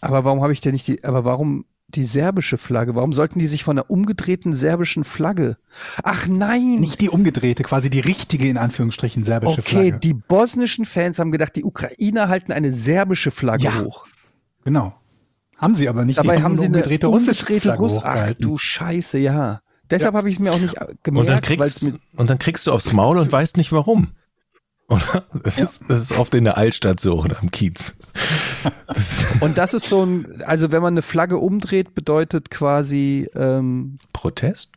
aber 0.01 0.25
warum 0.25 0.41
habe 0.41 0.53
ich 0.53 0.61
denn 0.61 0.73
nicht 0.73 0.87
die, 0.87 1.03
aber 1.03 1.23
warum 1.23 1.65
die 1.89 2.03
serbische 2.03 2.57
Flagge? 2.57 2.95
Warum 2.95 3.13
sollten 3.13 3.39
die 3.39 3.47
sich 3.47 3.63
von 3.63 3.77
der 3.77 3.89
umgedrehten 3.89 4.55
serbischen 4.55 5.03
Flagge? 5.03 5.57
Ach 6.03 6.27
nein! 6.27 6.79
Nicht 6.79 7.01
die 7.01 7.09
umgedrehte, 7.09 7.63
quasi 7.63 7.89
die 7.89 7.99
richtige, 7.99 8.47
in 8.47 8.57
Anführungsstrichen, 8.57 9.23
serbische 9.23 9.61
okay, 9.61 9.89
Flagge. 9.89 9.99
die 9.99 10.13
bosnischen 10.13 10.85
Fans 10.85 11.19
haben 11.19 11.31
gedacht, 11.31 11.55
die 11.55 11.63
Ukrainer 11.63 12.29
halten 12.29 12.51
eine 12.51 12.73
serbische 12.73 13.31
Flagge 13.31 13.63
Ja, 13.63 13.81
hoch. 13.81 14.07
Genau. 14.63 14.93
Haben 15.57 15.75
sie 15.75 15.89
aber 15.89 16.05
nicht. 16.05 16.19
Dabei 16.19 16.38
die 16.38 16.43
haben 16.43 16.57
sie 16.57 16.65
eine 16.65 16.77
umgedrehte 16.77 17.07
russische 17.07 17.59
Flagge 17.59 17.81
Russ 17.81 17.99
Ach 18.03 18.31
du 18.39 18.57
Scheiße, 18.57 19.17
ja. 19.17 19.61
Deshalb 19.89 20.15
habe 20.15 20.29
ich 20.29 20.35
es 20.35 20.39
mir 20.39 20.51
auch 20.53 20.59
nicht 20.59 20.75
äh, 20.75 20.85
Und 20.85 21.15
dann, 21.15 21.25
gemerkt, 21.25 21.45
kriegst, 21.45 21.83
mit 21.83 21.95
und 22.15 22.29
dann 22.29 22.39
kriegst 22.39 22.67
du 22.67 22.73
aufs 22.73 22.91
Maul 22.91 23.17
und 23.17 23.31
weißt 23.31 23.57
nicht 23.57 23.71
warum. 23.71 24.09
Oder? 24.89 25.25
Das, 25.43 25.59
ist, 25.59 25.81
das 25.89 25.99
ist 25.99 26.13
oft 26.13 26.33
in 26.33 26.45
der 26.45 26.57
Altstadt 26.57 26.99
so 26.99 27.19
oder 27.19 27.39
am 27.41 27.51
Kiez. 27.51 27.97
Das 28.88 29.38
und 29.41 29.57
das 29.57 29.73
ist 29.73 29.89
so 29.89 30.05
ein, 30.05 30.41
also 30.43 30.71
wenn 30.71 30.81
man 30.81 30.93
eine 30.93 31.01
Flagge 31.01 31.38
umdreht, 31.38 31.93
bedeutet 31.93 32.49
quasi 32.49 33.29
ähm, 33.35 33.95
Protest? 34.13 34.71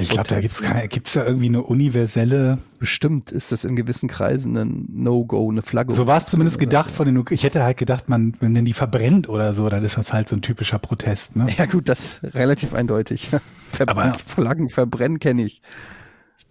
ich 0.00 0.08
glaube, 0.08 0.28
da 0.28 0.40
gibt's 0.40 0.62
keine, 0.62 0.88
gibt's 0.88 1.12
da 1.12 1.24
irgendwie 1.24 1.46
eine 1.46 1.62
universelle. 1.62 2.58
bestimmt 2.78 3.30
ist 3.30 3.52
das 3.52 3.64
in 3.64 3.76
gewissen 3.76 4.08
Kreisen 4.08 4.56
ein 4.56 4.86
No-Go, 4.88 5.50
eine 5.50 5.62
Flagge. 5.62 5.92
So 5.92 6.06
war 6.06 6.16
es 6.16 6.26
zumindest 6.26 6.58
gedacht 6.58 6.90
von 6.90 7.06
den. 7.06 7.22
Ich 7.30 7.44
hätte 7.44 7.62
halt 7.62 7.76
gedacht, 7.76 8.08
man, 8.08 8.34
wenn 8.40 8.52
man 8.52 8.64
die 8.64 8.72
verbrennt 8.72 9.28
oder 9.28 9.52
so, 9.52 9.68
dann 9.68 9.84
ist 9.84 9.98
das 9.98 10.14
halt 10.14 10.28
so 10.28 10.36
ein 10.36 10.42
typischer 10.42 10.78
Protest. 10.78 11.36
Ne? 11.36 11.48
Ja 11.56 11.66
gut, 11.66 11.88
das 11.88 12.18
ist 12.22 12.34
relativ 12.34 12.72
eindeutig. 12.72 13.28
Ver 13.70 13.86
Aber- 13.88 14.16
Flaggen 14.26 14.70
verbrennen 14.70 15.20
kenne 15.20 15.44
ich. 15.44 15.60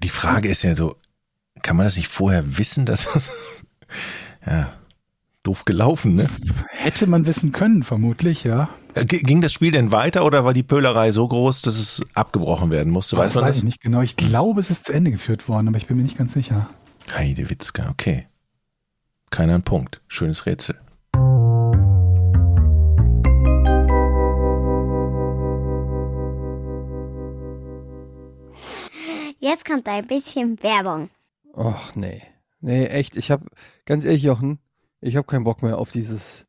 Die 0.04 0.10
Frage 0.10 0.50
ist 0.50 0.62
ja 0.62 0.76
so, 0.76 0.96
kann 1.66 1.78
man 1.78 1.86
das 1.88 1.98
nicht 1.98 2.10
vorher 2.10 2.60
wissen, 2.60 2.86
dass 2.86 3.12
das, 3.12 3.32
ja, 4.46 4.72
doof 5.42 5.66
gelaufen, 5.66 6.14
ne? 6.14 6.30
Hätte 6.70 7.08
man 7.08 7.26
wissen 7.26 7.52
können, 7.54 7.82
vermutlich, 7.82 8.44
ja. 8.44 8.70
Äh, 8.94 9.06
G- 9.06 9.18
Ging 9.24 9.42
das 9.42 9.52
Spiel 9.52 9.72
denn 9.72 9.92
weiter 9.92 10.26
oder 10.26 10.46
war 10.46 10.54
die 10.54 10.62
Pölerei 10.62 11.10
so 11.10 11.28
groß, 11.28 11.64
dass 11.64 11.76
es 11.80 12.04
abgebrochen 12.14 12.70
werden 12.72 12.94
musste? 12.94 13.16
Das 13.16 13.36
weiß 13.36 13.48
das? 13.48 13.58
ich 13.58 13.64
nicht 13.64 13.82
genau. 13.82 14.02
Ich 14.02 14.16
glaube, 14.16 14.62
es 14.62 14.70
ist 14.70 14.86
zu 14.86 14.94
Ende 14.94 15.10
geführt 15.10 15.50
worden, 15.50 15.68
aber 15.68 15.78
ich 15.78 15.88
bin 15.88 15.98
mir 15.98 16.04
nicht 16.04 16.20
ganz 16.20 16.34
sicher. 16.34 16.70
Heidewitzka, 17.12 17.90
okay. 17.90 18.28
Keiner 19.32 19.56
ein 19.56 19.64
Punkt. 19.64 20.02
Schönes 20.08 20.46
Rätsel. 20.46 20.80
Jetzt 29.40 29.66
kommt 29.66 29.88
ein 29.88 30.08
bisschen 30.08 30.62
Werbung. 30.64 31.10
Och 31.56 31.96
nee. 31.96 32.22
Nee, 32.60 32.88
echt, 32.88 33.16
ich 33.16 33.32
habe, 33.32 33.46
ganz 33.86 34.04
ehrlich, 34.04 34.24
Jochen, 34.24 34.60
ich 35.00 35.16
habe 35.16 35.28
keinen 35.28 35.46
Bock 35.46 35.64
mehr 35.64 35.78
auf 35.78 35.92
dieses 35.92 36.48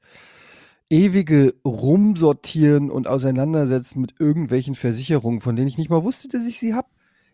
ewige 0.90 1.54
Rumsortieren 1.64 2.90
und 2.90 3.06
Auseinandersetzen 3.06 4.00
mit 4.00 4.14
irgendwelchen 4.18 4.74
Versicherungen, 4.74 5.40
von 5.40 5.54
denen 5.54 5.68
ich 5.68 5.78
nicht 5.78 5.90
mal 5.90 6.04
wusste, 6.04 6.28
dass 6.28 6.46
ich 6.46 6.58
sie 6.58 6.74
habe. 6.74 6.88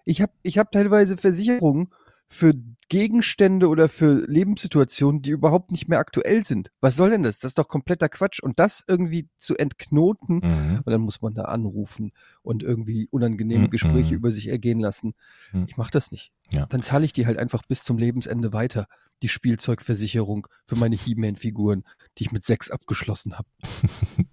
Ich 0.04 0.20
habe 0.20 0.32
ich 0.42 0.58
hab 0.58 0.70
teilweise 0.72 1.16
Versicherungen 1.16 1.88
für 2.32 2.54
Gegenstände 2.88 3.68
oder 3.68 3.88
für 3.88 4.24
Lebenssituationen, 4.26 5.22
die 5.22 5.30
überhaupt 5.30 5.70
nicht 5.70 5.88
mehr 5.88 5.98
aktuell 5.98 6.44
sind. 6.44 6.70
Was 6.80 6.96
soll 6.96 7.10
denn 7.10 7.22
das? 7.22 7.38
Das 7.38 7.50
ist 7.50 7.58
doch 7.58 7.68
kompletter 7.68 8.08
Quatsch. 8.08 8.40
Und 8.42 8.58
das 8.58 8.82
irgendwie 8.86 9.28
zu 9.38 9.56
entknoten, 9.56 10.36
Mhm. 10.42 10.80
und 10.84 10.90
dann 10.90 11.00
muss 11.02 11.20
man 11.22 11.34
da 11.34 11.42
anrufen 11.42 12.12
und 12.42 12.62
irgendwie 12.62 13.08
unangenehme 13.10 13.66
Mhm. 13.66 13.70
Gespräche 13.70 14.14
über 14.14 14.30
sich 14.30 14.48
ergehen 14.48 14.80
lassen. 14.80 15.14
Mhm. 15.52 15.66
Ich 15.68 15.76
mache 15.76 15.90
das 15.90 16.10
nicht. 16.10 16.32
Ja. 16.50 16.66
Dann 16.66 16.82
zahle 16.82 17.04
ich 17.04 17.12
die 17.12 17.26
halt 17.26 17.38
einfach 17.38 17.62
bis 17.66 17.84
zum 17.84 17.98
Lebensende 17.98 18.52
weiter. 18.52 18.88
Die 19.22 19.28
Spielzeugversicherung 19.28 20.48
für 20.66 20.76
meine 20.76 20.96
He-Man-Figuren, 20.96 21.84
die 22.18 22.24
ich 22.24 22.32
mit 22.32 22.44
sechs 22.44 22.70
abgeschlossen 22.70 23.38
habe. 23.38 23.48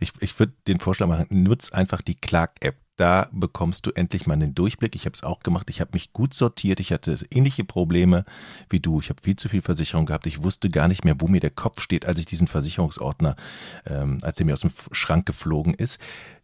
Ich, 0.00 0.12
ich 0.20 0.38
würde 0.38 0.52
den 0.66 0.80
Vorschlag 0.80 1.06
machen, 1.06 1.26
nutz 1.30 1.72
einfach 1.72 2.02
die 2.02 2.14
Clark-App. 2.14 2.76
Da 2.96 3.30
bekommst 3.32 3.86
du 3.86 3.92
endlich 3.92 4.26
mal 4.26 4.34
einen 4.34 4.54
Durchblick. 4.54 4.94
Ich 4.94 5.06
habe 5.06 5.14
es 5.14 5.22
auch 5.22 5.40
gemacht. 5.40 5.70
Ich 5.70 5.80
habe 5.80 5.92
mich 5.94 6.12
gut 6.12 6.34
sortiert. 6.34 6.80
Ich 6.80 6.92
hatte 6.92 7.18
ähnliche 7.32 7.64
Probleme 7.64 8.26
wie 8.68 8.80
du. 8.80 9.00
Ich 9.00 9.08
habe 9.08 9.22
viel 9.24 9.36
zu 9.36 9.48
viel 9.48 9.62
Versicherung 9.62 10.04
gehabt. 10.04 10.26
Ich 10.26 10.42
wusste 10.42 10.68
gar 10.68 10.86
nicht 10.86 11.02
mehr, 11.02 11.18
wo 11.18 11.26
mir 11.26 11.40
der 11.40 11.48
Kopf 11.48 11.80
steht, 11.80 12.04
als 12.04 12.18
ich 12.18 12.26
diesen 12.26 12.46
Versicherungsordner, 12.46 13.36
ähm, 13.86 14.18
als 14.20 14.38
er 14.38 14.44
mir 14.44 14.52
aus 14.52 14.60
dem 14.60 14.72
Schrank 14.92 15.24
geflogen 15.24 15.72
ist. 15.72 15.98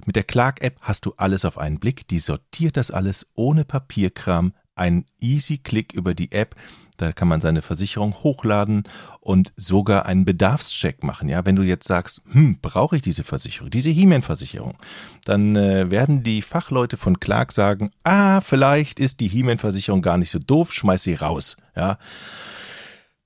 Mit 0.06 0.16
der 0.16 0.24
Clark-App 0.24 0.78
hast 0.80 1.04
du 1.04 1.12
alles 1.18 1.44
auf 1.44 1.58
einen 1.58 1.78
Blick. 1.78 2.08
Die 2.08 2.20
sortiert 2.20 2.78
das 2.78 2.90
alles 2.90 3.26
ohne 3.34 3.66
Papierkram. 3.66 4.54
Ein 4.76 5.04
easy 5.20 5.58
Klick 5.58 5.92
über 5.92 6.14
die 6.14 6.30
App. 6.32 6.54
Da 6.96 7.12
kann 7.12 7.28
man 7.28 7.40
seine 7.40 7.60
Versicherung 7.60 8.14
hochladen 8.22 8.84
und 9.20 9.52
sogar 9.56 10.06
einen 10.06 10.24
Bedarfscheck 10.24 11.02
machen. 11.02 11.28
Ja, 11.28 11.44
wenn 11.44 11.56
du 11.56 11.62
jetzt 11.62 11.86
sagst, 11.86 12.22
hm, 12.30 12.58
brauche 12.62 12.96
ich 12.96 13.02
diese 13.02 13.24
Versicherung, 13.24 13.70
diese 13.70 13.90
He-Man-Versicherung, 13.90 14.74
dann 15.24 15.56
äh, 15.56 15.90
werden 15.90 16.22
die 16.22 16.40
Fachleute 16.40 16.96
von 16.96 17.20
Clark 17.20 17.52
sagen, 17.52 17.90
ah, 18.04 18.40
vielleicht 18.40 18.98
ist 18.98 19.20
die 19.20 19.28
He-Man-Versicherung 19.28 20.00
gar 20.00 20.16
nicht 20.16 20.30
so 20.30 20.38
doof, 20.38 20.72
schmeiß 20.72 21.02
sie 21.02 21.14
raus. 21.14 21.56
Ja. 21.74 21.98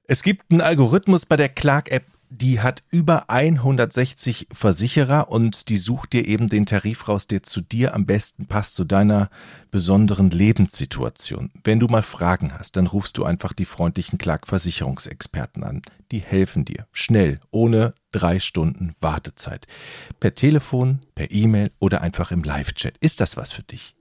Es 0.04 0.24
gibt 0.24 0.50
einen 0.50 0.60
Algorithmus 0.60 1.26
bei 1.26 1.36
der 1.36 1.48
Clark-App, 1.48 2.06
die 2.30 2.60
hat 2.60 2.84
über 2.90 3.28
160 3.28 4.46
Versicherer 4.52 5.30
und 5.30 5.68
die 5.68 5.76
sucht 5.76 6.12
dir 6.12 6.26
eben 6.26 6.48
den 6.48 6.64
Tarif 6.64 7.08
raus, 7.08 7.26
der 7.26 7.42
zu 7.42 7.60
dir 7.60 7.92
am 7.92 8.06
besten 8.06 8.46
passt, 8.46 8.76
zu 8.76 8.84
deiner 8.84 9.30
besonderen 9.72 10.30
Lebenssituation. 10.30 11.50
Wenn 11.64 11.80
du 11.80 11.88
mal 11.88 12.02
Fragen 12.02 12.56
hast, 12.56 12.76
dann 12.76 12.86
rufst 12.86 13.18
du 13.18 13.24
einfach 13.24 13.52
die 13.52 13.64
freundlichen 13.64 14.16
Clark-Versicherungsexperten 14.18 15.64
an. 15.64 15.82
Die 16.12 16.20
helfen 16.20 16.64
dir. 16.64 16.86
Schnell, 16.92 17.40
ohne 17.50 17.92
drei 18.12 18.38
Stunden 18.38 18.94
Wartezeit. 19.00 19.66
Per 20.20 20.34
Telefon, 20.34 21.00
per 21.16 21.32
E-Mail 21.32 21.72
oder 21.80 22.00
einfach 22.00 22.30
im 22.30 22.44
Live-Chat. 22.44 22.96
Ist 22.98 23.20
das 23.20 23.36
was 23.36 23.50
für 23.50 23.64
dich? 23.64 23.96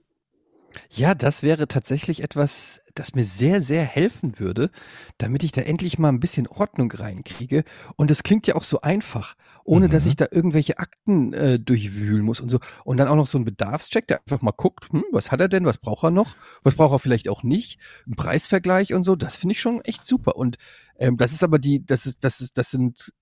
Ja, 0.91 1.15
das 1.15 1.41
wäre 1.41 1.67
tatsächlich 1.67 2.21
etwas, 2.21 2.81
das 2.99 3.15
mir 3.15 3.23
sehr, 3.23 3.61
sehr 3.61 3.83
helfen 3.83 4.39
würde, 4.39 4.69
damit 5.17 5.43
ich 5.43 5.51
da 5.51 5.61
endlich 5.61 5.97
mal 5.97 6.09
ein 6.09 6.19
bisschen 6.19 6.47
Ordnung 6.47 6.91
reinkriege. 6.91 7.63
Und 7.95 8.11
es 8.11 8.23
klingt 8.23 8.45
ja 8.47 8.55
auch 8.55 8.63
so 8.63 8.81
einfach, 8.81 9.35
ohne 9.63 9.87
mhm. 9.87 9.91
dass 9.91 10.05
ich 10.05 10.15
da 10.15 10.27
irgendwelche 10.29 10.77
Akten 10.79 11.33
äh, 11.33 11.59
durchwühlen 11.59 12.23
muss 12.23 12.41
und 12.41 12.49
so. 12.49 12.59
Und 12.83 12.97
dann 12.97 13.07
auch 13.07 13.15
noch 13.15 13.27
so 13.27 13.37
ein 13.37 13.45
Bedarfscheck, 13.45 14.07
der 14.07 14.19
einfach 14.19 14.41
mal 14.41 14.51
guckt, 14.51 14.91
hm, 14.91 15.03
was 15.11 15.31
hat 15.31 15.39
er 15.39 15.47
denn, 15.47 15.65
was 15.65 15.77
braucht 15.77 16.03
er 16.03 16.11
noch, 16.11 16.35
was 16.63 16.75
braucht 16.75 16.93
er 16.93 16.99
vielleicht 16.99 17.29
auch 17.29 17.43
nicht, 17.43 17.79
ein 18.07 18.15
Preisvergleich 18.15 18.93
und 18.93 19.03
so. 19.03 19.15
Das 19.15 19.35
finde 19.35 19.53
ich 19.53 19.61
schon 19.61 19.81
echt 19.81 20.05
super. 20.05 20.35
Und 20.35 20.57
ähm, 20.97 21.17
das 21.17 21.31
ist 21.31 21.43
aber 21.43 21.59
die, 21.59 21.85
das 21.85 22.05
ist, 22.05 22.23
das 22.23 22.41
ist, 22.41 22.57
das 22.57 22.69
sind 22.69 23.13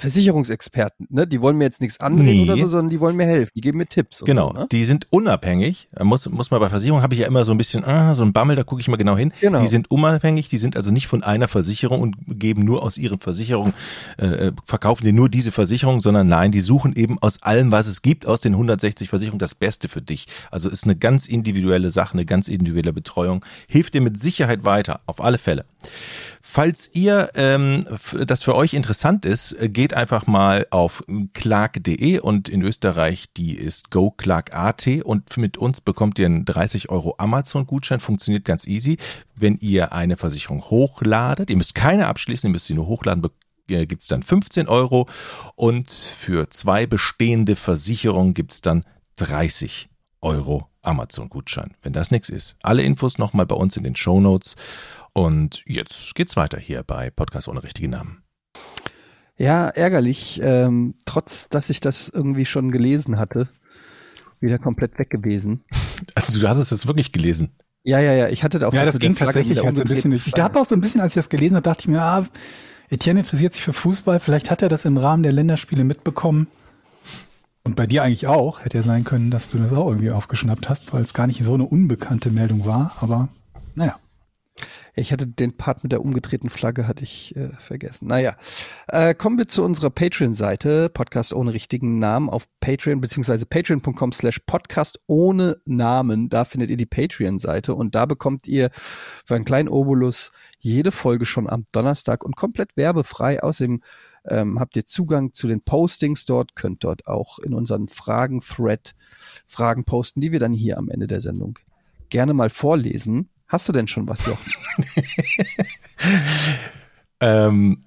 Versicherungsexperten, 0.00 1.06
ne? 1.10 1.26
Die 1.26 1.40
wollen 1.40 1.56
mir 1.56 1.64
jetzt 1.64 1.80
nichts 1.80 2.00
andrehen 2.00 2.38
nee. 2.38 2.42
oder 2.42 2.56
so, 2.56 2.66
sondern 2.66 2.90
die 2.90 3.00
wollen 3.00 3.16
mir 3.16 3.26
helfen. 3.26 3.52
Die 3.54 3.60
geben 3.60 3.78
mir 3.78 3.86
Tipps. 3.86 4.24
Genau, 4.24 4.48
so, 4.48 4.60
ne? 4.60 4.66
die 4.72 4.84
sind 4.84 5.06
unabhängig. 5.10 5.88
Muss, 6.02 6.28
muss 6.28 6.50
man 6.50 6.60
bei 6.60 6.68
Versicherung 6.68 7.02
habe 7.02 7.14
ich 7.14 7.20
ja 7.20 7.26
immer 7.26 7.44
so 7.44 7.52
ein 7.52 7.58
bisschen, 7.58 7.84
ah, 7.84 8.14
so 8.14 8.22
ein 8.22 8.32
Bammel, 8.32 8.56
da 8.56 8.64
gucke 8.64 8.80
ich 8.80 8.88
mal 8.88 8.96
genau 8.96 9.16
hin. 9.16 9.32
Genau. 9.40 9.60
Die 9.60 9.68
sind 9.68 9.90
unabhängig, 9.90 10.48
die 10.48 10.58
sind 10.58 10.76
also 10.76 10.90
nicht 10.90 11.06
von 11.06 11.22
einer 11.22 11.48
Versicherung 11.48 12.00
und 12.00 12.16
geben 12.28 12.64
nur 12.64 12.82
aus 12.82 12.98
ihren 12.98 13.18
Versicherungen, 13.18 13.74
äh, 14.18 14.26
äh 14.26 14.52
verkaufen 14.64 15.04
dir 15.04 15.12
nur 15.12 15.28
diese 15.28 15.52
Versicherung, 15.52 16.00
sondern 16.00 16.28
nein, 16.28 16.52
die 16.52 16.60
suchen 16.60 16.94
eben 16.96 17.18
aus 17.20 17.42
allem, 17.42 17.70
was 17.72 17.86
es 17.86 18.02
gibt, 18.02 18.26
aus 18.26 18.40
den 18.40 18.52
160 18.52 19.08
Versicherungen 19.08 19.38
das 19.38 19.54
Beste 19.54 19.88
für 19.88 20.02
dich. 20.02 20.26
Also 20.50 20.68
ist 20.68 20.84
eine 20.84 20.96
ganz 20.96 21.26
individuelle 21.26 21.90
Sache, 21.90 22.14
eine 22.14 22.24
ganz 22.24 22.48
individuelle 22.48 22.92
Betreuung. 22.92 23.44
Hilft 23.68 23.94
dir 23.94 24.00
mit 24.00 24.18
Sicherheit 24.18 24.64
weiter, 24.64 25.00
auf 25.06 25.20
alle 25.22 25.38
Fälle. 25.38 25.64
Falls 26.42 26.90
ihr 26.94 27.30
ähm, 27.34 27.84
das 28.26 28.42
für 28.42 28.54
euch 28.54 28.72
interessant 28.72 29.26
ist, 29.26 29.52
äh, 29.52 29.68
geht 29.68 29.92
einfach 29.94 30.26
mal 30.26 30.66
auf 30.70 31.04
clark.de 31.34 32.18
und 32.18 32.48
in 32.48 32.62
Österreich 32.62 33.32
die 33.36 33.54
ist 33.54 33.90
goclark.at 33.90 34.86
und 35.04 35.36
mit 35.36 35.58
uns 35.58 35.80
bekommt 35.80 36.18
ihr 36.18 36.26
einen 36.26 36.46
30 36.46 36.88
Euro 36.88 37.14
Amazon-Gutschein. 37.18 38.00
Funktioniert 38.00 38.46
ganz 38.46 38.66
easy. 38.66 38.96
Wenn 39.36 39.58
ihr 39.58 39.92
eine 39.92 40.16
Versicherung 40.16 40.62
hochladet, 40.64 41.50
ihr 41.50 41.56
müsst 41.56 41.74
keine 41.74 42.06
abschließen, 42.06 42.48
ihr 42.48 42.52
müsst 42.52 42.66
sie 42.66 42.74
nur 42.74 42.86
hochladen, 42.86 43.22
äh, 43.68 43.86
gibt's 43.86 44.08
dann 44.08 44.22
15 44.22 44.66
Euro 44.66 45.08
und 45.56 45.90
für 45.90 46.48
zwei 46.48 46.86
bestehende 46.86 47.54
Versicherungen 47.54 48.32
gibt's 48.32 48.62
dann 48.62 48.84
30 49.16 49.90
Euro 50.22 50.68
Amazon-Gutschein, 50.82 51.74
wenn 51.82 51.92
das 51.92 52.10
nichts 52.10 52.28
ist. 52.28 52.56
Alle 52.62 52.82
Infos 52.82 53.18
nochmal 53.18 53.46
bei 53.46 53.56
uns 53.56 53.76
in 53.76 53.84
den 53.84 53.96
Show 53.96 54.20
Notes. 54.20 54.56
Und 55.12 55.62
jetzt 55.66 56.14
geht's 56.14 56.36
weiter 56.36 56.58
hier 56.58 56.82
bei 56.82 57.10
Podcast 57.10 57.48
ohne 57.48 57.62
richtigen 57.62 57.90
Namen. 57.90 58.22
Ja, 59.36 59.68
ärgerlich. 59.68 60.40
Ähm, 60.42 60.94
trotz, 61.06 61.48
dass 61.48 61.70
ich 61.70 61.80
das 61.80 62.08
irgendwie 62.08 62.44
schon 62.44 62.70
gelesen 62.70 63.18
hatte, 63.18 63.48
wieder 64.40 64.58
komplett 64.58 64.98
weg 64.98 65.10
gewesen. 65.10 65.64
Also 66.14 66.40
du 66.40 66.48
hattest 66.48 66.72
es 66.72 66.86
wirklich 66.86 67.12
gelesen? 67.12 67.50
Ja, 67.82 68.00
ja, 68.00 68.14
ja. 68.14 68.28
Ich 68.30 68.42
hatte 68.42 68.58
da 68.58 68.68
auch. 68.68 68.72
Ja, 68.72 68.86
das 68.86 68.98
ging 68.98 69.14
tatsächlich 69.14 69.62
halt 69.62 69.76
so 69.76 69.82
ein 69.82 69.88
bisschen. 69.88 70.12
Ich 70.12 70.30
dachte 70.30 70.58
auch 70.58 70.64
so 70.64 70.74
ein 70.74 70.80
bisschen, 70.80 71.02
als 71.02 71.12
ich 71.12 71.16
das 71.16 71.28
gelesen 71.28 71.56
habe, 71.56 71.62
dachte 71.62 71.82
ich 71.82 71.88
mir, 71.88 72.00
ah, 72.00 72.24
Etienne 72.88 73.20
interessiert 73.20 73.52
sich 73.52 73.62
für 73.62 73.74
Fußball. 73.74 74.18
Vielleicht 74.18 74.50
hat 74.50 74.62
er 74.62 74.70
das 74.70 74.86
im 74.86 74.96
Rahmen 74.96 75.22
der 75.22 75.32
Länderspiele 75.32 75.84
mitbekommen. 75.84 76.46
Und 77.64 77.76
bei 77.76 77.86
dir 77.86 78.02
eigentlich 78.02 78.26
auch. 78.26 78.64
Hätte 78.64 78.78
ja 78.78 78.82
sein 78.82 79.04
können, 79.04 79.30
dass 79.30 79.50
du 79.50 79.58
das 79.58 79.72
auch 79.72 79.88
irgendwie 79.88 80.10
aufgeschnappt 80.10 80.70
hast, 80.70 80.92
weil 80.94 81.02
es 81.02 81.12
gar 81.12 81.26
nicht 81.26 81.42
so 81.42 81.52
eine 81.52 81.64
unbekannte 81.64 82.30
Meldung 82.30 82.64
war. 82.64 82.96
Aber 83.00 83.28
naja. 83.74 83.96
Ich 84.94 85.12
hatte 85.12 85.26
den 85.26 85.56
Part 85.56 85.82
mit 85.82 85.92
der 85.92 86.02
umgedrehten 86.02 86.50
Flagge 86.50 86.88
hatte 86.88 87.04
ich 87.04 87.36
äh, 87.36 87.50
vergessen. 87.58 88.08
Naja, 88.08 88.36
äh, 88.88 89.14
kommen 89.14 89.38
wir 89.38 89.48
zu 89.48 89.64
unserer 89.64 89.90
Patreon-Seite, 89.90 90.88
Podcast 90.88 91.32
ohne 91.32 91.52
richtigen 91.52 91.98
Namen, 91.98 92.28
auf 92.28 92.46
Patreon 92.60 93.00
beziehungsweise 93.00 93.46
patreon.com 93.46 94.12
slash 94.12 94.40
Podcast 94.40 95.00
ohne 95.06 95.58
Namen. 95.64 96.28
Da 96.28 96.44
findet 96.44 96.70
ihr 96.70 96.76
die 96.76 96.86
Patreon-Seite 96.86 97.74
und 97.74 97.94
da 97.94 98.06
bekommt 98.06 98.46
ihr 98.46 98.70
für 98.72 99.34
einen 99.34 99.44
kleinen 99.44 99.68
Obolus 99.68 100.32
jede 100.58 100.92
Folge 100.92 101.24
schon 101.24 101.48
am 101.48 101.64
Donnerstag 101.72 102.24
und 102.24 102.36
komplett 102.36 102.76
werbefrei. 102.76 103.42
Außerdem 103.42 103.82
ähm, 104.28 104.60
habt 104.60 104.76
ihr 104.76 104.86
Zugang 104.86 105.32
zu 105.32 105.48
den 105.48 105.62
Postings 105.62 106.24
dort, 106.26 106.56
könnt 106.56 106.84
dort 106.84 107.06
auch 107.06 107.38
in 107.38 107.54
unseren 107.54 107.88
Fragen-Thread 107.88 108.94
Fragen 109.46 109.84
posten, 109.84 110.20
die 110.20 110.32
wir 110.32 110.40
dann 110.40 110.52
hier 110.52 110.78
am 110.78 110.88
Ende 110.88 111.06
der 111.06 111.20
Sendung 111.20 111.58
gerne 112.10 112.34
mal 112.34 112.50
vorlesen. 112.50 113.30
Hast 113.50 113.68
du 113.68 113.72
denn 113.72 113.88
schon 113.88 114.08
was, 114.08 114.26
Jochen? 114.26 114.52
ähm, 117.20 117.84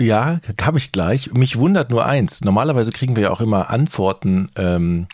ja, 0.00 0.40
habe 0.62 0.78
ich 0.78 0.92
gleich. 0.92 1.30
Mich 1.34 1.58
wundert 1.58 1.90
nur 1.90 2.06
eins. 2.06 2.42
Normalerweise 2.42 2.90
kriegen 2.90 3.14
wir 3.14 3.24
ja 3.24 3.30
auch 3.30 3.42
immer 3.42 3.68
Antworten 3.68 4.46
ähm, 4.56 5.06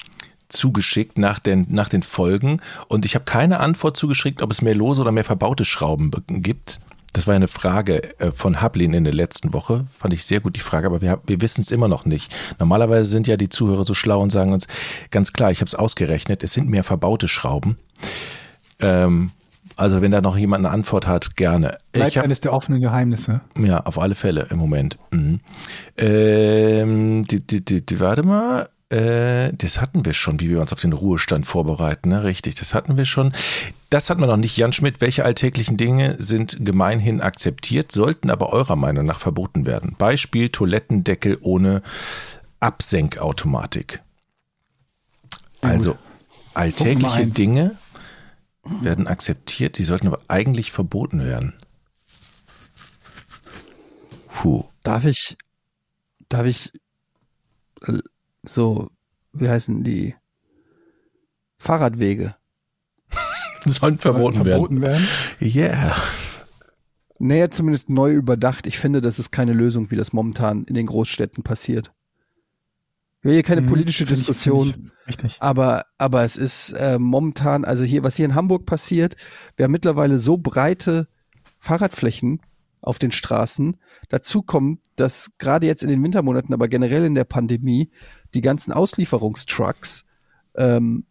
zugeschickt 0.49 1.19
nach 1.19 1.41
den, 1.41 1.67
nach 1.71 1.89
den 1.89 2.05
Folgen. 2.05 2.63
Und 2.87 3.05
ich 3.05 3.17
habe 3.17 3.25
keine 3.25 3.59
Antwort 3.59 3.97
zugeschickt, 3.97 4.43
ob 4.43 4.53
es 4.53 4.63
mehr 4.63 4.77
lose 4.77 5.01
oder 5.01 5.11
mehr 5.11 5.25
verbaute 5.25 5.65
Schrauben 5.65 6.13
gibt. 6.29 6.81
Das 7.13 7.27
war 7.27 7.35
eine 7.35 7.49
Frage 7.49 8.17
äh, 8.21 8.31
von 8.31 8.61
Hablin 8.61 8.95
in 8.95 9.03
der 9.03 9.13
letzten 9.13 9.53
Woche. 9.53 9.87
Fand 9.99 10.15
ich 10.15 10.25
sehr 10.25 10.39
gut 10.39 10.55
die 10.55 10.61
Frage, 10.61 10.87
aber 10.87 11.01
wir, 11.01 11.21
wir 11.27 11.41
wissen 11.41 11.63
es 11.63 11.73
immer 11.73 11.89
noch 11.89 12.05
nicht. 12.05 12.33
Normalerweise 12.61 13.11
sind 13.11 13.27
ja 13.27 13.37
die 13.37 13.49
Zuhörer 13.49 13.85
so 13.85 13.95
schlau 13.95 14.21
und 14.21 14.31
sagen 14.31 14.53
uns 14.53 14.69
ganz 15.11 15.33
klar, 15.33 15.51
ich 15.51 15.61
habe 15.61 15.67
es 15.67 15.75
ausgerechnet, 15.75 16.45
es 16.45 16.53
sind 16.53 16.69
mehr 16.69 16.85
verbaute 16.85 17.27
Schrauben. 17.27 17.77
Ähm, 18.79 19.33
also 19.81 20.03
wenn 20.03 20.11
da 20.11 20.21
noch 20.21 20.37
jemand 20.37 20.67
eine 20.67 20.75
Antwort 20.75 21.07
hat, 21.07 21.37
gerne. 21.37 21.79
Bleibt 21.93 22.17
hab, 22.17 22.25
eines 22.25 22.43
der 22.43 22.53
offenen 22.53 22.83
Geheimnisse. 22.83 23.41
Ja, 23.59 23.81
auf 23.81 23.99
alle 23.99 24.15
Fälle 24.15 24.47
im 24.51 24.59
Moment. 24.59 24.99
Mhm. 25.11 25.41
Ähm, 25.97 27.25
die, 27.25 27.41
die, 27.41 27.85
die, 27.85 28.01
warte 28.01 28.23
mal. 28.23 28.69
Äh, 28.91 29.53
das 29.55 29.81
hatten 29.81 30.05
wir 30.05 30.13
schon, 30.13 30.39
wie 30.41 30.51
wir 30.51 30.61
uns 30.61 30.73
auf 30.75 30.81
den 30.81 30.93
Ruhestand 30.93 31.47
vorbereiten. 31.47 32.11
Ne? 32.11 32.25
Richtig, 32.25 32.57
das 32.57 32.75
hatten 32.75 32.99
wir 32.99 33.07
schon. 33.07 33.33
Das 33.89 34.11
hatten 34.11 34.21
wir 34.21 34.27
noch 34.27 34.37
nicht. 34.37 34.57
Jan 34.59 34.75
Schmidt, 34.75 35.01
welche 35.01 35.25
alltäglichen 35.25 35.79
Dinge 35.79 36.17
sind 36.19 36.59
gemeinhin 36.61 37.23
akzeptiert, 37.23 37.91
sollten 37.91 38.29
aber 38.29 38.53
eurer 38.53 38.77
Meinung 38.77 39.07
nach 39.07 39.19
verboten 39.19 39.65
werden? 39.65 39.95
Beispiel 39.97 40.51
Toilettendeckel 40.51 41.39
ohne 41.41 41.81
Absenkautomatik. 42.59 44.03
Also 45.63 45.97
alltägliche 46.53 47.27
Dinge 47.27 47.77
werden 48.65 49.07
akzeptiert, 49.07 49.79
die 49.79 49.85
sollten 49.85 50.07
aber 50.07 50.21
eigentlich 50.29 50.73
verboten 50.73 51.25
werden. 51.25 51.55
Puh. 54.29 54.65
Darf 54.83 55.05
ich, 55.05 55.37
darf 56.29 56.47
ich 56.47 56.73
äh, 57.83 57.99
so, 58.43 58.91
wie 59.33 59.49
heißen 59.49 59.85
die? 59.85 60.15
Fahrradwege. 61.59 62.37
Sollen 63.67 63.99
verboten, 63.99 64.45
verboten 64.45 64.81
werden. 64.81 65.07
Ja. 65.41 65.67
Yeah. 65.67 66.03
Naja, 67.19 67.51
zumindest 67.51 67.91
neu 67.91 68.15
überdacht. 68.15 68.67
Ich 68.67 68.79
finde, 68.79 69.03
das 69.03 69.19
ist 69.19 69.31
keine 69.31 69.53
Lösung, 69.53 69.91
wie 69.91 69.97
das 69.97 70.15
momentan 70.15 70.65
in 70.65 70.75
den 70.75 70.87
Großstädten 70.87 71.45
passiert. 71.45 71.93
Ich 73.21 73.25
will 73.25 73.35
hier 73.35 73.43
keine 73.43 73.61
mhm, 73.61 73.67
politische 73.67 74.07
Diskussion, 74.07 74.69
ich, 74.69 74.77
ich 74.77 75.09
richtig. 75.09 75.37
aber 75.41 75.85
aber 75.99 76.25
es 76.25 76.39
ist 76.39 76.73
äh, 76.73 76.99
momentan, 76.99 77.67
also 77.67 77.85
hier 77.85 78.03
was 78.03 78.17
hier 78.17 78.25
in 78.25 78.35
Hamburg 78.35 78.65
passiert, 78.65 79.15
wir 79.57 79.65
haben 79.65 79.73
mittlerweile 79.73 80.19
so 80.19 80.39
breite 80.39 81.07
Fahrradflächen 81.59 82.41
auf 82.81 82.99
den 82.99 83.13
Straßen. 83.13 83.77
Dazu 84.09 84.41
kommt, 84.43 84.81
dass 84.97 85.33
gerade 85.37 85.67
jetzt 85.67 85.83
in 85.83 85.91
den 85.91 86.03
Wintermonaten, 86.03 86.55
aber 86.55 86.69
generell 86.69 87.05
in 87.05 87.15
der 87.15 87.25
Pandemie, 87.25 87.91
die 88.33 88.41
ganzen 88.41 88.73
Auslieferungstrucks 88.73 90.07
ähm, 90.55 91.05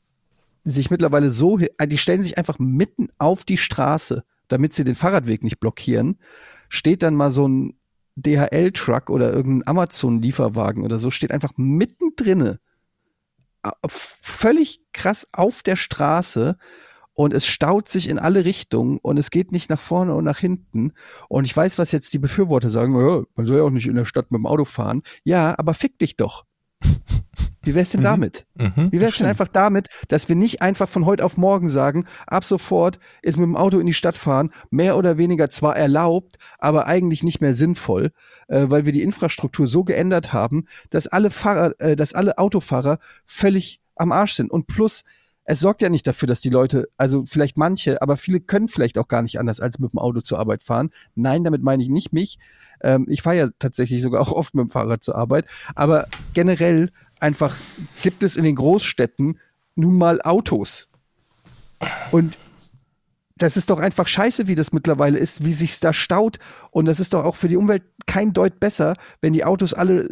sich 0.63 0.89
mittlerweile 0.89 1.29
so, 1.29 1.57
die 1.57 1.97
stellen 1.97 2.23
sich 2.23 2.39
einfach 2.39 2.57
mitten 2.57 3.09
auf 3.19 3.43
die 3.43 3.57
Straße, 3.57 4.23
damit 4.47 4.73
sie 4.73 4.83
den 4.83 4.95
Fahrradweg 4.95 5.43
nicht 5.43 5.59
blockieren, 5.59 6.17
steht 6.69 7.03
dann 7.03 7.15
mal 7.15 7.29
so 7.29 7.47
ein 7.47 7.78
DHL-Truck 8.21 9.09
oder 9.09 9.33
irgendein 9.33 9.67
Amazon-Lieferwagen 9.67 10.83
oder 10.83 10.99
so, 10.99 11.11
steht 11.11 11.31
einfach 11.31 11.53
mittendrinne, 11.57 12.59
f- 13.83 14.17
völlig 14.21 14.81
krass 14.93 15.27
auf 15.31 15.63
der 15.63 15.75
Straße 15.75 16.57
und 17.13 17.33
es 17.33 17.45
staut 17.45 17.89
sich 17.89 18.09
in 18.09 18.17
alle 18.17 18.45
Richtungen 18.45 18.97
und 18.97 19.17
es 19.17 19.29
geht 19.29 19.51
nicht 19.51 19.69
nach 19.69 19.81
vorne 19.81 20.15
und 20.15 20.23
nach 20.23 20.37
hinten. 20.39 20.93
Und 21.27 21.43
ich 21.43 21.55
weiß, 21.55 21.77
was 21.77 21.91
jetzt 21.91 22.13
die 22.13 22.19
Befürworter 22.19 22.69
sagen, 22.69 22.93
man 22.93 23.45
soll 23.45 23.57
ja 23.57 23.63
auch 23.63 23.69
nicht 23.71 23.87
in 23.87 23.95
der 23.95 24.05
Stadt 24.05 24.31
mit 24.31 24.39
dem 24.39 24.45
Auto 24.45 24.63
fahren. 24.63 25.01
Ja, 25.25 25.55
aber 25.57 25.73
fick 25.73 25.99
dich 25.99 26.15
doch. 26.15 26.45
Wie 27.61 27.75
wär's 27.75 27.89
denn 27.89 28.01
Mhm. 28.01 28.05
damit? 28.05 28.45
Mhm. 28.55 28.87
Wie 28.91 29.01
wär's 29.01 29.17
denn 29.17 29.27
einfach 29.27 29.47
damit, 29.47 29.87
dass 30.07 30.29
wir 30.29 30.35
nicht 30.35 30.61
einfach 30.61 30.87
von 30.87 31.05
heute 31.05 31.25
auf 31.25 31.37
morgen 31.37 31.69
sagen, 31.69 32.05
ab 32.27 32.45
sofort 32.45 32.99
ist 33.21 33.37
mit 33.37 33.45
dem 33.45 33.55
Auto 33.55 33.79
in 33.79 33.85
die 33.87 33.93
Stadt 33.93 34.17
fahren 34.17 34.51
mehr 34.69 34.97
oder 34.97 35.17
weniger 35.17 35.49
zwar 35.49 35.75
erlaubt, 35.75 36.37
aber 36.57 36.87
eigentlich 36.87 37.23
nicht 37.23 37.41
mehr 37.41 37.53
sinnvoll, 37.53 38.11
äh, 38.47 38.65
weil 38.69 38.85
wir 38.85 38.93
die 38.93 39.03
Infrastruktur 39.03 39.67
so 39.67 39.83
geändert 39.83 40.31
haben, 40.33 40.65
dass 40.89 41.07
alle 41.07 41.29
Fahrer, 41.29 41.73
äh, 41.79 41.95
dass 41.95 42.13
alle 42.13 42.37
Autofahrer 42.37 42.99
völlig 43.25 43.81
am 43.95 44.11
Arsch 44.11 44.33
sind. 44.33 44.49
Und 44.49 44.67
plus, 44.67 45.03
es 45.51 45.61
sorgt 45.61 45.81
ja 45.81 45.89
nicht 45.89 46.05
dafür, 46.05 46.27
dass 46.27 46.41
die 46.41 46.51
Leute, 46.51 46.89
also 46.95 47.25
vielleicht 47.25 47.57
manche, 47.57 48.03
aber 48.03 48.17
viele 48.17 48.39
können 48.39 48.67
vielleicht 48.67 48.99
auch 48.99 49.07
gar 49.07 49.23
nicht 49.23 49.39
anders, 49.39 49.59
als 49.59 49.79
mit 49.79 49.93
dem 49.93 49.97
Auto 49.97 50.21
zur 50.21 50.37
Arbeit 50.37 50.61
fahren. 50.61 50.91
Nein, 51.15 51.43
damit 51.43 51.63
meine 51.63 51.81
ich 51.81 51.89
nicht 51.89 52.13
mich. 52.13 52.37
Ähm, 52.81 53.07
ich 53.09 53.23
fahre 53.23 53.35
ja 53.35 53.49
tatsächlich 53.57 54.03
sogar 54.03 54.21
auch 54.21 54.31
oft 54.31 54.53
mit 54.53 54.67
dem 54.67 54.69
Fahrrad 54.69 55.03
zur 55.03 55.15
Arbeit. 55.15 55.47
Aber 55.73 56.07
generell 56.35 56.91
einfach 57.19 57.57
gibt 58.03 58.21
es 58.21 58.37
in 58.37 58.43
den 58.43 58.57
Großstädten 58.57 59.39
nun 59.73 59.97
mal 59.97 60.21
Autos. 60.21 60.87
Und 62.11 62.37
das 63.35 63.57
ist 63.57 63.71
doch 63.71 63.79
einfach 63.79 64.05
scheiße, 64.05 64.47
wie 64.47 64.55
das 64.55 64.71
mittlerweile 64.71 65.17
ist, 65.17 65.43
wie 65.43 65.53
sich's 65.53 65.79
da 65.79 65.93
staut. 65.93 66.37
Und 66.69 66.85
das 66.85 66.99
ist 66.99 67.15
doch 67.15 67.25
auch 67.25 67.35
für 67.35 67.47
die 67.47 67.57
Umwelt 67.57 67.81
kein 68.05 68.33
Deut 68.33 68.59
besser, 68.59 68.97
wenn 69.19 69.33
die 69.33 69.45
Autos 69.45 69.73
alle 69.73 70.09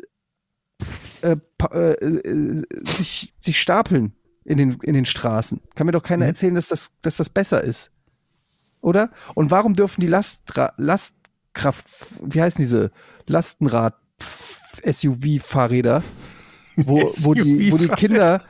äh, 1.22 1.36
äh, 1.74 1.92
äh, 1.92 2.64
sich, 2.98 3.36
sich 3.40 3.62
stapeln 3.62 4.17
in 4.48 4.58
den, 4.58 4.80
in 4.82 4.94
den 4.94 5.06
Straßen. 5.06 5.62
Kann 5.76 5.86
mir 5.86 5.92
doch 5.92 6.02
keiner 6.02 6.26
erzählen, 6.26 6.56
dass 6.56 6.70
das, 6.70 6.94
dass 7.02 7.18
das 7.18 7.30
besser 7.30 7.64
ist. 7.64 7.92
Oder? 8.82 9.12
Und 9.36 9.52
warum 9.52 9.74
dürfen 9.74 10.02
die 10.02 10.08
Lastra 10.08 10.74
Lastkraft, 10.78 11.86
wie 12.24 12.42
heißen 12.42 12.64
diese 12.64 12.92
Lastenrad-SUV-Fahrräder, 13.26 16.02
wo, 16.78 16.98
wo, 17.18 17.34
die, 17.34 17.74
wo 17.74 17.78
die 17.78 17.90
Kinder, 17.90 18.42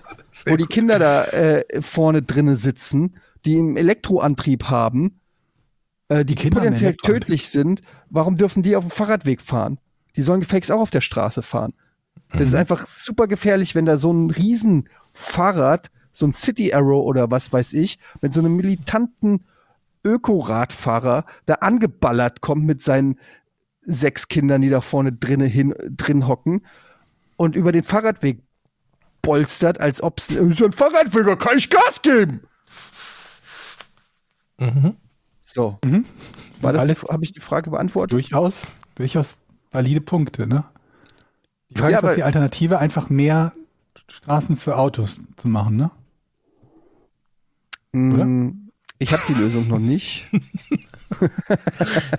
wo 0.46 0.56
die 0.56 0.68
Kinder 0.68 1.00
da 1.00 1.24
äh, 1.26 1.82
vorne 1.82 2.22
drinne 2.22 2.56
sitzen, 2.56 3.16
die 3.46 3.58
einen 3.58 3.76
Elektroantrieb 3.76 4.66
haben, 4.66 5.20
äh, 6.10 6.24
die, 6.26 6.36
Die 6.36 6.52
potenziell 6.52 6.96
tödlich 6.96 7.50
sind, 7.50 7.82
warum 8.10 8.36
dürfen 8.36 8.62
die 8.62 8.76
auf 8.76 8.86
dem 8.86 8.92
Fahrradweg 8.92 9.42
fahren? 9.42 9.80
Die 10.16 10.22
sollen 10.22 10.42
gefälligst 10.42 10.72
auch 10.72 10.82
auf 10.82 10.92
der 10.92 11.02
Straße 11.02 11.42
fahren. 11.42 11.74
Das 12.32 12.50
ist 12.50 12.56
einfach 12.56 12.88
super 12.88 13.28
gefährlich, 13.28 13.74
wenn 13.76 13.86
da 13.86 13.98
so 13.98 14.12
ein 14.12 14.30
riesen 14.32 14.90
Fahrrad, 15.14 15.90
so 16.12 16.26
ein 16.28 16.34
City 16.34 16.74
Arrow 16.74 17.06
oder 17.06 17.32
was 17.32 17.54
weiß 17.54 17.74
ich, 17.74 18.00
mit 18.22 18.34
so 18.34 18.42
einem 18.42 18.56
militanten 18.58 19.46
Ökoradfahrer 20.04 21.26
da 21.46 21.56
angeballert 21.56 22.42
kommt 22.42 22.66
mit 22.66 22.84
seinen 22.84 23.18
sechs 23.82 24.28
Kindern, 24.28 24.62
die 24.62 24.70
da 24.70 24.82
vorne 24.82 25.14
drinne 25.14 25.46
hin, 25.46 25.74
drin 25.90 26.28
hocken 26.28 26.66
und 27.38 27.56
über 27.56 27.72
den 27.72 27.84
Fahrradweg 27.84 28.42
bolstert, 29.22 29.80
als 29.80 30.02
ob 30.04 30.20
es 30.20 30.28
so 30.28 30.66
ein 30.66 30.72
Fahrradweg, 30.74 31.26
da 31.26 31.36
kann 31.36 31.58
ich 31.58 31.70
Gas 31.70 32.02
geben. 32.02 32.42
So. 35.44 35.80
Mhm. 35.86 36.06
War 36.62 36.74
das, 36.74 36.82
Alles- 36.82 37.04
habe 37.04 37.24
ich 37.24 37.32
die 37.34 37.40
Frage 37.40 37.70
beantwortet? 37.70 38.14
Durchaus, 38.14 38.72
durchaus 38.96 39.36
valide 39.72 40.02
Punkte, 40.02 40.48
ne? 40.48 40.64
Die 41.70 41.80
Frage 41.80 41.94
Ja, 41.94 42.00
ist, 42.00 42.04
was 42.04 42.16
die 42.16 42.24
Alternative, 42.24 42.80
einfach 42.80 43.10
mehr 43.10 43.54
Straßen 44.10 44.56
für 44.56 44.78
Autos 44.78 45.20
zu 45.38 45.48
machen, 45.48 45.76
ne? 45.76 45.92
oder? 47.94 48.26
Mm, 48.26 48.70
Ich 49.00 49.12
habe 49.12 49.24
die 49.28 49.34
Lösung 49.34 49.68
noch 49.68 49.80
nicht. 49.80 50.26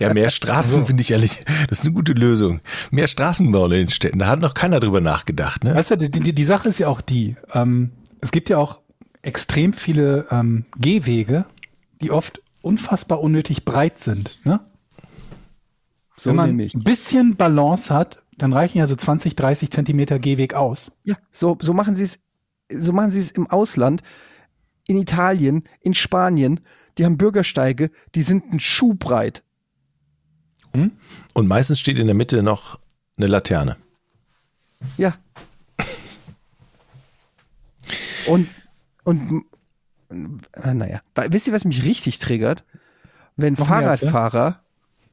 Ja, 0.01 0.13
mehr 0.15 0.31
Straßen 0.31 0.87
finde 0.87 1.03
ich 1.03 1.11
ehrlich, 1.11 1.45
das 1.69 1.81
ist 1.81 1.85
eine 1.85 1.93
gute 1.95 2.13
Lösung. 2.15 2.61
Mehr 2.91 3.07
Straßenbau 3.07 3.67
in 3.67 3.71
den 3.73 3.89
Städten, 3.91 4.19
da 4.19 4.27
hat 4.29 4.41
noch 4.41 4.55
keiner 4.55 4.81
drüber 4.81 5.01
nachgedacht, 5.01 5.63
ne? 5.65 5.75
Weißt 5.75 5.91
du, 5.93 5.97
die, 5.97 6.11
die, 6.11 6.33
die 6.35 6.45
Sache 6.45 6.69
ist 6.69 6.79
ja 6.79 6.89
auch 6.89 7.01
die, 7.01 7.37
ähm, 7.53 7.91
es 8.21 8.31
gibt 8.33 8.49
ja 8.49 8.59
auch 8.59 8.81
extrem 9.23 9.73
viele 9.73 10.27
ähm, 10.31 10.65
Gehwege, 10.79 11.45
die 12.01 12.11
oft 12.11 12.41
unfassbar 12.63 13.21
unnötig 13.21 13.65
breit 13.65 13.99
sind, 13.99 14.39
ne? 14.45 14.61
So 16.17 16.31
Wenn 16.31 16.37
man 16.37 16.47
nämlich. 16.49 16.75
ein 16.75 16.83
bisschen 16.83 17.37
Balance 17.37 17.95
hat, 17.95 18.23
dann 18.39 18.53
reichen 18.53 18.79
ja 18.79 18.87
so 18.87 18.97
20, 18.97 19.37
30 19.37 19.71
Zentimeter 19.71 20.19
Gehweg 20.19 20.55
aus. 20.55 20.93
Ja, 21.05 21.17
so, 21.31 21.59
so 21.61 21.75
machen 21.75 21.97
sie 21.97 22.05
es, 22.05 22.19
so 22.73 22.93
machen 22.93 23.11
sie 23.11 23.21
es 23.21 23.31
im 23.31 23.47
Ausland, 23.49 24.03
in 24.87 24.97
Italien, 24.97 25.65
in 25.81 25.95
Spanien. 25.95 26.61
Die 26.97 27.05
haben 27.05 27.19
Bürgersteige, 27.19 27.91
die 28.15 28.23
sind 28.23 28.53
ein 28.53 28.61
Schuh 28.61 28.95
breit. 28.95 29.43
Und 31.35 31.49
meistens 31.49 31.81
steht 31.81 31.99
in 31.99 32.07
der 32.07 32.15
Mitte 32.15 32.43
noch 32.43 32.79
eine 33.17 33.27
Laterne. 33.27 33.77
Ja. 34.97 35.17
Und, 38.27 38.49
und, 39.05 39.45
äh, 40.11 40.75
naja, 40.75 41.01
wisst 41.31 41.47
ihr, 41.47 41.53
was 41.53 41.65
mich 41.65 41.83
richtig 41.85 42.19
triggert? 42.19 42.65
Wenn 43.37 43.55
Noch? 43.55 43.67
Fahrradfahrer, 43.67 44.63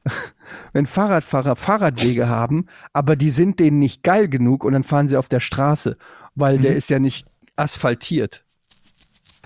wenn 0.72 0.86
Fahrradfahrer 0.86 1.56
Fahrradwege 1.56 2.28
haben, 2.28 2.66
aber 2.92 3.16
die 3.16 3.30
sind 3.30 3.60
denen 3.60 3.78
nicht 3.78 4.02
geil 4.02 4.28
genug 4.28 4.64
und 4.64 4.72
dann 4.72 4.84
fahren 4.84 5.08
sie 5.08 5.16
auf 5.16 5.28
der 5.28 5.40
Straße, 5.40 5.96
weil 6.34 6.58
der 6.58 6.76
ist 6.76 6.90
ja 6.90 6.98
nicht 6.98 7.26
asphaltiert. 7.56 8.44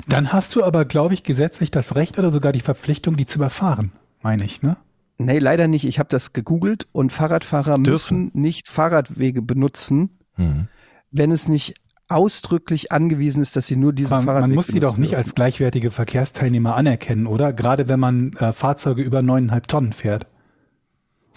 Dann 0.08 0.32
hast 0.32 0.54
du 0.56 0.64
aber, 0.64 0.84
glaube 0.84 1.14
ich, 1.14 1.22
gesetzlich 1.22 1.70
das 1.70 1.94
Recht 1.94 2.18
oder 2.18 2.30
sogar 2.30 2.52
die 2.52 2.60
Verpflichtung, 2.60 3.16
die 3.16 3.26
zu 3.26 3.38
überfahren, 3.38 3.92
meine 4.22 4.44
ich, 4.44 4.62
ne? 4.62 4.76
Nee, 5.18 5.38
leider 5.38 5.68
nicht. 5.68 5.84
Ich 5.84 5.98
habe 5.98 6.08
das 6.08 6.32
gegoogelt 6.32 6.86
und 6.92 7.12
Fahrradfahrer 7.12 7.74
Dürfen. 7.74 7.82
müssen 7.92 8.30
nicht 8.32 8.68
Fahrradwege 8.68 9.42
benutzen, 9.42 10.16
Mhm. 10.38 10.68
wenn 11.10 11.30
es 11.32 11.48
nicht 11.48 11.74
ausdrücklich 12.08 12.90
angewiesen 12.90 13.42
ist, 13.42 13.54
dass 13.54 13.66
sie 13.66 13.76
nur 13.76 13.92
diesen 13.92 14.14
Aber 14.14 14.24
Fahrradweg 14.24 14.48
man 14.48 14.54
muss 14.54 14.68
die 14.68 14.80
doch 14.80 14.96
nicht 14.96 15.12
dürfen. 15.12 15.24
als 15.26 15.34
gleichwertige 15.34 15.90
Verkehrsteilnehmer 15.90 16.74
anerkennen, 16.74 17.26
oder? 17.26 17.52
Gerade 17.52 17.88
wenn 17.88 18.00
man 18.00 18.32
äh, 18.38 18.52
Fahrzeuge 18.52 19.02
über 19.02 19.20
neuneinhalb 19.20 19.68
Tonnen 19.68 19.92
fährt. 19.92 20.26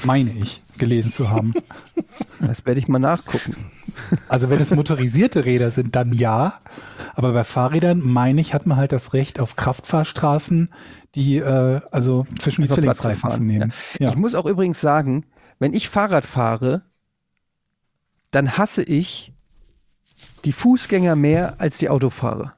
Meine 0.04 0.32
ich, 0.32 0.64
gelesen 0.78 1.12
zu 1.12 1.30
haben. 1.30 1.54
Das 2.40 2.66
werde 2.66 2.80
ich 2.80 2.88
mal 2.88 3.00
nachgucken. 3.00 3.56
Also 4.28 4.50
wenn 4.50 4.60
es 4.60 4.72
motorisierte 4.72 5.46
Räder 5.46 5.72
sind, 5.72 5.96
dann 5.96 6.14
ja. 6.14 6.60
Aber 7.16 7.32
bei 7.34 7.44
Fahrrädern, 7.44 8.02
meine 8.02 8.42
ich, 8.42 8.54
hat 8.54 8.66
man 8.66 8.78
halt 8.78 8.92
das 8.92 9.14
Recht 9.14 9.40
auf 9.40 9.56
Kraftfahrstraßen, 9.56 10.70
die 11.16 11.38
äh, 11.38 11.82
also 11.92 12.26
zwischen 12.40 12.64
die 12.64 12.68
zu 12.68 12.76
Zwillingsreifen 12.76 13.30
zu 13.30 13.44
nehmen. 13.44 13.74
Ja. 14.00 14.10
Ich 14.10 14.16
muss 14.16 14.36
auch 14.36 14.46
übrigens 14.46 14.82
sagen, 14.82 15.26
wenn 15.60 15.74
ich 15.74 15.90
Fahrrad 15.90 16.26
fahre, 16.26 16.84
dann 18.32 18.58
hasse 18.58 18.84
ich 18.84 19.34
die 20.44 20.54
Fußgänger 20.54 21.16
mehr 21.16 21.62
als 21.62 21.78
die 21.78 21.90
Autofahrer. 21.90 22.56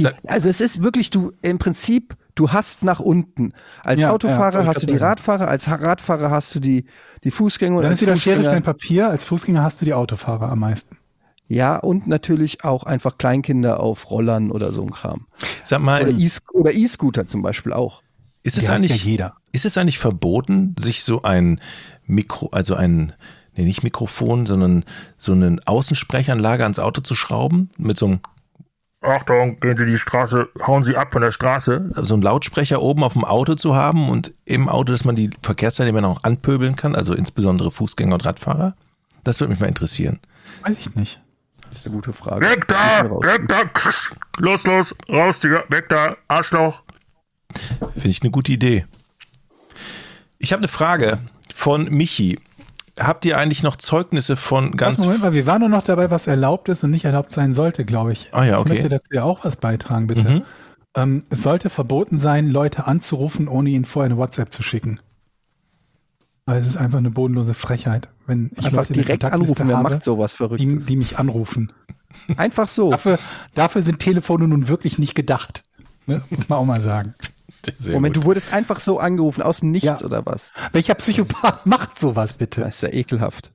Sag- 0.00 0.16
also 0.26 0.48
es 0.48 0.60
ist 0.60 0.82
wirklich, 0.82 1.10
du 1.10 1.32
im 1.42 1.58
Prinzip, 1.58 2.16
du 2.34 2.50
hast 2.50 2.82
nach 2.84 3.00
unten. 3.00 3.52
Als 3.82 4.00
Ja, 4.00 4.08
ja, 4.08 4.14
Autofahrer 4.14 4.62
ich 4.62 4.66
hast 4.68 4.82
du 4.82 4.86
die. 4.86 4.96
Radfahrer, 4.96 5.48
als 5.48 5.68
Radfahrer 5.68 6.30
hast 6.30 6.54
du 6.54 6.60
die, 6.60 6.84
die 7.24 7.30
Fußgänger. 7.30 7.76
und 7.76 7.82
Dann 7.82 7.92
ist 7.92 8.00
wieder 8.02 8.16
Schere, 8.16 8.42
Stein, 8.44 8.62
Papier. 8.62 9.08
Als 9.10 9.24
Fußgänger 9.24 9.62
hast 9.62 9.80
du 9.80 9.84
die 9.84 9.94
Autofahrer 9.94 10.50
am 10.50 10.60
meisten. 10.60 10.96
Ja, 11.48 11.76
und 11.76 12.06
natürlich 12.08 12.64
auch 12.64 12.82
einfach 12.82 13.18
Kleinkinder 13.18 13.78
auf 13.78 14.10
Rollern 14.10 14.50
oder 14.50 14.72
so 14.72 14.82
ein 14.82 14.90
Kram. 14.90 15.26
Sag 15.62 15.78
Oder 15.78 15.84
mal, 15.86 16.20
E- 16.20 16.28
oder 16.52 16.72
E-Scooter 16.74 17.26
zum 17.28 17.42
Beispiel 17.42 17.72
auch. 17.72 18.02
ist 18.42 18.58
es 18.58 18.68
eigentlich, 18.68 19.04
ja 19.04 19.10
jeder. 19.10 19.34
ist 19.52 19.64
es 19.64 19.78
eigentlich 19.78 19.98
verboten, 19.98 20.74
sich 20.78 21.04
so 21.04 21.22
ein 21.22 21.60
Mikro, 22.04 22.48
also 22.50 22.74
ein, 22.74 23.12
nee, 23.56 23.62
nicht 23.64 23.84
Mikrofon, 23.84 24.46
sondern 24.46 24.84
so 25.18 25.32
eine 25.32 25.56
Außensprechanlage 25.66 26.64
ans 26.64 26.80
Auto 26.80 27.00
zu 27.00 27.14
schrauben 27.14 27.70
mit 27.78 27.96
so 27.96 28.06
einem 28.06 28.18
Achtung, 29.06 29.58
gehen 29.60 29.76
Sie 29.76 29.86
die 29.86 29.98
Straße, 29.98 30.48
hauen 30.66 30.82
Sie 30.82 30.96
ab 30.96 31.12
von 31.12 31.22
der 31.22 31.32
Straße. 31.32 31.90
so 31.96 32.14
einen 32.14 32.22
Lautsprecher 32.22 32.82
oben 32.82 33.02
auf 33.04 33.12
dem 33.14 33.24
Auto 33.24 33.54
zu 33.54 33.74
haben 33.74 34.08
und 34.08 34.34
im 34.44 34.68
Auto, 34.68 34.92
dass 34.92 35.04
man 35.04 35.16
die 35.16 35.30
Verkehrsteilnehmer 35.42 36.00
noch 36.00 36.24
anpöbeln 36.24 36.76
kann, 36.76 36.94
also 36.94 37.14
insbesondere 37.14 37.70
Fußgänger 37.70 38.14
und 38.14 38.24
Radfahrer? 38.24 38.74
Das 39.24 39.40
würde 39.40 39.52
mich 39.52 39.60
mal 39.60 39.68
interessieren. 39.68 40.20
Weiß 40.62 40.76
ich 40.78 40.94
nicht. 40.94 41.20
Das 41.68 41.78
ist 41.78 41.86
eine 41.86 41.96
gute 41.96 42.12
Frage. 42.12 42.48
Weg 42.48 42.68
da, 42.68 43.04
weg 43.04 43.48
da, 43.48 43.62
los, 44.38 44.64
los, 44.64 44.94
raus, 45.08 45.40
Digga, 45.40 45.64
weg 45.68 45.88
da, 45.88 46.16
Arschloch. 46.28 46.82
Finde 47.94 48.08
ich 48.08 48.22
eine 48.22 48.30
gute 48.30 48.52
Idee. 48.52 48.86
Ich 50.38 50.52
habe 50.52 50.60
eine 50.60 50.68
Frage 50.68 51.18
von 51.52 51.84
Michi. 51.90 52.38
Habt 52.98 53.24
ihr 53.24 53.38
eigentlich 53.38 53.62
noch 53.62 53.76
Zeugnisse 53.76 54.36
von 54.36 54.72
ganz. 54.72 54.98
Moment 54.98 55.22
mal, 55.22 55.34
wir 55.34 55.46
waren 55.46 55.60
nur 55.60 55.68
noch 55.68 55.82
dabei, 55.82 56.10
was 56.10 56.26
erlaubt 56.26 56.68
ist 56.68 56.82
und 56.84 56.90
nicht 56.90 57.04
erlaubt 57.04 57.30
sein 57.30 57.52
sollte, 57.52 57.84
glaube 57.84 58.12
ich. 58.12 58.32
Ah 58.32 58.44
ja, 58.44 58.54
Ich 58.54 58.60
okay. 58.60 58.68
möchte 58.70 58.88
dazu 58.88 59.12
ja 59.12 59.24
auch 59.24 59.44
was 59.44 59.56
beitragen, 59.56 60.06
bitte. 60.06 60.28
Mhm. 60.28 60.42
Ähm, 60.96 61.24
es 61.28 61.42
sollte 61.42 61.68
verboten 61.70 62.18
sein, 62.18 62.48
Leute 62.48 62.86
anzurufen, 62.86 63.48
ohne 63.48 63.70
ihnen 63.70 63.84
vorher 63.84 64.10
eine 64.10 64.18
WhatsApp 64.18 64.52
zu 64.52 64.62
schicken. 64.62 65.00
Weil 66.46 66.58
es 66.58 66.66
ist 66.66 66.76
einfach 66.76 66.98
eine 66.98 67.10
bodenlose 67.10 67.54
Frechheit, 67.54 68.08
wenn 68.26 68.50
ich 68.52 68.66
Einfach 68.66 68.78
Leute 68.78 68.92
direkt 68.92 69.24
anrufen, 69.24 69.68
wer 69.68 69.78
habe, 69.78 69.90
macht 69.90 70.04
sowas 70.04 70.32
die, 70.32 70.36
Verrücktes? 70.36 70.86
die 70.86 70.96
mich 70.96 71.18
anrufen. 71.18 71.72
Einfach 72.36 72.68
so. 72.68 72.90
Dafür, 72.90 73.18
dafür 73.54 73.82
sind 73.82 73.98
Telefone 73.98 74.48
nun 74.48 74.68
wirklich 74.68 74.98
nicht 74.98 75.14
gedacht. 75.14 75.64
Ne? 76.06 76.22
Muss 76.30 76.48
man 76.48 76.58
auch 76.58 76.64
mal 76.64 76.80
sagen. 76.80 77.14
Sehr 77.78 77.94
Moment, 77.94 78.14
gut. 78.14 78.24
du 78.24 78.26
wurdest 78.28 78.52
einfach 78.52 78.80
so 78.80 78.98
angerufen, 78.98 79.42
aus 79.42 79.60
dem 79.60 79.70
Nichts 79.70 79.86
Ja. 80.00 80.06
oder 80.06 80.24
was? 80.26 80.52
Welcher 80.72 80.94
Psychopath 80.94 81.66
macht 81.66 81.98
sowas 81.98 82.32
bitte? 82.34 82.62
Das 82.62 82.76
ist 82.76 82.82
ja 82.82 82.88
ekelhaft. 82.92 83.52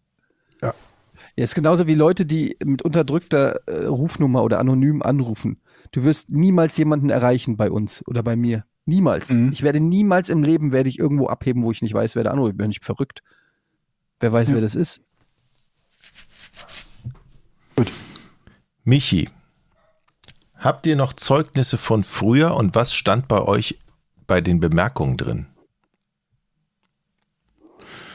Ja. 0.62 0.74
Ja, 1.36 1.44
ist 1.44 1.56
genauso 1.56 1.88
wie 1.88 1.96
Leute, 1.96 2.26
die 2.26 2.58
mit 2.64 2.82
unterdrückter 2.82 3.60
äh, 3.68 3.86
Rufnummer 3.86 4.44
oder 4.44 4.60
anonym 4.60 5.02
anrufen. 5.02 5.62
Du 5.92 6.04
wirst 6.04 6.30
niemals 6.30 6.76
jemanden 6.78 7.10
erreichen 7.10 7.58
bei 7.58 7.72
uns 7.72 8.06
oder 8.08 8.22
bei 8.24 8.36
mir. 8.36 8.66
Niemals. 8.86 9.30
Mhm. 9.30 9.52
Ich 9.54 9.62
werde 9.64 9.80
niemals 9.80 10.30
im 10.30 10.44
Leben 10.44 10.72
werde 10.72 10.90
ich 10.90 11.00
irgendwo 11.00 11.28
abheben, 11.28 11.64
wo 11.64 11.72
ich 11.72 11.82
nicht 11.82 11.94
weiß, 11.94 12.16
wer 12.16 12.24
da 12.24 12.32
anruft. 12.32 12.58
Bin 12.58 12.72
ich 12.72 12.80
verrückt. 12.82 13.22
Wer 14.20 14.32
weiß, 14.34 14.50
Ja. 14.50 14.56
wer 14.56 14.62
das 14.62 14.76
ist? 14.76 15.02
Michi, 18.84 19.30
habt 20.58 20.88
ihr 20.88 20.96
noch 20.96 21.14
Zeugnisse 21.14 21.78
von 21.78 22.04
früher 22.04 22.56
und 22.56 22.74
was 22.76 22.94
stand 22.94 23.28
bei 23.28 23.42
euch 23.42 23.78
bei 24.28 24.42
den 24.42 24.60
Bemerkungen 24.60 25.18
drin? 25.18 25.48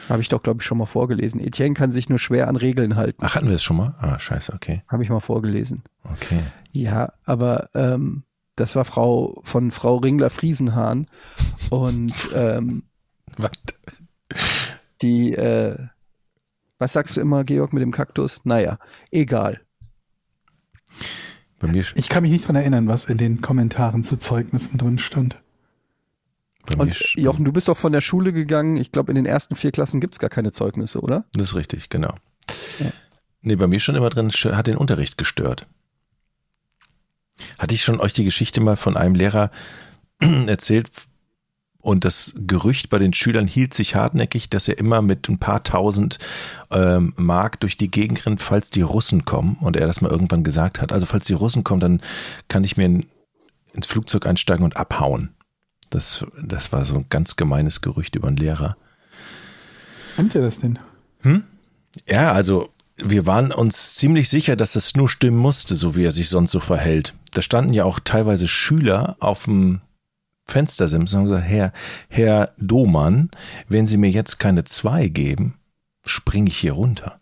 Habe 0.09 0.21
ich 0.21 0.29
doch, 0.29 0.41
glaube 0.41 0.61
ich, 0.61 0.65
schon 0.65 0.77
mal 0.77 0.85
vorgelesen. 0.85 1.39
Etienne 1.41 1.73
kann 1.73 1.91
sich 1.91 2.07
nur 2.07 2.19
schwer 2.19 2.47
an 2.47 2.55
Regeln 2.55 2.95
halten. 2.95 3.23
Ach, 3.25 3.35
hatten 3.35 3.47
wir 3.47 3.53
das 3.53 3.63
schon 3.63 3.77
mal? 3.77 3.95
Ah, 3.99 4.17
scheiße, 4.19 4.53
okay. 4.53 4.83
Habe 4.87 5.03
ich 5.03 5.09
mal 5.09 5.19
vorgelesen. 5.19 5.83
Okay. 6.03 6.39
Ja, 6.71 7.13
aber 7.25 7.69
ähm, 7.73 8.23
das 8.55 8.75
war 8.75 8.85
Frau 8.85 9.41
von 9.43 9.71
Frau 9.71 9.97
Ringler-Friesenhahn. 9.97 11.07
Und 11.69 12.13
ähm, 12.33 12.83
Was? 13.37 13.51
die, 15.01 15.33
äh, 15.33 15.77
was 16.79 16.93
sagst 16.93 17.17
du 17.17 17.21
immer, 17.21 17.43
Georg, 17.43 17.73
mit 17.73 17.81
dem 17.81 17.91
Kaktus? 17.91 18.41
Naja, 18.45 18.79
egal. 19.11 19.59
Bei 21.59 21.67
mir, 21.67 21.83
Ich 21.95 22.07
kann 22.07 22.21
mich 22.23 22.31
nicht 22.31 22.47
dran 22.47 22.55
erinnern, 22.55 22.87
was 22.87 23.05
in 23.05 23.17
den 23.17 23.41
Kommentaren 23.41 24.03
zu 24.03 24.15
Zeugnissen 24.15 24.77
drin 24.77 24.99
stand. 24.99 25.41
Und 26.75 26.97
Jochen, 27.15 27.45
du 27.45 27.51
bist 27.51 27.67
doch 27.67 27.77
von 27.77 27.91
der 27.91 28.01
Schule 28.01 28.33
gegangen. 28.33 28.77
Ich 28.77 28.91
glaube, 28.91 29.11
in 29.11 29.15
den 29.15 29.25
ersten 29.25 29.55
vier 29.55 29.71
Klassen 29.71 30.01
gibt's 30.01 30.19
gar 30.19 30.29
keine 30.29 30.51
Zeugnisse, 30.51 30.99
oder? 31.01 31.25
Das 31.33 31.49
ist 31.49 31.55
richtig, 31.55 31.89
genau. 31.89 32.13
Ja. 32.79 32.91
Nee, 33.41 33.55
bei 33.55 33.67
mir 33.67 33.79
schon 33.79 33.95
immer 33.95 34.09
drin, 34.09 34.29
hat 34.29 34.67
den 34.67 34.77
Unterricht 34.77 35.17
gestört. 35.17 35.67
Hatte 37.59 37.75
ich 37.75 37.83
schon 37.83 37.99
euch 37.99 38.13
die 38.13 38.25
Geschichte 38.25 38.59
mal 38.59 38.75
von 38.75 38.97
einem 38.97 39.15
Lehrer 39.15 39.51
erzählt 40.19 40.89
und 41.87 42.03
das 42.03 42.33
Gerücht 42.35 42.89
bei 42.89 42.99
den 42.99 43.13
Schülern 43.13 43.47
hielt 43.47 43.73
sich 43.73 43.95
hartnäckig, 43.95 44.49
dass 44.49 44.67
er 44.67 44.77
immer 44.77 45.01
mit 45.01 45.29
ein 45.29 45.37
paar 45.37 45.63
tausend 45.63 46.19
ähm, 46.69 47.13
Mark 47.15 47.61
durch 47.61 47.77
die 47.77 47.89
Gegend 47.89 48.25
rennt, 48.25 48.41
falls 48.41 48.71
die 48.71 48.81
Russen 48.81 49.23
kommen 49.23 49.55
und 49.61 49.77
er 49.77 49.87
das 49.87 50.01
mal 50.01 50.11
irgendwann 50.11 50.43
gesagt 50.43 50.81
hat. 50.81 50.91
Also 50.91 51.05
falls 51.05 51.27
die 51.27 51.33
Russen 51.33 51.63
kommen, 51.63 51.79
dann 51.79 52.01
kann 52.49 52.65
ich 52.65 52.75
mir 52.75 52.87
in, 52.87 53.05
ins 53.73 53.85
Flugzeug 53.85 54.25
einsteigen 54.25 54.65
und 54.65 54.75
abhauen. 54.75 55.29
Das, 55.89 56.25
das 56.41 56.71
war 56.71 56.85
so 56.85 56.95
ein 56.95 57.05
ganz 57.09 57.35
gemeines 57.35 57.81
Gerücht 57.81 58.15
über 58.15 58.27
einen 58.27 58.37
Lehrer. 58.37 58.77
Stimmt 60.13 60.35
ihr 60.35 60.41
das 60.41 60.59
denn? 60.59 60.79
Ja, 62.07 62.31
also 62.31 62.69
wir 62.97 63.25
waren 63.25 63.51
uns 63.51 63.95
ziemlich 63.95 64.29
sicher, 64.29 64.55
dass 64.55 64.75
es 64.75 64.95
nur 64.95 65.09
stimmen 65.09 65.37
musste, 65.37 65.75
so 65.75 65.95
wie 65.95 66.03
er 66.03 66.11
sich 66.11 66.29
sonst 66.29 66.51
so 66.51 66.59
verhält. 66.59 67.13
Da 67.33 67.41
standen 67.41 67.73
ja 67.73 67.83
auch 67.83 67.99
teilweise 67.99 68.47
Schüler 68.47 69.15
auf 69.19 69.45
dem 69.45 69.81
Fenstersims 70.45 71.13
und 71.13 71.19
haben 71.19 71.25
gesagt, 71.25 71.47
Herr, 71.47 71.73
Herr 72.09 72.51
Domann, 72.57 73.29
wenn 73.67 73.85
Sie 73.85 73.97
mir 73.97 74.09
jetzt 74.09 74.39
keine 74.39 74.63
zwei 74.63 75.07
geben, 75.07 75.55
springe 76.05 76.49
ich 76.49 76.57
hier 76.57 76.73
runter. 76.73 77.19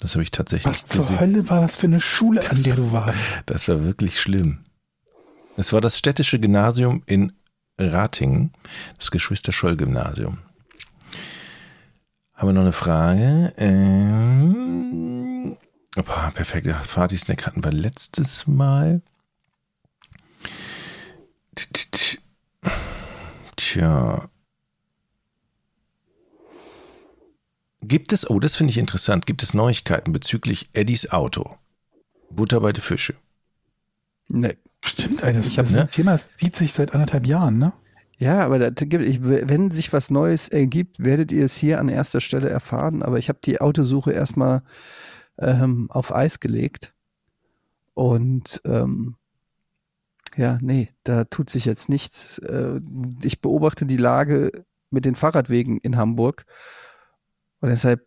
Das 0.00 0.14
habe 0.14 0.22
ich 0.22 0.30
tatsächlich 0.30 0.72
Was 0.72 0.86
zur 0.86 1.02
gesehen. 1.02 1.20
Hölle 1.20 1.50
war 1.50 1.60
das 1.60 1.76
für 1.76 1.86
eine 1.86 2.00
Schule, 2.00 2.48
an 2.48 2.62
der 2.62 2.76
du 2.76 2.92
warst? 2.92 3.18
Das 3.46 3.68
war 3.68 3.82
wirklich 3.82 4.20
schlimm. 4.20 4.60
Es 5.56 5.72
war 5.72 5.80
das 5.80 5.98
städtische 5.98 6.40
Gymnasium 6.40 7.02
in 7.06 7.32
Ratingen, 7.78 8.52
das 8.98 9.10
Geschwister-Scholl-Gymnasium. 9.10 10.38
Haben 12.34 12.48
wir 12.48 12.52
noch 12.52 12.62
eine 12.62 12.72
Frage? 12.72 13.52
Ähm, 13.56 15.56
opa, 15.96 16.30
perfekt. 16.30 16.66
Ja, 16.66 16.80
Party-Snack 16.80 17.46
hatten 17.46 17.64
wir 17.64 17.72
letztes 17.72 18.46
Mal. 18.46 19.02
Tja. 23.56 24.28
Gibt 27.80 28.12
es, 28.12 28.30
oh, 28.30 28.40
das 28.40 28.56
finde 28.56 28.70
ich 28.70 28.78
interessant, 28.78 29.26
gibt 29.26 29.42
es 29.42 29.52
Neuigkeiten 29.52 30.12
bezüglich 30.12 30.70
Eddies 30.72 31.10
Auto? 31.10 31.58
Butter 32.30 32.60
bei 32.60 32.72
die 32.72 32.80
Fische. 32.80 33.14
Nee. 34.28 34.56
Stimmt, 34.84 35.22
ey, 35.22 35.32
das, 35.32 35.46
Ich 35.46 35.58
hab, 35.58 35.66
das 35.66 35.74
ne? 35.74 35.88
Thema 35.88 36.18
zieht 36.36 36.54
sich 36.54 36.72
seit 36.72 36.92
anderthalb 36.92 37.26
Jahren, 37.26 37.58
ne? 37.58 37.72
Ja, 38.18 38.44
aber 38.44 38.70
gibt, 38.70 39.04
wenn 39.22 39.70
sich 39.70 39.92
was 39.92 40.10
Neues 40.10 40.48
ergibt, 40.48 41.02
werdet 41.02 41.32
ihr 41.32 41.44
es 41.44 41.56
hier 41.56 41.80
an 41.80 41.88
erster 41.88 42.20
Stelle 42.20 42.48
erfahren. 42.48 43.02
Aber 43.02 43.18
ich 43.18 43.28
habe 43.28 43.40
die 43.44 43.60
Autosuche 43.60 44.12
erstmal 44.12 44.62
ähm, 45.38 45.90
auf 45.90 46.14
Eis 46.14 46.38
gelegt. 46.38 46.94
Und 47.94 48.60
ähm, 48.64 49.16
ja, 50.36 50.58
nee, 50.60 50.90
da 51.02 51.24
tut 51.24 51.50
sich 51.50 51.64
jetzt 51.64 51.88
nichts. 51.88 52.38
Äh, 52.38 52.80
ich 53.22 53.40
beobachte 53.40 53.86
die 53.86 53.96
Lage 53.96 54.52
mit 54.90 55.04
den 55.04 55.16
Fahrradwegen 55.16 55.78
in 55.78 55.96
Hamburg. 55.96 56.44
Und 57.60 57.70
deshalb 57.70 58.06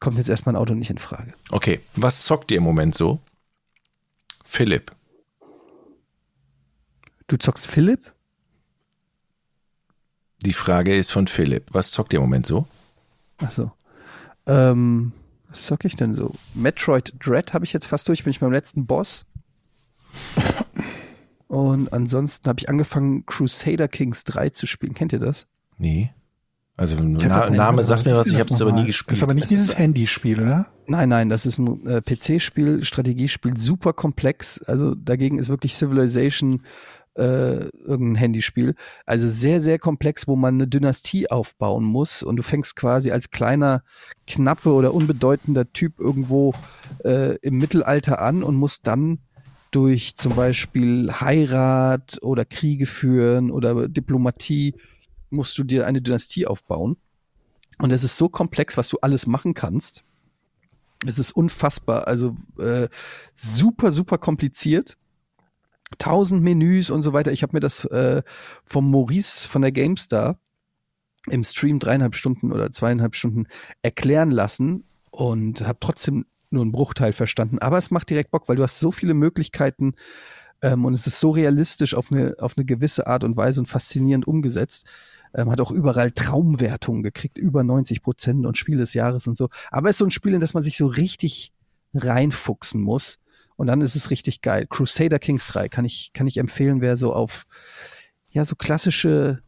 kommt 0.00 0.18
jetzt 0.18 0.28
erstmal 0.28 0.54
ein 0.54 0.60
Auto 0.60 0.74
nicht 0.74 0.90
in 0.90 0.98
Frage. 0.98 1.32
Okay, 1.50 1.80
was 1.94 2.24
zockt 2.24 2.50
ihr 2.50 2.58
im 2.58 2.64
Moment 2.64 2.94
so? 2.94 3.20
Philipp. 4.44 4.92
Du 7.28 7.36
zockst 7.36 7.66
Philipp? 7.66 8.12
Die 10.40 10.52
Frage 10.52 10.96
ist 10.96 11.12
von 11.12 11.26
Philipp. 11.26 11.66
Was 11.72 11.90
zockt 11.90 12.12
ihr 12.12 12.18
im 12.18 12.24
Moment 12.24 12.46
so? 12.46 12.66
Achso. 13.38 13.72
Ähm, 14.46 15.12
was 15.48 15.66
zock 15.66 15.84
ich 15.84 15.96
denn 15.96 16.14
so? 16.14 16.34
Metroid 16.54 17.12
Dread 17.18 17.52
habe 17.52 17.64
ich 17.64 17.72
jetzt 17.72 17.86
fast 17.86 18.08
durch, 18.08 18.24
bin 18.24 18.30
ich 18.30 18.40
beim 18.40 18.52
letzten 18.52 18.86
Boss. 18.86 19.26
Und 21.48 21.92
ansonsten 21.92 22.48
habe 22.48 22.60
ich 22.60 22.68
angefangen, 22.68 23.24
Crusader 23.26 23.88
Kings 23.88 24.24
3 24.24 24.50
zu 24.50 24.66
spielen. 24.66 24.94
Kennt 24.94 25.12
ihr 25.12 25.18
das? 25.18 25.46
Nee. 25.76 26.12
Also 26.76 26.96
Na, 27.02 27.50
Name 27.50 27.82
sagt 27.82 28.06
mir 28.06 28.14
was 28.14 28.28
ich 28.28 28.34
habe 28.34 28.44
das 28.44 28.52
es 28.52 28.62
aber 28.62 28.72
nie 28.72 28.86
gespielt. 28.86 29.10
Das 29.10 29.18
ist 29.18 29.22
aber 29.24 29.34
nicht 29.34 29.44
Es 29.44 29.48
dieses 29.48 29.76
Handyspiel, 29.76 30.40
oder? 30.40 30.68
Nein, 30.86 31.08
nein, 31.08 31.28
das 31.28 31.44
ist 31.44 31.58
ein 31.58 31.84
äh, 31.86 32.00
PC-Spiel, 32.00 32.84
Strategiespiel, 32.84 33.56
super 33.56 33.92
komplex. 33.92 34.62
Also 34.62 34.94
dagegen 34.94 35.38
ist 35.38 35.48
wirklich 35.48 35.74
Civilization 35.74 36.62
äh, 37.18 37.68
irgendein 37.84 38.14
Handyspiel. 38.14 38.74
Also 39.04 39.28
sehr, 39.28 39.60
sehr 39.60 39.78
komplex, 39.78 40.28
wo 40.28 40.36
man 40.36 40.54
eine 40.54 40.68
Dynastie 40.68 41.30
aufbauen 41.30 41.84
muss. 41.84 42.22
Und 42.22 42.36
du 42.36 42.42
fängst 42.42 42.76
quasi 42.76 43.10
als 43.10 43.30
kleiner, 43.30 43.82
knappe 44.26 44.72
oder 44.72 44.94
unbedeutender 44.94 45.72
Typ 45.72 45.98
irgendwo 45.98 46.54
äh, 47.04 47.36
im 47.38 47.58
Mittelalter 47.58 48.22
an 48.22 48.42
und 48.42 48.56
musst 48.56 48.86
dann 48.86 49.18
durch 49.70 50.16
zum 50.16 50.34
Beispiel 50.34 51.12
Heirat 51.20 52.18
oder 52.22 52.44
Kriege 52.44 52.86
führen 52.86 53.50
oder 53.50 53.88
Diplomatie 53.88 54.74
musst 55.30 55.58
du 55.58 55.64
dir 55.64 55.86
eine 55.86 56.00
Dynastie 56.00 56.46
aufbauen. 56.46 56.96
Und 57.78 57.92
es 57.92 58.02
ist 58.02 58.16
so 58.16 58.28
komplex, 58.28 58.76
was 58.76 58.88
du 58.88 58.98
alles 59.02 59.26
machen 59.26 59.54
kannst. 59.54 60.04
Es 61.06 61.18
ist 61.18 61.30
unfassbar, 61.32 62.08
also 62.08 62.36
äh, 62.58 62.88
super, 63.34 63.92
super 63.92 64.18
kompliziert. 64.18 64.96
Tausend 65.96 66.42
Menüs 66.42 66.90
und 66.90 67.02
so 67.02 67.12
weiter. 67.12 67.32
Ich 67.32 67.42
habe 67.42 67.56
mir 67.56 67.60
das 67.60 67.84
äh, 67.86 68.22
vom 68.64 68.90
Maurice 68.90 69.48
von 69.48 69.62
der 69.62 69.72
GameStar 69.72 70.38
im 71.30 71.44
Stream 71.44 71.78
dreieinhalb 71.78 72.14
Stunden 72.14 72.52
oder 72.52 72.70
zweieinhalb 72.70 73.14
Stunden 73.14 73.46
erklären 73.82 74.30
lassen 74.30 74.84
und 75.10 75.66
habe 75.66 75.78
trotzdem 75.80 76.26
nur 76.50 76.62
einen 76.62 76.72
Bruchteil 76.72 77.12
verstanden. 77.12 77.58
Aber 77.58 77.78
es 77.78 77.90
macht 77.90 78.10
direkt 78.10 78.30
Bock, 78.30 78.48
weil 78.48 78.56
du 78.56 78.62
hast 78.62 78.80
so 78.80 78.90
viele 78.90 79.14
Möglichkeiten 79.14 79.94
ähm, 80.62 80.84
und 80.84 80.94
es 80.94 81.06
ist 81.06 81.20
so 81.20 81.30
realistisch 81.30 81.94
auf 81.94 82.10
eine, 82.10 82.36
auf 82.38 82.56
eine 82.56 82.64
gewisse 82.64 83.06
Art 83.06 83.24
und 83.24 83.36
Weise 83.36 83.60
und 83.60 83.66
faszinierend 83.66 84.26
umgesetzt. 84.26 84.86
Ähm, 85.34 85.50
hat 85.50 85.60
auch 85.60 85.70
überall 85.70 86.10
Traumwertungen 86.10 87.02
gekriegt, 87.02 87.36
über 87.36 87.62
90 87.62 88.02
Prozent 88.02 88.46
und 88.46 88.56
Spiel 88.56 88.78
des 88.78 88.94
Jahres 88.94 89.26
und 89.26 89.36
so. 89.36 89.48
Aber 89.70 89.90
es 89.90 89.94
ist 89.94 89.98
so 89.98 90.06
ein 90.06 90.10
Spiel, 90.10 90.34
in 90.34 90.40
das 90.40 90.54
man 90.54 90.62
sich 90.62 90.76
so 90.76 90.86
richtig 90.86 91.52
reinfuchsen 91.94 92.82
muss. 92.82 93.18
Und 93.58 93.66
dann 93.66 93.80
ist 93.80 93.96
es 93.96 94.10
richtig 94.10 94.40
geil. 94.40 94.66
Crusader 94.70 95.18
Kings 95.18 95.48
3 95.48 95.68
kann 95.68 95.84
ich, 95.84 96.12
kann 96.14 96.28
ich 96.28 96.36
empfehlen, 96.36 96.80
wer 96.80 96.96
so 96.96 97.12
auf, 97.12 97.44
ja, 98.30 98.44
so 98.44 98.54
klassische 98.54 99.42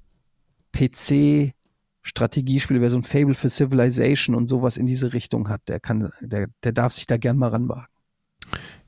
PC 0.73 1.55
Strategiespiele, 2.03 2.81
wer 2.81 2.91
so 2.91 2.97
ein 2.97 3.05
Fable 3.05 3.37
für 3.37 3.49
Civilization 3.49 4.35
und 4.35 4.49
sowas 4.49 4.78
in 4.78 4.87
diese 4.87 5.12
Richtung 5.12 5.49
hat, 5.49 5.61
der 5.69 5.78
kann, 5.78 6.11
der, 6.20 6.49
der 6.65 6.73
darf 6.73 6.93
sich 6.93 7.07
da 7.07 7.19
gern 7.19 7.37
mal 7.37 7.51
ranwagen. 7.51 7.87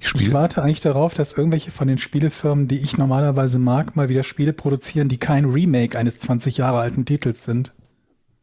Ich 0.00 0.12
Ich 0.16 0.32
warte 0.32 0.60
eigentlich 0.60 0.80
darauf, 0.80 1.14
dass 1.14 1.34
irgendwelche 1.38 1.70
von 1.70 1.86
den 1.86 1.98
Spielefirmen, 1.98 2.66
die 2.66 2.78
ich 2.78 2.98
normalerweise 2.98 3.60
mag, 3.60 3.94
mal 3.94 4.08
wieder 4.08 4.24
Spiele 4.24 4.52
produzieren, 4.52 5.08
die 5.08 5.18
kein 5.18 5.44
Remake 5.44 5.96
eines 5.96 6.18
20 6.18 6.56
Jahre 6.56 6.80
alten 6.80 7.04
Titels 7.04 7.44
sind. 7.44 7.72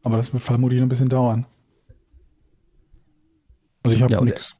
Aber 0.02 0.16
das 0.16 0.32
wird 0.32 0.42
vermutlich 0.42 0.80
noch 0.80 0.86
ein 0.86 0.88
bisschen 0.88 1.10
dauern. 1.10 1.44
Also 3.82 3.96
ich 3.96 4.02
habe 4.02 4.14
Ja, 4.14 4.22
nichts. 4.22 4.56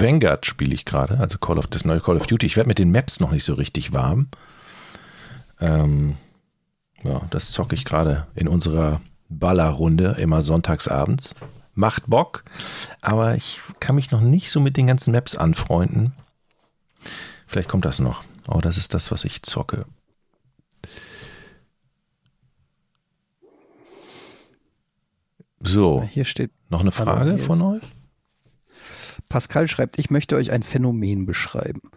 Vanguard 0.00 0.46
spiele 0.46 0.74
ich 0.74 0.84
gerade, 0.84 1.18
also 1.18 1.38
Call 1.38 1.58
of 1.58 1.66
das 1.66 1.84
neue 1.84 2.00
Call 2.00 2.16
of 2.16 2.26
Duty. 2.26 2.46
Ich 2.46 2.56
werde 2.56 2.68
mit 2.68 2.78
den 2.78 2.90
Maps 2.90 3.20
noch 3.20 3.30
nicht 3.30 3.44
so 3.44 3.54
richtig 3.54 3.92
warm. 3.92 4.28
Ähm, 5.60 6.16
ja, 7.02 7.22
das 7.30 7.52
zocke 7.52 7.74
ich 7.74 7.84
gerade 7.84 8.26
in 8.34 8.48
unserer 8.48 9.00
Ballerrunde 9.28 10.16
immer 10.18 10.42
sonntags 10.42 10.88
abends. 10.88 11.34
Macht 11.74 12.04
Bock, 12.06 12.44
aber 13.00 13.34
ich 13.34 13.60
kann 13.80 13.96
mich 13.96 14.10
noch 14.10 14.20
nicht 14.20 14.50
so 14.50 14.60
mit 14.60 14.76
den 14.76 14.86
ganzen 14.86 15.12
Maps 15.12 15.36
anfreunden. 15.36 16.12
Vielleicht 17.46 17.68
kommt 17.68 17.84
das 17.84 17.98
noch. 17.98 18.24
Aber 18.46 18.60
das 18.60 18.76
ist 18.76 18.94
das, 18.94 19.10
was 19.10 19.24
ich 19.24 19.42
zocke. 19.42 19.86
So, 25.60 26.02
Hier 26.02 26.26
steht, 26.26 26.50
noch 26.68 26.80
eine 26.80 26.92
Frage 26.92 27.38
von 27.38 27.62
euch? 27.62 27.82
Pascal 29.28 29.68
schreibt, 29.68 29.98
ich 29.98 30.10
möchte 30.10 30.36
euch 30.36 30.50
ein 30.50 30.62
Phänomen 30.62 31.26
beschreiben 31.26 31.90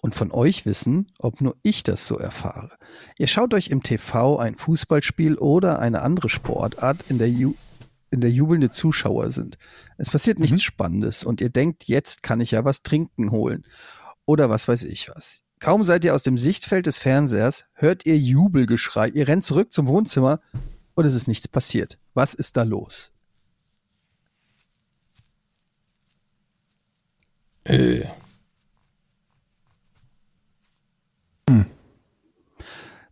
und 0.00 0.14
von 0.14 0.32
euch 0.32 0.66
wissen, 0.66 1.06
ob 1.18 1.40
nur 1.40 1.56
ich 1.62 1.82
das 1.82 2.06
so 2.06 2.16
erfahre. 2.16 2.70
Ihr 3.18 3.26
schaut 3.26 3.54
euch 3.54 3.68
im 3.68 3.82
TV 3.82 4.38
ein 4.38 4.56
Fußballspiel 4.56 5.36
oder 5.36 5.78
eine 5.78 6.02
andere 6.02 6.28
Sportart, 6.28 7.04
in 7.08 7.18
der, 7.18 7.30
Ju 7.30 7.54
in 8.10 8.20
der 8.20 8.30
jubelnde 8.30 8.70
Zuschauer 8.70 9.30
sind. 9.30 9.58
Es 9.98 10.10
passiert 10.10 10.38
nichts 10.38 10.62
Spannendes 10.62 11.22
und 11.22 11.40
ihr 11.40 11.50
denkt, 11.50 11.84
jetzt 11.84 12.22
kann 12.22 12.40
ich 12.40 12.52
ja 12.52 12.64
was 12.64 12.82
trinken 12.82 13.30
holen 13.30 13.64
oder 14.24 14.50
was 14.50 14.68
weiß 14.68 14.84
ich 14.84 15.10
was. 15.14 15.42
Kaum 15.60 15.84
seid 15.84 16.04
ihr 16.06 16.14
aus 16.14 16.22
dem 16.22 16.38
Sichtfeld 16.38 16.86
des 16.86 16.96
Fernsehers, 16.96 17.64
hört 17.74 18.06
ihr 18.06 18.16
Jubelgeschrei, 18.16 19.08
ihr 19.10 19.28
rennt 19.28 19.44
zurück 19.44 19.72
zum 19.72 19.86
Wohnzimmer 19.88 20.40
und 20.94 21.04
es 21.04 21.14
ist 21.14 21.28
nichts 21.28 21.48
passiert. 21.48 21.98
Was 22.14 22.32
ist 22.32 22.56
da 22.56 22.62
los? 22.62 23.12
Äh, 27.70 28.06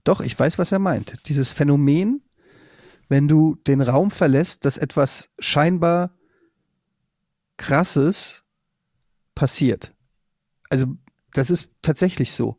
Doch, 0.08 0.22
ich 0.22 0.38
weiß, 0.38 0.58
was 0.58 0.72
er 0.72 0.78
meint. 0.78 1.28
Dieses 1.28 1.52
Phänomen, 1.52 2.22
wenn 3.10 3.28
du 3.28 3.56
den 3.66 3.82
Raum 3.82 4.10
verlässt, 4.10 4.64
dass 4.64 4.78
etwas 4.78 5.28
scheinbar 5.38 6.12
Krasses 7.58 8.42
passiert. 9.34 9.92
Also, 10.70 10.86
das 11.34 11.50
ist 11.50 11.68
tatsächlich 11.82 12.32
so. 12.32 12.56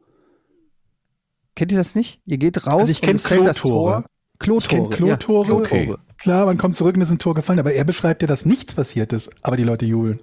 Kennt 1.56 1.72
ihr 1.72 1.80
das 1.80 1.96
nicht? 1.96 2.22
Ihr 2.26 2.38
geht 2.38 2.68
raus 2.68 2.82
Also 2.82 2.92
ich 2.92 3.02
und 3.02 3.06
kenn 3.06 3.16
es 3.16 3.26
fällt 3.26 3.48
das. 3.48 3.58
Tor. 3.58 4.06
Klotore. 4.38 4.62
Ich 4.62 4.68
kenn 4.68 4.90
Klotore. 4.92 5.48
Ja, 5.50 5.56
Okay. 5.56 5.96
Klar, 6.20 6.46
man 6.46 6.60
kommt 6.60 6.76
zurück 6.76 6.98
und 6.98 7.02
ist 7.02 7.10
ein 7.10 7.18
Tor 7.18 7.34
gefallen, 7.34 7.60
aber 7.60 7.74
er 7.74 7.84
beschreibt 7.84 8.22
ja, 8.22 8.28
dass 8.28 8.46
nichts 8.46 8.76
passiert 8.76 9.12
ist, 9.12 9.34
aber 9.42 9.58
die 9.58 9.64
Leute 9.64 9.88
jubeln. 9.88 10.20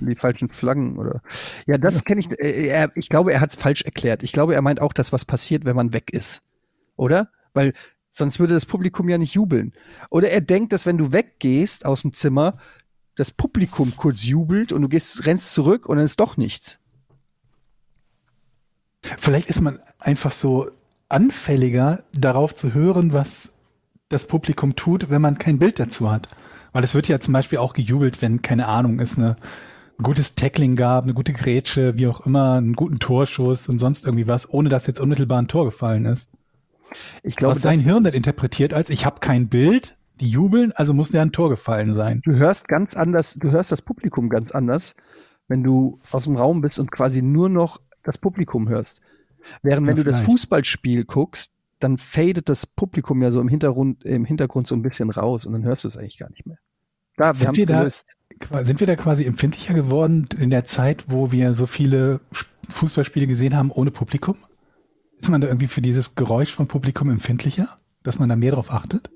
die 0.00 0.14
falschen 0.14 0.48
Flaggen 0.50 0.96
oder. 0.98 1.22
Ja, 1.66 1.78
das 1.78 2.04
kenne 2.04 2.20
ich. 2.20 2.30
äh, 2.38 2.68
Er, 2.68 2.92
ich 2.94 3.08
glaube, 3.08 3.32
er 3.32 3.40
hat 3.40 3.50
es 3.50 3.56
falsch 3.56 3.82
erklärt. 3.82 4.22
Ich 4.22 4.32
glaube, 4.32 4.54
er 4.54 4.62
meint 4.62 4.80
auch, 4.80 4.92
dass 4.92 5.12
was 5.12 5.24
passiert, 5.24 5.64
wenn 5.64 5.76
man 5.76 5.92
weg 5.92 6.12
ist, 6.12 6.42
oder? 6.96 7.30
Weil 7.52 7.72
sonst 8.10 8.38
würde 8.38 8.54
das 8.54 8.66
Publikum 8.66 9.08
ja 9.08 9.18
nicht 9.18 9.34
jubeln. 9.34 9.72
Oder 10.10 10.30
er 10.30 10.40
denkt, 10.40 10.72
dass 10.72 10.86
wenn 10.86 10.98
du 10.98 11.12
weggehst 11.12 11.84
aus 11.84 12.02
dem 12.02 12.12
Zimmer, 12.12 12.58
das 13.16 13.30
Publikum 13.30 13.94
kurz 13.96 14.24
jubelt 14.24 14.72
und 14.72 14.82
du 14.82 14.88
gehst, 14.88 15.26
rennst 15.26 15.52
zurück 15.52 15.86
und 15.86 15.96
dann 15.96 16.04
ist 16.04 16.20
doch 16.20 16.36
nichts. 16.36 16.78
Vielleicht 19.18 19.48
ist 19.48 19.60
man 19.60 19.78
einfach 19.98 20.30
so 20.32 20.70
anfälliger 21.08 22.02
darauf 22.12 22.54
zu 22.54 22.72
hören, 22.74 23.12
was 23.12 23.53
das 24.08 24.26
Publikum 24.28 24.76
tut, 24.76 25.10
wenn 25.10 25.22
man 25.22 25.38
kein 25.38 25.58
Bild 25.58 25.78
dazu 25.80 26.10
hat. 26.10 26.28
Weil 26.72 26.84
es 26.84 26.94
wird 26.94 27.08
ja 27.08 27.20
zum 27.20 27.32
Beispiel 27.32 27.58
auch 27.58 27.72
gejubelt, 27.72 28.20
wenn, 28.22 28.42
keine 28.42 28.66
Ahnung, 28.66 28.98
es 29.00 29.16
eine, 29.16 29.36
ein 29.98 30.02
gutes 30.02 30.34
Tackling 30.34 30.76
gab, 30.76 31.04
eine 31.04 31.14
gute 31.14 31.32
Grätsche, 31.32 31.96
wie 31.98 32.06
auch 32.08 32.26
immer, 32.26 32.54
einen 32.54 32.74
guten 32.74 32.98
Torschuss 32.98 33.68
und 33.68 33.78
sonst 33.78 34.04
irgendwie 34.04 34.28
was, 34.28 34.52
ohne 34.52 34.68
dass 34.68 34.86
jetzt 34.86 35.00
unmittelbar 35.00 35.40
ein 35.40 35.48
Tor 35.48 35.64
gefallen 35.66 36.04
ist. 36.06 36.30
Ich 37.22 37.36
glaube, 37.36 37.56
was 37.56 37.62
sein 37.62 37.78
das 37.78 37.84
Hirn 37.84 38.04
dann 38.04 38.12
interpretiert 38.14 38.74
als, 38.74 38.90
ich 38.90 39.06
habe 39.06 39.20
kein 39.20 39.48
Bild, 39.48 39.96
die 40.20 40.28
jubeln, 40.28 40.72
also 40.72 40.94
muss 40.94 41.12
ja 41.12 41.22
ein 41.22 41.32
Tor 41.32 41.48
gefallen 41.48 41.94
sein. 41.94 42.22
du 42.22 42.34
hörst 42.34 42.68
ganz 42.68 42.96
anders, 42.96 43.34
du 43.34 43.50
hörst 43.50 43.72
das 43.72 43.82
Publikum 43.82 44.28
ganz 44.28 44.50
anders, 44.52 44.94
wenn 45.48 45.62
du 45.62 46.00
aus 46.10 46.24
dem 46.24 46.36
Raum 46.36 46.60
bist 46.60 46.78
und 46.78 46.90
quasi 46.90 47.22
nur 47.22 47.48
noch 47.48 47.80
das 48.02 48.18
Publikum 48.18 48.68
hörst. 48.68 49.00
Während 49.62 49.86
wenn 49.86 49.96
Ja, 49.96 49.96
du 49.96 50.04
das 50.04 50.20
vielleicht. 50.20 50.32
Fußballspiel 50.32 51.04
guckst, 51.04 51.52
dann 51.80 51.98
fadet 51.98 52.48
das 52.48 52.66
Publikum 52.66 53.22
ja 53.22 53.30
so 53.30 53.40
im 53.40 53.48
Hintergrund, 53.48 54.04
im 54.04 54.24
Hintergrund 54.24 54.66
so 54.66 54.74
ein 54.74 54.82
bisschen 54.82 55.10
raus 55.10 55.44
und 55.46 55.52
dann 55.52 55.64
hörst 55.64 55.84
du 55.84 55.88
es 55.88 55.96
eigentlich 55.96 56.18
gar 56.18 56.30
nicht 56.30 56.46
mehr. 56.46 56.58
Da, 57.16 57.28
wir 57.28 57.34
Sind 57.34 57.56
wir 57.56 57.66
da- 57.66 57.90
Sind 58.64 58.80
wir 58.80 58.86
da 58.86 58.96
quasi 58.96 59.24
empfindlicher 59.24 59.74
geworden 59.74 60.26
in 60.40 60.50
der 60.50 60.64
Zeit, 60.64 61.04
wo 61.08 61.30
wir 61.30 61.54
so 61.54 61.66
viele 61.66 62.20
Fußballspiele 62.68 63.26
gesehen 63.26 63.56
haben 63.56 63.70
ohne 63.70 63.90
Publikum? 63.90 64.36
Ist 65.20 65.30
man 65.30 65.40
da 65.40 65.46
irgendwie 65.48 65.68
für 65.68 65.80
dieses 65.80 66.16
Geräusch 66.16 66.52
vom 66.52 66.66
Publikum 66.66 67.08
empfindlicher, 67.10 67.68
dass 68.02 68.18
man 68.18 68.28
da 68.28 68.36
mehr 68.36 68.50
drauf 68.52 68.72
achtet? 68.72 69.10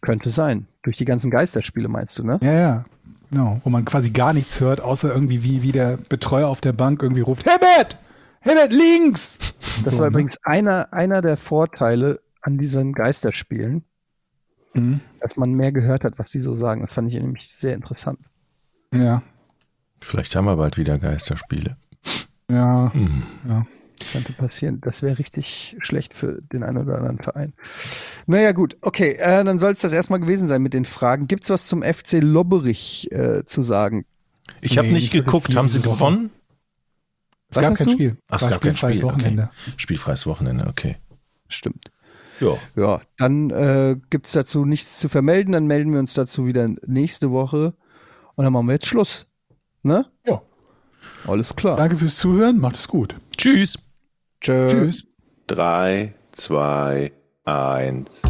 Könnte 0.00 0.30
sein. 0.30 0.66
Durch 0.82 0.96
die 0.96 1.04
ganzen 1.04 1.30
Geisterspiele 1.30 1.88
meinst 1.88 2.18
du, 2.18 2.24
ne? 2.24 2.38
Ja, 2.42 2.52
ja. 2.52 2.84
Genau. 3.30 3.60
Wo 3.64 3.70
man 3.70 3.84
quasi 3.84 4.10
gar 4.10 4.32
nichts 4.32 4.60
hört, 4.60 4.80
außer 4.80 5.12
irgendwie 5.12 5.42
wie, 5.42 5.62
wie 5.62 5.72
der 5.72 5.96
Betreuer 6.08 6.48
auf 6.48 6.60
der 6.60 6.72
Bank 6.72 7.02
irgendwie 7.02 7.22
ruft, 7.22 7.46
Herbert! 7.46 7.98
Herbert, 8.44 8.72
links! 8.72 9.38
Das 9.84 9.94
so, 9.94 9.98
war 9.98 10.06
ne? 10.06 10.08
übrigens 10.12 10.36
einer, 10.42 10.92
einer 10.92 11.22
der 11.22 11.36
Vorteile 11.36 12.20
an 12.42 12.58
diesen 12.58 12.92
Geisterspielen, 12.92 13.84
Mhm. 14.76 15.00
dass 15.20 15.36
man 15.36 15.52
mehr 15.52 15.70
gehört 15.72 16.02
hat, 16.04 16.18
was 16.18 16.30
die 16.30 16.40
so 16.40 16.54
sagen. 16.54 16.80
Das 16.80 16.92
fand 16.92 17.08
ich 17.08 17.14
nämlich 17.14 17.48
sehr 17.54 17.74
interessant. 17.74 18.18
Ja. 18.92 19.22
vielleicht 20.00 20.34
haben 20.36 20.44
wir 20.46 20.56
bald 20.56 20.76
wieder 20.76 20.98
Geisterspiele. 20.98 21.76
Ja. 22.50 22.92
Hm. 22.92 23.22
ja. 23.48 23.66
Könnte 24.12 24.32
passieren. 24.32 24.80
Das 24.80 25.02
wäre 25.02 25.18
richtig 25.18 25.76
schlecht 25.80 26.12
für 26.14 26.42
den 26.52 26.64
einen 26.64 26.78
oder 26.78 26.96
anderen 26.98 27.18
Verein. 27.20 27.52
Naja, 28.26 28.50
gut. 28.52 28.76
Okay, 28.80 29.12
äh, 29.12 29.44
dann 29.44 29.58
soll 29.60 29.72
es 29.72 29.80
das 29.80 29.92
erstmal 29.92 30.18
gewesen 30.20 30.48
sein 30.48 30.60
mit 30.60 30.74
den 30.74 30.84
Fragen. 30.84 31.28
Gibt's 31.28 31.48
was 31.50 31.68
zum 31.68 31.82
FC 31.82 32.14
Lobberich 32.20 33.08
äh, 33.12 33.44
zu 33.46 33.62
sagen? 33.62 34.04
Ich 34.60 34.76
habe 34.76 34.88
Nee, 34.88 34.94
nicht 34.94 35.12
geguckt. 35.12 35.54
Haben 35.56 35.68
sie 35.68 35.80
gewonnen? 35.80 36.30
Es 37.54 37.62
Was 37.62 37.62
gab 37.62 37.74
kein 37.76 37.86
du? 37.86 37.92
Spiel. 37.92 38.16
Ach, 38.28 38.42
es 38.42 38.48
gab 38.48 38.60
kein 38.60 38.74
spielfreies 38.74 38.98
Spiel. 38.98 39.08
Wochenende. 39.08 39.42
Okay. 39.44 39.72
Spielfreies 39.76 40.26
Wochenende, 40.26 40.66
okay. 40.66 40.96
Stimmt. 41.48 41.92
Ja. 42.40 42.56
Ja, 42.74 43.00
dann 43.16 43.50
äh, 43.50 43.96
gibt's 44.10 44.32
dazu 44.32 44.64
nichts 44.64 44.98
zu 44.98 45.08
vermelden. 45.08 45.52
Dann 45.52 45.66
melden 45.66 45.92
wir 45.92 46.00
uns 46.00 46.14
dazu 46.14 46.46
wieder 46.46 46.68
nächste 46.86 47.30
Woche. 47.30 47.74
Und 48.34 48.42
dann 48.44 48.52
machen 48.52 48.66
wir 48.66 48.72
jetzt 48.72 48.86
Schluss. 48.86 49.26
Ne? 49.82 50.06
Ja. 50.26 50.42
Alles 51.28 51.54
klar. 51.54 51.76
Danke 51.76 51.96
fürs 51.96 52.16
Zuhören. 52.16 52.58
Macht 52.58 52.76
es 52.76 52.88
gut. 52.88 53.14
Tschüss. 53.36 53.78
Tschö. 54.40 54.68
Tschüss. 54.68 55.06
3, 55.46 56.12
2, 56.32 57.12
1. 57.44 58.22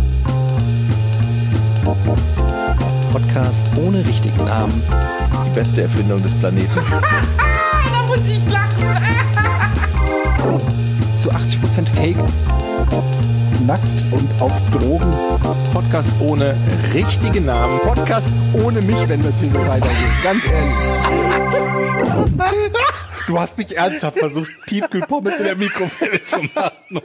Podcast 3.10 3.78
ohne 3.78 4.05
richtigen 4.06 4.44
Namen. 4.44 4.82
Die 5.46 5.55
beste 5.55 5.82
Erfindung 5.82 6.22
des 6.22 6.34
Planeten. 6.34 6.68
Zu 11.24 11.30
80% 11.30 11.88
Fake. 11.94 12.16
Nackt 13.66 13.82
und 14.10 14.42
auf 14.42 14.52
Drogen. 14.72 15.10
Podcast 15.72 16.10
ohne 16.20 16.55
richtige 16.92 17.40
Namen. 17.40 17.80
Podcast 17.80 18.28
ohne 18.62 18.82
mich, 18.82 19.09
wenn 19.09 19.22
das 19.22 19.40
hier 19.40 19.48
so 19.48 19.59
weitergeht. 19.66 20.22
Ganz 20.22 20.44
ehrlich. 20.44 20.74
Du 23.26 23.40
hast 23.40 23.56
nicht 23.56 23.72
ernsthaft 23.72 24.18
versucht, 24.18 24.51
Tiefkühlpommes 24.66 25.38
in 25.38 25.44
der 25.44 25.56
Mikrowelle 25.56 26.22
zu 26.22 26.42
machen. 26.55 27.01